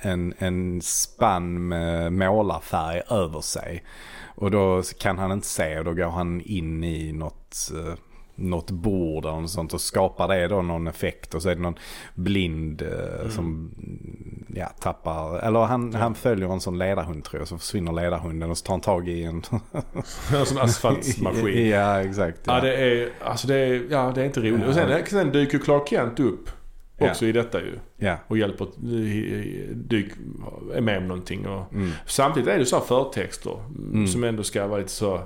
en, 0.00 0.34
en 0.38 0.82
spann 0.82 1.68
med 1.68 2.12
målarfärg 2.12 3.02
över 3.10 3.40
sig. 3.40 3.84
Och 4.34 4.50
då 4.50 4.82
kan 4.98 5.18
han 5.18 5.32
inte 5.32 5.46
se 5.46 5.78
och 5.78 5.84
då 5.84 5.94
går 5.94 6.10
han 6.10 6.40
in 6.40 6.84
i 6.84 7.12
något, 7.12 7.70
eh, 7.74 7.94
något 8.34 8.70
bord 8.70 9.24
eller 9.24 9.40
något 9.40 9.50
sånt 9.50 9.74
och 9.74 9.80
skapar 9.80 10.28
det 10.28 10.48
då 10.48 10.62
någon 10.62 10.86
effekt. 10.86 11.34
Och 11.34 11.42
så 11.42 11.48
är 11.48 11.54
det 11.54 11.60
någon 11.60 11.78
blind 12.14 12.82
eh, 12.82 13.28
som 13.30 13.70
ja, 14.54 14.66
tappar, 14.80 15.38
eller 15.38 15.60
han, 15.60 15.94
han 15.94 16.14
följer 16.14 16.52
en 16.52 16.60
sån 16.60 16.78
ledarhund 16.78 17.24
tror 17.24 17.40
jag. 17.40 17.48
Så 17.48 17.58
försvinner 17.58 17.92
ledarhunden 17.92 18.50
och 18.50 18.58
så 18.58 18.64
tar 18.64 18.74
han 18.74 18.80
tag 18.80 19.08
i 19.08 19.24
en 19.24 19.42
En 20.34 20.46
sån 20.46 20.58
asfaltsmaskin. 20.58 21.68
ja 21.70 22.00
exakt. 22.00 22.38
Ja 22.44 22.60
det 22.60 22.74
är, 22.76 23.08
alltså 23.24 23.46
det 23.46 23.54
är, 23.56 23.82
ja 23.90 24.12
det 24.14 24.20
är 24.20 24.24
inte 24.24 24.40
roligt. 24.40 24.66
Och 24.68 24.74
sen, 24.74 25.06
sen 25.06 25.32
dyker 25.32 25.58
Clark 25.58 25.88
Kent 25.88 26.20
upp 26.20 26.50
också 26.98 27.26
i 27.26 27.32
detta 27.32 27.60
ju. 27.60 27.78
ja. 27.96 28.16
Och 28.28 28.38
hjälper, 28.38 28.66
dyk, 29.74 30.12
är 30.74 30.80
med 30.80 30.98
om 30.98 31.08
någonting. 31.08 31.46
Och 31.46 31.72
Mm. 31.72 31.90
Samtidigt 32.06 32.48
är 32.48 32.58
det 32.58 32.66
så 32.66 32.76
här 32.76 32.84
förtexter 32.84 33.58
Mm. 33.78 34.06
som 34.06 34.24
ändå 34.24 34.42
ska 34.42 34.66
vara 34.66 34.78
lite 34.78 34.90
så 34.90 35.20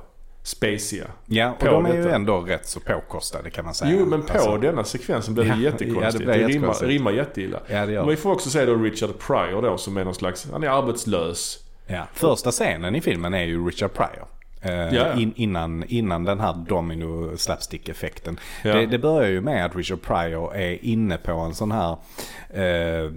spaciga. 0.46 1.04
Ja, 1.26 1.52
och 1.60 1.64
de 1.66 1.86
är 1.86 1.94
ju 1.94 2.02
detta. 2.02 2.14
ändå 2.14 2.40
rätt 2.40 2.66
så 2.68 2.80
påkostade 2.80 3.50
kan 3.50 3.64
man 3.64 3.74
säga. 3.74 3.96
Jo, 4.00 4.06
men 4.06 4.22
på 4.22 4.32
Alltså, 4.32 4.56
denna 4.56 4.84
sekvensen 4.84 5.34
blir 5.34 5.44
det 5.44 5.48
Ja, 5.50 5.56
ja, 5.56 5.60
jättekonstigt. 5.62 6.18
det 6.18 6.24
blir 6.24 6.38
det, 6.38 6.46
rimmar, 6.54 6.74
rimmar 6.74 7.10
jätteilla. 7.10 7.60
Ja, 7.66 7.86
det 7.86 7.92
gör 7.92 8.00
Men 8.00 8.08
det. 8.08 8.10
vi 8.10 8.16
får 8.16 8.32
också 8.32 8.50
se 8.50 8.64
då 8.64 8.74
Richard 8.74 9.10
Pryor 9.18 9.62
då 9.62 9.78
som 9.78 9.96
är 9.96 10.04
någon 10.04 10.14
slags, 10.14 10.48
han 10.52 10.62
är 10.62 10.68
arbetslös. 10.68 11.58
Ja. 11.86 12.06
Första 12.12 12.50
scenen 12.50 12.94
i 12.94 13.00
filmen 13.00 13.34
är 13.34 13.44
ju 13.44 13.66
Richard 13.66 13.92
Pryor. 13.92 14.26
Ja. 14.72 15.12
in, 15.14 15.32
innan, 15.36 15.84
innan 15.88 16.24
den 16.24 16.40
här 16.40 16.52
domino 16.68 17.36
slapstick 17.36 17.88
effekten. 17.88 18.38
Ja. 18.64 18.74
Det, 18.74 18.86
det 18.86 18.98
börjar 18.98 19.30
ju 19.30 19.40
med 19.40 19.64
att 19.66 19.76
Richard 19.76 20.02
Pryor 20.02 20.54
är 20.56 20.84
inne 20.84 21.16
på 21.16 21.32
en 21.32 21.54
sån 21.54 21.72
här, 21.72 21.96
eh, 22.50 22.64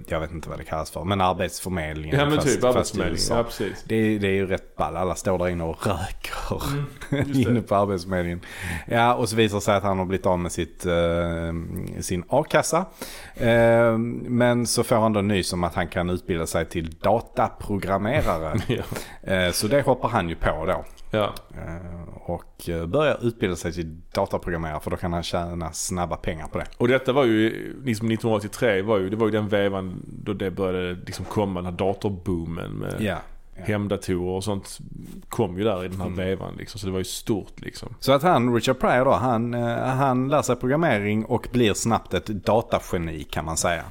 jag 0.08 0.20
vet 0.20 0.30
inte 0.32 0.48
vad 0.48 0.58
det 0.58 0.64
kallas 0.64 0.90
för, 0.90 1.04
men 1.04 1.20
arbetsförmedlingen. 1.20 2.18
Ja 2.18 2.24
men 2.26 2.34
fast- 2.36 2.48
typ 2.48 2.60
fast 2.60 2.64
i 2.64 2.66
arbetsförmedling. 2.76 3.12
USA. 3.14 3.36
Ja 3.36 3.44
precis. 3.44 3.84
Det 3.86 3.94
är, 3.94 4.18
det 4.18 4.26
är 4.28 4.32
ju 4.32 4.46
rätt 4.46 4.76
ball. 4.76 4.96
Alla 4.96 5.14
står 5.14 5.38
där 5.38 5.48
inne 5.48 5.64
och 5.64 5.86
röker 5.86 6.30
Mm, 7.12 7.32
inne 7.34 7.60
på 7.62 7.74
Arbetsförmedlingen. 7.74 8.40
Ja, 8.86 9.14
och 9.14 9.28
så 9.28 9.36
visar 9.36 9.56
det 9.56 9.60
sig 9.62 9.74
att 9.76 9.82
han 9.82 9.98
har 9.98 10.04
blivit 10.04 10.26
av 10.26 10.38
med 10.38 10.52
sitt, 10.52 10.86
eh, 10.86 11.52
sin 12.00 12.24
a-kassa. 12.28 12.84
Eh, 13.34 13.98
men 14.22 14.66
så 14.66 14.82
får 14.82 14.96
han 14.96 15.12
då 15.12 15.20
nys 15.20 15.52
om 15.52 15.64
att 15.64 15.74
han 15.74 15.88
kan 15.88 16.10
utbilda 16.10 16.46
sig 16.46 16.66
till 16.66 16.90
dataprogrammerare. 16.90 18.54
Ja. 18.68 19.32
Eh, 19.32 19.52
så 19.52 19.66
det 19.66 19.82
hoppar 19.82 20.08
han 20.08 20.28
ju 20.28 20.34
på 20.34 20.64
då. 20.66 20.84
Ja. 21.10 21.32
Eh, 21.54 22.14
och 22.30 22.68
eh, 22.68 22.86
börjar 22.86 23.18
utbilda 23.26 23.56
sig 23.56 23.72
till 23.72 24.00
dataprogrammerare 24.14 24.80
för 24.80 24.90
då 24.90 24.96
kan 24.96 25.12
han 25.12 25.22
tjäna 25.22 25.72
snabba 25.72 26.16
pengar 26.16 26.46
på 26.46 26.58
det. 26.58 26.66
Och 26.76 26.88
detta 26.88 27.12
var 27.12 27.24
ju, 27.24 27.50
liksom 27.84 28.06
1983 28.10 28.82
var 28.82 28.98
ju, 28.98 29.10
det 29.10 29.16
var 29.16 29.26
ju 29.26 29.32
den 29.32 29.48
vevan 29.48 30.02
då 30.06 30.32
det 30.32 30.50
började 30.50 30.94
liksom 31.06 31.24
komma, 31.24 31.60
den 31.60 31.64
här 31.72 31.78
datorboomen 31.78 32.70
med 32.72 32.96
Ja. 33.00 33.16
hemdatorer 33.54 34.20
och 34.36 34.44
sånt 34.44 34.78
kom 35.28 35.58
ju 35.58 35.64
där 35.64 35.82
i 35.82 35.86
Mm. 35.86 35.98
den 35.98 36.00
här 36.18 36.24
vevan 36.24 36.54
liksom. 36.58 36.80
Så 36.80 36.86
det 36.86 36.92
var 36.92 36.98
ju 36.98 37.04
stort 37.04 37.60
liksom. 37.60 37.94
Så 38.00 38.12
att 38.12 38.22
han, 38.22 38.54
Richard 38.54 38.78
Pryor 38.80 39.04
då, 39.04 39.12
han, 39.12 39.54
eh, 39.54 39.76
han 39.78 40.28
lär 40.28 40.42
sig 40.42 40.56
programmering 40.56 41.24
och 41.24 41.48
blir 41.52 41.74
snabbt 41.74 42.14
ett 42.14 42.26
datageni 42.26 43.22
kan 43.22 43.44
man 43.44 43.56
säga. 43.56 43.84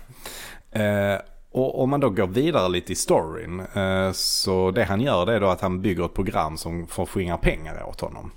Och 1.52 1.82
om 1.82 1.90
man 1.90 2.00
då 2.00 2.10
går 2.10 2.28
vidare 2.28 2.70
lite 2.70 2.92
i 2.92 2.96
storyn, 2.96 3.60
eh, 3.60 4.12
så 4.12 4.72
det 4.72 4.84
han 4.84 5.02
gör 5.02 5.26
det 5.26 5.34
är 5.34 5.40
då 5.40 5.48
att 5.48 5.62
han 5.62 5.82
bygger 5.82 6.06
ett 6.06 6.14
program 6.14 6.58
som 6.58 6.88
får 6.88 7.06
skingra 7.06 7.38
pengar 7.38 7.84
åt 7.90 8.02
honom. 8.02 8.32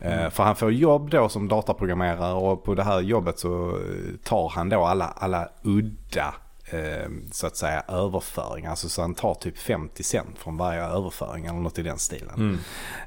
Eh, 0.00 0.30
För 0.30 0.42
han 0.42 0.56
får 0.56 0.72
jobb 0.72 1.10
då 1.10 1.28
som 1.28 1.48
dataprogrammerare 1.48 2.34
och 2.34 2.64
på 2.64 2.74
det 2.74 2.82
här 2.82 3.00
jobbet 3.00 3.38
så 3.38 3.80
tar 4.24 4.48
han 4.48 4.68
då 4.68 4.84
alla, 4.84 5.04
alla 5.04 5.48
udda 5.62 6.34
så 7.32 7.46
att 7.46 7.56
säga 7.56 7.84
överföringar. 7.88 8.70
Alltså 8.70 8.88
så 8.88 9.02
han 9.02 9.14
tar 9.14 9.34
typ 9.34 9.58
50 9.58 10.02
cent 10.02 10.38
från 10.38 10.56
varje 10.56 10.82
överföring 10.82 11.46
eller 11.46 11.58
något 11.58 11.78
i 11.78 11.82
den 11.82 11.98
stilen. 11.98 12.58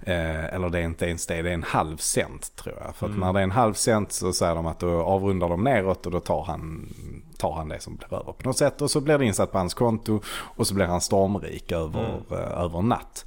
Eh, 0.03 0.53
eller 0.53 0.69
det 0.69 0.80
är 0.80 0.84
inte 0.84 1.06
ens 1.06 1.26
det, 1.26 1.41
det 1.41 1.49
är 1.49 1.53
en 1.53 1.64
halv 1.64 1.98
cent 1.98 2.56
tror 2.56 2.76
jag. 2.84 2.95
För 2.95 3.06
att 3.10 3.18
när 3.18 3.34
det 3.34 3.40
är 3.40 3.44
en 3.44 3.52
halv 3.52 3.73
cent 3.73 4.11
så 4.11 4.34
säger 4.34 4.56
de 4.56 4.65
att 4.65 4.80
då 4.80 5.02
avrundar 5.02 5.49
de 5.49 5.64
neråt 5.64 6.06
och 6.06 6.11
då 6.11 6.19
tar 6.19 6.44
han, 6.44 6.94
tar 7.38 7.53
han 7.53 7.69
det 7.69 7.80
som 7.80 7.95
blir 7.95 8.14
över 8.14 8.34
på 8.34 8.48
något 8.48 8.57
sätt. 8.57 8.81
Och 8.81 8.91
så 8.91 9.02
blir 9.02 9.18
det 9.18 9.26
insatt 9.26 9.52
på 9.52 9.57
hans 9.57 9.73
konto 9.73 10.22
och 10.30 10.68
så 10.68 10.73
blir 10.73 10.86
han 10.86 11.02
stormrik 11.02 11.72
över, 11.72 12.22
eh, 12.31 12.61
över 12.64 12.81
natt. 12.81 13.26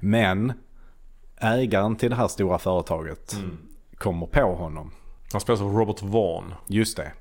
Men 0.00 0.52
ägaren 1.40 1.96
till 1.96 2.10
det 2.10 2.16
här 2.16 2.28
stora 2.28 2.58
företaget 2.58 3.36
kommer 3.96 4.26
på 4.26 4.54
honom. 4.54 4.90
Han 5.32 5.40
spelas 5.40 5.60
av 5.60 5.76
Robert 5.76 6.02
Vaughn. 6.02 6.54
Just 6.66 6.96
det. 6.96 7.12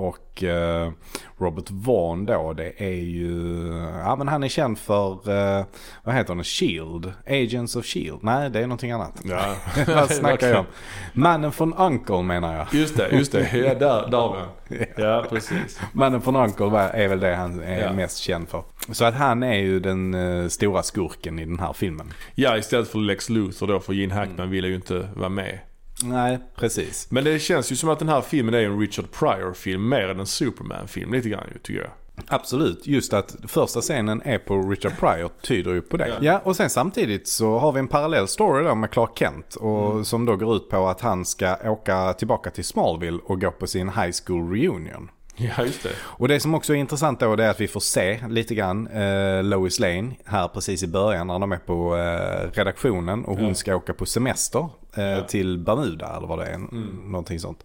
Och 0.00 0.42
eh, 0.44 0.90
Robert 1.38 1.70
Vaughn 1.70 2.26
då, 2.26 2.52
det 2.52 2.72
är 2.82 3.02
ju, 3.04 3.66
ja 4.04 4.16
men 4.16 4.28
han 4.28 4.42
är 4.42 4.48
känd 4.48 4.78
för, 4.78 5.12
eh, 5.58 5.64
vad 6.04 6.14
heter 6.14 6.34
han, 6.34 6.44
Shield? 6.44 7.12
Agents 7.26 7.76
of 7.76 7.84
Shield? 7.86 8.18
Nej, 8.22 8.50
det 8.50 8.58
är 8.58 8.62
någonting 8.62 8.90
annat. 8.90 9.20
Ja. 9.24 9.54
vad 9.86 10.10
snackar 10.10 10.48
jag 10.48 10.58
om? 10.58 10.66
Mannen 11.12 11.52
från 11.52 11.74
Uncle 11.74 12.22
menar 12.22 12.56
jag. 12.56 12.66
Just 12.80 12.96
det, 12.96 13.08
just 13.12 13.32
det. 13.32 13.50
Ja, 13.56 13.74
där, 13.74 14.10
där 14.10 14.32
vi 14.32 14.38
han. 14.38 14.86
Ja, 14.96 15.24
precis. 15.30 15.80
Mannen 15.92 16.20
från 16.20 16.36
Uncle 16.36 16.66
var- 16.66 16.88
är 16.88 17.08
väl 17.08 17.20
det 17.20 17.34
han 17.34 17.60
är 17.62 17.80
Ja. 17.80 17.92
mest 17.92 18.18
känd 18.18 18.48
för. 18.48 18.62
Så 18.92 19.04
att 19.04 19.14
han 19.14 19.42
är 19.42 19.58
ju 19.58 19.80
den 19.80 20.14
eh, 20.14 20.48
stora 20.48 20.82
skurken 20.82 21.38
i 21.38 21.44
den 21.44 21.58
här 21.58 21.72
filmen. 21.72 22.12
Ja, 22.34 22.56
istället 22.56 22.88
för 22.88 22.98
Lex 22.98 23.28
Luthor 23.28 23.66
då, 23.66 23.80
för 23.80 23.92
Gene 23.92 24.14
Hackman 24.14 24.50
ville 24.50 24.68
ju 24.68 24.74
inte 24.74 25.08
vara 25.14 25.28
med. 25.28 25.58
Nej, 26.04 26.38
precis. 26.56 27.06
Men 27.10 27.24
det 27.24 27.38
känns 27.38 27.72
ju 27.72 27.76
som 27.76 27.88
att 27.88 27.98
den 27.98 28.08
här 28.08 28.20
filmen 28.20 28.54
är 28.54 28.58
en 28.58 28.80
Richard 28.80 29.10
Pryor-film 29.12 29.88
mer 29.88 30.08
än 30.08 30.20
en 30.20 30.26
Superman-film 30.26 31.12
lite 31.12 31.28
grann 31.28 31.44
ju, 31.52 31.58
tycker 31.58 31.80
jag. 31.80 31.90
Absolut, 32.28 32.86
just 32.86 33.12
att 33.12 33.36
första 33.48 33.80
scenen 33.80 34.22
är 34.24 34.38
på 34.38 34.60
Richard 34.70 34.92
Pryor 34.98 35.30
tyder 35.42 35.72
ju 35.72 35.80
på 35.82 35.96
det. 35.96 36.08
Ja. 36.08 36.14
Ja, 36.20 36.40
och 36.44 36.56
sen 36.56 36.70
samtidigt 36.70 37.28
så 37.28 37.58
har 37.58 37.72
vi 37.72 37.78
en 37.78 37.88
parallell 37.88 38.28
story 38.28 38.64
då 38.64 38.74
med 38.74 38.90
Clark 38.90 39.10
Kent. 39.18 39.54
Och 39.54 40.06
Som 40.06 40.24
då 40.26 40.36
går 40.36 40.56
ut 40.56 40.68
på 40.70 40.88
att 40.88 41.00
han 41.00 41.24
ska 41.24 41.56
åka 41.64 42.12
tillbaka 42.12 42.50
till 42.50 42.64
Smallville 42.64 43.18
och 43.24 43.40
gå 43.40 43.50
på 43.50 43.66
sin 43.66 43.88
high 43.88 44.10
school 44.26 44.50
reunion. 44.52 45.10
Ja, 45.36 45.64
just 45.64 45.82
det. 45.82 45.90
Och 46.00 46.28
det 46.28 46.40
som 46.40 46.54
också 46.54 46.72
är 46.72 46.76
intressant 46.76 47.20
då 47.20 47.36
det 47.36 47.44
är 47.44 47.50
att 47.50 47.60
vi 47.60 47.68
får 47.68 47.80
se 47.80 48.20
lite 48.28 48.54
grann 48.54 48.86
eh, 48.86 49.42
Lois 49.42 49.78
Lane 49.80 50.10
här 50.24 50.48
precis 50.48 50.82
i 50.82 50.86
början 50.86 51.26
när 51.26 51.38
de 51.38 51.52
är 51.52 51.56
på 51.56 51.96
eh, 51.96 52.50
redaktionen 52.58 53.24
och 53.24 53.36
hon 53.36 53.48
Ja. 53.48 53.54
ska 53.54 53.76
åka 53.76 53.94
på 53.94 54.06
semester 54.06 54.68
Ja. 54.94 55.20
till 55.24 55.58
Bermuda 55.58 56.16
eller 56.16 56.26
vad 56.26 56.38
det 56.38 56.46
är. 56.46 56.54
Mm. 56.54 57.02
Någonting 57.04 57.40
sånt. 57.40 57.64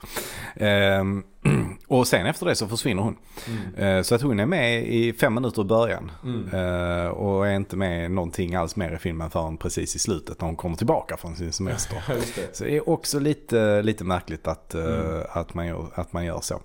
Ehm, 0.56 1.24
och 1.88 2.08
sen 2.08 2.26
efter 2.26 2.46
det 2.46 2.56
så 2.56 2.68
försvinner 2.68 3.04
hon. 3.04 3.16
Mm. 3.48 3.98
Eh, 3.98 4.04
så 4.04 4.16
att 4.16 4.22
hon 4.22 4.40
är 4.40 4.46
med 4.46 4.88
i 4.88 5.14
fem 5.14 5.34
minuter 5.34 5.62
i 5.62 5.66
början. 5.66 6.12
Mm. 6.24 6.50
Eh, 6.54 7.08
och 7.08 7.48
är 7.48 7.56
inte 7.56 7.76
med 7.76 8.12
någonting 8.12 8.56
alls 8.56 8.76
mer 8.76 8.92
i 8.92 8.98
filmen 8.98 9.30
förrän 9.30 9.58
precis 9.58 9.96
i 9.96 10.00
slutet 10.00 10.42
när 10.42 10.48
hon 10.48 10.56
kommer 10.56 10.76
tillbaka 10.76 11.18
från 11.18 11.36
sin 11.36 11.52
semester. 11.52 12.04
Det. 12.36 12.56
Så 12.58 12.64
det 12.64 12.76
är 12.76 12.90
också 12.90 13.20
lite, 13.20 13.82
lite 13.82 14.04
märkligt 14.04 14.48
att, 14.48 14.76
eh, 14.76 14.86
Mm. 14.86 15.22
att, 15.30 15.54
man 15.54 15.68
gör, 15.68 15.86
att 15.96 16.14
man 16.14 16.26
gör 16.26 16.40
så. 16.42 16.62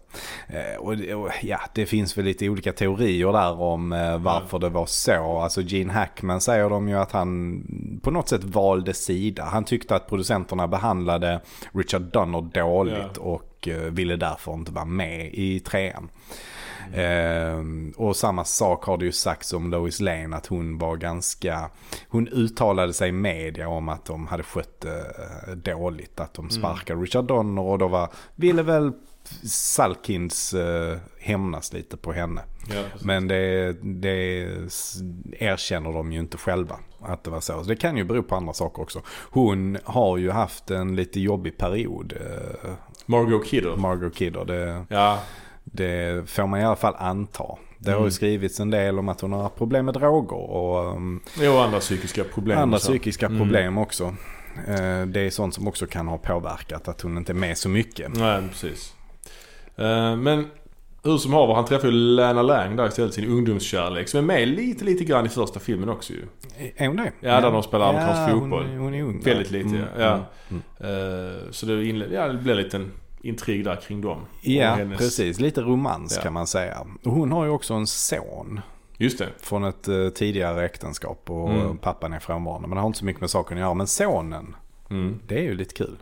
Eh, 0.48 0.80
och, 0.80 0.92
och, 0.92 1.30
ja, 1.42 1.60
det 1.74 1.86
finns 1.86 2.18
väl 2.18 2.24
lite 2.24 2.48
olika 2.48 2.72
teorier 2.72 3.32
där 3.32 3.60
om 3.60 3.92
eh, 3.92 4.18
varför 4.18 4.58
det 4.58 4.68
var 4.68 4.86
så. 4.86 5.38
Alltså 5.38 5.62
Gene 5.62 5.92
Hackman 5.92 6.40
säger 6.40 6.70
de 6.70 6.88
ju 6.88 6.94
att 6.98 7.12
han 7.12 8.00
på 8.02 8.10
något 8.10 8.28
sätt 8.28 8.44
valde 8.44 8.94
sida. 8.94 9.44
Han 9.44 9.64
tyckte 9.64 9.96
att 9.96 10.06
producenterna 10.50 10.68
behandlade 10.68 11.40
Richard 11.72 12.02
Donner 12.02 12.40
dåligt 12.40 13.16
Ja. 13.16 13.22
och 13.22 13.68
eh, 13.68 13.90
ville 13.92 14.16
därför 14.16 14.54
inte 14.54 14.72
vara 14.72 14.84
med 14.84 15.30
i 15.34 15.60
trean. 15.60 16.08
Eh, 16.94 17.58
och 17.96 18.16
samma 18.16 18.44
sak 18.44 18.84
har 18.84 18.98
det 18.98 19.04
ju 19.04 19.12
sagts 19.12 19.52
om 19.52 19.70
Lois 19.70 20.00
Lane 20.00 20.36
att 20.36 20.46
hon 20.46 20.78
var 20.78 20.96
ganska, 20.96 21.70
hon 22.08 22.28
uttalade 22.28 22.92
sig 22.92 23.08
i 23.08 23.12
media 23.12 23.68
om 23.68 23.88
att 23.88 24.04
de 24.04 24.26
hade 24.26 24.42
skött 24.42 24.84
eh, 24.84 25.52
dåligt. 25.54 26.20
Att 26.20 26.34
de 26.34 26.50
sparkade 26.50 27.00
Richard 27.00 27.24
Donner 27.24 27.62
och 27.62 27.78
då 27.78 27.88
var, 27.88 28.08
ville 28.36 28.62
väl 28.62 28.92
Salkins 29.48 30.54
eh, 30.54 30.98
hämnas 31.20 31.72
lite 31.72 31.96
på 31.96 32.12
henne. 32.12 32.40
Ja. 32.74 32.82
Men 33.02 33.28
det, 33.28 33.72
det 33.82 34.42
erkänner 35.38 35.92
de 35.92 36.12
ju 36.12 36.18
inte 36.18 36.36
själva 36.36 36.76
att 37.00 37.24
det 37.24 37.30
var 37.30 37.40
så. 37.40 37.62
så. 37.62 37.68
Det 37.68 37.76
kan 37.76 37.96
ju 37.96 38.04
bero 38.04 38.22
på 38.22 38.34
andra 38.36 38.52
saker 38.52 38.82
också. 38.82 39.02
Hon 39.30 39.78
har 39.84 40.16
ju 40.18 40.30
haft 40.30 40.70
en 40.70 40.96
lite 40.96 41.20
jobbig 41.20 41.58
period, 41.58 42.12
eh, 42.20 42.70
Margot 43.06 43.46
Kidder. 43.46 43.76
Margot 43.76 44.14
Kidder. 44.14 44.44
Det, 44.44 44.84
Ja, 44.88 45.18
det 45.64 46.28
får 46.30 46.46
man 46.46 46.60
i 46.60 46.64
alla 46.64 46.76
fall 46.76 46.94
anta. 46.98 47.44
Det 47.78 47.90
har 47.90 47.98
ju 47.98 48.02
Mm. 48.02 48.10
skrivits 48.10 48.60
en 48.60 48.70
del 48.70 48.98
om 48.98 49.08
att 49.08 49.20
hon 49.20 49.32
har 49.32 49.42
haft 49.42 49.56
problem 49.56 49.84
med 49.84 49.94
droger 49.94 50.36
och 50.36 50.96
um, 50.96 51.20
och 51.54 51.64
andra 51.64 51.78
psykiska 51.80 52.24
problem. 52.24 52.58
andra 52.58 52.76
och 52.76 52.82
så. 52.82 52.88
psykiska 52.92 53.26
Mm. 53.26 53.38
problem 53.38 53.78
också. 53.78 54.04
Eh, 54.68 55.06
det 55.06 55.20
är 55.20 55.30
sånt 55.30 55.54
som 55.54 55.68
också 55.68 55.86
kan 55.86 56.08
ha 56.08 56.18
påverkat 56.18 56.88
att 56.88 57.00
hon 57.00 57.16
inte 57.18 57.32
är 57.32 57.34
med 57.34 57.58
så 57.58 57.68
mycket. 57.68 58.14
Nej, 58.16 58.42
precis. 58.50 58.94
Eh, 59.80 60.16
men 60.16 60.46
hur 61.04 61.18
som 61.18 61.32
haver, 61.32 61.54
han 61.54 61.64
träffar 61.64 61.88
ju 61.88 61.92
Lana 61.92 62.42
Lang 62.42 62.76
där 62.76 62.88
istället, 62.88 63.14
sin 63.14 63.24
ungdomskärlek. 63.30 64.08
Som 64.08 64.18
är 64.18 64.22
med 64.22 64.48
lite, 64.48 64.84
lite 64.84 65.04
grann 65.04 65.26
i 65.26 65.28
första 65.28 65.60
filmen 65.60 65.88
också 65.88 66.12
ju. 66.12 66.22
Är 66.76 66.86
hon 66.86 66.96
det? 66.96 67.12
Ja, 67.20 67.40
där 67.40 67.50
de 67.50 67.62
spelar 67.62 67.88
amerikansk 67.88 68.32
hon- 68.32 68.40
fotboll. 68.40 68.64
Hon, 68.66 68.94
är 68.94 69.02
ung. 69.02 69.20
Väldigt 69.24 69.50
lite, 69.50 69.68
Mm, 69.68 69.84
ja. 69.98 70.12
mm, 70.48 70.62
mm. 70.80 71.36
Eh, 71.36 71.50
så 71.50 71.66
det, 71.66 71.84
inled, 71.86 72.12
ja, 72.12 72.28
det 72.28 72.38
blir 72.38 72.52
en 72.56 72.62
liten 72.62 72.92
intrig 73.22 73.64
där 73.64 73.76
kring 73.76 74.00
dem. 74.00 74.18
Ja, 74.42 74.70
hennes- 74.74 74.98
precis. 74.98 75.40
Lite 75.40 75.60
romans 75.60 76.14
Ja. 76.16 76.22
kan 76.22 76.32
man 76.32 76.46
säga. 76.46 76.86
Och 77.04 77.12
Hon 77.12 77.32
har 77.32 77.44
ju 77.44 77.50
också 77.50 77.74
en 77.74 77.86
son 77.86 78.60
Just 78.96 79.18
det. 79.18 79.28
från 79.40 79.64
ett 79.64 79.88
eh, 79.88 80.08
tidigare 80.08 80.64
äktenskap 80.64 81.30
och 81.30 81.50
Mm. 81.50 81.76
pappan 81.76 82.12
är 82.12 82.18
frånvarande. 82.18 82.68
Men 82.68 82.74
det 82.76 82.80
har 82.80 82.86
inte 82.86 82.98
så 82.98 83.04
mycket 83.04 83.20
med 83.20 83.30
saken 83.30 83.56
att 83.58 83.60
göra. 83.60 83.74
Men 83.74 83.86
sonen, 83.86 84.56
Mm. 84.90 85.18
det 85.26 85.38
är 85.38 85.42
ju 85.42 85.54
lite 85.54 85.74
kul. 85.74 85.96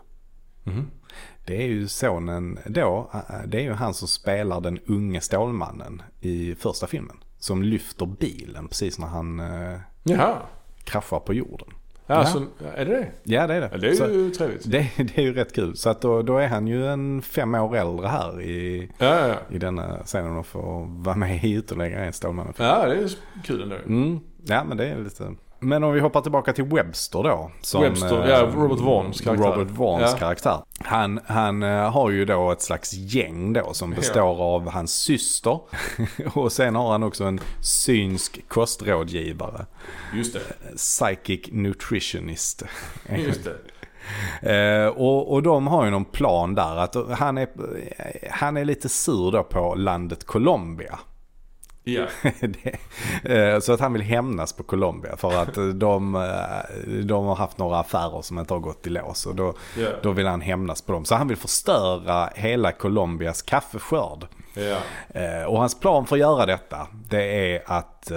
Det 1.48 1.62
är 1.62 1.66
ju 1.66 1.88
sonen 1.88 2.58
då, 2.66 3.10
äh, 3.14 3.20
det 3.46 3.58
är 3.58 3.62
ju 3.62 3.72
han 3.72 3.94
som 3.94 4.08
spelar 4.08 4.60
den 4.60 4.78
unge 4.86 5.20
Stålmannen 5.20 6.02
i 6.20 6.54
första 6.54 6.86
filmen. 6.86 7.16
Som 7.38 7.62
lyfter 7.62 8.06
bilen 8.06 8.68
precis 8.68 8.98
när 8.98 9.06
han 9.06 9.40
eh, 9.40 9.78
Jaha. 10.02 10.36
kraschar 10.84 11.20
på 11.20 11.34
jorden. 11.34 11.68
Ja. 12.06 12.24
Så, 12.26 12.38
är 12.74 12.84
det 12.84 12.92
det? 12.96 13.08
Ja 13.22 13.46
det 13.46 13.54
är 13.54 13.60
det. 13.60 13.68
Ja, 13.72 13.78
det 13.78 13.88
är 13.88 13.94
Så, 13.94 14.06
ju 14.08 14.30
trevligt. 14.30 14.62
det, 14.70 14.90
det 14.96 15.18
är 15.18 15.22
ju 15.22 15.32
rätt 15.34 15.54
kul. 15.54 15.76
Så 15.76 15.90
att 15.90 16.00
då, 16.00 16.22
då 16.22 16.38
är 16.38 16.48
han 16.48 16.66
ju 16.66 16.86
en 16.86 17.22
fem 17.22 17.54
år 17.54 17.76
äldre 17.76 18.06
här 18.06 18.40
i, 18.42 18.90
Ja, 18.98 19.28
ja, 19.28 19.34
i 19.50 19.58
denna 19.58 19.98
scenen 20.04 20.36
och 20.36 20.46
får 20.46 20.86
vara 21.02 21.16
med 21.16 21.44
i 21.44 21.54
ytterligare 21.56 22.04
en 22.06 22.12
Stålmannen. 22.12 22.54
ja. 22.56 22.64
Ja, 22.82 22.94
det 22.94 23.02
är 23.02 23.10
kul 23.44 23.62
ändå. 23.62 23.76
Mm. 23.76 24.20
Ja 24.44 24.64
men 24.64 24.76
det 24.76 24.86
är 24.88 24.98
lite, 24.98 25.34
Men 25.60 25.84
om 25.84 25.92
vi 25.92 26.00
hoppar 26.00 26.20
tillbaka 26.20 26.52
till 26.52 26.64
Webster 26.64 27.22
då. 27.22 27.50
Som, 27.60 27.82
Webster, 27.82 28.22
eh, 28.24 28.30
ja, 28.30 28.50
Robert 28.56 28.78
Vaughns 28.80 29.20
karaktär. 29.20 29.44
Robert 29.52 29.70
Vaughns 29.70 30.10
Ja. 30.12 30.18
karaktär. 30.18 30.58
Han, 30.80 31.20
han 31.26 31.62
eh, 31.62 31.90
har 31.90 32.10
ju 32.10 32.24
då 32.24 32.50
ett 32.52 32.62
slags 32.62 32.92
gäng 32.92 33.52
då 33.52 33.72
som 33.72 33.90
består 33.90 34.42
av 34.42 34.70
hans 34.70 34.92
syster. 34.92 35.60
och 36.34 36.52
sen 36.52 36.74
har 36.74 36.92
han 36.92 37.02
också 37.02 37.24
en 37.24 37.40
synsk 37.62 38.48
kostrådgivare. 38.48 39.66
Just 40.14 40.34
det. 40.34 40.40
Psychic 40.76 41.40
nutritionist. 41.52 42.62
Just 43.16 43.44
det. 43.44 43.56
Eh, 44.42 44.86
och, 44.86 45.32
och 45.32 45.42
de 45.42 45.66
har 45.66 45.84
ju 45.84 45.90
någon 45.90 46.04
plan 46.04 46.54
där. 46.54 46.76
Att 46.76 46.96
han, 47.18 47.38
är, 47.38 47.48
han 48.30 48.56
är 48.56 48.64
lite 48.64 48.88
sur 48.88 49.32
då 49.32 49.42
på 49.42 49.74
landet 49.74 50.24
Colombia. 50.24 50.98
Ja. 51.94 52.06
Det- 52.40 52.78
eh, 53.34 53.60
Så 53.60 53.72
att 53.72 53.80
han 53.80 53.92
vill 53.92 54.02
hämnas 54.02 54.52
på 54.52 54.62
Colombia 54.62 55.16
för 55.16 55.32
att 55.42 55.56
eh, 55.56 55.64
de, 55.64 56.14
eh, 56.14 57.00
de 57.04 57.26
har 57.26 57.34
haft 57.36 57.58
några 57.58 57.78
affärer 57.78 58.22
som 58.22 58.38
inte 58.38 58.54
har 58.54 58.60
gått 58.60 58.86
i 58.86 58.90
lås. 58.90 59.26
Och 59.26 59.34
då, 59.34 59.54
Ja. 59.78 59.88
då 60.02 60.10
vill 60.10 60.26
han 60.26 60.40
hämnas 60.40 60.82
på 60.82 60.92
dem. 60.92 61.04
Så 61.04 61.14
han 61.14 61.28
vill 61.28 61.36
förstöra 61.36 62.30
hela 62.34 62.72
Colombias 62.72 63.42
kaffeskörd. 63.42 64.26
Ja. 64.54 64.76
Och 65.46 65.58
hans 65.58 65.80
plan 65.80 66.06
för 66.06 66.16
att 66.16 66.20
göra 66.20 66.46
detta 66.46 66.86
det 67.10 67.54
är 67.54 67.62
att 67.66 68.12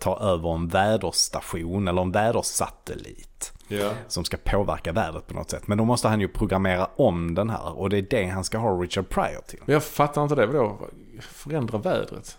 ta 0.00 0.18
över 0.20 0.54
en 0.54 0.68
väderstation 0.68 1.88
eller 1.88 2.02
en 2.02 2.12
vädersatellit. 2.12 3.52
Ja. 3.80 3.90
Som 4.08 4.24
ska 4.24 4.36
påverka 4.36 4.92
vädret 4.92 5.26
på 5.26 5.34
något 5.34 5.50
sätt. 5.50 5.66
Men 5.66 5.78
då 5.78 5.84
måste 5.84 6.08
han 6.08 6.20
ju 6.20 6.28
programmera 6.28 6.88
om 6.96 7.34
den 7.34 7.50
här. 7.50 7.78
Och 7.78 7.90
det 7.90 7.98
är 7.98 8.06
det 8.10 8.26
han 8.26 8.44
ska 8.44 8.58
ha 8.58 8.82
Richard 8.82 9.08
Pryor 9.08 9.42
till. 9.46 9.60
Men 9.64 9.72
jag 9.72 9.84
fattar 9.84 10.22
inte 10.22 10.34
det. 10.34 10.46
Vadå? 10.46 10.78
Förändra 11.20 11.78
vädret? 11.78 12.38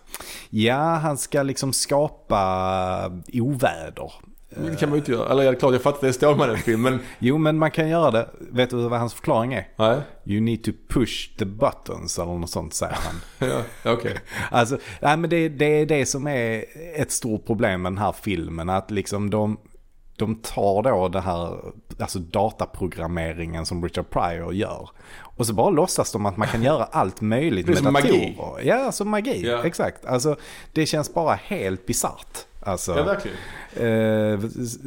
Ja, 0.50 0.94
han 0.94 1.16
ska 1.16 1.42
liksom 1.42 1.72
skapa 1.72 3.12
oväder. 3.32 4.12
Det 4.56 4.76
kan 4.76 4.88
man 4.88 4.96
ju 4.96 5.00
inte 5.00 5.12
göra. 5.12 5.30
Eller 5.30 5.42
ja, 5.42 5.54
klart, 5.54 5.72
jag 5.72 5.82
fattar 5.82 5.96
att 5.96 6.00
det 6.00 6.08
är 6.08 6.12
Stålmannen-film, 6.12 6.82
men... 6.82 6.98
Jo, 7.18 7.38
men 7.38 7.58
man 7.58 7.70
kan 7.70 7.88
göra 7.88 8.10
det. 8.10 8.28
Vet 8.50 8.70
du 8.70 8.88
vad 8.88 9.00
hans 9.00 9.14
förklaring 9.14 9.54
är? 9.54 9.68
Nej. 9.76 10.00
You 10.24 10.40
need 10.40 10.64
to 10.64 10.70
push 10.88 11.36
the 11.38 11.44
buttons 11.44 12.18
eller 12.18 12.32
något 12.32 12.50
sånt 12.50 12.74
säger 12.74 12.94
han. 12.94 13.48
Ja, 13.50 13.92
okej. 13.92 14.16
Alltså, 14.50 14.78
nej, 15.00 15.16
men 15.16 15.30
det, 15.30 15.48
det 15.48 15.64
är 15.64 15.86
det 15.86 16.06
som 16.06 16.26
är 16.26 16.64
ett 16.96 17.12
stort 17.12 17.46
problem 17.46 17.82
med 17.82 17.92
den 17.92 17.98
här 17.98 18.12
filmen. 18.12 18.70
Att 18.70 18.90
liksom 18.90 19.30
de, 19.30 19.58
de 20.16 20.34
tar 20.34 20.82
då 20.82 21.08
det 21.08 21.20
här, 21.20 21.58
alltså 21.98 22.18
dataprogrammeringen 22.18 23.66
som 23.66 23.84
Richard 23.84 24.10
Pryor 24.10 24.54
gör. 24.54 24.88
Och 25.36 25.46
så 25.46 25.52
bara 25.52 25.70
låtsas 25.70 26.12
de 26.12 26.26
att 26.26 26.36
man 26.36 26.48
kan 26.48 26.62
göra 26.62 26.84
allt 26.84 27.20
möjligt 27.20 27.66
med 27.66 27.76
datorer. 27.76 27.92
magi. 27.92 28.38
Ja, 28.68 28.92
som 28.92 29.08
magi. 29.08 29.46
Ja. 29.46 29.64
Exakt. 29.64 30.04
Alltså, 30.04 30.36
det 30.72 30.86
känns 30.86 31.14
bara 31.14 31.34
helt 31.34 31.86
bisarrt. 31.86 32.46
Alltså, 32.64 32.96
Ja, 32.96 33.02
verkligen. 33.02 33.36
eh, 33.76 34.40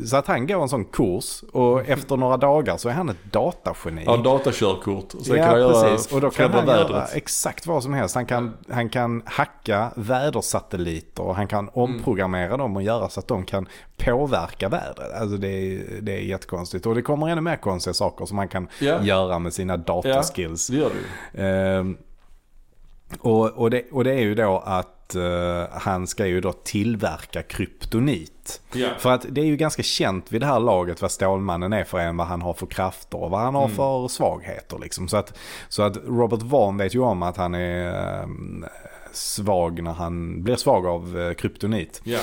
så 0.05 0.17
att 0.17 0.27
han 0.27 0.47
går 0.47 0.61
en 0.61 0.69
sån 0.69 0.85
kurs 0.85 1.43
och 1.53 1.89
efter 1.89 2.17
några 2.17 2.37
dagar 2.37 2.77
så 2.77 2.89
är 2.89 2.93
han 2.93 3.09
ett 3.09 3.23
datageni. 3.31 4.03
Ja, 4.05 4.17
datakörkort. 4.17 5.11
Sen 5.21 5.35
ja, 5.35 5.45
kan 5.45 5.59
göra, 5.59 5.89
precis. 5.89 6.13
Och 6.13 6.21
då 6.21 6.29
kan 6.29 6.51
han 6.51 6.67
göra 6.67 6.77
vädret. 6.77 7.15
exakt 7.15 7.67
vad 7.67 7.83
som 7.83 7.93
helst. 7.93 8.15
Han 8.15 8.25
kan, 8.25 8.53
han 8.69 8.89
kan 8.89 9.21
hacka 9.25 9.91
vädersatelliter 9.95 11.23
och 11.23 11.35
han 11.35 11.47
kan 11.47 11.69
omprogrammera 11.73 12.57
dem 12.57 12.75
och 12.75 12.81
göra 12.83 13.09
så 13.09 13.19
att 13.19 13.27
de 13.27 13.45
kan 13.45 13.67
påverka 13.97 14.69
vädret. 14.69 15.13
Alltså 15.21 15.37
det 15.37 15.47
är, 15.47 15.83
det 16.01 16.11
är 16.11 16.21
jättekonstigt. 16.21 16.85
Och 16.85 16.95
det 16.95 17.01
kommer 17.01 17.27
ännu 17.29 17.41
mer 17.41 17.55
konstiga 17.55 17.93
saker 17.93 18.25
som 18.25 18.37
han 18.37 18.47
kan 18.47 18.67
Ja. 18.79 19.01
göra 19.03 19.39
med 19.39 19.53
sina 19.53 19.73
Ja, 19.73 19.77
dataskills. 19.77 20.67
det 20.67 20.77
gör 20.77 20.89
du. 21.33 21.41
Ehm, 21.43 21.97
och, 23.19 23.49
och, 23.49 23.69
det, 23.69 23.83
och 23.91 24.03
det 24.03 24.11
är 24.13 24.19
ju 24.21 24.35
då 24.35 24.63
att 24.65 24.87
eh, 25.15 25.63
han 25.71 26.07
ska 26.07 26.25
ju 26.27 26.41
då 26.41 26.53
tillverka 26.53 27.43
kryptonit. 27.43 28.61
Ja. 28.73 28.89
För 28.99 29.11
att 29.11 29.25
det 29.29 29.41
är 29.41 29.45
ju 29.45 29.55
ganska 29.55 29.83
känt 29.83 30.31
vid 30.31 30.41
det 30.41 30.45
här 30.47 30.59
laget 30.59 31.01
vad 31.01 31.11
Stålmannen 31.11 31.73
är 31.73 31.83
för 31.83 31.99
en, 31.99 32.17
vad 32.17 32.27
han 32.27 32.41
har 32.41 32.53
för 32.53 32.65
krafter 32.65 33.17
och 33.17 33.31
vad 33.31 33.39
han 33.39 33.55
har 33.55 33.63
Mm. 33.65 33.75
för 33.75 34.07
svagheter. 34.07 34.79
Liksom. 34.79 35.07
Så, 35.07 35.17
att, 35.17 35.37
så 35.69 35.83
att 35.83 35.97
Robert 36.07 36.41
Vaughn 36.41 36.77
vet 36.77 36.95
ju 36.95 36.99
om 36.99 37.23
att 37.23 37.37
han 37.37 37.55
är 37.55 38.21
ehm, 38.23 38.65
svag 39.11 39.83
när 39.83 39.93
han 39.93 40.43
blir 40.43 40.55
svag 40.55 40.85
av 40.85 41.19
eh, 41.19 41.33
kryptonit. 41.33 42.01
Ja. 42.03 42.19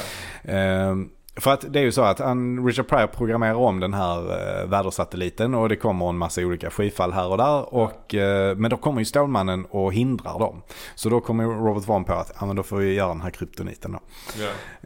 För 1.36 1.52
att 1.52 1.64
det 1.72 1.78
är 1.78 1.82
ju 1.82 1.92
så 1.92 2.02
att 2.02 2.18
han, 2.18 2.66
Richard 2.66 2.88
Pryor 2.88 3.06
programmerar 3.06 3.54
om 3.54 3.80
den 3.80 3.94
här 3.94 4.18
uh, 4.20 4.70
vädersatelliten 4.70 5.54
och 5.54 5.68
det 5.68 5.76
kommer 5.76 6.08
en 6.08 6.18
massa 6.18 6.40
olika 6.40 6.70
skyfall 6.70 7.12
här 7.12 7.28
och 7.28 7.38
där. 7.38 7.74
Och, 7.74 8.14
eh, 8.14 8.56
men 8.56 8.70
då 8.70 8.76
kommer 8.76 8.98
ju 8.98 9.04
Stålmannen 9.04 9.64
och 9.64 9.92
hindrar 9.92 10.38
dem. 10.38 10.62
Så 10.94 11.08
då 11.08 11.20
kommer 11.20 11.44
Robert 11.44 11.88
Vaughn 11.88 12.04
på 12.04 12.12
att 12.12 12.32
ja, 12.40 12.46
men 12.46 12.56
då 12.56 12.62
får 12.62 12.76
vi 12.76 12.94
göra 12.94 13.08
den 13.08 13.20
här 13.20 13.30
kryptoniten 13.30 13.92
då. 13.92 14.00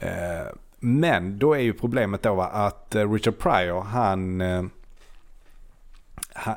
Eh, 0.07 0.47
men 0.81 1.39
då 1.39 1.55
är 1.55 1.61
ju 1.61 1.73
problemet 1.73 2.23
då 2.23 2.35
va, 2.35 2.47
att 2.47 2.95
eh, 2.95 3.13
Richard 3.13 3.39
Pryor 3.39 3.81
han... 3.81 4.43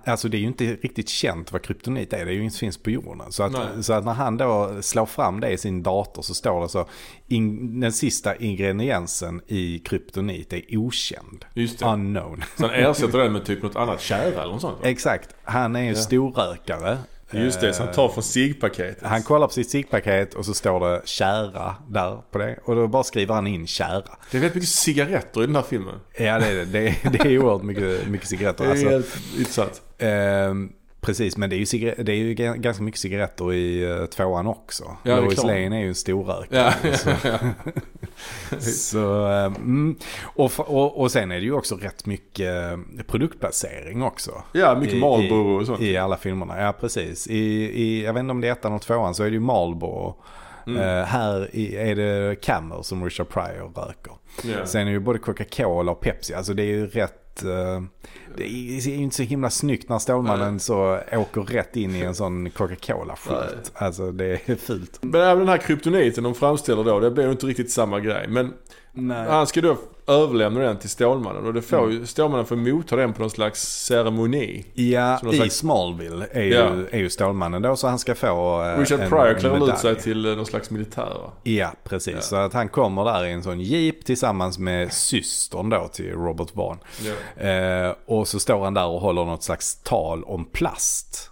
alltså 0.05 0.29
det 0.29 0.37
är 0.37 0.39
ju 0.39 0.47
inte 0.47 0.65
riktigt 0.65 1.09
känt 1.09 1.51
vad 1.51 1.61
kryptonit 1.61 2.13
är. 2.13 2.25
Det 2.25 2.31
är 2.31 2.35
ju 2.35 2.49
som 2.49 2.59
finns 2.59 2.77
på 2.77 2.89
jorden. 2.89 3.31
Så 3.31 3.47
Nej. 3.47 3.61
att, 3.61 3.85
så 3.85 3.93
att 3.93 4.05
när 4.05 4.13
han 4.13 4.37
då 4.37 4.77
slår 4.81 5.05
fram 5.05 5.39
det 5.39 5.49
i 5.49 5.57
sin 5.57 5.83
dator 5.83 6.21
så 6.21 6.33
står 6.33 6.61
det 6.61 6.69
så. 6.69 6.85
In, 7.27 7.79
den 7.79 7.93
sista 7.93 8.35
ingrediensen 8.35 9.41
i 9.47 9.79
kryptonit 9.79 10.53
är 10.53 10.77
okänd. 10.77 11.45
Just 11.53 11.79
det. 11.79 11.85
Unknown. 11.85 12.43
Så 12.57 12.67
han 12.67 12.75
ersätter 12.75 13.17
det 13.23 13.29
med 13.29 13.45
typ 13.45 13.63
något 13.63 13.75
annat 13.75 14.01
tjära 14.01 14.41
eller 14.41 14.53
något 14.53 14.61
sånt 14.61 14.79
va? 14.81 14.87
Exakt. 14.87 15.35
Han 15.43 15.75
är 15.75 15.83
ju 15.83 15.95
storrökare. 15.95 16.97
Just 17.31 17.61
det, 17.61 17.73
så 17.73 17.83
han 17.83 17.93
tar 17.93 18.09
från 18.09 18.23
ciggpaketet. 18.23 19.03
Han 19.03 19.23
kollar 19.23 19.47
på 19.47 19.53
sitt 19.53 19.69
ciggpaket 19.69 20.33
och 20.33 20.45
så 20.45 20.53
står 20.53 20.89
det 20.89 21.01
kära 21.05 21.75
där 21.89 22.17
på 22.31 22.37
det. 22.37 22.57
Och 22.65 22.75
då 22.75 22.87
bara 22.87 23.03
skriver 23.03 23.33
han 23.35 23.47
in 23.47 23.67
kära. 23.67 24.03
Det 24.31 24.37
är 24.37 24.41
väldigt 24.41 24.55
mycket 24.55 24.69
cigaretter 24.69 25.43
i 25.43 25.45
den 25.45 25.55
här 25.55 25.63
filmen. 25.69 25.95
Ja 26.17 26.39
det 26.39 26.47
är 26.47 26.55
det. 26.55 26.65
Det 26.65 26.87
är, 26.87 26.95
det 27.11 27.19
är 27.19 27.37
oerhört 27.39 27.63
mycket, 27.63 28.07
mycket 28.07 28.27
cigaretter. 28.27 28.63
Det 28.63 28.69
är 28.69 28.71
Alltså, 28.71 28.89
helt 28.89 29.17
intressant. 29.37 29.81
ehm, 29.97 30.69
precis, 31.01 31.37
men 31.37 31.49
det 31.49 31.55
är, 31.55 31.57
ju 31.57 31.65
cigaret, 31.65 32.05
det 32.05 32.11
är 32.11 32.15
ju 32.15 32.33
ganska 32.33 32.83
mycket 32.83 32.99
cigaretter 32.99 33.53
i 33.53 33.85
uh, 33.85 34.05
tvåan 34.05 34.47
också. 34.47 34.97
Ja, 35.03 35.19
Lois. 35.19 35.43
Lane 35.43 35.77
är 35.77 35.79
ju 35.79 35.87
en 35.87 35.95
storrökare. 35.95 36.73
Ja, 38.49 38.59
Så, 38.59 38.71
så, 38.71 39.25
ehm, 39.25 39.55
mm. 39.55 39.95
och, 40.23 40.51
och, 40.59 40.99
och 40.99 41.11
sen 41.11 41.31
är 41.31 41.35
det 41.35 41.45
ju 41.45 41.53
också 41.53 41.75
rätt 41.75 42.05
mycket 42.05 42.47
eh, 42.47 43.03
produktplacering 43.07 44.03
också. 44.03 44.43
ja 44.51 44.75
mycket 44.79 44.97
Marlboro 44.97 45.59
och 45.59 45.65
sånt. 45.65 45.81
I 45.81 45.97
alla 45.97 46.17
filmerna, 46.17 46.61
ja 46.61 46.73
precis. 46.79 47.27
I, 47.27 47.39
i, 47.81 48.03
jag 48.03 48.13
vet 48.13 48.21
inte 48.21 48.31
om 48.31 48.41
det 48.41 48.47
är 48.47 48.51
ettan 48.51 48.73
och 48.73 48.81
tvåan 48.81 49.15
så 49.15 49.23
är 49.23 49.27
det 49.27 49.33
ju 49.33 49.39
Marlboro. 49.39 50.15
Mm. 50.67 50.81
Eh, 50.81 51.05
här 51.05 51.55
i, 51.55 51.75
är 51.75 51.95
det 51.95 52.41
Camel 52.41 52.83
som 52.83 53.03
Richard 53.03 53.29
Pryor 53.29 53.71
röker. 53.75 54.13
Ja. 54.43 54.65
Sen 54.65 54.81
är 54.81 54.85
det 54.85 54.91
ju 54.91 54.99
både 54.99 55.19
Coca-Cola 55.19 55.91
och 55.91 56.01
Pepsi. 56.01 56.33
Alltså 56.33 56.53
det 56.53 56.63
är 56.63 56.67
ju 56.67 56.87
rätt... 56.87 57.20
eh, 57.43 57.81
det 58.37 58.43
är 58.43 58.87
ju 58.89 58.95
inte 58.95 59.15
så 59.15 59.23
himla 59.23 59.49
snyggt 59.49 59.89
när 59.89 59.99
Stålmannen 59.99 60.59
så 60.59 60.99
åker 61.11 61.41
rätt 61.41 61.75
in 61.75 61.95
i 61.95 61.99
en 61.99 62.15
sån 62.15 62.49
Coca-Cola-skylt. 62.49 63.71
Alltså 63.73 64.11
det 64.11 64.49
är 64.49 64.55
fult. 64.55 64.99
Men 65.01 65.21
även 65.21 65.39
den 65.39 65.49
här 65.49 65.57
kryptoniten 65.57 66.23
de 66.23 66.35
framställer 66.35 66.83
då, 66.83 66.99
det 66.99 67.11
blir 67.11 67.25
ju 67.25 67.31
inte 67.31 67.45
riktigt 67.45 67.71
samma 67.71 67.99
grej. 67.99 68.27
Men 68.27 68.53
Nej. 68.93 69.27
han 69.29 69.47
ska 69.47 69.61
då 69.61 69.77
överlämna 70.07 70.59
den 70.59 70.77
till 70.79 70.89
Stålmannen 70.89 71.45
och 71.45 71.53
det 71.53 71.61
får 71.61 71.91
ju, 71.91 72.05
Stålmannen 72.05 72.45
får 72.45 72.55
motta 72.55 72.95
den 72.95 73.13
på 73.13 73.21
någon 73.21 73.29
slags 73.29 73.85
ceremoni. 73.85 74.65
Ja, 74.73 75.19
i 75.31 75.35
slags- 75.35 75.55
Smallville 75.55 76.27
är 76.31 76.43
ju, 76.43 76.53
Ja. 76.53 76.69
är 76.91 76.97
ju 76.99 77.09
Stålmannen 77.09 77.61
då 77.61 77.75
så 77.75 77.87
han 77.87 77.99
ska 77.99 78.15
få 78.15 78.63
eh, 78.63 78.79
Richard 78.79 78.99
en- 78.99 79.09
Pryor 79.09 79.33
klär 79.39 79.69
ut 79.73 79.77
sig 79.79 79.95
till 79.95 80.25
eh, 80.25 80.35
någon 80.35 80.45
slags 80.45 80.69
militär 80.69 81.01
va? 81.23 81.31
Ja, 81.43 81.71
precis. 81.83 82.13
Ja. 82.15 82.21
Så 82.21 82.35
att 82.35 82.53
han 82.53 82.69
kommer 82.69 83.05
där 83.05 83.25
i 83.25 83.31
en 83.31 83.43
sån 83.43 83.59
jeep 83.59 84.05
tillsammans 84.05 84.59
med 84.59 84.93
systern 84.93 85.69
då 85.69 85.87
till 85.93 86.11
Robert 86.11 86.55
Vaughn. 86.55 86.77
Ja. 87.37 87.43
Eh, 87.43 87.95
och 88.05 88.27
så 88.27 88.39
står 88.39 88.63
han 88.63 88.73
där 88.73 88.85
och 88.87 89.01
håller 89.01 89.25
något 89.25 89.43
slags 89.43 89.75
tal 89.83 90.23
om 90.23 90.45
plast. 90.45 91.30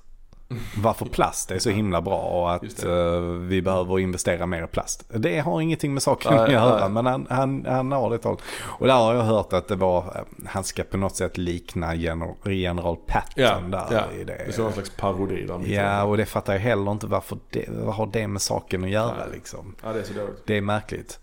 Varför 0.78 1.06
plast 1.06 1.52
är 1.52 1.60
så 1.60 1.70
himla 1.70 2.02
bra 2.02 2.18
och 2.18 2.54
att 2.54 2.84
eh, 2.84 3.20
vi 3.22 3.62
behöver 3.62 4.00
investera 4.00 4.46
mer 4.46 4.64
i 4.64 4.68
plast. 4.68 5.06
Det 5.14 5.40
har 5.40 5.62
ingenting 5.62 5.94
med 5.94 6.04
saken 6.04 6.34
att 6.34 6.52
göra 6.52 6.90
men 6.90 7.06
han, 7.06 7.28
han, 7.30 7.66
han 7.66 7.92
har 7.92 8.10
det 8.10 8.18
talet. 8.18 8.40
Och 8.62 8.88
där 8.88 8.94
har 8.94 9.16
jag 9.16 9.24
hört 9.24 9.54
att 9.54 9.68
det 9.68 9.76
var, 9.76 10.00
eh, 10.00 10.48
han 10.48 10.64
ska 10.64 10.84
på 10.84 10.98
något 10.98 11.16
sätt 11.16 11.38
likna 11.38 11.96
general, 11.96 12.36
general 12.44 12.96
Patton 13.08 13.44
Ja, 13.44 13.60
där 13.60 13.86
ja. 13.92 14.04
i 14.20 14.24
det. 14.24 14.42
Det 14.48 14.58
är 14.58 14.62
någon 14.62 14.74
slags 14.74 14.90
parodi 14.90 15.46
där. 15.46 15.68
Ja, 15.68 16.04
och 16.04 16.18
det 16.18 16.26
fattar 16.26 16.54
jag 16.54 16.60
heller 16.60 16.92
inte 16.92 17.08
varför 17.08 17.38
det, 17.50 17.66
vad 17.70 17.96
har 17.96 18.08
det 18.08 18.28
med 18.28 18.42
saken 18.42 18.84
att 18.84 18.90
göra 18.90 19.14
Nej. 19.18 19.28
liksom. 19.34 19.76
ja, 19.84 19.94
det 19.94 20.00
är 20.00 20.04
så 20.04 20.14
dåligt. 20.14 20.44
Det 20.46 20.58
är 20.58 20.62
märkligt. 20.62 21.20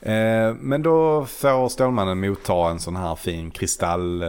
Eh, 0.00 0.54
men 0.60 0.82
då 0.82 1.24
får 1.24 1.68
Stålmannen 1.68 2.20
motta 2.20 2.70
en 2.70 2.78
sån 2.80 2.96
här 2.96 3.14
fin 3.14 3.50
kristall... 3.50 4.24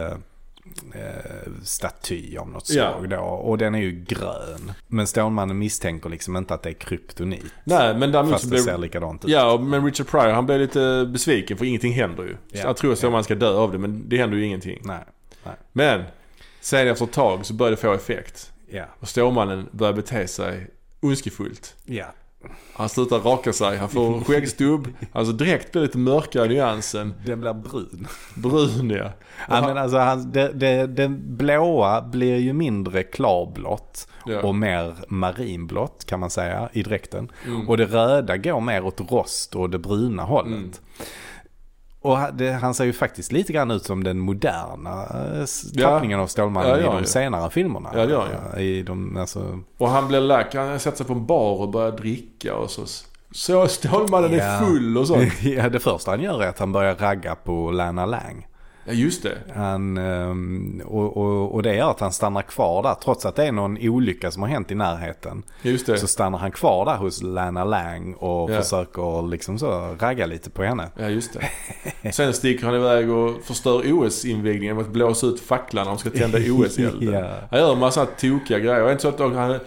Eh, 0.94 1.50
staty 1.62 2.36
av 2.36 2.48
något 2.48 2.70
Ja. 2.70 2.90
slag 2.92 3.08
då. 3.10 3.16
Och 3.20 3.58
den 3.58 3.74
är 3.74 3.78
ju 3.78 4.04
grön. 4.08 4.72
Men 4.86 5.06
Stålmannen 5.06 5.58
misstänker 5.58 6.08
liksom 6.10 6.36
inte 6.36 6.54
att 6.54 6.62
det 6.62 6.68
är 6.68 6.72
kryptonit. 6.74 7.44
Nej, 7.64 7.94
men 7.96 8.12
däremot 8.12 8.30
så 8.32 8.38
Fast 8.38 8.50
det 8.50 8.58
ser 8.58 8.78
likadant 8.78 9.24
ut. 9.24 9.30
Ja, 9.30 9.58
men 9.58 9.84
Richard 9.84 10.06
Pryor 10.06 10.32
han 10.32 10.46
blev 10.46 10.60
lite 10.60 11.08
besviken 11.12 11.56
för 11.56 11.64
ingenting 11.64 11.92
händer 11.92 12.22
ju. 12.24 12.36
Ja. 12.52 12.66
Han 12.66 12.74
tror 12.74 12.92
att 12.92 12.98
Stålmannen 12.98 13.24
ska 13.24 13.34
dö 13.34 13.50
av 13.50 13.72
det, 13.72 13.78
men 13.78 14.08
det 14.08 14.16
händer 14.18 14.36
ju 14.36 14.44
ingenting. 14.44 14.80
Nej. 14.84 15.04
Nej. 15.44 15.54
Men, 15.72 16.02
sen 16.60 16.88
efter 16.88 17.04
ett 17.04 17.12
tag 17.12 17.46
så 17.46 17.54
börjar 17.54 17.70
det 17.70 17.76
få 17.76 17.92
effekt. 17.92 18.52
Ja. 18.70 18.84
Och 19.00 19.08
Stålmannen 19.08 19.68
börjar 19.72 19.92
bete 19.92 20.26
sig 20.28 20.66
ondskefullt. 21.00 21.76
Ja. 21.84 22.06
Han 22.72 22.88
slutar 22.88 23.18
raka 23.18 23.52
sig, 23.52 23.76
han 23.78 23.88
får 23.88 24.20
skäggstubb. 24.24 24.88
Alltså 25.12 25.32
direkt 25.32 25.72
blir 25.72 25.80
det 25.82 25.86
lite 25.86 25.98
mörkare 25.98 26.44
i 26.46 26.48
nyansen. 26.48 27.14
Den 27.26 27.40
blir 27.40 27.52
brun. 27.54 28.06
Brun 28.34 28.90
ja. 28.90 29.12
Ja, 29.48 29.60
men 29.60 29.78
alltså, 29.78 29.98
han, 29.98 30.32
det, 30.32 30.52
det, 30.52 30.86
den 30.86 31.36
blåa 31.36 32.02
blir 32.02 32.36
ju 32.36 32.52
mindre 32.52 33.02
klarblått 33.02 34.08
Ja. 34.26 34.42
och 34.42 34.54
mer 34.54 34.94
marinblått 35.08 36.04
kan 36.04 36.20
man 36.20 36.30
säga 36.30 36.68
i 36.72 36.82
dräkten. 36.82 37.32
Och 37.66 37.76
det 37.76 37.84
röda 37.84 38.36
går 38.36 38.60
mer 38.60 38.84
åt 38.84 39.10
rost 39.10 39.54
och 39.54 39.70
det 39.70 39.78
bruna 39.78 40.22
hållet. 40.22 40.52
Mm. 40.52 40.72
Och 42.00 42.18
det, 42.34 42.50
han 42.52 42.74
ser 42.74 42.84
ju 42.84 42.92
faktiskt 42.92 43.32
lite 43.32 43.52
grann 43.52 43.70
ut 43.70 43.84
som 43.84 44.04
den 44.04 44.18
moderna 44.18 45.06
eh, 45.34 45.40
s- 45.42 45.64
Ja. 45.72 45.88
tappningen 45.88 46.20
av 46.20 46.26
Stålmannen 46.26 46.70
Ja, 46.70 46.76
det 46.76 46.82
i 46.82 47.00
de 47.00 47.04
senare 47.04 47.50
filmerna. 47.50 47.90
Ja, 47.94 48.06
det 48.06 48.12
gör 48.12 48.26
han 48.52 48.60
I 48.60 48.82
de, 48.82 49.16
alltså, 49.16 49.60
Och 49.78 49.88
han 49.88 50.08
blir 50.08 50.20
lack, 50.20 50.54
han 50.54 50.78
sätter 50.80 50.96
sig 50.96 51.06
på 51.06 51.12
en 51.12 51.26
bar 51.26 51.60
och 51.60 51.68
börjar 51.70 51.92
dricka 51.92 52.54
och 52.54 52.70
så. 52.70 52.82
Så 53.32 53.66
Stålmannen 53.66 54.32
Ja. 54.32 54.42
är 54.44 54.58
full 54.64 54.98
och 54.98 55.06
sånt. 55.06 55.32
ja, 55.42 55.68
det 55.68 55.80
första 55.80 56.10
han 56.10 56.20
gör 56.22 56.42
är 56.42 56.48
att 56.48 56.58
han 56.58 56.72
börjar 56.72 56.94
ragga 56.94 57.34
på 57.34 57.70
Lana 57.70 58.06
Lang. 58.06 58.46
Ja 58.88 58.94
just 58.94 59.22
det. 59.22 59.38
Han, 59.54 59.98
ehm, 59.98 60.82
och, 60.86 61.16
och, 61.16 61.54
och 61.54 61.62
det 61.62 61.74
gör 61.74 61.90
att 61.90 62.00
han 62.00 62.12
stannar 62.12 62.42
kvar 62.42 62.82
där. 62.82 62.94
Trots 62.94 63.26
att 63.26 63.36
det 63.36 63.46
är 63.46 63.52
någon 63.52 63.78
olycka 63.88 64.30
som 64.30 64.42
har 64.42 64.48
hänt 64.48 64.70
i 64.70 64.74
närheten. 64.74 65.42
Just 65.62 65.86
det. 65.86 65.98
Så 65.98 66.06
stannar 66.06 66.38
han 66.38 66.50
kvar 66.50 66.84
där 66.84 66.96
hos 66.96 67.22
Lana 67.22 67.64
Lang 67.64 68.14
och 68.14 68.50
Ja. 68.50 68.62
försöker 68.62 69.28
liksom 69.28 69.58
så 69.58 69.96
ragga 70.00 70.26
lite 70.26 70.50
på 70.50 70.62
henne. 70.62 70.88
Ja 70.98 71.08
just 71.08 71.36
det. 72.02 72.12
Sen 72.12 72.32
sticker 72.32 72.66
han 72.66 72.74
iväg 72.74 73.10
och 73.10 73.42
förstör 73.44 73.82
OS-invigningen 73.92 74.76
med 74.76 74.84
att 74.84 74.92
blåsa 74.92 75.26
ut 75.26 75.40
facklan 75.40 75.84
när 75.84 75.92
de 75.92 75.98
ska 75.98 76.10
tända 76.10 76.38
OS-elden. 76.38 77.12
Ja. 77.14 77.30
Han 77.50 77.60
gör 77.60 77.72
en 77.72 77.78
massa 77.78 78.06
tokiga 78.06 78.58
grejer. 78.58 78.82
Och 78.82 78.90
inte 78.90 79.02
så 79.02 79.08
att 79.08 79.18
han, 79.20 79.58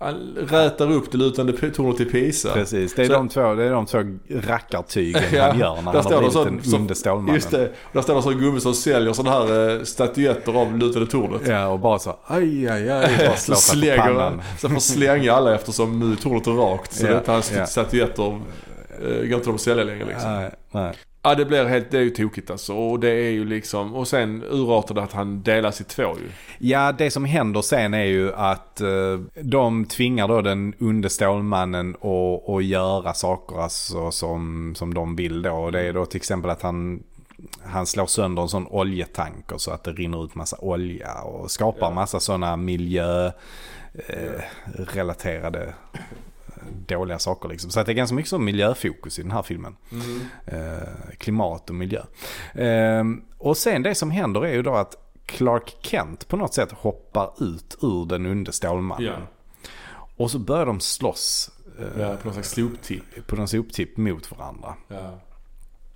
han 0.00 0.36
rätar 0.48 0.92
upp 0.92 1.12
det 1.12 1.18
lutande 1.18 1.70
tornet 1.70 2.00
i 2.00 2.04
Pisa. 2.04 2.52
Precis, 2.52 2.94
det 2.94 3.02
är, 3.02 3.06
Så- 3.06 3.12
de 3.12 3.28
två, 3.28 3.54
det 3.54 3.64
är 3.64 3.70
de 3.70 3.86
två 3.86 3.98
rackartygen 4.30 5.22
Ja, 5.32 5.42
han 5.46 5.58
gör 5.58 5.74
när 5.74 5.82
han 5.82 5.96
har 5.96 6.18
blivit 6.18 6.32
så- 6.32 6.44
den 6.44 6.62
så- 6.62 6.76
onde 6.76 6.94
Stålmannen. 6.94 7.34
Just 7.34 7.50
det. 7.50 7.70
Där 7.92 8.02
står 8.02 8.14
det 8.14 8.22
så 8.22 8.30
en 8.30 8.38
gubbe 8.38 8.60
som 8.60 8.74
säljer 8.74 9.12
sådana 9.12 9.36
här 9.36 9.76
eh, 9.78 9.82
statyetter 9.82 10.52
av 10.60 10.78
lutande 10.78 11.10
tornet. 11.10 11.40
Ja, 11.46 11.66
och 11.68 11.78
bara 11.78 11.98
så 11.98 12.16
aj, 12.26 12.68
aj, 12.68 12.90
aj, 12.90 13.16
bara 13.26 13.36
Så 13.36 13.54
slänger. 13.54 14.32
Så 14.60 14.68
får 14.68 14.80
slänga 14.80 15.32
alla 15.32 15.54
eftersom 15.54 15.98
nu 16.10 16.16
tornet 16.16 16.46
är 16.46 16.50
rakt. 16.52 16.92
Så 16.92 17.06
Ja, 17.06 17.10
det 17.10 17.28
är 17.28 17.32
hans 17.32 17.52
ja. 17.56 17.66
statyetter 17.66 18.40
eh, 19.02 19.08
går 19.08 19.24
inte 19.34 19.44
de 19.46 19.54
att 19.54 19.60
sälja 19.60 19.84
längre 19.84 20.04
liksom. 20.04 20.32
Nej, 20.32 20.50
nej. 20.70 20.92
Ja 21.26 21.34
det 21.34 21.44
blir 21.44 21.64
helt, 21.64 21.90
det 21.90 21.98
är 21.98 22.02
ju 22.02 22.10
tokigt 22.10 22.50
alltså. 22.50 22.74
Och 22.74 23.00
det 23.00 23.10
är 23.10 23.30
ju 23.30 23.44
liksom, 23.44 23.94
och 23.94 24.08
sen 24.08 24.42
urartar 24.50 24.94
det 24.94 25.02
att 25.02 25.12
han 25.12 25.42
delas 25.42 25.80
i 25.80 25.84
två 25.84 26.02
ju. 26.02 26.28
Ja, 26.58 26.92
det 26.92 27.10
som 27.10 27.24
händer 27.24 27.62
sen 27.62 27.94
är 27.94 28.04
ju 28.04 28.34
att 28.34 28.80
eh, 28.80 29.20
de 29.42 29.84
tvingar 29.84 30.28
då 30.28 30.40
den 30.40 30.74
onde 30.80 31.10
Stålmannen 31.10 31.94
att, 31.94 32.48
att 32.48 32.64
göra 32.64 33.14
saker 33.14 33.62
alltså, 33.62 34.10
som, 34.10 34.72
som 34.76 34.94
de 34.94 35.16
vill 35.16 35.42
då. 35.42 35.52
Och 35.52 35.72
det 35.72 35.80
är 35.80 35.92
då 35.92 36.06
till 36.06 36.16
exempel 36.16 36.50
att 36.50 36.62
han, 36.62 37.02
han 37.62 37.86
slår 37.86 38.06
sönder 38.06 38.42
en 38.42 38.48
sån 38.48 38.66
oljetanker 38.66 39.58
så 39.58 39.70
att 39.70 39.84
det 39.84 39.92
rinner 39.92 40.24
ut 40.24 40.34
massa 40.34 40.56
olja 40.60 41.14
och 41.14 41.50
skapar 41.50 41.86
Ja. 41.88 41.94
massa 41.94 42.20
sådana 42.20 42.56
miljö 42.56 43.26
eh, 43.94 44.40
dåliga 46.86 47.18
saker 47.18 47.48
liksom. 47.48 47.70
Så 47.70 47.80
att 47.80 47.86
det 47.86 47.92
är 47.92 47.94
ganska 47.94 48.14
mycket 48.16 48.30
som 48.30 48.44
miljöfokus 48.44 49.18
i 49.18 49.22
den 49.22 49.30
här 49.30 49.42
filmen. 49.42 49.76
Eh, 50.46 50.58
klimat 51.18 51.70
och 51.70 51.76
miljö. 51.76 52.02
Eh, 52.54 53.04
och 53.38 53.56
sen 53.56 53.82
det 53.82 53.94
som 53.94 54.10
händer 54.10 54.44
är 54.44 54.52
ju 54.52 54.62
då 54.62 54.74
att 54.74 54.96
Clark 55.26 55.76
Kent 55.80 56.28
på 56.28 56.36
något 56.36 56.54
sätt 56.54 56.72
hoppar 56.72 57.30
ut 57.40 57.76
ur 57.82 58.06
den 58.06 58.26
onde 58.26 58.52
Stålmannen. 58.52 59.06
Ja. 59.06 59.14
Och 60.16 60.30
så 60.30 60.38
börjar 60.38 60.66
de 60.66 60.80
slåss 60.80 61.50
eh, 61.78 62.00
ja 62.00 62.16
på 62.16 62.24
någon 62.28 62.32
slags 62.34 62.50
soptipp. 62.50 63.26
på 63.26 63.36
någon 63.36 63.48
soptipp 63.48 63.96
mot 63.96 64.30
varandra. 64.30 64.74
Ja. 64.88 65.18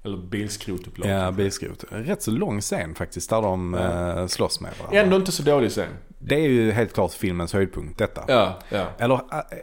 Eller 0.03 0.17
bilskrotupplag. 0.17 1.09
Ja, 1.09 1.31
bilskrot. 1.31 1.85
Rätt 1.91 2.23
så 2.23 2.31
lång 2.31 2.61
scen 2.61 2.95
faktiskt 2.95 3.31
där 3.31 3.43
de 3.43 3.75
Ja. 3.75 4.19
eh, 4.21 4.27
slåss 4.27 4.61
med 4.61 4.73
varandra. 4.79 5.01
Ändå 5.01 5.17
inte 5.17 5.33
så 5.33 5.43
dålig 5.43 5.73
sen. 5.73 5.89
Det 6.19 6.35
är 6.35 6.49
ju 6.49 6.71
helt 6.73 6.93
klart 6.95 7.13
filmens 7.13 7.53
höjdpunkt 7.53 7.99
detta. 7.99 8.25
Ja, 8.29 8.59
ja. 8.69 8.87
Eller 8.99 9.21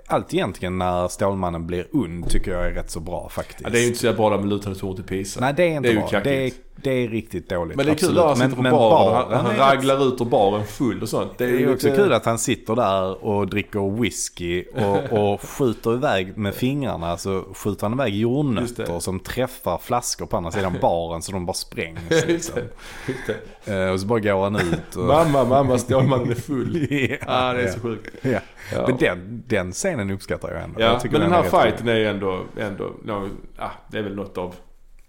allt 0.08 0.34
egentligen 0.34 0.78
när 0.78 1.08
Stålmannen 1.08 1.68
blir 1.68 1.88
ond 1.94 2.30
tycker 2.30 2.52
jag 2.52 2.66
är 2.68 2.72
rätt 2.72 2.90
så 2.92 3.00
bra 3.00 3.30
faktiskt. 3.30 3.62
ja 3.64 3.70
det 3.70 3.78
är 3.78 3.82
ju 3.82 3.88
inte 3.88 4.00
så 4.00 4.14
bra 4.14 4.30
där 4.30 4.38
med 4.38 4.48
lutande 4.50 4.80
tornet 4.80 5.00
i 5.00 5.04
Pisa. 5.04 5.40
Nej 5.40 5.54
det 5.58 5.64
är 5.64 5.68
inte 5.68 5.82
Det 5.82 5.90
är 5.90 5.94
ju 5.94 6.00
bra. 6.00 6.08
kackigt. 6.08 6.24
Det 6.24 6.46
är, 6.48 6.52
det 6.76 6.92
är 6.92 7.08
riktigt 7.08 7.50
dåligt. 7.50 7.78
Men 7.78 7.86
det 7.86 7.92
är 7.92 7.96
kul 7.96 8.20
att 8.20 8.26
han 8.26 8.36
sitter 8.36 8.56
på 8.56 8.62
Men- 8.62 8.72
baren. 8.72 9.28
men 9.30 9.38
Han, 9.38 9.46
han 9.46 9.56
är 9.56 9.60
raglar 9.60 10.08
ut 10.08 10.22
ur 10.22 10.26
baren 10.26 10.64
full 10.66 11.02
och 11.02 11.10
sånt. 11.10 11.38
Det 11.38 11.46
är 11.46 11.50
ju 11.60 11.74
också 11.74 11.90
kul 11.96 12.14
att 12.14 12.26
han 12.26 12.38
sitter 12.40 12.76
där 12.76 13.26
och 13.26 13.48
dricker 13.48 14.02
whisky 14.02 14.64
och, 14.76 15.34
och 15.34 15.42
skjuter 15.50 15.94
iväg 15.94 16.38
med 16.38 16.56
fingrarna. 16.56 17.18
Så 17.18 17.44
skjuter 17.54 17.84
han 17.88 17.94
iväg 17.94 18.16
jordnötter 18.16 18.86
det. 18.94 19.02
som 19.02 19.20
träffar 19.20 19.78
flaskor 19.78 20.26
på 20.26 20.38
andra 20.38 20.52
sidan 20.52 20.78
baren 20.82 21.22
så 21.22 21.32
de 21.32 21.46
bara 21.46 21.54
sprängs. 21.54 22.00
Just 22.12 22.28
Liksom. 22.28 22.56
det. 22.56 23.12
Just 23.12 23.32
det. 23.66 23.84
Eh, 23.86 23.92
Och 23.92 24.00
så 24.00 24.08
bara 24.08 24.20
går 24.20 24.44
han 24.44 24.56
ut. 24.56 24.96
Och... 24.96 25.04
Mamma, 25.06 25.44
mamma, 25.44 25.78
Stålmannen 25.78 26.32
är 26.32 26.36
full. 26.36 26.88
ja, 27.10 27.18
Ah, 27.28 27.54
det 27.54 27.62
är 27.62 27.66
ja. 27.68 27.74
så 27.74 27.80
sjukt. 27.80 28.16
Ja. 28.22 28.40
Ja. 28.74 28.86
Men 28.88 28.98
den, 28.98 29.44
den 29.48 29.72
scenen 29.72 30.12
uppskattar 30.12 30.52
jag 30.54 30.64
ändå. 30.64 30.82
Ja, 30.82 31.00
jag 31.04 31.12
men 31.12 31.22
den 31.22 31.32
här 31.32 31.40
är 31.40 31.44
rätt 31.44 31.54
rolig. 31.54 31.64
fighten 31.66 31.88
är 31.88 31.96
ju 31.96 32.08
ändå, 32.08 32.40
ändå 32.60 32.92
no, 33.04 33.30
ah, 33.58 33.70
det 33.92 33.98
är 33.98 34.02
väl 34.04 34.16
något 34.16 34.38
av 34.38 34.56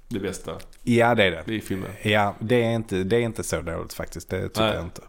det 0.08 0.18
bästa 0.20 0.52
Ja 0.82 1.14
det 1.14 1.24
är 1.24 1.42
det. 1.46 1.54
i 1.54 1.60
filmen. 1.60 1.90
Ja, 2.02 2.34
det 2.38 2.62
är 2.64 2.74
inte, 2.74 2.96
det 3.04 3.16
är 3.16 3.20
inte 3.20 3.42
så 3.42 3.60
dåligt 3.60 3.92
faktiskt. 3.92 4.30
Det 4.30 4.42
tycker 4.48 4.60
Nej. 4.60 4.74
jag 4.74 4.84
inte. 4.84 5.02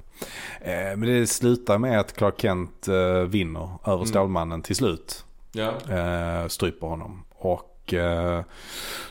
Eh, 0.61 0.97
men 0.97 1.01
det 1.01 1.27
slutar 1.27 1.77
med 1.77 1.99
att 1.99 2.13
Clark 2.13 2.41
Kent 2.41 2.87
eh, 2.87 3.19
vinner 3.21 3.69
över 3.85 3.95
Mm. 3.95 4.05
Stålmannen 4.07 4.61
till 4.61 4.75
slut. 4.75 5.25
Ja, 5.51 5.73
Eh, 5.89 6.47
stryper 6.47 6.87
honom. 6.87 7.23
Och 7.29 7.73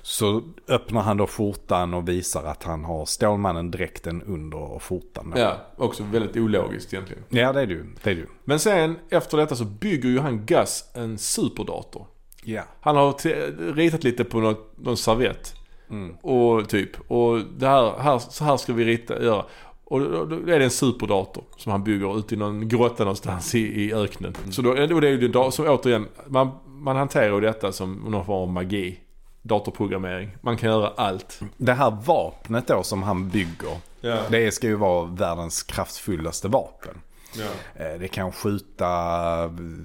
så 0.03 0.43
öppnar 0.69 1.03
han 1.03 1.17
då 1.17 1.27
skjortan 1.27 1.95
och 1.95 2.09
visar 2.09 2.45
att 2.45 2.63
han 2.63 2.85
har 2.85 3.07
Stålmannen 3.07 3.71
dräkten 3.71 4.23
under 4.23 4.79
skjortan. 4.79 5.31
då. 5.31 5.39
ja, 5.41 5.57
också 5.77 6.03
väldigt 6.03 6.37
ologiskt 6.37 6.93
egentligen. 6.95 7.23
ja 7.29 7.53
det 7.53 7.61
är 7.61 7.67
du. 7.67 7.87
Det 8.03 8.11
är 8.11 8.15
du. 8.15 8.29
Men 8.45 8.59
sen 8.59 8.99
efter 9.11 9.37
detta 9.39 9.57
så 9.57 9.65
bygger 9.65 10.09
ju 10.09 10.19
han 10.19 10.47
Gus 10.47 10.85
en 10.95 11.19
superdator. 11.19 12.07
Ja. 12.43 12.63
Han 12.81 12.97
har 12.97 13.73
ritat 13.75 14.05
lite 14.05 14.25
på 14.25 14.41
något, 14.41 14.73
någon 14.79 14.97
servett. 14.97 15.55
Mm. 15.91 16.17
Och 16.23 16.69
typ, 16.69 17.11
och 17.11 17.41
det 17.59 17.67
här, 17.67 17.99
här, 17.99 18.19
så 18.19 18.45
här 18.45 18.57
ska 18.57 18.73
vi 18.73 18.85
rita, 18.85 19.23
göra. 19.23 19.45
Och 19.85 20.01
då, 20.01 20.25
då 20.25 20.37
är 20.37 20.59
det 20.59 20.65
en 20.65 20.71
superdator 20.71 21.45
som 21.57 21.73
han 21.73 21.85
bygger 21.85 22.19
ute 22.19 22.35
i 22.35 22.39
någon 22.39 22.69
grotta 22.69 23.05
någonstans 23.05 23.55
i, 23.55 23.59
i 23.59 23.95
öknen. 23.95 24.35
Så 24.51 24.63
då, 24.63 24.75
det 24.75 24.83
är 24.83 25.03
ju 25.03 25.25
en 25.25 25.33
dator 25.33 25.51
som 25.51 25.67
återigen, 25.69 26.07
man, 26.27 26.51
man 26.67 26.97
hanterar 26.97 27.35
ju 27.35 27.41
detta 27.41 27.73
som 27.73 27.95
någon 27.95 28.25
form 28.25 28.43
av 28.43 28.49
magi. 28.49 29.01
Datorprogrammering. 29.43 30.37
Man 30.41 30.57
kan 30.57 30.71
göra 30.71 30.93
allt. 30.97 31.41
Det 31.57 31.73
här 31.73 31.91
vapnet 32.07 32.67
då 32.67 32.83
som 32.83 33.03
han 33.03 33.29
bygger. 33.29 33.77
Ja. 34.01 34.19
Det 34.31 34.55
ska 34.55 34.67
ju 34.67 34.75
vara 34.75 35.05
världens 35.05 35.63
kraftfullaste 35.63 36.49
vapen. 36.49 37.01
Ja. 37.35 37.85
Eh, 37.85 37.99
Det 38.01 38.09
kan 38.09 38.33
skjuta 38.33 38.89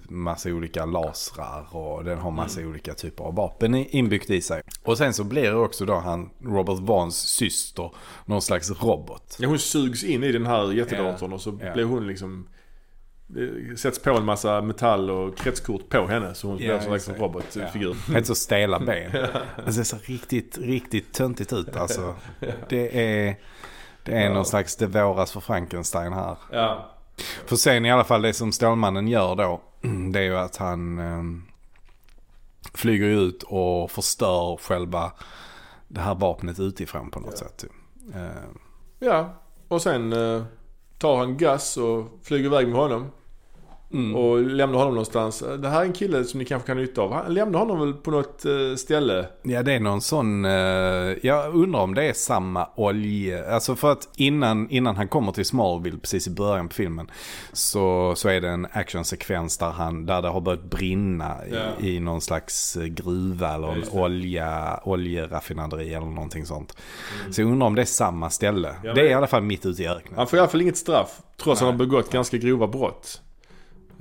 massa 0.09 0.49
olika 0.49 0.85
lasrar 0.85 1.75
och 1.75 2.03
den 2.03 2.19
har 2.19 2.31
massa 2.31 2.61
olika 2.61 2.93
typer 2.93 3.23
av 3.23 3.35
vapen 3.35 3.75
inbyggt 3.75 4.29
i 4.29 4.41
sig. 4.41 4.61
Och 4.83 4.97
sen 4.97 5.13
så 5.13 5.23
blir 5.23 5.43
det 5.43 5.55
också 5.55 5.85
då 5.85 5.93
han, 5.95 6.29
Robert 6.43 6.79
Vaughns 6.79 7.15
syster, 7.17 7.91
någon 8.25 8.41
slags 8.41 8.83
robot. 8.83 9.37
Ja, 9.39 9.47
hon 9.47 9.59
sugs 9.59 10.03
in 10.03 10.23
i 10.23 10.31
den 10.31 10.45
här 10.45 10.71
jättedatorn 10.73 11.33
och 11.33 11.41
så 11.41 11.59
Ja. 11.63 11.73
blir 11.73 11.83
hon 11.85 12.07
liksom... 12.07 12.47
Det 13.33 13.79
sätts 13.79 13.99
på 13.99 14.09
en 14.11 14.25
massa 14.25 14.61
metall 14.61 15.09
och 15.11 15.37
kretskort 15.37 15.89
på 15.89 16.07
henne 16.07 16.33
så 16.33 16.47
hon 16.47 16.57
blir 16.57 16.71
en 16.71 16.81
slags 16.81 17.07
just 17.07 17.19
det. 17.19 17.23
robotfigur. 17.25 17.95
Helt 18.13 18.27
så 18.27 18.35
stela 18.35 18.79
ben. 18.85 19.11
Det 19.65 19.73
ser 19.73 19.83
så 19.83 19.97
riktigt, 20.03 20.57
riktigt 20.57 21.13
töntigt 21.13 21.53
ut 21.53 21.75
alltså. 21.75 22.15
Det 22.69 23.01
är, 23.27 23.35
det 24.03 24.11
är 24.17 24.29
någon 24.29 24.45
slags 24.45 24.75
det 24.75 24.87
våras 24.87 25.31
för 25.31 25.39
Frankenstein 25.39 26.13
här. 26.13 26.37
Ja. 26.51 26.90
För 27.45 27.55
sen 27.55 27.85
i 27.85 27.91
alla 27.91 28.03
fall 28.03 28.21
det 28.21 28.33
som 28.33 28.51
Stålmannen 28.51 29.07
gör 29.07 29.35
då. 29.35 29.61
Det 30.11 30.19
är 30.19 30.23
ju 30.23 30.37
att 30.37 30.57
han 30.57 30.99
eh, 30.99 31.23
flyger 32.73 33.07
ut 33.07 33.43
och 33.43 33.91
förstör 33.91 34.57
själva 34.57 35.11
det 35.87 36.01
här 36.01 36.15
vapnet 36.15 36.59
utifrån 36.59 37.11
på 37.11 37.19
något 37.19 37.37
sätt. 37.37 37.57
typ. 37.57 37.71
Eh, 38.15 38.49
Ja, 38.99 39.33
och 39.67 39.81
sen 39.81 40.13
eh, 40.13 40.43
tar 40.97 41.17
han 41.17 41.37
gas 41.37 41.77
och 41.77 42.19
flyger 42.23 42.45
iväg 42.45 42.67
med 42.67 42.77
honom. 42.77 43.11
Mm. 43.93 44.15
Och 44.15 44.41
lämnar 44.41 44.77
honom 44.77 44.93
någonstans. 44.93 45.43
Det 45.59 45.69
här 45.69 45.81
är 45.81 45.85
en 45.85 45.93
kille 45.93 46.23
som 46.23 46.37
ni 46.39 46.45
kanske 46.45 46.67
kan 46.67 46.77
ha 46.77 46.81
nytta 46.81 47.01
av. 47.01 47.13
Han 47.13 47.33
lämnar 47.33 47.59
honom 47.59 47.79
väl 47.79 47.93
på 47.93 48.11
något 48.11 48.45
eh, 48.45 48.75
ställe. 48.77 49.25
Ja 49.43 49.63
det 49.63 49.73
är 49.73 49.79
någon 49.79 50.01
sån, 50.01 50.45
eh, 50.45 50.51
jag 51.21 51.55
undrar 51.55 51.79
om 51.79 51.93
det 51.93 52.03
är 52.03 52.13
samma 52.13 52.67
olje, 52.75 53.53
alltså 53.53 53.75
för 53.75 53.91
att 53.91 54.09
innan, 54.15 54.69
innan 54.69 54.95
han 54.95 55.07
kommer 55.07 55.31
till 55.31 55.45
Smallville 55.45 55.97
precis 55.97 56.27
i 56.27 56.31
början 56.31 56.67
på 56.67 56.73
filmen 56.75 57.11
så, 57.53 58.13
så 58.15 58.29
är 58.29 58.41
det 58.41 58.49
en 58.49 58.67
actionsekvens 58.71 59.57
där, 59.57 59.69
han, 59.69 60.05
där 60.05 60.21
det 60.21 60.27
har 60.27 60.41
börjat 60.41 60.63
brinna 60.63 61.35
Ja. 61.51 61.85
i, 61.85 61.95
i 61.95 61.99
någon 61.99 62.21
slags 62.21 62.77
eh, 62.77 62.83
gruva 62.83 63.53
eller 63.55 63.67
en 63.71 63.83
olja, 63.91 64.79
oljeraffinaderi 64.83 65.93
eller 65.93 66.05
någonting 66.07 66.45
sånt. 66.45 66.77
Så 67.31 67.41
jag 67.41 67.51
undrar 67.51 67.67
om 67.67 67.75
det 67.75 67.81
är 67.81 67.85
samma 67.85 68.29
ställe. 68.29 68.75
Ja, 68.83 68.93
det 68.93 69.01
är 69.01 69.05
i 69.05 69.13
alla 69.13 69.27
fall 69.27 69.41
mitt 69.43 69.65
ute 69.65 69.83
i 69.83 69.87
öknen. 69.87 70.13
Han 70.17 70.27
får 70.27 70.37
i 70.37 70.39
alla 70.39 70.49
fall 70.49 70.61
inget 70.61 70.77
straff. 70.77 71.21
Trots 71.43 71.61
att 71.61 71.67
han 71.67 71.73
har 71.73 71.79
Nej. 71.79 71.87
begått 71.87 72.11
ganska 72.11 72.37
grova 72.37 72.67
brott. 72.67 73.21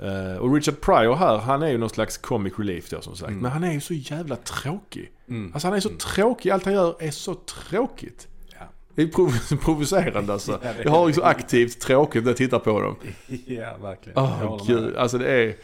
Eh, 0.01 0.35
och 0.37 0.53
Richard 0.53 0.81
Pryor 0.81 1.15
här, 1.15 1.37
han 1.37 1.63
är 1.63 1.67
ju 1.67 1.77
någon 1.77 1.89
slags 1.89 2.17
comic 2.17 2.53
relief 2.57 2.89
då 2.89 3.01
som 3.01 3.15
sagt. 3.15 3.29
Mm. 3.29 3.41
Men 3.41 3.51
han 3.51 3.63
är 3.63 3.73
ju 3.73 3.81
så 3.81 3.93
jävla 3.93 4.35
tråkig. 4.35 5.11
Mm. 5.27 5.51
Alltså 5.53 5.67
han 5.67 5.77
är 5.77 5.79
så 5.79 5.89
tråkig, 5.89 6.49
allt 6.49 6.65
han 6.65 6.73
gör 6.73 6.95
är 6.99 7.11
så 7.11 7.35
tråkigt. 7.35 8.27
Ja. 8.59 8.65
Det 8.95 9.01
är 9.01 9.07
prov- 9.07 9.57
provocerande 9.63 10.33
alltså. 10.33 10.59
Ja, 10.63 10.69
Jag 10.83 10.91
har 10.91 11.01
det. 11.01 11.07
liksom 11.07 11.23
aktivt 11.23 11.79
tråkigt 11.79 12.23
när 12.23 12.29
jag 12.29 12.37
tittar 12.37 12.59
på 12.59 12.81
dem. 12.81 12.95
ja, 13.45 13.77
verkligen. 13.81 14.23
Med 14.23 14.59
gud, 14.67 14.95
alltså 14.95 15.17
det 15.17 15.27
är... 15.31 15.55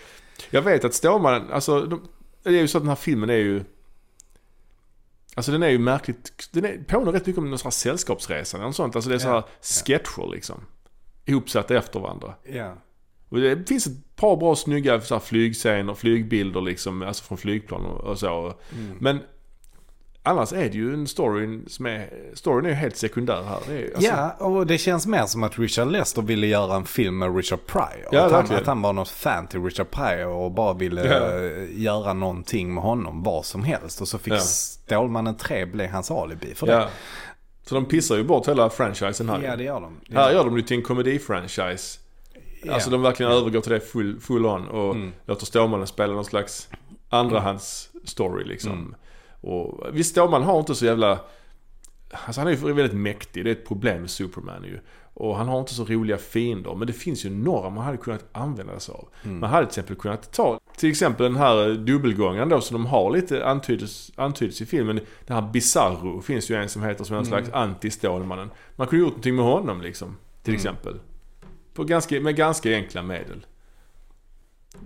Jag 0.50 0.62
vet 0.62 0.86
att 0.86 0.94
Stålmannen, 0.94 1.52
alltså 1.52 1.82
de, 1.82 2.08
det 2.44 2.50
är 2.50 2.54
ju 2.54 2.68
så 2.68 2.78
att 2.78 2.84
den 2.84 2.90
här 2.90 2.96
filmen 2.96 3.30
är 3.30 3.34
ju... 3.38 3.64
Alltså 5.36 5.52
den 5.52 5.64
är 5.64 5.70
ju 5.70 5.80
märkligt, 5.80 6.50
den 6.52 6.66
är, 6.66 6.84
påminner 6.88 7.12
rätt 7.12 7.26
mycket 7.28 7.40
om 7.40 7.50
någon 7.50 7.60
sån 7.60 7.66
här 7.66 7.72
sällskapsresa 7.72 8.58
eller 8.58 8.66
något 8.68 8.76
sånt. 8.76 8.96
Alltså 8.96 9.10
det 9.10 9.16
är 9.16 9.20
så 9.20 9.28
här 9.28 9.36
Ja, 9.36 9.48
sketcher 9.62 10.32
liksom. 10.32 10.62
Ihopsatta 11.26 11.76
efter 11.78 12.00
varandra. 12.00 12.34
Ja. 12.44 12.74
Och 13.30 13.38
det 13.40 13.68
finns 13.70 13.88
ett 13.88 13.94
par 14.18 14.36
bra 14.38 14.56
snygga 14.56 15.02
så 15.02 15.16
här, 15.16 15.20
flygscener, 15.20 15.94
flygbilder 15.94 16.62
liksom, 16.62 17.02
alltså 17.02 17.24
från 17.24 17.38
flygplan 17.38 17.86
och, 17.86 18.04
och 18.04 18.20
så. 18.20 18.54
Mm. 18.74 18.98
Men 19.00 19.20
annars 20.24 20.54
är 20.54 20.70
det 20.70 20.78
ju 20.78 20.94
en 20.94 21.08
story 21.08 21.60
som 21.68 21.86
är, 21.86 22.10
storyn 22.34 22.66
är 22.66 22.70
ju 22.70 22.76
helt 22.76 22.98
sekundär 22.98 23.44
här. 23.44 23.74
Är, 23.74 23.86
alltså, 23.96 24.12
Ja, 24.12 24.32
och 24.40 24.68
det 24.68 24.78
känns 24.78 25.08
mer 25.08 25.26
som 25.26 25.44
att 25.44 25.60
Richard 25.60 25.88
Lester 25.92 26.22
ville 26.22 26.48
göra 26.48 26.76
en 26.76 26.86
film 26.86 27.18
med 27.18 27.36
Richard 27.36 27.60
Pryor. 27.66 28.08
Ja, 28.12 28.26
att, 28.26 28.32
han, 28.32 28.42
verkligen. 28.42 28.62
att 28.62 28.68
han 28.68 28.82
var 28.82 28.94
något 28.94 29.10
fan 29.10 29.48
till 29.48 29.64
Richard 29.64 29.92
Pryor 29.92 30.28
och 30.28 30.52
bara 30.52 30.74
ville 30.74 31.06
Ja. 31.06 31.40
göra 31.94 32.14
någonting 32.14 32.74
med 32.74 32.84
honom, 32.84 33.24
vad 33.24 33.46
som 33.46 33.64
helst. 33.64 34.02
Och 34.02 34.08
så 34.08 34.18
fick 34.18 34.34
Ja. 34.34 34.40
Stålmannen 34.40 35.36
3 35.38 35.66
bli 35.66 35.88
hans 35.88 36.12
alibi 36.12 36.56
för 36.56 36.68
det. 36.68 36.74
ja. 36.74 36.88
Så 37.66 37.76
de 37.76 37.86
pissar 37.86 38.16
ju 38.16 38.24
bort 38.24 38.48
hela 38.48 38.70
franchisen 38.70 39.30
här. 39.30 39.42
Ja, 39.44 39.56
det 39.56 39.64
gör 39.64 39.82
de. 39.82 39.98
Det 40.10 40.16
Här 40.20 40.32
gör 40.32 40.44
de 40.46 40.56
det 40.56 40.64
till 40.64 40.78
en 40.78 40.84
komedi-franchise. 40.84 42.00
Ja. 42.64 42.74
Alltså 42.74 42.90
de 42.90 43.02
verkligen 43.02 43.32
övergår 43.32 43.62
till 43.62 43.72
det 43.72 43.80
full, 43.80 44.20
full 44.20 44.46
on 44.46 44.68
och 44.68 44.96
Mm. 44.96 45.14
låter 45.26 45.46
Stålmannen 45.46 45.88
spela 45.88 46.14
någon 46.14 46.26
slags 46.26 46.70
andrahands 47.10 47.90
story 48.04 48.44
liksom. 48.44 48.72
Mm. 48.72 48.96
Och 49.42 49.86
visst 49.92 50.12
Stålmannen 50.12 50.48
har 50.48 50.60
inte 50.60 50.76
så 50.76 50.86
jävla... 50.86 51.20
Alltså 52.26 52.42
han 52.42 52.48
är 52.48 52.52
ju 52.52 52.74
väldigt 52.74 52.98
mäktig, 52.98 53.44
det 53.46 53.50
är 53.50 53.56
ett 53.56 53.68
problem 53.68 54.02
med 54.02 54.10
Superman 54.10 54.64
ju. 54.64 54.80
Och 55.14 55.36
han 55.38 55.48
har 55.48 55.60
inte 55.60 55.74
så 55.74 55.86
roliga 55.86 56.18
fiender. 56.18 56.76
Men 56.76 56.88
det 56.88 56.94
finns 56.94 57.26
ju 57.26 57.30
några 57.30 57.70
man 57.70 57.86
hade 57.86 57.98
kunnat 57.98 58.26
använda 58.32 58.80
sig 58.80 58.96
av. 58.96 59.08
Mm. 59.24 59.40
Man 59.40 59.50
hade 59.50 59.66
till 59.66 59.70
exempel 59.72 59.96
kunnat 59.96 60.32
ta, 60.34 60.60
till 60.78 60.90
exempel 60.90 61.24
den 61.24 61.36
här 61.36 61.74
dubbelgångaren 61.74 62.50
då 62.50 62.62
som 62.62 62.74
de 62.78 62.86
har 62.86 63.12
lite 63.12 63.46
antyds, 63.46 64.12
antyds 64.16 64.62
i 64.62 64.66
filmen. 64.66 65.00
Den 65.26 65.36
här 65.44 65.52
Bizarro 65.52 66.22
finns 66.22 66.52
ju 66.52 66.56
en 66.56 66.70
som 66.70 66.84
heter 66.84 67.04
som 67.04 67.16
en 67.18 67.26
Mm. 67.26 67.30
slags 67.44 67.50
anti-Stålmannen. 67.50 68.50
Man 68.76 68.88
kunde 68.88 69.02
gjort 69.04 69.10
någonting 69.12 69.36
med 69.36 69.46
honom 69.46 69.82
liksom. 69.82 70.18
Till 70.44 70.54
Mm. 70.54 70.60
exempel. 70.60 71.00
På 71.78 71.84
ganska, 71.84 72.20
med 72.20 72.36
ganska 72.36 72.70
enkla 72.76 73.02
medel. 73.02 73.46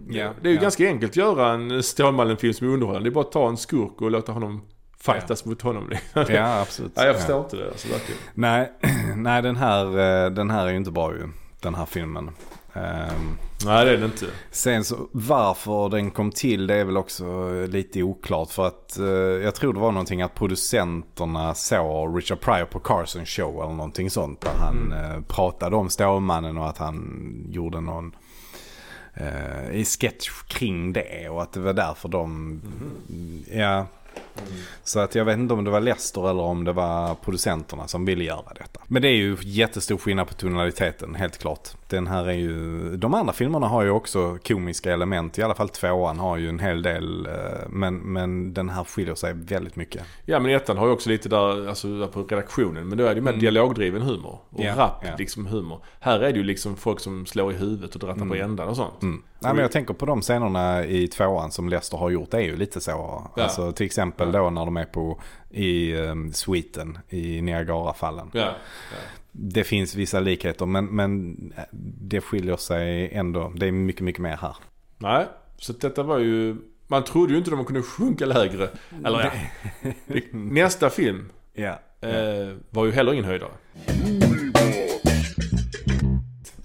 Ja, 0.10 0.34
Det 0.42 0.48
är 0.48 0.52
ju 0.52 0.56
ja. 0.56 0.62
ganska 0.62 0.88
enkelt 0.88 1.12
att 1.12 1.16
göra 1.16 1.52
en 1.54 1.84
Stålmannen-film 1.84 2.54
som 2.54 2.68
är 2.70 2.72
underhållande. 2.74 3.10
Det 3.10 3.12
är 3.12 3.16
bara 3.16 3.26
att 3.26 3.32
ta 3.32 3.50
en 3.50 3.58
skurk 3.58 4.02
och 4.02 4.12
låta 4.12 4.32
honom 4.32 4.62
fightas 5.00 5.46
mot 5.46 5.62
honom. 5.62 5.92
Ja, 6.30 6.62
absolut. 6.62 6.92
Nej, 6.96 7.06
jag 7.06 7.16
Ja. 7.16 7.18
förstår 7.20 7.40
inte 7.44 7.56
det 7.58 7.68
alltså, 7.68 7.88
verkligen. 7.88 8.22
Nej, 8.34 8.72
nej 9.16 9.42
den, 9.42 9.56
här, 9.56 9.86
eh, 9.86 10.32
den 10.32 10.50
här 10.50 10.66
är 10.68 10.72
ju 10.72 10.78
inte 10.78 10.92
bra 10.92 11.14
ju. 11.14 11.28
Den 11.62 11.76
här 11.76 11.86
filmen. 11.86 12.32
Ehm, 12.74 13.38
Nej, 13.66 13.86
det 13.86 13.92
är 13.92 13.98
det 13.98 14.06
inte. 14.06 14.26
Sen 14.52 14.84
så 14.84 15.08
varför 15.12 15.90
den 15.90 16.12
kom 16.12 16.32
till 16.32 16.68
det 16.68 16.76
är 16.76 16.86
väl 16.86 16.98
också 16.98 17.52
lite 17.66 18.04
oklart. 18.04 18.52
För 18.52 18.68
att 18.68 18.98
eh, 18.98 19.06
jag 19.44 19.56
tror 19.56 19.74
det 19.74 19.80
var 19.80 19.92
någonting 19.92 20.22
att 20.22 20.36
producenterna 20.36 21.54
såg 21.54 22.18
Richard 22.18 22.40
Pryor 22.40 22.66
på 22.66 22.80
Carson 22.80 23.26
Show 23.26 23.64
eller 23.64 23.74
någonting 23.74 24.10
sånt. 24.10 24.42
Där 24.42 24.54
han 24.60 24.94
eh, 24.94 25.22
pratade 25.28 25.76
om 25.76 25.90
Stålmannen 25.90 26.58
och 26.58 26.70
att 26.70 26.78
han 26.78 27.46
gjorde 27.50 27.82
någon 27.82 28.16
eh, 29.14 29.72
i 29.72 29.86
sketch 29.86 30.30
kring 30.48 30.94
det. 30.94 31.30
Och 31.30 31.42
att 31.42 31.54
det 31.54 31.60
var 31.60 31.74
därför 31.74 32.10
de, 32.10 32.62
ja. 33.52 33.86
Så 34.84 35.00
att 35.00 35.16
jag 35.16 35.26
vet 35.26 35.38
inte 35.38 35.54
om 35.54 35.64
det 35.64 35.72
var 35.72 35.80
Lester 35.82 36.30
eller 36.30 36.44
om 36.44 36.64
det 36.64 36.74
var 36.74 37.16
producenterna 37.16 37.88
som 37.88 38.06
ville 38.06 38.24
göra 38.24 38.54
detta. 38.60 38.80
Men 38.88 39.02
det 39.02 39.08
är 39.08 39.16
ju 39.16 39.38
jättestor 39.42 39.98
skillnad 39.98 40.28
på 40.28 40.34
tonaliteten, 40.34 41.16
helt 41.16 41.38
klart. 41.38 41.70
Den 41.90 42.08
här 42.08 42.26
är 42.28 42.34
ju, 42.34 42.80
de 42.98 43.14
andra 43.14 43.34
filmerna 43.34 43.68
har 43.68 43.84
ju 43.84 43.90
också 43.90 44.38
komiska 44.48 44.94
element. 44.94 45.38
I 45.40 45.44
alla 45.44 45.56
fall 45.56 45.70
tvåan 45.70 46.20
har 46.20 46.38
ju 46.38 46.50
en 46.50 46.60
hel 46.60 46.82
del. 46.82 47.26
eh, 47.26 47.34
Men, 47.70 47.96
men 47.98 48.54
den 48.54 48.70
här 48.70 48.84
skiljer 48.84 49.16
sig 49.16 49.34
väldigt 49.34 49.76
mycket. 49.76 50.02
Ja, 50.26 50.40
men 50.40 50.52
ettan 50.56 50.78
har 50.78 50.86
ju 50.88 50.94
också 50.94 51.10
lite 51.10 51.30
där, 51.30 51.68
alltså 51.68 52.08
på 52.08 52.24
redaktionen. 52.24 52.88
Men 52.90 52.98
då 52.98 53.04
är 53.04 53.10
det 53.10 53.16
ju 53.16 53.22
mer 53.22 53.30
Mm. 53.32 53.40
dialogdriven 53.42 54.02
humor. 54.02 54.40
Och 54.50 54.64
Ja, 54.64 54.76
rap, 54.78 55.04
ja. 55.06 55.10
liksom 55.18 55.46
humor. 55.46 55.80
Här 56.00 56.20
är 56.20 56.32
det 56.32 56.38
ju 56.38 56.44
liksom 56.44 56.76
folk 56.76 57.00
som 57.00 57.26
slår 57.26 57.52
i 57.52 57.56
huvudet 57.56 57.94
och 57.96 58.00
drattar 58.02 58.20
på 58.26 58.36
Mm. 58.36 58.42
ändan 58.42 58.68
och 58.70 58.76
sånt. 58.76 59.02
Mm. 59.02 59.24
Nej, 59.40 59.54
men 59.54 59.62
jag 59.62 59.72
tänker 59.72 59.94
på 59.94 60.06
de 60.06 60.22
scenerna 60.22 60.86
i 60.86 61.08
tvåan 61.08 61.52
som 61.52 61.70
Lester 61.70 61.98
har 61.98 62.10
gjort. 62.10 62.32
Det 62.32 62.38
är 62.38 62.42
ju 62.42 62.56
lite 62.58 62.82
så. 62.82 62.92
Ja. 63.36 63.44
Alltså 63.44 63.72
till 63.72 63.86
exempel 63.86 64.31
då 64.32 64.50
när 64.50 64.66
de 64.66 64.78
är 64.78 64.86
på 64.86 65.22
i 65.50 65.94
um, 65.96 66.34
sviten 66.34 66.98
i 67.10 67.42
Niagarafallen. 67.42 68.30
Ja. 68.34 68.40
ja. 68.42 68.98
Det 69.32 69.64
finns 69.64 69.96
vissa 69.96 70.20
likheter 70.20 70.66
men, 70.66 70.86
men 70.86 71.36
det 72.02 72.22
skiljer 72.22 72.58
sig 72.58 73.10
ändå. 73.14 73.54
Det 73.56 73.68
är 73.68 73.72
mycket, 73.72 74.02
mycket 74.02 74.22
mer 74.22 74.38
här. 74.42 74.56
Nej, 74.98 75.26
så 75.58 75.74
detta 75.74 76.04
var 76.04 76.20
ju... 76.20 76.56
Man 76.88 77.04
trodde 77.04 77.32
ju 77.32 77.38
inte 77.38 77.52
de 77.52 77.66
kunde 77.66 77.82
sjunka 77.82 78.26
lägre. 78.26 78.70
Eller 79.06 79.20
ja. 79.24 79.92
Nästa 80.32 80.90
film 80.90 81.30
Ja. 81.54 81.80
eh, 82.02 82.56
var 82.70 82.86
ju 82.86 82.92
heller 82.92 83.14
ingen 83.14 83.26
höjdare. 83.26 83.52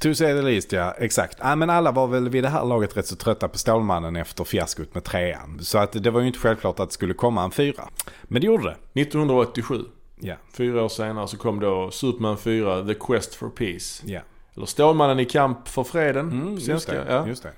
To 0.00 0.14
say 0.14 0.34
the 0.34 0.42
least 0.42 0.72
ja, 0.72 0.94
exakt. 0.98 1.38
Ja, 1.40 1.56
men 1.56 1.70
alla 1.70 1.92
var 1.92 2.06
väl 2.06 2.28
vid 2.28 2.44
det 2.44 2.48
här 2.48 2.64
laget 2.64 2.96
rätt 2.96 3.06
så 3.06 3.16
trötta 3.16 3.48
på 3.48 3.58
Stålmannen 3.58 4.16
efter 4.16 4.44
fiaskot 4.44 4.94
med 4.94 5.04
trean. 5.04 5.58
Så 5.62 5.78
att 5.78 5.92
det 5.92 6.10
var 6.10 6.20
ju 6.20 6.26
inte 6.26 6.38
självklart 6.38 6.80
att 6.80 6.88
det 6.88 6.94
skulle 6.94 7.14
komma 7.14 7.44
en 7.44 7.50
fyra. 7.50 7.88
Men 8.22 8.40
det 8.40 8.46
gjorde 8.46 8.64
det. 8.64 9.00
1987, 9.00 9.84
Ja, 10.20 10.34
fyra 10.52 10.84
år 10.84 10.88
senare, 10.88 11.28
så 11.28 11.36
kom 11.36 11.60
då 11.60 11.90
Superman 11.90 12.38
4, 12.38 12.84
The 12.84 12.94
Quest 12.94 13.34
for 13.34 13.48
Peace. 13.48 14.02
ja. 14.06 14.20
Eller 14.56 14.66
Stålmannen 14.66 15.20
i 15.20 15.24
kamp 15.24 15.68
för 15.68 15.84
freden 15.84 16.30
Mm, 16.30 16.54
just 16.58 16.86
det. 16.88 17.04
Ja. 17.08 17.26
Just 17.28 17.42
det. 17.42 17.52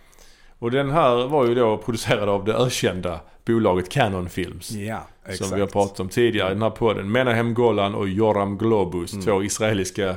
Och 0.58 0.70
den 0.70 0.90
här 0.90 1.26
var 1.26 1.46
ju 1.46 1.54
då 1.54 1.76
producerad 1.78 2.28
av 2.28 2.44
det 2.44 2.54
ökända 2.54 3.20
bolaget 3.46 3.88
Canon 3.90 4.28
Films. 4.28 4.70
Ja, 4.70 5.00
exakt. 5.24 5.44
Som 5.48 5.54
vi 5.54 5.60
har 5.60 5.68
pratat 5.68 6.00
om 6.00 6.08
tidigare 6.08 6.50
i 6.50 6.54
den 6.54 6.62
här 6.62 6.70
podden. 6.70 7.12
Menahem 7.12 7.54
Golan 7.54 7.94
och 7.94 8.08
Joram 8.08 8.58
Globus. 8.58 9.12
Mm. 9.12 9.24
Två 9.24 9.42
israeliska 9.42 10.16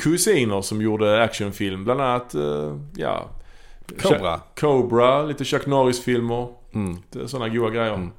kusiner 0.00 0.62
som 0.62 0.82
gjorde 0.82 1.22
actionfilm. 1.22 1.84
Bland 1.84 2.00
annat, 2.00 2.34
eh, 2.34 2.78
ja... 2.96 3.28
Cobra. 4.02 4.40
Cobra, 4.60 5.22
lite 5.22 5.44
Chuck 5.44 5.66
Norris-filmer. 5.66 6.48
Mm. 6.74 7.02
Sådana 7.26 7.48
goa 7.48 7.70
grejer. 7.70 7.94
Mm. 7.94 8.10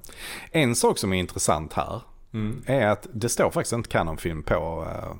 En 0.52 0.76
sak 0.76 0.98
som 0.98 1.14
är 1.14 1.18
intressant 1.18 1.74
här 1.74 2.02
Mm. 2.34 2.64
är 2.66 2.88
att 2.88 3.08
det 3.14 3.30
står 3.30 3.50
faktiskt 3.52 3.74
inte 3.74 3.90
Canon-film 3.90 4.44
på 4.44 4.88
eh, 4.90 5.16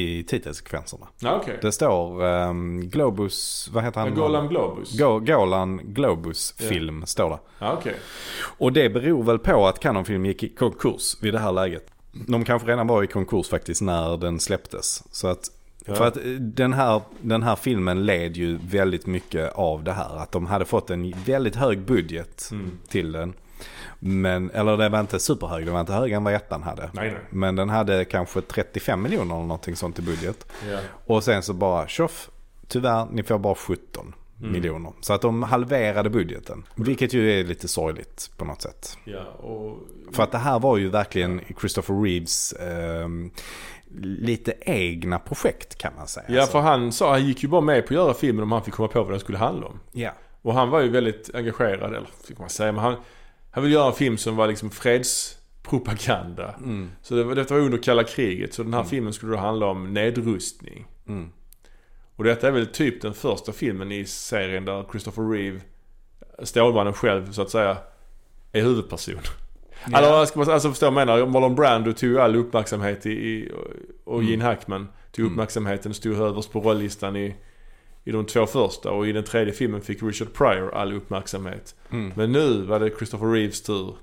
i 0.00 0.24
titelsekvenserna. 0.24 1.06
Ja, 1.18 1.38
okej. 1.42 1.58
Det 1.62 1.72
står 1.72 2.24
ehm, 2.26 2.80
Globus, 2.88 3.68
vad 3.72 3.84
heter 3.84 4.00
han? 4.00 4.14
Golan 4.14 4.48
Globus. 4.48 4.98
Go, 4.98 5.18
Golan 5.18 5.80
Globus 5.84 6.54
film 6.58 7.06
står 7.06 7.30
det. 7.30 7.38
Ja, 7.58 7.72
okej. 7.72 7.94
Och 8.58 8.72
det 8.72 8.88
beror 8.90 9.22
väl 9.22 9.38
på 9.38 9.66
att 9.66 9.80
Canon-film 9.80 10.26
gick 10.26 10.42
i 10.42 10.48
konkurs 10.48 11.16
vid 11.22 11.34
det 11.34 11.38
här 11.38 11.52
läget. 11.52 11.86
De 12.12 12.44
kanske 12.44 12.68
redan 12.68 12.86
var 12.86 13.02
i 13.02 13.06
konkurs 13.06 13.48
faktiskt 13.48 13.82
när 13.82 14.16
den 14.16 14.40
släpptes. 14.40 15.02
Så 15.14 15.28
att, 15.28 15.50
Ja. 15.86 15.94
För 15.94 16.06
att 16.06 16.16
eh, 16.16 16.22
den 16.40 16.72
här, 16.72 17.02
den 17.20 17.42
här 17.42 17.56
filmen 17.56 18.06
led 18.06 18.36
ju 18.36 18.58
väldigt 18.62 19.06
mycket 19.06 19.52
av 19.52 19.84
det 19.84 19.92
här. 19.92 20.16
Att 20.16 20.32
de 20.32 20.46
hade 20.46 20.64
fått 20.64 20.90
en 20.90 21.14
väldigt 21.26 21.56
hög 21.56 21.80
budget 21.80 22.48
Mm. 22.52 22.78
till 22.88 23.12
den. 23.12 23.34
Men, 23.98 24.50
eller 24.50 24.76
det 24.76 24.88
var 24.88 25.00
inte 25.00 25.18
superhög, 25.18 25.66
det 25.66 25.70
var 25.72 25.80
inte 25.80 25.92
högre 25.92 26.16
än 26.16 26.24
vad 26.24 26.34
ettan 26.34 26.62
hade. 26.62 26.82
Nej, 26.92 27.10
nej. 27.10 27.20
Men 27.30 27.56
den 27.56 27.68
hade 27.68 28.04
kanske 28.04 28.40
35 28.40 29.02
miljoner 29.02 29.34
eller 29.34 29.44
någonting 29.46 29.76
sånt 29.76 29.98
i 29.98 30.02
budget. 30.02 30.46
Ja. 30.70 30.78
Och 31.06 31.24
sen 31.24 31.42
så 31.42 31.52
bara 31.52 31.88
tjoff, 31.88 32.30
tyvärr 32.68 33.06
ni 33.12 33.22
får 33.22 33.38
bara 33.38 33.54
17 33.54 34.14
Mm. 34.40 34.52
miljoner. 34.52 34.92
Så 35.00 35.12
att 35.12 35.20
de 35.22 35.42
halverade 35.42 36.10
budgeten. 36.10 36.64
Vilket 36.74 37.12
ju 37.12 37.32
är 37.40 37.44
lite 37.44 37.68
sorgligt 37.68 38.30
på 38.36 38.44
något 38.44 38.62
sätt. 38.62 38.98
ja, 39.04 39.22
och... 39.24 39.78
För 40.12 40.22
att 40.22 40.32
det 40.32 40.38
här 40.38 40.58
var 40.58 40.76
ju 40.76 40.88
verkligen 40.88 41.40
Christopher 41.60 42.02
Reeves 42.02 42.52
ehm, 42.52 43.30
lite 44.00 44.54
egna 44.60 45.18
projekt 45.18 45.78
kan 45.78 45.92
man 45.96 46.08
säga. 46.08 46.26
Ja, 46.28 46.46
för 46.46 46.60
han 46.60 46.92
sa, 46.92 47.10
han 47.10 47.26
gick 47.26 47.42
ju 47.42 47.48
bara 47.48 47.60
med 47.60 47.86
på 47.86 47.94
att 47.94 47.96
göra 47.96 48.14
filmen 48.14 48.42
om 48.42 48.52
han 48.52 48.64
fick 48.64 48.74
komma 48.74 48.88
på 48.88 49.02
vad 49.02 49.12
den 49.12 49.20
skulle 49.20 49.38
handla 49.38 49.66
om. 49.66 49.80
ja. 49.92 50.10
Och 50.42 50.54
han 50.54 50.70
var 50.70 50.80
ju 50.80 50.88
väldigt 50.88 51.30
engagerad, 51.34 51.94
eller 51.94 52.08
fick 52.26 52.38
man 52.38 52.48
säga, 52.48 52.72
men 52.72 52.82
han, 52.84 52.96
han 53.50 53.62
ville 53.62 53.74
göra 53.74 53.86
en 53.86 53.92
film 53.92 54.18
som 54.18 54.36
var 54.36 54.48
liksom 54.48 54.70
fredspropaganda. 54.70 56.54
Mm. 56.58 56.90
Så 57.02 57.14
det 57.14 57.24
var, 57.24 57.34
detta 57.34 57.54
var 57.54 57.60
under 57.60 57.78
kalla 57.78 58.04
kriget, 58.04 58.54
så 58.54 58.62
den 58.62 58.74
här 58.74 58.84
filmen 58.84 59.12
skulle 59.12 59.32
då 59.32 59.38
handla 59.38 59.66
om 59.66 59.94
nedrustning. 59.94 60.86
Mm. 61.08 61.30
Och 62.16 62.24
detta 62.24 62.48
är 62.48 62.52
väl 62.52 62.66
typ 62.66 63.02
den 63.02 63.14
första 63.14 63.52
filmen 63.52 63.92
i 63.92 64.04
serien 64.04 64.64
där 64.64 64.84
Christopher 64.90 65.30
Reeve, 65.30 65.60
Stålmannen 66.42 66.92
själv 66.92 67.32
så 67.32 67.42
att 67.42 67.50
säga, 67.50 67.76
är 68.52 68.62
huvudperson. 68.62 69.20
Eller 69.94 70.10
vad 70.10 70.28
ska 70.28 70.38
man 70.38 70.50
alltså 70.50 70.68
förstå 70.70 70.90
vad 70.90 71.00
jag 71.00 71.06
menar? 71.06 71.26
Marlon 71.26 71.54
Brando 71.54 71.92
tog 71.92 72.16
all 72.18 72.36
uppmärksamhet 72.36 73.06
i, 73.06 73.10
i 73.10 73.52
och 74.04 74.18
Mm. 74.18 74.30
Gene 74.30 74.44
Hackman 74.44 74.88
tog 75.12 75.22
Mm. 75.24 75.32
uppmärksamheten 75.32 75.90
och 75.92 75.96
stod 75.96 76.16
överst 76.20 76.52
på 76.52 76.60
rollistan 76.60 77.16
i, 77.16 77.36
i 78.04 78.12
de 78.12 78.24
två 78.26 78.46
första 78.46 78.90
och 78.90 79.06
i 79.06 79.12
den 79.12 79.24
tredje 79.24 79.52
filmen 79.52 79.80
fick 79.80 80.02
Richard 80.02 80.32
Pryor 80.32 80.74
all 80.74 80.92
uppmärksamhet. 80.92 81.74
Mm. 81.90 82.12
Men 82.16 82.32
nu 82.32 82.62
var 82.62 82.80
det 82.80 82.90
Christopher 82.96 83.26
Reeves 83.32 83.62
tur. 83.62 83.94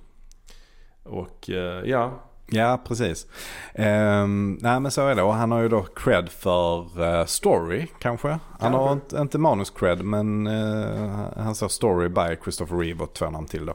Och 1.04 1.50
eh, 1.50 1.84
ja, 1.90 2.24
Ja, 2.48 2.82
precis. 2.88 3.28
Ehm, 3.74 4.58
nej 4.62 4.80
men 4.80 4.92
så 4.92 5.08
är 5.08 5.16
det. 5.16 5.22
Och 5.24 5.34
han 5.34 5.52
har 5.52 5.62
ju 5.62 5.70
då 5.70 5.82
cred 5.84 6.30
för 6.30 7.02
eh, 7.20 7.26
story 7.26 7.88
kanske. 8.00 8.28
Han 8.28 8.40
Kanske. 8.60 8.78
har 8.80 8.92
inte, 8.94 9.18
inte 9.18 9.38
manus 9.38 9.70
cred 9.70 10.02
men 10.06 10.48
eh, 10.48 11.28
han 11.38 11.56
sa 11.56 11.70
story 11.70 12.10
by 12.10 12.36
Christopher 12.44 12.78
Reeve 12.78 13.04
och 13.04 13.14
två 13.14 13.30
namn 13.30 13.48
till 13.48 13.66
då. 13.66 13.74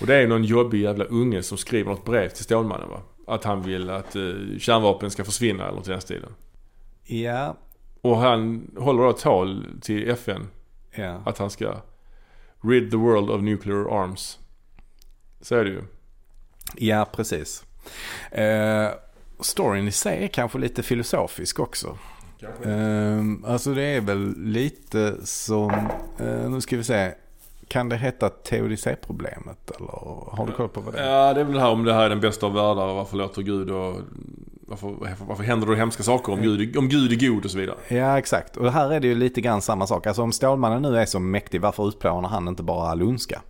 och 0.00 0.06
det 0.06 0.14
är 0.14 0.26
någon 0.28 0.44
jobbig 0.44 0.82
jävla 0.82 1.04
unge 1.04 1.42
som 1.42 1.58
skriver 1.58 1.90
något 1.90 2.04
brev 2.04 2.28
till 2.28 2.44
Stålmannen 2.44 2.88
va? 2.88 3.00
Att 3.26 3.44
han 3.44 3.62
vill 3.62 3.90
att 3.90 4.16
eh, 4.16 4.22
kärnvapen 4.58 5.10
ska 5.10 5.24
försvinna 5.24 5.64
eller 5.64 5.76
något 5.76 5.88
i 5.88 5.90
den 5.90 6.00
stilen. 6.00 6.30
Ja, 7.04 7.56
Och 8.00 8.16
han 8.16 8.70
håller 8.78 9.02
då 9.02 9.12
tal 9.12 9.66
till 9.82 10.10
FN 10.10 10.48
ja. 10.94 11.22
att 11.26 11.38
han 11.38 11.50
ska 11.50 11.74
rid 12.60 12.90
the 12.90 12.96
world 12.96 13.30
of 13.30 13.42
nuclear 13.42 14.02
arms. 14.02 14.38
Så 15.40 15.54
är 15.56 15.64
det 15.64 15.70
ju. 15.70 15.82
Ja, 16.76 17.06
precis. 17.12 17.64
Eh, 18.30 18.88
storyn 19.40 19.88
i 19.88 19.92
sig 19.92 20.24
är 20.24 20.28
kanske 20.28 20.58
lite 20.58 20.82
filosofisk 20.82 21.60
också. 21.60 21.98
Eh, 22.64 23.50
alltså 23.52 23.74
det 23.74 23.82
är 23.82 24.00
väl 24.00 24.34
lite 24.38 25.14
som, 25.26 25.70
eh, 26.18 26.50
nu 26.50 26.60
ska 26.60 26.76
vi 26.76 26.84
se, 26.84 27.12
kan 27.68 27.88
det 27.88 27.96
heta 27.96 28.28
teodicéproblemet 28.28 29.70
eller 29.76 29.90
har 30.36 30.46
du 30.46 30.52
koll 30.52 30.68
på 30.68 30.80
vad 30.80 30.94
det 30.94 31.00
är? 31.00 31.10
Ja, 31.10 31.34
det 31.34 31.40
är 31.40 31.44
väl 31.44 31.54
det 31.54 31.60
här 31.60 31.70
om 31.70 31.84
det 31.84 31.94
här 31.94 32.04
är 32.04 32.08
den 32.08 32.20
bästa 32.20 32.46
av 32.46 32.52
världar 32.52 32.86
och 32.86 32.96
varför 32.96 33.16
låter 33.16 33.42
Gud 33.42 33.70
och 33.70 34.00
varför, 34.68 34.94
varför 35.26 35.44
händer 35.44 35.66
det 35.66 35.76
hemska 35.76 36.02
saker 36.02 36.32
om 36.32 36.42
Gud, 36.42 36.76
om 36.76 36.88
Gud 36.88 37.12
är 37.12 37.28
god 37.28 37.44
och 37.44 37.50
så 37.50 37.58
vidare. 37.58 37.76
Ja, 37.88 38.18
exakt. 38.18 38.56
Och 38.56 38.72
här 38.72 38.92
är 38.92 39.00
det 39.00 39.06
ju 39.06 39.14
lite 39.14 39.40
grann 39.40 39.62
samma 39.62 39.86
sak. 39.86 40.06
Alltså 40.06 40.22
om 40.22 40.32
Stålmannen 40.32 40.82
nu 40.82 40.98
är 40.98 41.06
så 41.06 41.18
mäktig, 41.18 41.60
varför 41.60 41.88
utplånar 41.88 42.28
han 42.28 42.48
inte 42.48 42.62
bara 42.62 42.90
all 42.90 43.02
ondska? 43.02 43.42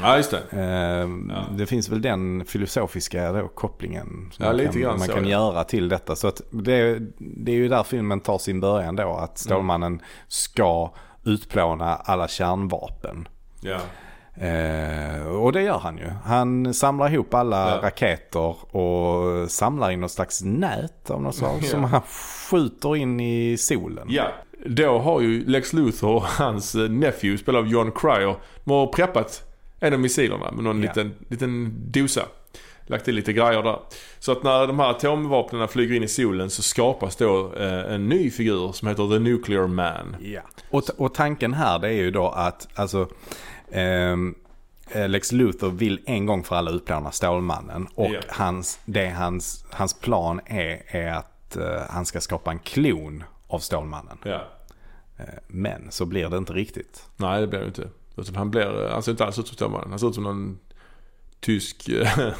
Ja, 0.00 0.16
just 0.16 0.30
det. 0.30 0.42
Eh, 0.50 1.08
Ja. 1.28 1.44
Det 1.56 1.66
finns 1.66 1.88
väl 1.88 2.02
den 2.02 2.44
filosofiska 2.44 3.32
då, 3.32 3.48
kopplingen 3.48 4.28
som 4.32 4.44
Ja, 4.44 4.52
man 4.52 4.72
kan, 4.72 4.82
man 4.82 5.00
så, 5.00 5.12
kan 5.12 5.24
ja. 5.24 5.30
göra 5.30 5.64
till 5.64 5.88
detta. 5.88 6.16
Så 6.16 6.28
att 6.28 6.40
det, 6.50 6.98
det 7.18 7.52
är 7.52 7.56
ju 7.56 7.68
där 7.68 7.82
filmen 7.82 8.20
tar 8.20 8.38
sin 8.38 8.60
början 8.60 8.96
då. 8.96 9.12
Att 9.16 9.38
Stålmannen 9.38 10.00
ska 10.28 10.92
utplåna 11.24 11.96
alla 11.96 12.28
kärnvapen. 12.28 13.28
Ja. 13.60 13.78
Eh, 14.46 15.26
och 15.26 15.52
det 15.52 15.62
gör 15.62 15.78
han 15.78 15.98
ju. 15.98 16.10
Han 16.24 16.74
samlar 16.74 17.12
ihop 17.12 17.34
alla 17.34 17.70
Ja. 17.70 17.80
raketer 17.82 18.76
och 18.76 19.50
samlar 19.50 19.90
in 19.90 20.00
något 20.00 20.10
slags 20.10 20.42
nät 20.42 21.10
av 21.10 21.22
något 21.22 21.34
slag 21.34 21.58
Ja. 21.62 21.68
som 21.68 21.84
han 21.84 22.00
skjuter 22.50 22.96
in 22.96 23.20
i 23.20 23.56
solen. 23.58 24.06
ja. 24.10 24.24
Då 24.66 24.98
har 24.98 25.20
ju 25.20 25.44
Lex 25.46 25.72
Luthor 25.72 26.14
och 26.14 26.22
hans 26.22 26.74
eh, 26.74 26.88
nephew, 26.90 27.38
spelad 27.42 27.60
av 27.62 27.68
John 27.68 27.92
Cryer, 27.92 28.36
de 28.64 28.70
har 28.70 28.86
preppat 28.86 29.42
en 29.80 29.92
av 29.94 30.00
missilerna 30.00 30.50
med 30.50 30.64
någon 30.64 30.82
Ja. 30.82 30.88
liten, 30.88 31.14
liten 31.28 31.74
dosa. 31.90 32.22
Lagt 32.86 33.04
till 33.04 33.14
lite 33.14 33.32
grejer 33.32 33.62
där. 33.62 33.78
Så 34.18 34.32
att 34.32 34.42
när 34.42 34.66
de 34.66 34.78
här 34.78 34.90
atomvapnen 34.90 35.68
flyger 35.68 35.94
in 35.96 36.02
i 36.02 36.08
solen 36.08 36.50
så 36.50 36.62
skapas 36.62 37.16
då 37.16 37.52
eh, 37.54 37.94
en 37.94 38.08
ny 38.08 38.30
figur 38.30 38.72
som 38.72 38.88
heter 38.88 39.08
The 39.08 39.18
Nuclear 39.18 39.66
Man. 39.66 40.16
Ja. 40.20 40.40
Och, 40.70 40.82
och 40.96 41.14
tanken 41.14 41.54
här 41.54 41.78
det 41.78 41.88
är 41.88 41.92
ju 41.92 42.10
då 42.10 42.28
att 42.28 42.68
alltså 42.74 43.08
ehm, 43.72 44.34
eh, 44.90 45.08
Lex 45.08 45.32
Luthor 45.32 45.70
vill 45.70 46.00
en 46.06 46.26
gång 46.26 46.44
för 46.44 46.56
alla 46.56 46.70
utplåna 46.70 47.10
Stålmannen. 47.10 47.88
Och 47.94 48.10
Ja. 48.10 48.20
hans, 48.28 48.80
det 48.84 49.08
hans, 49.08 49.64
hans 49.70 49.94
plan 49.94 50.40
är, 50.46 50.82
är 50.86 51.12
att 51.12 51.56
eh, 51.56 51.80
han 51.90 52.06
ska 52.06 52.20
skapa 52.20 52.50
en 52.50 52.58
klon 52.58 53.24
av 53.46 53.58
Stålmannen. 53.58 54.18
Ja. 54.24 54.42
Eh, 55.18 55.24
men 55.48 55.86
så 55.90 56.06
blir 56.06 56.28
det 56.28 56.36
inte 56.36 56.52
riktigt. 56.52 57.04
Nej, 57.16 57.40
det 57.40 57.46
blir 57.46 57.60
det 57.60 57.66
inte. 57.66 57.88
Utan 58.18 58.36
han, 58.36 58.50
blir, 58.50 58.88
han 58.90 59.02
ser 59.02 59.12
inte 59.12 59.24
alls 59.24 59.38
ut 59.38 59.46
som 59.46 59.54
Stålmannen. 59.54 59.90
Han 59.90 59.98
ser 59.98 60.08
ut 60.08 60.14
som 60.14 60.24
någon 60.24 60.58
tysk 61.40 61.88
eh, 61.88 62.32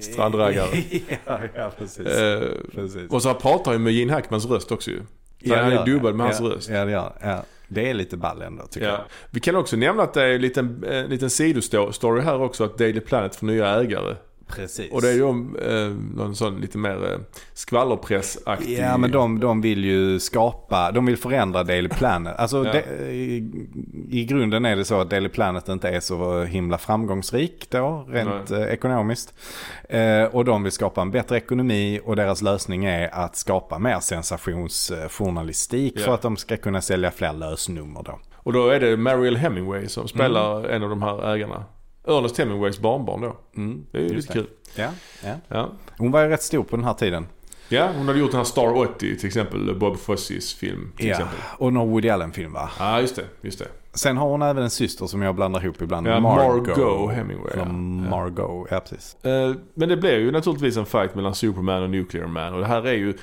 strandräggare. 0.00 0.82
ja, 1.24 1.40
ja, 1.54 1.72
precis. 1.78 2.06
Eh, 2.06 2.48
precis. 2.74 3.10
och 3.10 3.22
så 3.22 3.34
pratar 3.34 3.72
ju 3.72 3.78
med 3.78 3.92
Gene 3.92 4.12
Hackmans 4.12 4.46
röst 4.46 4.72
också 4.72 4.90
ju. 4.90 5.02
Så 5.46 5.54
han 5.54 5.72
är 5.72 5.86
dubbad 5.86 6.14
med 6.14 6.24
ja, 6.24 6.28
hans 6.28 6.40
röst. 6.40 6.68
Ja, 6.68 6.84
det 6.84 6.90
gör 6.90 7.12
ja. 7.22 7.44
Det 7.68 7.90
är 7.90 7.94
lite 7.94 8.16
ball 8.16 8.42
ändå 8.42 8.66
tycker 8.66 8.86
Ja. 8.86 9.06
Vi 9.30 9.40
kan 9.40 9.56
också 9.56 9.76
nämna 9.76 10.02
att 10.02 10.14
det 10.14 10.22
är 10.22 10.34
en 10.34 10.40
liten, 10.40 10.84
en 10.84 11.10
liten 11.10 11.30
sidostory 11.30 12.20
här 12.20 12.40
också 12.40 12.64
att 12.64 12.78
Daily 12.78 13.00
Planet 13.00 13.36
får 13.36 13.46
nya 13.46 13.80
ägare. 13.80 14.16
Precis. 14.48 14.92
Och 14.92 15.02
det 15.02 15.08
är 15.08 15.14
ju 15.14 15.22
om 15.22 15.56
eh, 15.56 16.16
någon 16.16 16.34
sån 16.36 16.60
lite 16.60 16.78
mer 16.78 17.12
eh, 17.12 17.18
skvallerpressaktig. 17.54 18.78
Ja 18.78 18.96
men 18.96 19.10
de, 19.10 19.40
de 19.40 19.60
vill 19.60 19.84
ju 19.84 20.20
skapa, 20.20 20.90
de 20.92 21.06
vill 21.06 21.16
förändra 21.16 21.64
Daily 21.64 21.88
Planet. 21.88 22.36
Alltså 22.38 22.64
Ja. 22.66 22.72
det, 22.72 23.10
i, 23.12 23.50
i 24.10 24.24
grunden 24.24 24.64
är 24.64 24.76
det 24.76 24.84
så 24.84 25.00
att 25.00 25.10
Daily 25.10 25.28
Planet 25.28 25.68
inte 25.68 25.88
är 25.88 26.00
så 26.00 26.42
himla 26.44 26.78
framgångsrik 26.78 27.66
då, 27.70 28.06
rent 28.08 28.50
eh, 28.50 28.62
ekonomiskt. 28.62 29.34
Eh, 29.88 30.22
och 30.24 30.44
de 30.44 30.62
vill 30.62 30.72
skapa 30.72 31.00
en 31.02 31.10
bättre 31.10 31.36
ekonomi 31.36 32.00
och 32.04 32.16
deras 32.16 32.42
lösning 32.42 32.84
är 32.84 33.14
att 33.14 33.36
skapa 33.36 33.78
mer 33.78 34.00
sensationsjournalistik 34.00 35.92
Ja. 35.96 36.04
för 36.04 36.14
att 36.14 36.22
de 36.22 36.36
ska 36.36 36.56
kunna 36.56 36.80
sälja 36.80 37.10
fler 37.10 37.32
lösnummer 37.32 38.02
då. 38.02 38.18
Och 38.36 38.52
då 38.52 38.68
är 38.68 38.80
det 38.80 38.96
Mariel 38.96 39.36
Hemingway 39.36 39.88
som 39.88 40.08
spelar 40.08 40.64
en 40.68 40.82
av 40.82 40.88
de 40.90 41.02
här 41.02 41.34
ägarna. 41.34 41.64
Ernest 42.08 42.38
Hemingways 42.38 42.78
barnbarn 42.78 43.20
då. 43.20 43.36
Mm, 43.56 43.86
Det 43.90 43.98
är 43.98 44.02
ju 44.02 44.14
lite 44.14 44.32
kul. 44.32 44.46
Ja, 44.76 44.88
ja. 45.24 45.34
Ja. 45.48 45.68
Hon 45.98 46.10
var 46.10 46.22
ju 46.22 46.28
rätt 46.28 46.42
stor 46.42 46.62
på 46.64 46.76
den 46.76 46.84
här 46.84 46.94
tiden. 46.94 47.26
ja, 47.68 47.88
hon 47.96 48.06
hade 48.06 48.18
gjort 48.18 48.30
den 48.30 48.38
här 48.38 48.44
Star 48.44 48.76
80 48.76 49.16
till 49.16 49.26
exempel. 49.26 49.74
Bob 49.78 49.98
Fossis 49.98 50.54
film 50.54 50.92
till 50.96 51.06
Ja, 51.06 51.12
exempel. 51.12 51.38
och 51.58 51.72
någon 51.72 51.90
Woody 51.90 52.08
Allen-film 52.08 52.52
va? 52.52 52.70
Ja, 52.78 53.00
just 53.00 53.16
det. 53.16 53.24
Just 53.40 53.58
det. 53.58 53.68
Sen 53.94 54.16
har 54.16 54.28
hon 54.28 54.42
även 54.42 54.62
en 54.62 54.70
syster 54.70 55.06
som 55.06 55.22
jag 55.22 55.34
blandar 55.34 55.64
ihop 55.64 55.82
ibland. 55.82 56.06
Ja, 56.06 56.20
Margot 56.20 57.12
Hemingway. 57.14 57.52
Eller 57.52 57.62
ja. 57.62 57.72
Margot, 58.10 58.68
ja 58.70 58.80
precis. 58.80 59.24
Eh, 59.24 59.54
Men 59.74 59.88
det 59.88 59.96
blir 59.96 60.18
ju 60.18 60.30
naturligtvis 60.30 60.76
en 60.76 60.86
fight 60.86 61.14
mellan 61.14 61.34
Superman 61.34 61.82
och 61.82 61.90
Nuclear 61.90 62.26
Man. 62.26 62.54
Och 62.54 62.60
det 62.60 62.66
här 62.66 62.86
är 62.86 62.92
ju... 62.92 63.14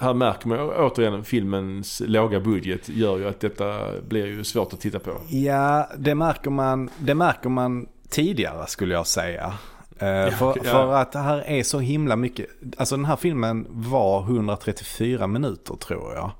Här 0.00 0.14
märker 0.14 0.48
man 0.48 0.58
återigen 0.60 1.24
filmens 1.24 2.02
låga 2.06 2.40
budget 2.40 2.88
gör 2.88 3.18
ju 3.18 3.28
att 3.28 3.40
detta 3.40 3.78
blir 4.08 4.26
ju 4.26 4.44
svårt 4.44 4.72
att 4.72 4.80
titta 4.80 4.98
på. 4.98 5.10
Ja, 5.28 5.88
det 5.98 6.14
märker 6.14 6.50
man, 6.50 6.90
det 6.98 7.14
märker 7.14 7.48
man 7.48 7.86
tidigare 8.10 8.66
skulle 8.66 8.94
jag 8.94 9.06
säga. 9.06 9.54
Eh, 9.98 10.30
för, 10.30 10.56
ja. 10.56 10.62
för 10.62 10.92
att 10.92 11.12
det 11.12 11.18
här 11.18 11.44
är 11.46 11.62
så 11.62 11.78
himla 11.78 12.16
mycket. 12.16 12.46
Alltså 12.76 12.96
den 12.96 13.04
här 13.04 13.16
filmen 13.16 13.66
var 13.68 14.22
134 14.22 15.26
minuter 15.26 15.76
tror 15.76 16.14
jag. 16.14 16.30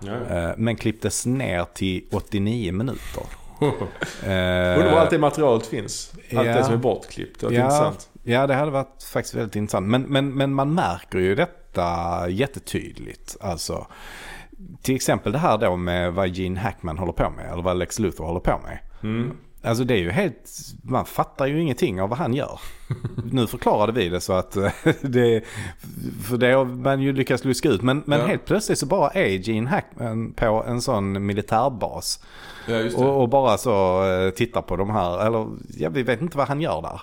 Ja. 0.00 0.36
Eh, 0.36 0.50
men 0.56 0.76
klipptes 0.76 1.26
ner 1.26 1.64
till 1.74 2.04
89 2.12 2.72
minuter. 2.72 3.22
Undrar 3.60 4.90
var 4.92 4.98
allt 4.98 5.10
det 5.10 5.18
materialet 5.18 5.66
finns. 5.66 6.12
Allt 6.36 6.46
ja. 6.46 6.54
det 6.54 6.64
som 6.64 6.74
är 6.74 6.78
bortklippt. 6.78 7.40
Det 7.40 7.46
Ja. 7.54 7.62
intressant. 7.62 8.08
Ja, 8.22 8.46
det 8.46 8.54
hade 8.54 8.70
varit 8.70 9.02
faktiskt 9.12 9.34
väldigt 9.34 9.56
intressant. 9.56 9.86
Men, 9.86 10.02
men, 10.02 10.34
men 10.34 10.54
man 10.54 10.74
märker 10.74 11.18
ju 11.18 11.34
detta 11.34 12.28
jättetydligt. 12.28 13.36
Alltså, 13.40 13.86
till 14.82 14.94
exempel 14.94 15.32
det 15.32 15.38
här 15.38 15.58
då 15.58 15.76
med 15.76 16.12
vad 16.14 16.28
Gene 16.28 16.60
Hackman 16.60 16.98
håller 16.98 17.12
på 17.12 17.30
med. 17.30 17.52
Eller 17.52 17.62
vad 17.62 17.76
Lex 17.76 17.98
Luthor 17.98 18.24
håller 18.26 18.40
på 18.40 18.60
med. 18.64 18.78
Mm. 19.02 19.36
Alltså 19.62 19.84
det 19.84 19.94
är 19.94 19.98
ju 19.98 20.10
helt, 20.10 20.50
man 20.82 21.04
fattar 21.04 21.46
ju 21.46 21.60
ingenting 21.60 22.02
av 22.02 22.08
vad 22.08 22.18
han 22.18 22.34
gör. 22.34 22.60
nu 23.32 23.46
förklarade 23.46 23.92
vi 23.92 24.08
det 24.08 24.20
så 24.20 24.32
att 24.32 24.56
eh, 24.56 24.70
det, 25.00 25.44
för 26.24 26.36
det 26.36 26.52
har 26.52 26.64
man 26.64 27.00
ju 27.02 27.12
lyckats 27.12 27.44
luska 27.44 27.68
ut. 27.68 27.82
Men, 27.82 28.02
men 28.06 28.20
Ja. 28.20 28.26
helt 28.26 28.44
plötsligt 28.44 28.78
så 28.78 28.86
bara 28.86 29.10
är 29.10 29.26
Gene 29.28 29.68
Hackman 29.70 30.32
på 30.32 30.64
en 30.68 30.82
sån 30.82 31.26
militärbas. 31.26 32.24
Ja. 32.68 32.84
Och, 32.96 33.22
och 33.22 33.28
bara 33.28 33.58
så 33.58 34.04
eh, 34.10 34.30
tittar 34.30 34.62
på 34.62 34.76
de 34.76 34.90
här, 34.90 35.26
eller 35.26 35.46
ja, 35.78 35.88
vi 35.88 36.02
vet 36.02 36.20
inte 36.22 36.38
vad 36.38 36.48
han 36.48 36.60
gör 36.60 36.82
där. 36.82 37.00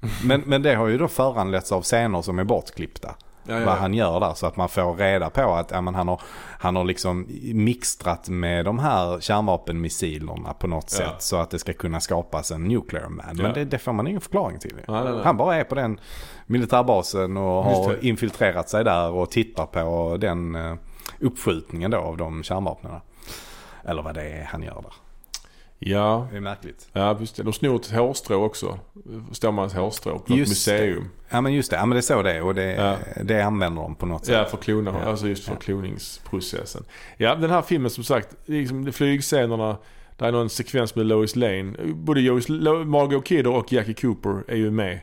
Men, 0.24 0.42
men 0.46 0.62
det 0.62 0.74
har 0.74 0.88
ju 0.88 0.98
då 0.98 1.08
föranletts 1.08 1.72
av 1.72 1.82
scener 1.82 2.22
som 2.22 2.38
är 2.38 2.44
bortklippta. 2.44 3.14
Ja, 3.48 3.60
ja, 3.60 3.66
Vad 3.66 3.74
han 3.74 3.94
gör 3.94 4.20
där. 4.20 4.34
Så 4.34 4.46
att 4.46 4.56
man 4.56 4.68
får 4.68 4.94
reda 4.94 5.30
på 5.30 5.54
att 5.54 5.70
ja, 5.70 5.80
men 5.80 5.94
han, 5.94 6.08
har, 6.08 6.20
han 6.58 6.76
har 6.76 6.84
liksom 6.84 7.26
mixtrat 7.54 8.28
med 8.28 8.64
de 8.64 8.78
här 8.78 9.20
kärnvapenmissilerna 9.20 10.54
på 10.54 10.66
något 10.66 10.90
sätt. 10.90 11.22
Så 11.22 11.36
att 11.36 11.50
det 11.50 11.58
ska 11.58 11.72
kunna 11.72 12.00
skapas 12.00 12.50
en 12.50 12.64
nuclear 12.64 13.08
man. 13.08 13.26
Men 13.34 13.52
det, 13.54 13.64
det 13.64 13.78
får 13.78 13.92
man 13.92 14.06
ingen 14.06 14.20
förklaring 14.20 14.58
till. 14.58 14.74
Nej, 14.74 15.04
nej, 15.04 15.12
nej. 15.12 15.24
Han 15.24 15.36
bara 15.36 15.56
är 15.56 15.64
på 15.64 15.74
den 15.74 16.00
militärbasen 16.46 17.36
och 17.36 17.64
har 17.64 18.04
infiltrerat 18.04 18.68
sig 18.68 18.84
där 18.84 19.10
och 19.10 19.30
tittar 19.30 19.66
på 19.66 20.16
den 20.20 20.54
eh, 20.54 20.74
uppskjutningen 21.20 21.90
då 21.90 21.98
av 21.98 22.16
de 22.16 22.42
kärnvapnen. 22.42 22.92
Eller 23.84 24.02
vad 24.02 24.14
det 24.14 24.28
är 24.28 24.44
han 24.44 24.62
gör 24.62 24.74
där. 24.82 25.07
Ja, 25.80 26.28
Det 26.30 26.36
är 26.36 26.40
märkligt. 26.40 26.88
ja 26.92 27.16
just 27.20 27.36
det. 27.36 27.42
De 27.42 27.52
snor 27.52 27.76
ett 27.76 27.90
hårstrå 27.90 28.44
också. 28.44 28.78
Stålmannens 29.32 29.74
hårstrå 29.74 30.18
på 30.18 30.34
Just 30.36 30.66
det. 30.66 30.72
museum. 30.72 31.08
Ja 31.30 31.40
men 31.40 31.52
just 31.54 31.70
det, 31.70 31.76
ja, 31.76 31.86
men 31.86 31.90
det 31.96 32.00
är 32.00 32.02
så 32.02 32.22
det 32.22 32.32
är 32.32 32.42
och 32.42 32.54
det, 32.54 32.72
Ja. 32.72 32.96
det 33.24 33.40
använder 33.42 33.82
de 33.82 33.94
på 33.94 34.06
något 34.06 34.26
sätt. 34.26 34.34
Ja, 34.34 34.44
för 34.44 34.56
klona, 34.56 34.94
Ja. 35.02 35.10
alltså 35.10 35.28
just 35.28 35.44
för 35.44 35.52
Ja. 35.52 35.58
kloningsprocessen. 35.58 36.84
Ja, 37.16 37.34
den 37.34 37.50
här 37.50 37.62
filmen 37.62 37.90
som 37.90 38.04
sagt, 38.04 38.36
liksom 38.46 38.92
flygscenerna, 38.92 39.76
det 40.16 40.24
är 40.26 40.32
någon 40.32 40.50
sekvens 40.50 40.94
med 40.94 41.06
Lois 41.06 41.36
Lane. 41.36 41.72
Både 41.94 42.20
Lois, 42.20 42.48
Lo- 42.48 42.84
Margot 42.84 43.24
Kidder 43.26 43.50
och 43.50 43.72
Jackie 43.72 43.94
Cooper 43.94 44.44
är 44.48 44.56
ju 44.56 44.70
med 44.70 45.00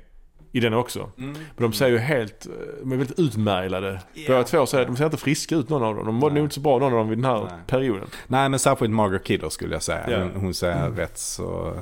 i 0.55 0.59
den 0.59 0.73
också. 0.73 1.09
Mm. 1.17 1.31
Men 1.33 1.71
de 1.71 1.73
ser 1.73 1.87
ju 1.87 1.97
helt, 1.97 2.47
de 2.81 2.91
är 2.91 2.95
väldigt 2.97 3.19
utmärglade. 3.19 4.01
Båda 4.27 4.43
två 4.43 4.65
ser, 4.65 4.85
de 4.85 4.97
ser 4.97 5.05
inte 5.05 5.17
friska 5.17 5.55
ut 5.55 5.69
någon 5.69 5.83
av 5.83 5.95
dem. 5.95 6.05
De 6.05 6.15
mådde 6.15 6.35
nog 6.35 6.43
inte 6.45 6.55
så 6.55 6.61
bra 6.61 6.79
någon 6.79 6.91
av 6.93 6.97
dem 6.99 7.09
vid 7.09 7.17
den 7.17 7.25
här 7.25 7.39
Nej. 7.41 7.49
perioden. 7.67 8.07
Nej 8.27 8.49
men 8.49 8.59
särskilt 8.59 8.91
Margaret 8.91 9.23
Kidder 9.23 9.49
skulle 9.49 9.75
jag 9.75 9.83
säga. 9.83 10.09
Ja. 10.09 10.19
Hon, 10.19 10.31
hon 10.35 10.53
ser 10.53 10.89
rätt 10.89 11.17
så 11.17 11.73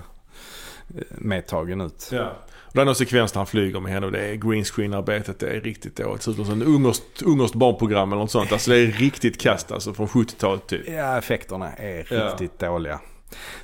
eh, 0.98 1.02
medtagen 1.10 1.82
ut. 1.82 2.10
Ja. 2.12 2.32
Och 2.76 2.86
någon 2.86 2.96
sekvens 2.96 3.32
där 3.32 3.40
han 3.40 3.48
flyger 3.48 3.80
med 3.80 3.92
henne 3.92 4.06
och 4.06 4.12
det 4.12 4.20
är 4.22 4.36
green 4.36 4.64
screen-arbetet. 4.64 5.40
Det 5.40 5.50
är 5.50 5.62
riktigt 5.62 5.96
dåligt. 5.96 6.18
Det 6.18 6.24
ser 6.34 6.42
ut 6.42 6.48
som 6.48 6.62
ett 6.62 6.68
ungerskt, 6.68 7.22
ungerskt 7.22 7.56
barnprogram 7.56 8.12
eller 8.12 8.22
något 8.22 8.32
sånt. 8.32 8.52
Alltså 8.52 8.72
det 8.72 8.78
är 8.78 8.88
riktigt 8.88 9.42
kast 9.42 9.72
alltså 9.72 9.94
från 9.94 10.08
70-talet 10.08 10.68
typ. 10.68 10.90
Ja, 10.90 11.18
effekterna 11.18 11.72
är 11.74 12.08
Ja. 12.10 12.28
riktigt 12.30 12.60
dåliga. 12.60 13.00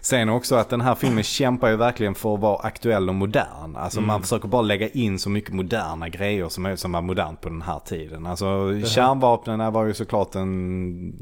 Sen 0.01 0.29
också 0.29 0.55
att 0.55 0.69
den 0.69 0.81
här 0.81 0.95
filmen 0.95 1.23
kämpar 1.23 1.69
ju 1.69 1.75
verkligen 1.75 2.15
för 2.15 2.33
att 2.33 2.39
vara 2.39 2.57
aktuell 2.59 3.09
och 3.09 3.15
modern. 3.15 3.75
Alltså 3.75 3.99
Mm. 3.99 4.07
man 4.07 4.21
försöker 4.21 4.47
bara 4.47 4.61
lägga 4.61 4.87
in 4.87 5.19
så 5.19 5.29
mycket 5.29 5.53
moderna 5.53 6.09
grejer 6.09 6.49
som, 6.49 6.65
är, 6.65 6.75
som 6.75 6.91
var 6.91 7.01
modernt 7.01 7.41
på 7.41 7.49
den 7.49 7.61
här 7.61 7.79
tiden. 7.79 8.25
Alltså 8.25 8.45
kärnvapnen 8.85 9.73
var 9.73 9.85
ju 9.85 9.93
såklart 9.93 10.35
en... 10.35 11.13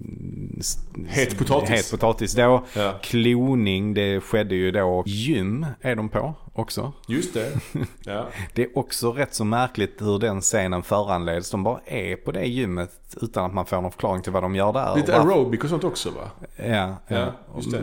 Het 1.07 1.37
potatis. 1.37 1.69
Het 1.69 1.91
potatis 1.91 2.33
då. 2.33 2.63
Ja. 2.75 2.93
Kloning, 3.01 3.93
det 3.93 4.19
skedde 4.21 4.55
ju 4.55 4.71
då. 4.71 5.03
Gym 5.05 5.65
är 5.81 5.95
de 5.95 6.09
på 6.09 6.33
också. 6.53 6.93
Just 7.07 7.33
det. 7.33 7.51
Ja. 8.03 8.27
Det 8.53 8.63
är 8.63 8.77
också 8.77 9.11
rätt 9.11 9.33
så 9.33 9.45
märkligt 9.45 10.01
hur 10.01 10.19
den 10.19 10.41
scenen 10.41 10.83
föranleds. 10.83 11.51
De 11.51 11.63
bara 11.63 11.79
är 11.85 12.15
på 12.15 12.31
det 12.31 12.45
gymmet 12.45 12.91
utan 13.21 13.45
att 13.45 13.53
man 13.53 13.65
får 13.65 13.81
någon 13.81 13.91
förklaring 13.91 14.21
till 14.21 14.31
vad 14.31 14.43
de 14.43 14.55
gör 14.55 14.73
där. 14.73 14.95
Lite 14.95 15.11
Varför- 15.11 15.27
aerobic 15.29 15.63
och 15.63 15.69
sånt 15.69 15.83
också 15.83 16.09
va? 16.09 16.31
Ja, 16.55 16.95
Ja, 17.07 17.31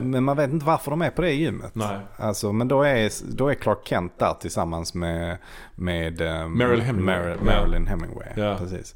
men 0.01 0.25
man 0.25 0.37
vet 0.37 0.51
inte 0.53 0.67
varför 0.67 0.91
de 0.91 1.03
är 1.03 1.11
på 1.11 1.23
det 1.23 1.33
gymmet. 1.33 1.75
Nej. 1.75 1.97
Alltså, 2.17 2.53
men 2.53 2.69
då 2.69 2.83
är, 2.83 3.11
då 3.37 3.49
är 3.49 3.55
Clark 3.55 3.79
Kent 3.85 4.19
där 4.19 4.35
tillsammans 4.41 4.95
med, 4.95 5.39
med 5.75 6.21
um, 6.21 6.59
Marilyn 6.59 6.85
Hemingway. 6.85 7.37
Marilyn 7.45 7.87
Hemingway. 7.87 8.29
Ja. 8.37 8.57
Precis. 8.59 8.95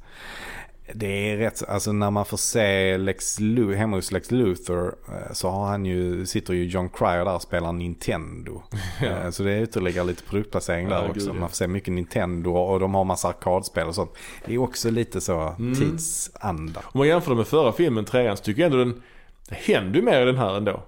Det 0.95 1.07
är 1.33 1.37
rätt, 1.37 1.63
alltså 1.69 1.93
när 1.93 2.11
man 2.11 2.25
får 2.25 2.37
se 2.37 2.99
Lex 2.99 3.41
Lu- 3.41 3.75
hemma 3.75 3.97
hos 3.97 4.13
Lex 4.13 4.31
Luthor 4.31 4.95
eh, 5.09 5.33
så 5.33 5.49
har 5.51 5.67
han 5.67 5.87
ju, 5.87 6.27
sitter 6.27 6.55
ju 6.55 6.65
John 6.65 6.89
Cryer 6.89 7.25
där 7.25 7.35
och 7.35 7.43
spelar 7.43 7.73
Nintendo. 7.73 8.63
Eh, 9.03 9.31
Så 9.31 9.43
det 9.43 9.53
är 9.53 9.63
ytterligare 9.63 10.07
lite 10.07 10.23
produktplacering 10.23 10.89
Ja, 10.89 10.95
där 11.01 11.07
gud, 11.07 11.17
också. 11.17 11.29
ja. 11.29 11.33
Man 11.35 11.49
får 11.49 11.57
se 11.57 11.67
mycket 11.67 11.93
Nintendo 11.95 12.51
och 12.57 12.81
de 12.81 12.95
har 12.95 13.05
massa 13.05 13.29
arkadspel 13.29 13.87
och 13.89 13.95
sånt. 13.95 14.13
Det 14.47 14.55
är 14.55 14.59
också 14.59 14.91
lite 14.91 15.21
så 15.21 15.55
Mm. 15.59 15.75
tidsanda. 15.75 16.81
Om 16.85 16.99
man 16.99 17.09
jämför 17.09 17.31
det 17.31 17.37
med 17.37 17.47
förra 17.47 17.73
filmen, 17.73 18.05
trean, 18.05 18.37
så 18.37 18.43
tycker 18.45 18.63
jag 18.63 18.73
ändå 18.73 18.85
den... 18.85 19.03
Det 19.49 19.55
händer 19.55 19.99
ju 20.01 20.05
mer 20.05 20.23
i 20.23 20.25
den 20.25 20.37
här 20.39 20.57
ändå. 20.57 20.83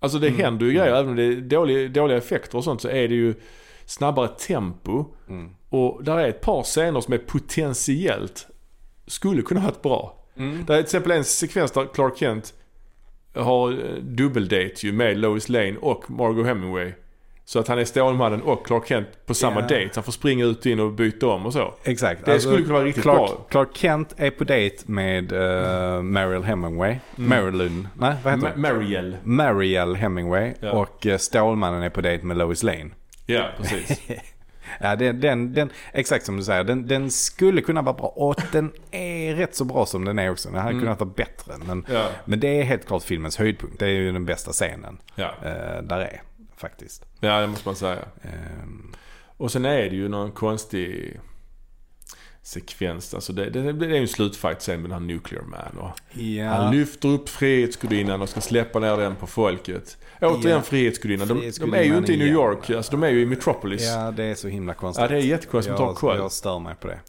Alltså 0.00 0.18
det 0.18 0.28
Mm. 0.28 0.40
händer 0.40 0.66
ju 0.66 0.72
grejer. 0.72 0.94
Även 0.94 1.08
om 1.10 1.16
det 1.16 1.22
är 1.24 1.36
dåliga, 1.40 1.88
dåliga 1.88 2.18
effekter 2.18 2.58
och 2.58 2.64
sånt 2.64 2.80
så 2.82 2.88
är 2.88 3.08
det 3.08 3.14
ju 3.14 3.34
snabbare 3.86 4.28
tempo. 4.28 5.04
Mm. 5.28 5.50
Och 5.68 6.04
där 6.04 6.18
är 6.18 6.28
ett 6.28 6.40
par 6.40 6.62
scener 6.62 7.00
som 7.00 7.14
är 7.14 7.18
potentiellt 7.18 8.46
skulle 9.10 9.42
kunna 9.42 9.60
varit 9.60 9.82
bra. 9.82 10.16
Mm. 10.36 10.64
Det 10.66 10.72
är 10.72 10.76
till 10.76 10.84
exempel 10.84 11.12
en 11.12 11.24
sekvens 11.24 11.72
där 11.72 11.86
Clark 11.94 12.18
Kent 12.18 12.54
har 13.34 13.70
eh, 13.70 13.94
dubbeldate 14.02 14.86
ju 14.86 14.92
med 14.92 15.18
Lois 15.18 15.48
Lane 15.48 15.76
och 15.80 16.10
Margot 16.10 16.46
Hemingway. 16.46 16.92
Så 17.44 17.58
att 17.58 17.68
han 17.68 17.78
är 17.78 17.84
Stålmannen 17.84 18.42
och 18.42 18.66
Clark 18.66 18.86
Kent 18.88 19.26
på 19.26 19.34
samma 19.34 19.60
date. 19.60 19.88
Så 19.92 19.94
han 19.94 20.04
får 20.04 20.12
springa 20.12 20.44
ut 20.44 20.58
och 20.58 20.66
in 20.66 20.80
och 20.80 20.92
byta 20.92 21.26
om 21.26 21.46
och 21.46 21.52
så. 21.52 21.74
Exakt. 21.84 22.24
Det 22.24 22.40
skulle 22.40 22.62
kunna 22.62 22.74
vara 22.74 22.84
riktigt 22.84 23.02
Clark, 23.02 23.16
bra. 23.16 23.46
Clark 23.48 23.76
Kent 23.76 24.14
är 24.16 24.30
på 24.30 24.44
dejt 24.44 24.84
med 24.86 25.32
uh, 25.32 26.02
Meryl 26.02 26.42
Hemingway. 26.42 26.96
Marilyn, 27.16 27.88
nej 27.98 28.14
vad 28.24 28.34
heter 28.34 28.46
Ma- 28.46 28.52
hon? 28.52 28.60
Marielle. 28.60 29.16
Marielle 29.22 29.98
Hemingway. 29.98 30.52
Ja. 30.60 30.72
Och 30.72 31.06
uh, 31.06 31.16
Stålmannen 31.16 31.82
är 31.82 31.90
på 31.90 32.00
dejt 32.00 32.26
med 32.26 32.36
Lois 32.36 32.62
Lane. 32.62 32.90
Ja, 33.26 33.48
precis. 33.58 34.00
Ja, 34.80 34.96
den, 34.96 35.20
den, 35.20 35.54
den, 35.54 35.70
exakt 35.92 36.26
som 36.26 36.36
du 36.36 36.42
säger. 36.42 36.64
Den, 36.64 36.86
den 36.86 37.10
skulle 37.10 37.60
kunna 37.62 37.82
vara 37.82 37.94
bra. 37.96 38.06
Och 38.06 38.40
den 38.52 38.72
är 38.90 39.34
rätt 39.34 39.54
så 39.54 39.64
bra 39.64 39.86
som 39.86 40.04
den 40.04 40.18
är 40.18 40.30
också. 40.30 40.48
Den 40.48 40.58
hade 40.58 40.70
Mm. 40.70 40.82
kunnat 40.82 41.00
vara 41.00 41.10
bättre. 41.16 41.52
Men, 41.66 41.84
Ja. 41.92 42.08
men 42.24 42.40
det 42.40 42.48
är 42.60 42.62
helt 42.62 42.86
klart 42.86 43.02
filmens 43.02 43.36
höjdpunkt. 43.36 43.78
Det 43.78 43.84
är 43.86 43.90
ju 43.90 44.12
den 44.12 44.24
bästa 44.24 44.52
scenen. 44.52 44.98
Ja. 45.14 45.26
Uh, 45.44 45.82
där 45.82 45.98
är 46.00 46.22
faktiskt. 46.56 47.04
ja, 47.20 47.40
det 47.40 47.46
måste 47.46 47.68
man 47.68 47.76
säga. 47.76 47.98
Ehm, 48.22 48.92
Och 49.36 49.52
sen 49.52 49.64
är 49.64 49.76
det 49.90 49.96
ju 49.96 50.08
någon 50.08 50.32
konstig 50.32 51.20
sekvens. 52.42 53.14
Alltså 53.14 53.32
det, 53.32 53.50
det, 53.50 53.72
det 53.72 53.86
är 53.86 53.90
ju 53.90 53.96
en 53.96 54.08
slutfight 54.08 54.62
sen 54.62 54.80
med 54.82 54.90
den 54.90 55.00
här 55.00 55.06
Nuclear 55.14 55.42
Man. 55.42 55.78
Och 55.78 56.20
ja. 56.20 56.48
Han 56.48 56.76
lyfter 56.76 57.08
upp 57.08 57.28
Frihetsgudinnan 57.28 58.22
och 58.22 58.28
ska 58.28 58.40
släppa 58.40 58.78
ner 58.78 58.96
den 58.96 59.16
på 59.16 59.26
folket. 59.26 59.98
Återigen 60.20 60.56
Ja. 60.56 60.62
Frihetsgudinnan. 60.62 61.28
De, 61.28 61.50
de 61.60 61.74
är 61.74 61.82
ju 61.82 61.98
inte 61.98 62.12
i 62.12 62.16
New. 62.16 62.26
York. 62.26 62.70
Alltså 62.70 62.92
de 62.92 63.02
är 63.02 63.08
ju 63.08 63.20
i 63.20 63.26
Metropolis. 63.26 63.82
Ja, 63.86 64.04
Ja, 64.04 64.10
det 64.10 64.24
är 64.24 64.34
så 64.34 64.48
himla 64.48 64.74
konstigt. 64.74 65.08
det 65.08 65.16
är 65.16 65.20
jättekonstigt 65.20 65.78
jag, 65.78 65.96
jag 66.02 66.32
stör 66.32 66.58
mig 66.58 66.74
på 66.80 66.88
det. 66.88 67.00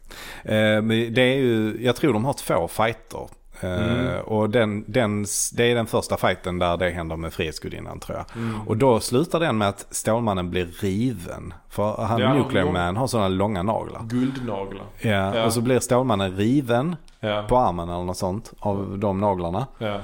Eh, 0.54 0.82
men 0.82 1.14
det 1.14 1.22
är 1.22 1.36
ju, 1.36 1.76
jag 1.80 1.96
tror 1.96 2.12
de 2.12 2.24
har 2.24 2.32
två 2.32 2.68
fighter. 2.68 3.28
Eh, 3.62 3.72
Mm. 3.92 4.20
Och 4.24 4.50
den, 4.50 4.84
den, 4.86 5.26
det 5.52 5.64
är 5.70 5.74
den 5.74 5.86
första 5.86 6.16
fighten 6.16 6.58
där 6.58 6.76
det 6.76 6.90
händer 6.90 7.16
med 7.16 7.32
Frihetsgudinnan 7.32 8.00
tror 8.00 8.18
jag. 8.18 8.26
Mm. 8.42 8.60
Och 8.68 8.76
då 8.76 9.00
slutar 9.00 9.40
den 9.40 9.58
med 9.58 9.68
att 9.68 9.86
Stålmannen 9.90 10.50
blir 10.50 10.68
riven. 10.80 11.54
För 11.68 12.02
han 12.04 12.20
Ja, 12.20 12.34
Nuclear 12.34 12.64
lång- 12.64 12.72
Man 12.72 12.96
har 12.96 13.06
sådana 13.06 13.28
långa 13.28 13.62
naglar. 13.62 14.02
Guldnaglar. 14.04 14.84
Ja, 15.00 15.36
Ja. 15.36 15.44
Och 15.46 15.52
så 15.52 15.60
blir 15.60 15.80
Stålmannen 15.80 16.36
riven 16.36 16.96
Ja. 17.20 17.46
på 17.48 17.58
armen 17.58 17.88
eller 17.88 18.04
något 18.04 18.16
sånt 18.16 18.52
av 18.58 18.98
de 18.98 19.20
naglarna. 19.20 19.66
ja. 19.78 20.00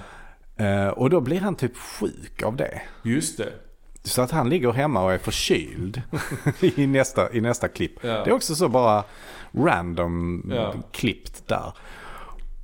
Eh, 0.65 0.89
Och 0.89 1.11
då 1.11 1.21
blir 1.21 1.41
han 1.41 1.55
typ 1.55 1.77
sjuk 1.77 2.43
av 2.43 2.57
det. 2.57 2.81
Just 3.03 3.39
det. 3.39 3.53
Så 4.05 4.23
att 4.23 4.31
han 4.31 4.49
ligger 4.49 4.73
hemma 4.73 5.05
och 5.05 5.13
är 5.13 5.19
förkyld 5.19 6.03
i, 6.61 6.87
nästa, 6.87 7.33
i 7.33 7.41
nästa 7.41 7.69
klipp. 7.69 7.93
Ja. 8.01 8.09
Det 8.25 8.31
är 8.31 8.35
också 8.35 8.55
så 8.55 8.69
bara 8.69 9.05
random 9.53 10.43
Ja. 10.55 10.75
klippt 10.93 11.49
där. 11.49 11.73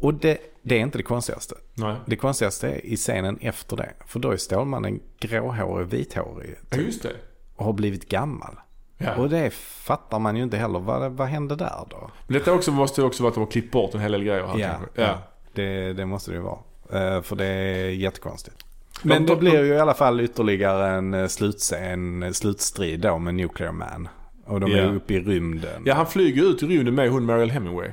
Och 0.04 0.14
det, 0.14 0.38
det 0.62 0.74
är 0.74 0.80
inte 0.80 0.98
det 0.98 1.02
konstigaste. 1.02 1.54
Nej. 1.74 1.96
Det 2.06 2.16
konstigaste 2.16 2.68
är 2.68 2.86
i 2.86 2.96
scenen 2.96 3.38
efter 3.40 3.76
det. 3.76 3.92
För 4.06 4.20
då 4.20 4.30
är 4.30 4.36
Stålmannen 4.36 5.00
gråhårig, 5.20 5.86
vithårig 5.88 6.54
Ja, 6.70 6.76
just 6.76 7.02
det. 7.02 7.12
och 7.56 7.64
har 7.64 7.72
blivit 7.72 8.08
gammal. 8.08 8.54
Ja. 8.98 9.14
Och 9.14 9.28
det 9.30 9.50
fattar 9.54 10.18
man 10.18 10.36
ju 10.36 10.42
inte 10.42 10.56
heller. 10.56 10.78
Vad, 10.78 11.12
vad 11.12 11.28
hände 11.28 11.56
där 11.56 11.86
då? 11.90 12.10
Men 12.26 12.34
detta 12.38 12.52
också 12.52 12.70
måste 12.72 13.00
ju 13.00 13.06
också 13.06 13.22
vara 13.22 13.28
att 13.28 13.34
de 13.34 13.40
har 13.40 13.50
klippt 13.50 13.72
bort 13.72 13.94
en 13.94 14.00
hel 14.00 14.12
del 14.12 14.24
grejer 14.24 14.46
här 14.46 14.58
kanske. 14.58 15.02
Ja. 15.02 15.18
Det, 15.54 15.92
det 15.92 16.06
måste 16.06 16.30
det 16.30 16.34
ju 16.36 16.42
vara. 16.42 16.58
Eh, 17.16 17.22
för 17.22 17.36
det 17.36 17.44
är 17.46 17.88
jättekonstigt. 17.90 18.56
Men 19.02 19.26
De- 19.26 19.32
det 19.34 19.36
blir 19.40 19.64
ju 19.64 19.74
i 19.74 19.78
alla 19.78 19.94
fall 19.94 20.20
ytterligare 20.20 20.88
en 20.90 21.14
eh, 21.14 21.26
slutscen, 21.26 22.22
en 22.22 22.34
slutstrid 22.34 23.00
då 23.00 23.18
med 23.18 23.34
Nuclear 23.34 23.72
Man. 23.72 24.08
Och 24.46 24.60
de 24.60 24.70
Ja. 24.70 24.78
är 24.78 24.94
uppe 24.94 25.14
i 25.14 25.20
rymden. 25.20 25.82
Ja, 25.86 25.94
han 25.94 26.06
flyger 26.06 26.42
ut 26.42 26.62
i 26.62 26.66
rymden 26.66 26.94
med 26.94 27.10
hon 27.10 27.24
Mariel 27.24 27.50
Hemingway. 27.50 27.90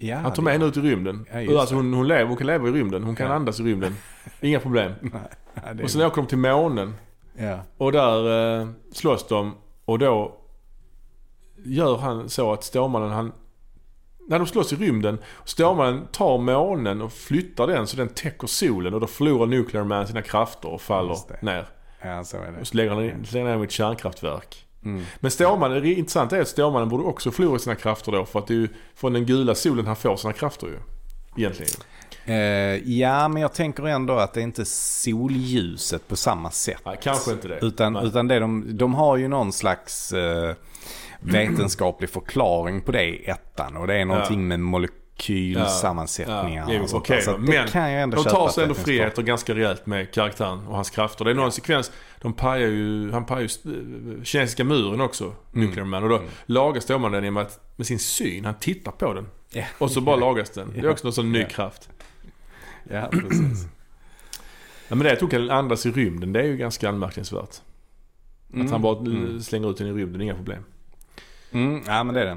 Ja, 0.00 0.16
Han 0.16 0.32
det- 0.36 0.42
med 0.42 0.52
henne 0.52 0.64
ut 0.64 0.76
i 0.76 0.80
rymden. 0.80 1.26
Ja, 1.32 1.60
alltså 1.60 1.74
hon, 1.74 1.94
hon 1.94 2.08
lever, 2.08 2.24
hon 2.24 2.36
kan 2.36 2.46
leva 2.46 2.68
i 2.68 2.72
rymden. 2.72 3.02
Hon 3.02 3.16
kan 3.16 3.26
Ja. 3.26 3.32
andas 3.34 3.60
i 3.60 3.62
rymden. 3.62 3.96
Inga 4.40 4.60
problem. 4.60 4.92
Är- 5.54 5.82
Och 5.82 5.90
sen 5.90 6.02
åker 6.02 6.16
de 6.16 6.26
till 6.26 6.38
månen. 6.38 6.94
ja. 7.36 7.58
Och 7.78 7.92
där 7.92 8.60
eh, 8.60 8.68
slåss 8.92 9.26
de. 9.28 9.54
Och 9.84 9.98
då 9.98 10.36
gör 11.64 11.96
han 11.96 12.28
så 12.28 12.52
att 12.52 12.64
Stålmannen 12.64 13.10
han... 13.10 13.32
När 14.28 14.38
de 14.38 14.46
slåss 14.46 14.72
i 14.72 14.76
rymden. 14.76 15.18
Stålmannen 15.44 16.06
tar 16.12 16.38
månen 16.38 17.02
och 17.02 17.12
flyttar 17.12 17.66
den 17.66 17.86
så 17.86 17.96
den 17.96 18.08
täcker 18.08 18.46
solen. 18.46 18.94
Och 18.94 19.00
då 19.00 19.06
förlorar 19.06 19.46
Nuclear 19.46 19.84
Man 19.84 20.06
sina 20.06 20.22
krafter 20.22 20.68
och 20.68 20.80
faller 20.80 21.16
ner. 21.44 21.68
ja, 22.02 22.24
så 22.24 22.36
är 22.36 22.52
det. 22.52 22.60
Och 22.60 22.66
så 22.66 22.76
lägger 22.76 22.90
han 22.90 23.06
lägger 23.06 23.48
han 23.48 23.58
ner 23.58 23.64
ett 23.64 23.70
kärnkraftverk. 23.70 24.64
Mm. 24.84 25.04
Men 25.20 25.30
Stålmannen, 25.30 25.82
det 25.82 25.94
intressanta 25.94 26.36
är 26.36 26.40
att 26.40 26.48
Stålmannen 26.48 26.88
borde 26.88 27.04
också 27.04 27.30
förlora 27.30 27.58
sina 27.58 27.74
krafter 27.74 28.12
då. 28.12 28.24
För 28.24 28.38
att 28.38 28.46
det 28.46 28.54
är 28.54 28.58
ju 28.58 28.68
från 28.94 29.12
den 29.12 29.26
gula 29.26 29.54
solen 29.54 29.86
han 29.86 29.96
får 29.96 30.16
sina 30.16 30.32
krafter 30.32 30.66
ju. 30.66 30.78
Egentligen. 31.36 31.72
Eh, 32.24 32.34
ja, 32.98 33.28
men 33.28 33.42
jag 33.42 33.52
tänker 33.52 33.86
ändå 33.86 34.14
att 34.14 34.34
det 34.34 34.40
är 34.40 34.44
inte 34.44 34.64
solljuset 34.64 36.08
på 36.08 36.16
samma 36.16 36.50
sätt. 36.50 36.80
Nej, 36.84 36.98
kanske 37.02 37.32
inte 37.32 37.48
det. 37.48 37.58
Utan, 37.62 37.92
Nej. 37.92 38.06
utan 38.06 38.28
det 38.28 38.38
de, 38.38 38.76
de 38.78 38.94
har 38.94 39.16
ju 39.16 39.28
någon 39.28 39.52
slags 39.52 40.12
eh, 40.12 40.54
vetenskaplig 41.20 42.10
förklaring 42.10 42.80
på 42.80 42.92
det 42.92 43.04
i 43.04 43.24
ettan. 43.30 43.76
Och 43.76 43.86
det 43.86 43.94
är 43.94 44.04
någonting 44.04 44.48
med 44.48 44.60
molekylsammansättningar. 45.18 46.72
Ja, 46.72 46.82
och 46.82 46.90
sånt 46.90 47.06
där. 47.08 47.20
Så 47.20 47.32
då. 47.32 47.38
Men 47.38 47.68
kan 47.68 47.90
jag 47.92 48.02
ändå 48.02 48.22
De 48.22 48.30
tar 48.30 48.48
sig 48.48 48.62
ändå 48.62 48.74
friheter 48.74 49.22
ganska 49.22 49.54
rejält 49.54 49.86
med 49.86 50.10
karaktären 50.12 50.66
och 50.66 50.74
hans 50.74 50.90
krafter. 50.90 51.24
Det 51.24 51.30
är 51.30 51.34
någon 51.34 51.52
sekvens, 51.52 51.92
de 52.20 52.32
pajar 52.32 52.68
ju, 52.68 53.10
han 53.12 53.24
pajar 53.26 53.42
ju 53.42 53.48
kinesiska 54.24 54.64
muren 54.64 55.00
också, 55.00 55.24
Mm. 55.24 55.66
Nuclear 55.66 55.86
Man. 55.86 56.02
Och 56.02 56.08
då 56.08 56.22
lagar 56.46 56.80
Stålmannen 56.80 57.12
den 57.12 57.24
genom 57.24 57.42
att, 57.42 57.60
med 57.76 57.86
sin 57.86 57.98
syn, 57.98 58.44
han 58.44 58.54
tittar 58.54 58.92
på 58.92 59.14
den. 59.14 59.26
Ja. 59.50 59.64
Och 59.78 59.90
så 59.90 60.00
bara 60.00 60.16
lagas 60.16 60.50
den. 60.50 60.72
Det 60.72 60.80
är 60.80 60.90
också 60.90 61.06
någon 61.06 61.12
sån 61.12 61.32
ny 61.32 61.38
Ja. 61.40 61.48
kraft. 61.48 61.88
Ja, 62.90 63.08
precis. 63.10 63.66
Ja, 64.88 64.94
men 64.94 64.98
det 64.98 65.12
att 65.12 65.20
hon 65.20 65.30
kan 65.30 65.50
andas 65.50 65.86
i 65.86 65.90
rymden, 65.90 66.32
det 66.32 66.40
är 66.40 66.44
ju 66.44 66.56
ganska 66.56 66.88
anmärkningsvärt. 66.88 67.42
Att 68.48 68.54
Mm. 68.54 68.72
han 68.72 68.82
bara 68.82 68.98
Mm. 68.98 69.40
slänger 69.40 69.70
ut 69.70 69.76
den 69.76 69.86
i 69.86 69.92
rymden, 69.92 70.20
inga 70.20 70.34
problem. 70.34 70.62
Mm, 71.52 71.82
ja, 71.86 72.04
men 72.04 72.14
det 72.14 72.20
är 72.20 72.24
det. 72.26 72.36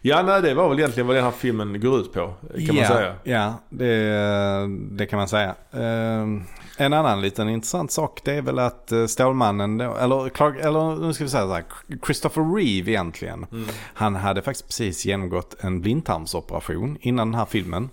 Ja, 0.00 0.22
nej 0.22 0.42
det 0.42 0.54
var 0.54 0.68
väl 0.68 0.78
egentligen 0.78 1.06
vad 1.06 1.16
den 1.16 1.24
här 1.24 1.30
filmen 1.30 1.80
går 1.80 2.00
ut 2.00 2.12
på. 2.12 2.34
Kan 2.66 2.66
man 2.66 2.76
ja, 2.76 2.88
säga. 2.88 3.14
Ja, 3.24 3.54
det, 3.68 4.66
det 4.90 5.06
kan 5.06 5.18
man 5.18 5.28
säga. 5.28 5.54
Uh, 5.74 6.42
en 6.76 6.92
annan 6.92 7.20
liten 7.20 7.48
intressant 7.48 7.92
sak 7.92 8.20
det 8.24 8.34
är 8.34 8.42
väl 8.42 8.58
att 8.58 8.92
eh, 8.92 9.06
Stålmannen, 9.06 9.80
eller, 9.80 10.28
Clark, 10.28 10.56
eller 10.60 10.96
nu 10.96 11.12
ska 11.12 11.24
vi 11.24 11.30
säga 11.30 11.46
så 11.46 11.54
här, 11.54 11.64
Christopher 12.06 12.54
Reeve 12.54 12.90
egentligen. 12.90 13.46
Mm. 13.52 13.68
Han 13.94 14.14
hade 14.14 14.42
faktiskt 14.42 14.66
precis 14.66 15.04
genomgått 15.04 15.56
en 15.60 15.80
blindtarmsoperation 15.80 16.98
innan 17.00 17.30
den 17.30 17.38
här 17.38 17.46
filmen. 17.46 17.90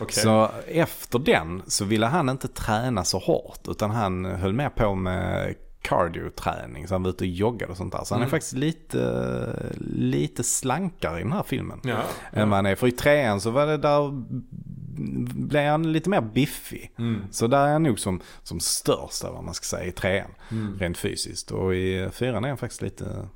okay. 0.00 0.22
Så 0.22 0.50
efter 0.66 1.18
den 1.18 1.62
så 1.66 1.84
ville 1.84 2.06
han 2.06 2.28
inte 2.28 2.48
träna 2.48 3.04
så 3.04 3.18
hårt 3.18 3.60
utan 3.68 3.90
han 3.90 4.24
höll 4.24 4.52
med 4.52 4.74
på 4.74 4.94
med 4.94 5.54
cardio-träning. 5.88 6.88
Så 6.88 6.94
han 6.94 7.02
var 7.02 7.10
ute 7.10 7.24
och 7.24 7.28
joggade 7.28 7.70
och 7.70 7.76
sånt 7.76 7.92
där. 7.92 8.04
Så 8.04 8.14
han 8.14 8.22
är 8.22 8.24
mm. 8.24 8.30
faktiskt 8.30 8.52
lite, 8.52 9.72
lite 9.90 10.44
slankare 10.44 11.20
i 11.20 11.22
den 11.22 11.32
här 11.32 11.42
filmen. 11.42 11.80
Ja, 11.84 11.90
ja. 12.32 12.38
Än 12.38 12.50
vad 12.50 12.56
han 12.56 12.66
är. 12.66 12.74
För 12.74 12.86
i 12.86 12.92
trean 12.92 13.40
så 13.40 13.50
var 13.50 13.66
det 13.66 13.76
där 13.76 14.10
blev 15.48 15.70
han 15.70 15.92
lite 15.92 16.10
mer 16.10 16.20
biffig. 16.20 16.92
Mm. 16.98 17.22
Så 17.30 17.46
där 17.46 17.66
är 17.66 17.72
han 17.72 17.82
nog 17.82 17.98
som, 17.98 18.20
som 18.42 18.60
störst, 18.60 19.24
vad 19.24 19.44
man 19.44 19.54
ska 19.54 19.64
säga, 19.64 19.84
i 19.84 19.92
trean. 19.92 20.30
Mm. 20.50 20.78
Rent 20.78 20.98
fysiskt. 20.98 21.50
Och 21.50 21.74
i 21.74 22.08
fyran 22.12 22.44
är 22.44 22.48
han 22.48 22.58
faktiskt 22.58 22.82
lite, 22.82 23.28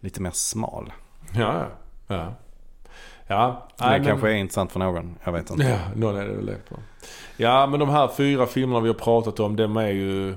lite 0.00 0.22
mer 0.22 0.30
smal. 0.30 0.92
Ja, 1.34 1.66
ja. 2.06 2.34
Ja, 3.26 3.68
det 3.78 3.84
nej, 3.84 4.04
kanske 4.04 4.26
men... 4.26 4.34
är 4.34 4.38
intressant 4.38 4.72
för 4.72 4.78
någon. 4.78 5.18
Jag 5.24 5.32
vet 5.32 5.50
inte. 5.50 5.64
Ja, 5.64 5.78
någon 5.96 6.16
är 6.16 6.26
det 6.26 6.34
väl 6.34 6.46
det 6.46 6.68
på. 6.68 6.76
Ja, 7.36 7.66
men 7.66 7.80
de 7.80 7.88
här 7.88 8.08
fyra 8.08 8.46
filmerna 8.46 8.80
vi 8.80 8.88
har 8.88 8.94
pratat 8.94 9.40
om, 9.40 9.56
de 9.56 9.76
är 9.76 9.88
ju... 9.88 10.36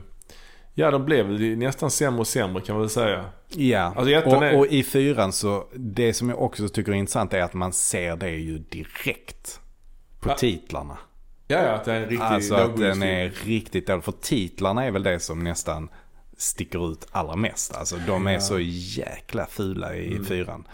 Ja, 0.75 0.91
de 0.91 1.05
blev 1.05 1.29
nästan 1.57 1.91
sämre 1.91 2.19
och 2.19 2.27
sämre 2.27 2.61
kan 2.61 2.75
man 2.75 2.81
väl 2.81 2.89
säga. 2.89 3.25
Ja, 3.49 3.93
alltså, 3.95 4.29
och, 4.29 4.43
är... 4.43 4.57
och, 4.57 4.67
i 4.67 4.83
fyran 4.83 5.33
så, 5.33 5.67
det 5.73 6.13
som 6.13 6.29
jag 6.29 6.41
också 6.41 6.69
tycker 6.69 6.91
är 6.91 6.95
intressant 6.95 7.33
är 7.33 7.41
att 7.41 7.53
man 7.53 7.73
ser 7.73 8.15
det 8.15 8.29
ju 8.29 8.57
direkt 8.57 9.59
på 10.19 10.29
ja. 10.29 10.35
titlarna. 10.35 10.97
Ja, 11.47 11.63
ja, 11.63 11.71
att 11.71 11.85
det 11.85 11.93
är 11.93 12.01
en 12.01 12.09
riktig 12.09 12.25
Alltså 12.25 12.55
att 12.55 12.77
den 12.77 13.03
är 13.03 13.29
riktigt 13.29 13.87
dålig. 13.87 14.03
För 14.03 14.11
titlarna 14.11 14.85
är 14.85 14.91
väl 14.91 15.03
det 15.03 15.19
som 15.19 15.43
nästan 15.43 15.89
sticker 16.37 16.91
ut 16.91 17.07
allra 17.11 17.35
mest. 17.35 17.75
Alltså 17.75 17.95
de 18.07 18.27
är 18.27 18.33
ja. 18.33 18.39
så 18.39 18.59
jäkla 18.59 19.45
fula 19.45 19.95
i 19.95 20.11
mm. 20.11 20.25
fyran. 20.25 20.67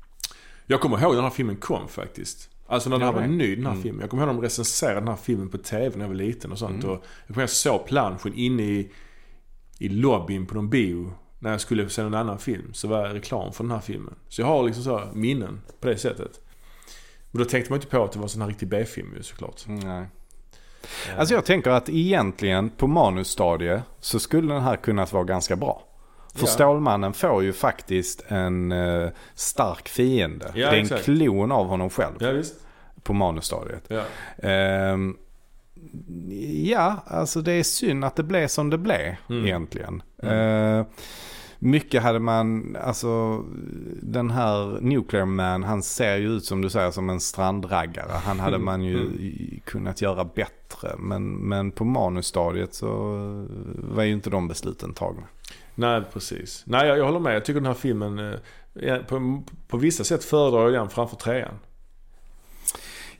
Jag 0.66 0.82
kommer 0.82 1.02
ihåg 1.02 1.10
när 1.10 1.16
den 1.16 1.24
här 1.24 1.32
filmen 1.32 1.56
kom 1.56 1.88
faktiskt. 1.88 2.50
Alltså 2.68 2.90
när 2.90 2.98
den 2.98 3.08
här 3.08 3.14
var 3.14 3.28
ny 3.28 3.56
den 3.56 3.66
här 3.66 3.72
mm. 3.72 3.84
filmen. 3.84 4.02
Jag 4.02 4.10
kommer 4.10 4.24
ihåg 4.24 4.28
när 4.28 4.42
de 4.42 4.44
recenserade 4.44 5.00
den 5.00 5.08
här 5.08 5.16
filmen 5.16 5.50
på 5.50 5.58
tv 5.58 5.98
när 5.98 6.04
jag 6.04 6.10
var 6.10 6.16
liten 6.16 6.52
och 6.52 6.60
sånt. 6.60 6.84
Mm. 6.84 6.96
Och 6.96 7.04
jag 7.36 7.50
såg 7.50 7.86
planschen 7.86 8.34
inne 8.34 8.64
i, 8.64 8.92
i 9.80 9.90
lobbyn 9.90 10.46
på 10.46 10.56
någon 10.56 10.70
bio. 10.70 11.14
När 11.40 11.52
jag 11.52 11.62
skulle 11.62 11.90
se 11.90 12.02
en 12.02 12.14
annan 12.14 12.40
film. 12.40 12.74
Så 12.74 12.88
var 12.88 13.08
det 13.08 13.14
reklam 13.14 13.54
för 13.54 13.64
den 13.64 13.72
här 13.72 13.80
filmen. 13.80 14.16
Så 14.28 14.42
jag 14.42 14.48
har 14.48 14.64
liksom 14.64 14.84
så 14.84 15.02
minnen 15.14 15.62
på 15.80 15.88
det 15.88 15.98
sättet. 15.98 16.40
Men 17.32 17.44
då 17.44 17.50
tänkte 17.50 17.72
man 17.72 17.78
inte 17.78 17.88
på 17.88 18.04
att 18.04 18.12
det 18.12 18.20
var 18.20 18.26
en 18.26 18.30
sån 18.30 18.42
här 18.42 18.50
riktig 18.50 18.70
B-film 18.70 19.14
ju 19.18 19.24
såklart. 19.24 19.64
Nej. 19.68 20.06
Alltså 21.18 21.34
jag 21.34 21.46
tänker 21.46 21.72
att 21.72 21.90
egentligen 21.90 22.70
på 22.70 22.88
manusstadiet 22.88 23.82
så 24.00 24.20
skulle 24.20 24.54
den 24.54 24.64
här 24.64 24.76
kunnat 24.76 25.14
vara 25.14 25.24
ganska 25.24 25.56
bra. 25.56 25.84
För 26.34 26.46
ja. 26.46 26.48
Stålmannen 26.48 27.14
får 27.14 27.44
ju 27.44 27.54
faktiskt 27.54 28.24
en 28.28 28.72
uh, 28.72 29.10
stark 29.36 29.90
fiende. 29.90 30.52
Ja, 30.56 30.70
det 30.70 30.76
är 30.76 30.80
en 30.80 30.84
exakt. 30.84 31.04
klon 31.04 31.52
av 31.52 31.68
honom 31.68 31.90
själv. 31.90 32.16
Ja. 32.20 32.44
På 33.04 33.14
manusstadiet. 33.14 33.84
Ja. 33.88 34.04
Uh, 34.94 35.14
ja, 36.64 37.04
alltså 37.06 37.42
det 37.42 37.52
är 37.52 37.64
synd 37.64 38.06
att 38.06 38.16
det 38.16 38.24
blev 38.24 38.48
som 38.48 38.70
det 38.70 38.78
blev 38.78 39.16
mm. 39.30 39.46
egentligen. 39.46 40.04
Mm. 40.24 40.80
Uh, 40.80 40.86
mycket 41.60 42.04
hade 42.04 42.20
man, 42.20 42.78
alltså 42.82 43.44
den 44.02 44.32
här 44.32 44.82
Nuclear 44.82 45.26
Man, 45.26 45.64
han 45.64 45.84
ser 45.84 46.18
ju 46.18 46.28
ut 46.28 46.46
som 46.46 46.62
du 46.62 46.70
säger 46.70 46.92
som 46.92 47.10
en 47.10 47.20
strandraggare. 47.20 48.12
Han 48.12 48.40
hade 48.40 48.56
mm. 48.56 48.66
man 48.66 48.84
ju 48.84 49.02
mm. 49.02 49.60
kunnat 49.66 50.02
göra 50.02 50.26
bättre. 50.26 50.96
Men, 50.98 51.32
men 51.32 51.72
på 51.72 51.86
manusstadiet 51.86 52.74
så 52.74 52.88
var 53.78 54.04
ju 54.04 54.12
inte 54.12 54.30
de 54.30 54.48
besluten 54.48 54.94
tagna. 54.94 55.24
Nej, 55.76 56.02
precis. 56.14 56.64
Nej, 56.66 56.88
jag, 56.88 56.98
jag 56.98 57.06
håller 57.06 57.20
med. 57.20 57.36
Jag 57.36 57.46
tycker 57.46 57.60
den 57.60 57.68
här 57.68 57.74
filmen, 57.74 58.20
eh, 58.76 58.98
på, 58.98 59.44
på 59.68 59.78
vissa 59.78 60.04
sätt 60.04 60.24
föredrar 60.24 60.64
jag 60.64 60.74
den 60.74 60.90
framför 60.90 61.16
trean. 61.16 61.54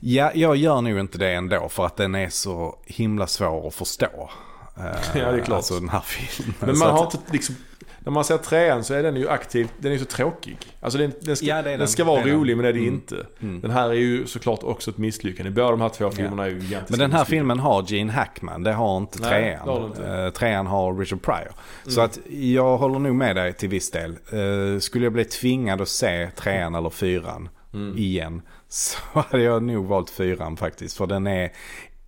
Ja, 0.00 0.30
jag 0.34 0.56
gör 0.56 0.80
nog 0.80 0.98
inte 0.98 1.18
det 1.18 1.32
ändå 1.32 1.68
för 1.68 1.86
att 1.86 1.96
den 1.96 2.14
är 2.14 2.28
så 2.28 2.78
himla 2.86 3.26
svår 3.26 3.68
att 3.68 3.74
förstå. 3.74 4.30
ja, 4.76 4.82
det 5.12 5.20
är 5.20 5.40
klart. 5.40 5.56
Alltså 5.56 5.74
den 5.74 5.88
här 5.88 6.00
filmen. 6.00 6.54
Men 6.60 6.78
man 6.78 6.90
har 6.90 7.04
inte 7.04 7.18
liksom 7.32 7.56
när 8.04 8.12
man 8.12 8.24
ser 8.24 8.38
trean 8.38 8.84
så 8.84 8.94
är 8.94 9.02
den 9.02 9.16
ju 9.16 9.28
aktiv, 9.28 9.68
den 9.78 9.92
är 9.92 9.98
så 9.98 10.04
tråkig. 10.04 10.58
Alltså 10.80 10.98
den, 10.98 11.12
den 11.20 11.36
ska, 11.36 11.46
ja, 11.46 11.62
den, 11.62 11.78
den 11.78 11.88
ska 11.88 12.04
vara 12.04 12.22
rolig 12.22 12.56
men 12.56 12.62
det 12.62 12.68
är 12.68 12.72
det 12.72 12.78
mm. 12.78 12.94
inte. 12.94 13.26
Mm. 13.40 13.60
Den 13.60 13.70
här 13.70 13.88
är 13.88 13.94
ju 13.94 14.26
såklart 14.26 14.62
också 14.62 14.90
ett 14.90 14.98
misslyckande. 14.98 15.50
Båda 15.50 15.70
de 15.70 15.80
här 15.80 15.88
två 15.88 16.10
filmerna 16.10 16.42
ja. 16.42 16.46
är 16.46 16.50
ju 16.50 16.56
egentligen 16.56 16.84
Men 16.88 16.98
den 16.98 17.12
här 17.12 17.24
filmen 17.24 17.58
har 17.58 17.84
Gene 17.86 18.12
Hackman, 18.12 18.62
det 18.62 18.72
har 18.72 18.96
inte 18.96 19.18
Nej, 19.20 19.30
trean. 19.30 19.68
Har 19.68 19.86
inte. 19.86 20.02
Uh, 20.02 20.30
trean 20.30 20.66
har 20.66 20.94
Richard 20.94 21.22
Pryor. 21.22 21.38
Mm. 21.40 21.54
Så 21.84 22.00
att 22.00 22.18
jag 22.28 22.78
håller 22.78 22.98
nog 22.98 23.14
med 23.14 23.36
dig 23.36 23.52
till 23.52 23.68
viss 23.68 23.90
del. 23.90 24.16
Uh, 24.32 24.78
skulle 24.78 25.06
jag 25.06 25.12
bli 25.12 25.24
tvingad 25.24 25.80
att 25.80 25.88
se 25.88 26.30
trean 26.36 26.74
eller 26.74 26.90
fyran 26.90 27.48
mm. 27.74 27.98
igen 27.98 28.42
så 28.70 28.98
hade 29.14 29.42
jag 29.42 29.62
nog 29.62 29.86
valt 29.86 30.10
fyran 30.10 30.56
faktiskt. 30.56 30.96
För 30.96 31.06
den 31.06 31.26
är 31.26 31.52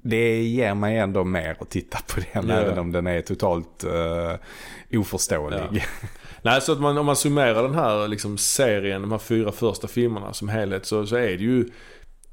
det 0.03 0.43
ger 0.43 0.75
mig 0.75 0.99
ändå 0.99 1.25
mer 1.25 1.57
att 1.61 1.71
titta 1.71 1.99
på 2.07 2.21
den 2.33 2.49
ja. 2.49 2.55
även 2.55 2.79
om 2.79 2.93
den 2.93 3.07
är 3.07 3.21
totalt 3.21 3.85
uh, 3.85 5.01
oförståelig. 5.01 5.61
Ja. 5.73 5.83
Nej, 6.43 6.61
så 6.61 6.73
att 6.73 6.81
man, 6.81 6.99
om 6.99 7.07
man 7.07 7.17
summerar 7.17 7.63
den 7.63 7.75
här 7.75 8.09
liksom, 8.09 8.39
serien, 8.39 9.03
de 9.03 9.11
här 9.13 9.19
fyra 9.19 9.53
första 9.53 9.89
filmerna 9.89 10.33
som 10.33 10.49
helhet 10.49 10.87
så, 10.87 11.07
så 11.07 11.17
är 11.17 11.37
det 11.37 11.45
ju 11.45 11.69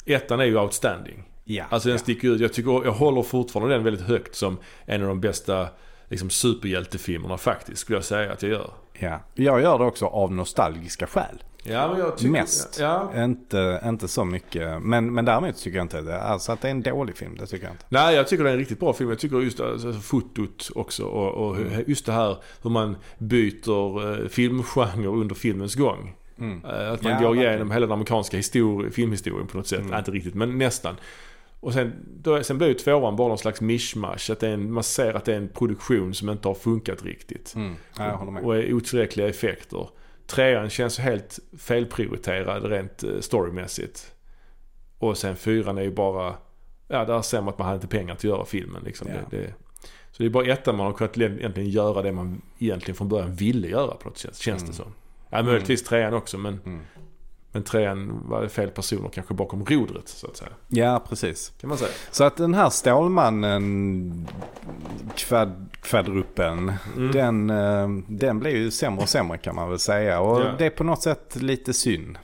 Ettan 0.05 0.39
är 0.39 0.45
ju 0.45 0.59
outstanding. 0.59 1.23
Ja, 1.43 1.65
alltså 1.69 1.89
den 1.89 1.95
ja. 1.95 1.99
sticker 1.99 2.27
ut. 2.27 2.41
Jag, 2.41 2.53
tycker, 2.53 2.85
jag 2.85 2.91
håller 2.91 3.21
fortfarande 3.21 3.75
den 3.75 3.83
väldigt 3.83 4.07
högt 4.07 4.35
som 4.35 4.57
en 4.85 5.01
av 5.01 5.07
de 5.07 5.21
bästa 5.21 5.67
liksom, 6.07 6.29
superhjältefilmerna 6.29 7.37
faktiskt, 7.37 7.81
skulle 7.81 7.97
jag 7.97 8.05
säga 8.05 8.33
att 8.33 8.43
jag 8.43 8.51
gör. 8.51 8.71
Ja, 8.99 9.19
jag 9.33 9.61
gör 9.61 9.79
det 9.79 9.85
också 9.85 10.05
av 10.05 10.33
nostalgiska 10.33 11.07
skäl. 11.07 11.43
Ja, 11.63 11.87
men 11.87 11.99
jag 11.99 12.17
tycker, 12.17 12.31
Mest. 12.31 12.79
Ja. 12.79 13.23
Inte, 13.23 13.81
inte 13.85 14.07
så 14.07 14.25
mycket. 14.25 14.81
Men, 14.81 15.13
men 15.13 15.25
däremot 15.25 15.57
tycker 15.57 15.77
jag 15.77 15.85
inte 15.85 16.01
det. 16.01 16.21
Alltså 16.21 16.51
att 16.51 16.61
det 16.61 16.67
är 16.67 16.71
en 16.71 16.81
dålig 16.81 17.17
film, 17.17 17.37
det 17.39 17.45
tycker 17.45 17.65
jag 17.65 17.73
inte. 17.73 17.85
Nej, 17.89 18.15
jag 18.15 18.27
tycker 18.27 18.43
det 18.43 18.49
är 18.49 18.53
en 18.53 18.59
riktigt 18.59 18.79
bra 18.79 18.93
film. 18.93 19.09
Jag 19.09 19.19
tycker 19.19 19.39
just 19.39 19.59
alltså, 19.59 19.93
fotot 19.93 20.69
också. 20.75 21.03
Och, 21.03 21.47
och 21.47 21.57
mm. 21.57 21.83
just 21.87 22.05
det 22.05 22.11
här 22.11 22.37
hur 22.61 22.69
man 22.69 22.95
byter 23.17 24.21
eh, 24.21 24.27
filmgenre 24.27 25.07
under 25.07 25.35
filmens 25.35 25.75
gång. 25.75 26.15
Mm. 26.39 26.65
Eh, 26.65 26.91
att 26.91 27.03
man 27.03 27.11
ja, 27.11 27.19
går 27.19 27.37
igenom 27.37 27.71
hela 27.71 27.85
den 27.85 27.93
amerikanska 27.93 28.37
histori- 28.37 28.89
filmhistorien 28.89 29.47
på 29.47 29.57
något 29.57 29.67
sätt. 29.67 29.79
Mm. 29.79 29.99
inte 29.99 30.11
riktigt, 30.11 30.35
men 30.35 30.57
nästan. 30.57 30.95
Och 31.59 31.73
sen, 31.73 31.93
då, 32.21 32.43
sen 32.43 32.57
blir 32.57 32.67
ju 32.67 32.73
tvåan 32.73 33.15
bara 33.15 33.27
någon 33.27 33.37
slags 33.37 33.61
mishmash. 33.61 34.31
Att 34.31 34.43
en, 34.43 34.71
man 34.71 34.83
ser 34.83 35.13
att 35.13 35.25
det 35.25 35.33
är 35.33 35.37
en 35.37 35.49
produktion 35.49 36.13
som 36.13 36.29
inte 36.29 36.47
har 36.47 36.55
funkat 36.55 37.03
riktigt. 37.03 37.53
Mm. 37.55 37.75
Ja, 37.97 38.25
med. 38.31 38.43
Och 38.43 38.57
är 38.57 38.73
otillräckliga 38.73 39.27
effekter. 39.27 39.87
Trean 40.29 40.69
känns 40.69 40.99
helt 40.99 41.39
felprioriterad 41.57 42.65
rent 42.65 43.03
eh, 43.03 43.19
storymässigt. 43.19 44.13
Och 44.97 45.17
sen 45.17 45.35
fyran 45.35 45.77
är 45.77 45.81
ju 45.81 45.91
bara, 45.91 46.35
ja 46.87 47.05
där 47.05 47.21
ser 47.21 47.41
man 47.41 47.49
att 47.49 47.57
man 47.57 47.67
hade 47.67 47.75
inte 47.75 47.87
pengar 47.87 48.15
till 48.15 48.31
att 48.31 48.37
göra 48.37 48.45
filmen 48.45 48.83
liksom. 48.85 49.07
Ja. 49.07 49.13
Det, 49.29 49.37
det, 49.37 49.53
så 50.11 50.23
det 50.23 50.25
är 50.25 50.29
bara 50.29 50.45
ettan 50.45 50.77
man 50.77 50.85
har 50.85 50.93
kunnat 50.93 51.17
egentligen 51.17 51.69
göra 51.69 52.01
det 52.01 52.11
man 52.11 52.41
egentligen 52.59 52.95
från 52.95 53.09
början 53.09 53.35
ville 53.35 53.67
göra 53.67 53.95
på 53.95 54.09
något 54.09 54.17
sätt, 54.17 54.37
känns 54.37 54.61
mm. 54.61 54.71
det 54.71 54.77
som. 54.77 54.93
Ja, 55.29 55.43
möjligtvis 55.43 55.83
trean 55.83 56.13
också 56.13 56.37
men 56.37 56.59
mm. 56.65 56.81
Men 57.51 57.63
trean 57.63 58.21
var 58.25 58.41
det 58.41 58.49
fel 58.49 58.69
personer 58.69 59.09
kanske 59.09 59.33
bakom 59.33 59.65
rodret 59.65 60.07
så 60.07 60.27
att 60.27 60.37
säga. 60.37 60.49
Ja, 60.67 61.03
precis. 61.09 61.53
Kan 61.61 61.67
man 61.67 61.77
säga. 61.77 61.91
Så 62.11 62.23
att 62.23 62.37
den 62.37 62.53
här 62.53 62.69
Stålmannen 62.69 64.27
kvad, 65.15 65.69
kvadruppen, 65.81 66.73
mm. 66.97 67.11
den, 67.11 67.49
eh, 67.49 67.89
den 68.07 68.39
blev 68.39 68.55
ju 68.55 68.71
sämre 68.71 69.01
och 69.01 69.09
sämre 69.09 69.37
kan 69.37 69.55
man 69.55 69.69
väl 69.69 69.79
säga. 69.79 70.19
Och 70.19 70.41
ja. 70.41 70.53
det 70.57 70.65
är 70.65 70.69
på 70.69 70.83
något 70.83 71.01
sätt 71.03 71.35
lite 71.35 71.73
synd. 71.73 72.17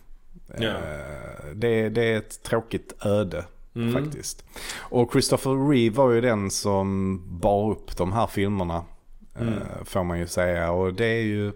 Ja. 0.57 0.67
Eh, 0.67 1.45
det, 1.53 1.89
det 1.89 2.01
är 2.01 2.17
ett 2.17 2.43
tråkigt 2.43 3.05
öde. 3.05 3.45
Mm. 3.75 3.93
Faktiskt. 3.93 4.43
Och 4.77 5.11
Christopher 5.11 5.69
Reeve 5.69 5.95
var 5.95 6.11
ju 6.11 6.21
den 6.21 6.51
som 6.51 7.21
bar 7.39 7.71
upp 7.71 7.97
de 7.97 8.13
här 8.13 8.27
filmerna. 8.27 8.83
Mm. 9.39 9.53
Eh, 9.53 9.59
får 9.85 10.03
man 10.03 10.19
ju 10.19 10.27
säga. 10.27 10.71
Och 10.71 10.93
det 10.93 11.05
är 11.05 11.21
ju 11.21 11.51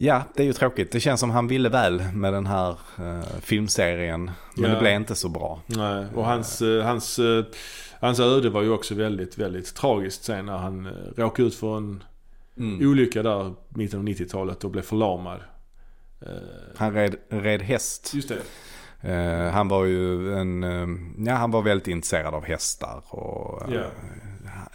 Ja, 0.00 0.22
det 0.34 0.42
är 0.42 0.46
ju 0.46 0.52
tråkigt. 0.52 0.92
Det 0.92 1.00
känns 1.00 1.20
som 1.20 1.30
han 1.30 1.48
ville 1.48 1.68
väl 1.68 2.02
med 2.14 2.32
den 2.32 2.46
här 2.46 2.70
uh, 3.00 3.22
filmserien. 3.40 4.30
Men 4.54 4.64
ja. 4.64 4.70
det 4.70 4.80
blev 4.80 4.94
inte 4.94 5.14
så 5.14 5.28
bra. 5.28 5.62
Nej, 5.66 6.06
och 6.14 6.24
hans, 6.24 6.62
uh, 6.62 6.82
hans, 6.82 7.18
uh, 7.18 7.44
hans 8.00 8.20
öde 8.20 8.50
var 8.50 8.62
ju 8.62 8.70
också 8.70 8.94
väldigt, 8.94 9.38
väldigt 9.38 9.74
tragiskt 9.74 10.24
sen 10.24 10.46
när 10.46 10.56
han 10.56 10.86
uh, 10.86 10.92
råkade 11.16 11.48
ut 11.48 11.54
för 11.54 11.76
en 11.76 12.02
mm. 12.56 12.90
olycka 12.90 13.22
där 13.22 13.54
mitten 13.68 14.00
av 14.00 14.06
90-talet 14.06 14.64
och 14.64 14.70
blev 14.70 14.82
förlamad. 14.82 15.40
han 16.76 16.94
red, 16.94 17.16
red 17.28 17.62
häst. 17.62 18.12
Just 18.14 18.32
det. 19.02 19.50
han 19.52 19.68
var 19.68 19.84
ju 19.84 20.34
en, 20.34 20.62
ja 21.18 21.34
han 21.34 21.50
var 21.50 21.62
väldigt 21.62 21.88
intresserad 21.88 22.34
av 22.34 22.44
hästar 22.44 23.02
och 23.08 23.72
yeah. 23.72 23.86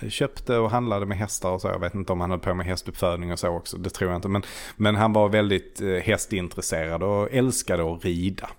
Köpte 0.09 0.57
och 0.57 0.71
handlade 0.71 1.05
med 1.05 1.17
hästar 1.17 1.51
och 1.51 1.61
så. 1.61 1.67
Jag 1.67 1.79
vet 1.79 1.95
inte 1.95 2.11
om 2.13 2.21
han 2.21 2.29
höll 2.29 2.39
på 2.39 2.53
med 2.53 2.65
hästuppfödning 2.65 3.31
och 3.31 3.39
så 3.39 3.47
också. 3.49 3.77
Det 3.77 3.89
tror 3.89 4.09
jag 4.11 4.17
inte. 4.17 4.27
Men, 4.29 4.41
men 4.75 4.95
han 4.95 5.13
var 5.13 5.29
väldigt 5.29 5.81
eh, 5.81 5.87
hästintresserad 5.89 7.03
och 7.03 7.27
älskade 7.31 7.93
att 7.93 8.05
rida. 8.05 8.49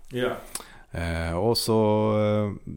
Eh, 0.90 1.36
och 1.38 1.58
så 1.58 2.10
eh, 2.20 2.72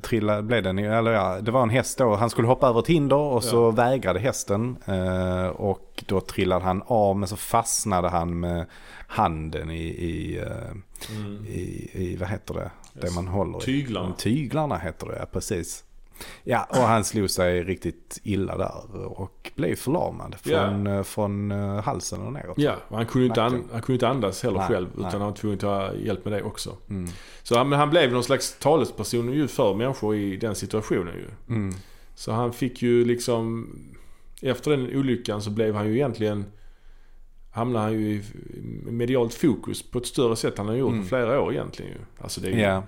trillade, 0.00 0.42
blev 0.42 0.62
den, 0.62 0.78
eller 0.78 1.10
ja, 1.12 1.40
det 1.40 1.50
var 1.50 1.62
en 1.62 1.70
häst 1.70 1.98
då. 1.98 2.14
Han 2.14 2.30
skulle 2.30 2.48
hoppa 2.48 2.68
över 2.68 2.80
ett 2.80 2.86
hinder 2.86 3.16
och 3.16 3.44
så 3.44 3.56
Ja. 3.56 3.70
vägrade 3.70 4.20
hästen. 4.20 4.76
Eh, 4.86 5.46
och 5.46 6.04
då 6.06 6.20
trillade 6.20 6.64
han 6.64 6.82
av 6.86 7.16
men 7.16 7.28
så 7.28 7.36
fastnade 7.36 8.08
han 8.08 8.40
med 8.40 8.66
handen 9.06 9.70
i, 9.70 9.82
i, 9.84 10.40
Mm. 11.16 11.46
i, 11.46 11.90
i 11.92 12.16
vad 12.20 12.28
heter 12.28 12.54
det? 12.54 12.70
Det 12.92 13.06
Yes. 13.06 13.14
man 13.14 13.28
håller 13.28 13.58
i. 13.58 13.62
Tyglarna. 13.62 14.12
Tyglarna 14.18 14.76
heter 14.78 15.06
det, 15.06 15.16
ja 15.18 15.26
precis. 15.32 15.84
Ja, 16.44 16.66
och 16.70 16.76
han 16.76 17.04
slog 17.04 17.30
sig 17.30 17.64
riktigt 17.64 18.20
illa 18.22 18.56
där 18.56 18.96
och 19.20 19.50
blev 19.54 19.74
förlamad 19.76 20.34
från, 20.34 20.86
eh, 20.86 21.02
från 21.02 21.50
eh, 21.50 21.82
halsen 21.82 22.20
och 22.20 22.32
neråt. 22.32 22.58
Ja, 22.58 22.76
och 22.88 22.96
han 22.96 23.06
kunde 23.06 23.26
inte, 23.26 23.40
han 23.40 23.60
kunde 23.68 23.92
inte 23.92 24.08
andas 24.08 24.42
heller 24.42 24.58
Nej, 24.58 24.68
själv. 24.68 24.88
nej. 24.94 25.06
Utan 25.08 25.20
han 25.20 25.30
var 25.30 25.36
tvungen 25.36 25.54
att 25.56 25.60
ta 25.60 25.94
hjälp 25.94 26.24
med 26.24 26.32
det 26.32 26.42
också. 26.42 26.76
Mm. 26.90 27.10
Så 27.42 27.58
han, 27.58 27.72
han 27.72 27.90
blev 27.90 28.12
någon 28.12 28.24
slags 28.24 28.58
talesperson 28.58 29.32
ju 29.32 29.48
för 29.48 29.74
människor 29.74 30.16
i 30.16 30.36
den 30.36 30.54
situationen 30.54 31.14
ju. 31.14 31.54
Mm. 31.54 31.74
Så 32.14 32.32
han 32.32 32.52
fick 32.52 32.82
ju 32.82 33.04
liksom... 33.04 33.68
Efter 34.42 34.70
den 34.70 34.96
olyckan 34.96 35.42
så 35.42 35.50
blev 35.50 35.74
han 35.74 35.86
ju 35.86 35.94
egentligen... 35.94 36.44
Hamnade 37.54 37.84
han 37.84 37.92
ju 37.92 37.98
i 38.14 38.22
medialt 38.90 39.34
fokus 39.34 39.90
på 39.90 39.98
ett 39.98 40.06
större 40.06 40.36
sätt 40.36 40.52
än 40.52 40.58
han 40.58 40.68
har 40.68 40.74
gjort 40.74 40.92
Mm. 40.92 41.06
flera 41.06 41.40
år 41.40 41.52
egentligen 41.52 41.92
ju. 41.92 41.98
Alltså 42.18 42.40
det 42.40 42.48
är 42.48 42.52
ju... 42.52 42.60
Ja. 42.60 42.82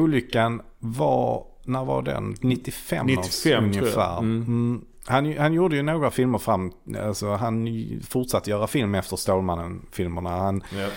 Olyckan 0.00 0.62
var, 0.78 1.46
när 1.66 1.84
var 1.84 2.02
den? 2.02 2.36
95, 2.40 3.06
95 3.06 3.18
års 3.28 3.42
tror 3.42 3.54
jag. 3.54 3.62
ungefär. 3.64 4.18
Mm. 4.18 4.42
Mm. 4.42 4.84
Han, 5.08 5.36
han 5.38 5.52
gjorde 5.52 5.76
ju 5.76 5.82
några 5.82 6.10
filmer 6.10 6.38
fram, 6.38 6.72
alltså 7.04 7.28
han 7.34 7.68
fortsatte 8.08 8.50
göra 8.50 8.66
film 8.66 8.94
efter 8.94 9.16
Stålmannen-filmerna. 9.16 10.30
Han, 10.30 10.62
Ja. 10.78 10.88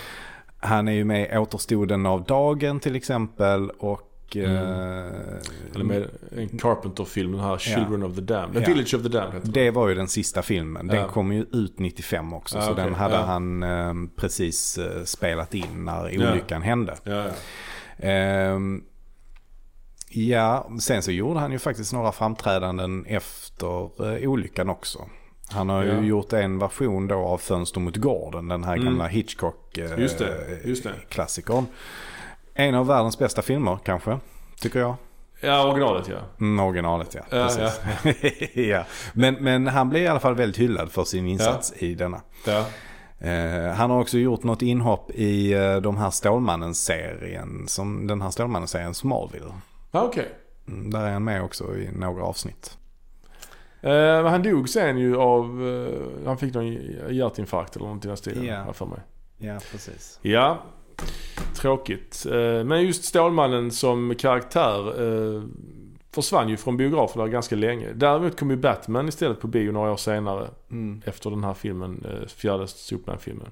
han 0.58 0.88
är 0.88 0.92
ju 0.92 1.04
med 1.04 1.30
i 1.34 1.36
Återstoden 1.36 2.06
av 2.06 2.24
dagen 2.24 2.80
till 2.80 2.96
exempel 2.96 3.70
och... 3.70 4.06
Mm. 4.34 4.56
eh, 4.56 4.60
Eller 5.74 5.84
med 5.84 6.08
en 6.36 6.48
Carpenter-film, 6.58 7.32
den 7.32 7.40
här 7.40 7.58
Children 7.58 8.02
of 8.02 8.14
the 8.14 8.20
Damned. 8.20 8.54
The 8.54 8.60
Ja. 8.70 8.74
Village 8.74 8.94
of 8.94 9.02
the 9.02 9.08
Damned 9.08 9.34
heter. 9.34 9.52
Det 9.52 9.70
var 9.70 9.88
ju 9.88 9.94
den 9.94 10.08
sista 10.08 10.42
filmen. 10.42 10.86
Den 10.86 10.96
Ja. 10.96 11.08
kom 11.08 11.32
ju 11.32 11.42
ut 11.52 11.78
95 11.78 12.32
också. 12.32 12.58
Ja, 12.58 12.62
så 12.64 12.72
okej. 12.72 12.84
den 12.84 12.94
hade 12.94 13.14
Ja. 13.14 13.20
han 13.22 13.62
eh, 13.62 13.94
precis 14.16 14.78
eh, 14.78 15.04
spelat 15.04 15.54
in 15.54 15.64
när 15.84 16.08
Ja. 16.10 16.30
olyckan 16.32 16.62
hände. 16.62 16.96
Ja, 17.04 17.24
ja. 20.10 20.66
Ja, 20.70 20.78
sen 20.80 21.02
så 21.02 21.10
gjorde 21.12 21.40
han 21.40 21.52
ju 21.52 21.58
faktiskt 21.58 21.92
några 21.92 22.12
framträdanden 22.12 23.06
efter 23.06 23.90
eh, 24.22 24.30
olyckan 24.30 24.68
också. 24.70 24.98
Han 25.50 25.68
har 25.68 25.84
Ja. 25.84 26.00
ju 26.00 26.06
gjort 26.06 26.32
en 26.32 26.58
version 26.58 27.08
då 27.08 27.14
av 27.18 27.38
Fönster 27.38 27.80
mot 27.80 27.96
gården. 27.96 28.48
Den 28.48 28.64
här 28.64 28.72
Mm. 28.72 28.84
gamla 28.84 29.06
Hitchcock 29.06 29.78
eh, 29.78 29.98
Just 29.98 30.18
det, 30.18 30.58
just 30.64 30.84
det. 30.84 30.92
klassikern. 31.08 31.66
En 32.54 32.74
av 32.74 32.86
världens 32.86 33.18
bästa 33.18 33.42
filmer 33.42 33.78
kanske, 33.84 34.18
tycker 34.60 34.78
jag. 34.80 34.94
ja, 35.40 35.68
originalet 35.70 36.08
ja. 36.08 36.16
Mm, 36.40 36.64
originalet 36.66 37.14
ja. 37.14 37.20
Ja, 37.30 37.46
Precis. 37.46 37.80
ja. 38.54 38.84
Men, 39.12 39.34
men 39.34 39.66
han 39.66 39.88
blev 39.88 40.02
i 40.02 40.06
alla 40.06 40.20
fall 40.20 40.34
väldigt 40.34 40.58
hyllad 40.58 40.92
för 40.92 41.04
sin 41.04 41.26
insats 41.26 41.72
i 41.78 41.94
denna. 41.94 42.20
ja. 42.46 42.64
Eh, 43.22 43.72
han 43.74 43.90
har 43.90 44.00
också 44.00 44.18
gjort 44.18 44.42
något 44.44 44.62
inhopp 44.62 45.10
i 45.10 45.52
eh, 45.52 45.76
de 45.76 45.96
här 45.96 46.10
Stålmannen-serien. 46.10 47.68
Som, 47.68 48.06
den 48.06 48.22
här 48.22 48.30
Stålmannen-serien 48.30 48.94
Smallville. 48.94 49.52
Ja, 49.90 50.04
okej. 50.04 50.28
Mm, 50.68 50.90
där 50.90 51.06
är 51.06 51.12
han 51.12 51.24
med 51.24 51.42
också 51.42 51.76
i 51.76 51.90
några 51.92 52.22
avsnitt. 52.22 52.78
Eh, 53.80 54.24
han 54.24 54.42
dog 54.42 54.68
sen 54.68 54.98
ju 54.98 55.16
av... 55.16 55.68
Eh, 55.68 56.26
han 56.26 56.38
fick 56.38 56.54
någon 56.54 56.72
hjärtinfarkt 57.10 57.76
eller 57.76 57.86
något 57.86 58.04
i 58.04 58.08
den 58.08 58.16
stilen. 58.16 58.44
Jag 58.44 58.76
för 58.76 58.86
mig. 58.86 59.00
Ja, 59.38 59.58
precis. 59.72 60.18
Ja, 60.22 60.58
tråkigt. 61.54 62.26
Eh, 62.30 62.64
Men 62.64 62.82
just 62.82 63.04
Stålmannen 63.04 63.70
som 63.70 64.14
karaktär 64.14 65.02
eh, 65.02 65.42
försvann 66.12 66.48
ju 66.48 66.56
från 66.56 66.76
biograferna 66.76 67.28
ganska 67.28 67.56
länge. 67.56 67.92
Däremot 67.92 68.38
kom 68.38 68.50
ju 68.50 68.56
Batman 68.56 69.08
istället 69.08 69.40
på 69.40 69.46
bio 69.46 69.72
några 69.72 69.92
år 69.92 69.96
senare. 69.96 70.48
Mm. 70.70 71.02
Efter 71.04 71.30
den 71.30 71.44
här 71.44 71.54
filmen, 71.54 72.04
eh, 72.04 72.26
fjärde 72.28 72.68
Superman-filmen. 72.68 73.48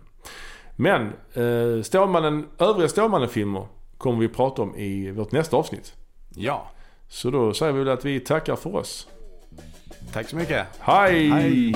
Men 0.77 1.13
eh, 1.33 1.83
Stålmannen, 1.83 2.47
övriga 2.59 2.89
Stålmannen-filmer 2.89 3.67
kommer 3.99 4.19
vi 4.19 4.29
prata 4.29 4.63
om 4.63 4.77
i 4.77 5.11
vårt 5.11 5.33
nästa 5.33 5.57
avsnitt. 5.57 5.95
Ja, 6.41 6.71
Så 7.09 7.31
då 7.31 7.55
säger 7.55 7.73
vi 7.73 7.79
väl 7.79 7.89
att 7.89 8.05
vi 8.05 8.21
tackar 8.21 8.57
för 8.57 8.77
oss. 8.77 9.09
tack 10.13 10.29
så 10.29 10.37
mycket. 10.37 10.67
Hej! 10.81 11.29
Hej! 11.31 11.75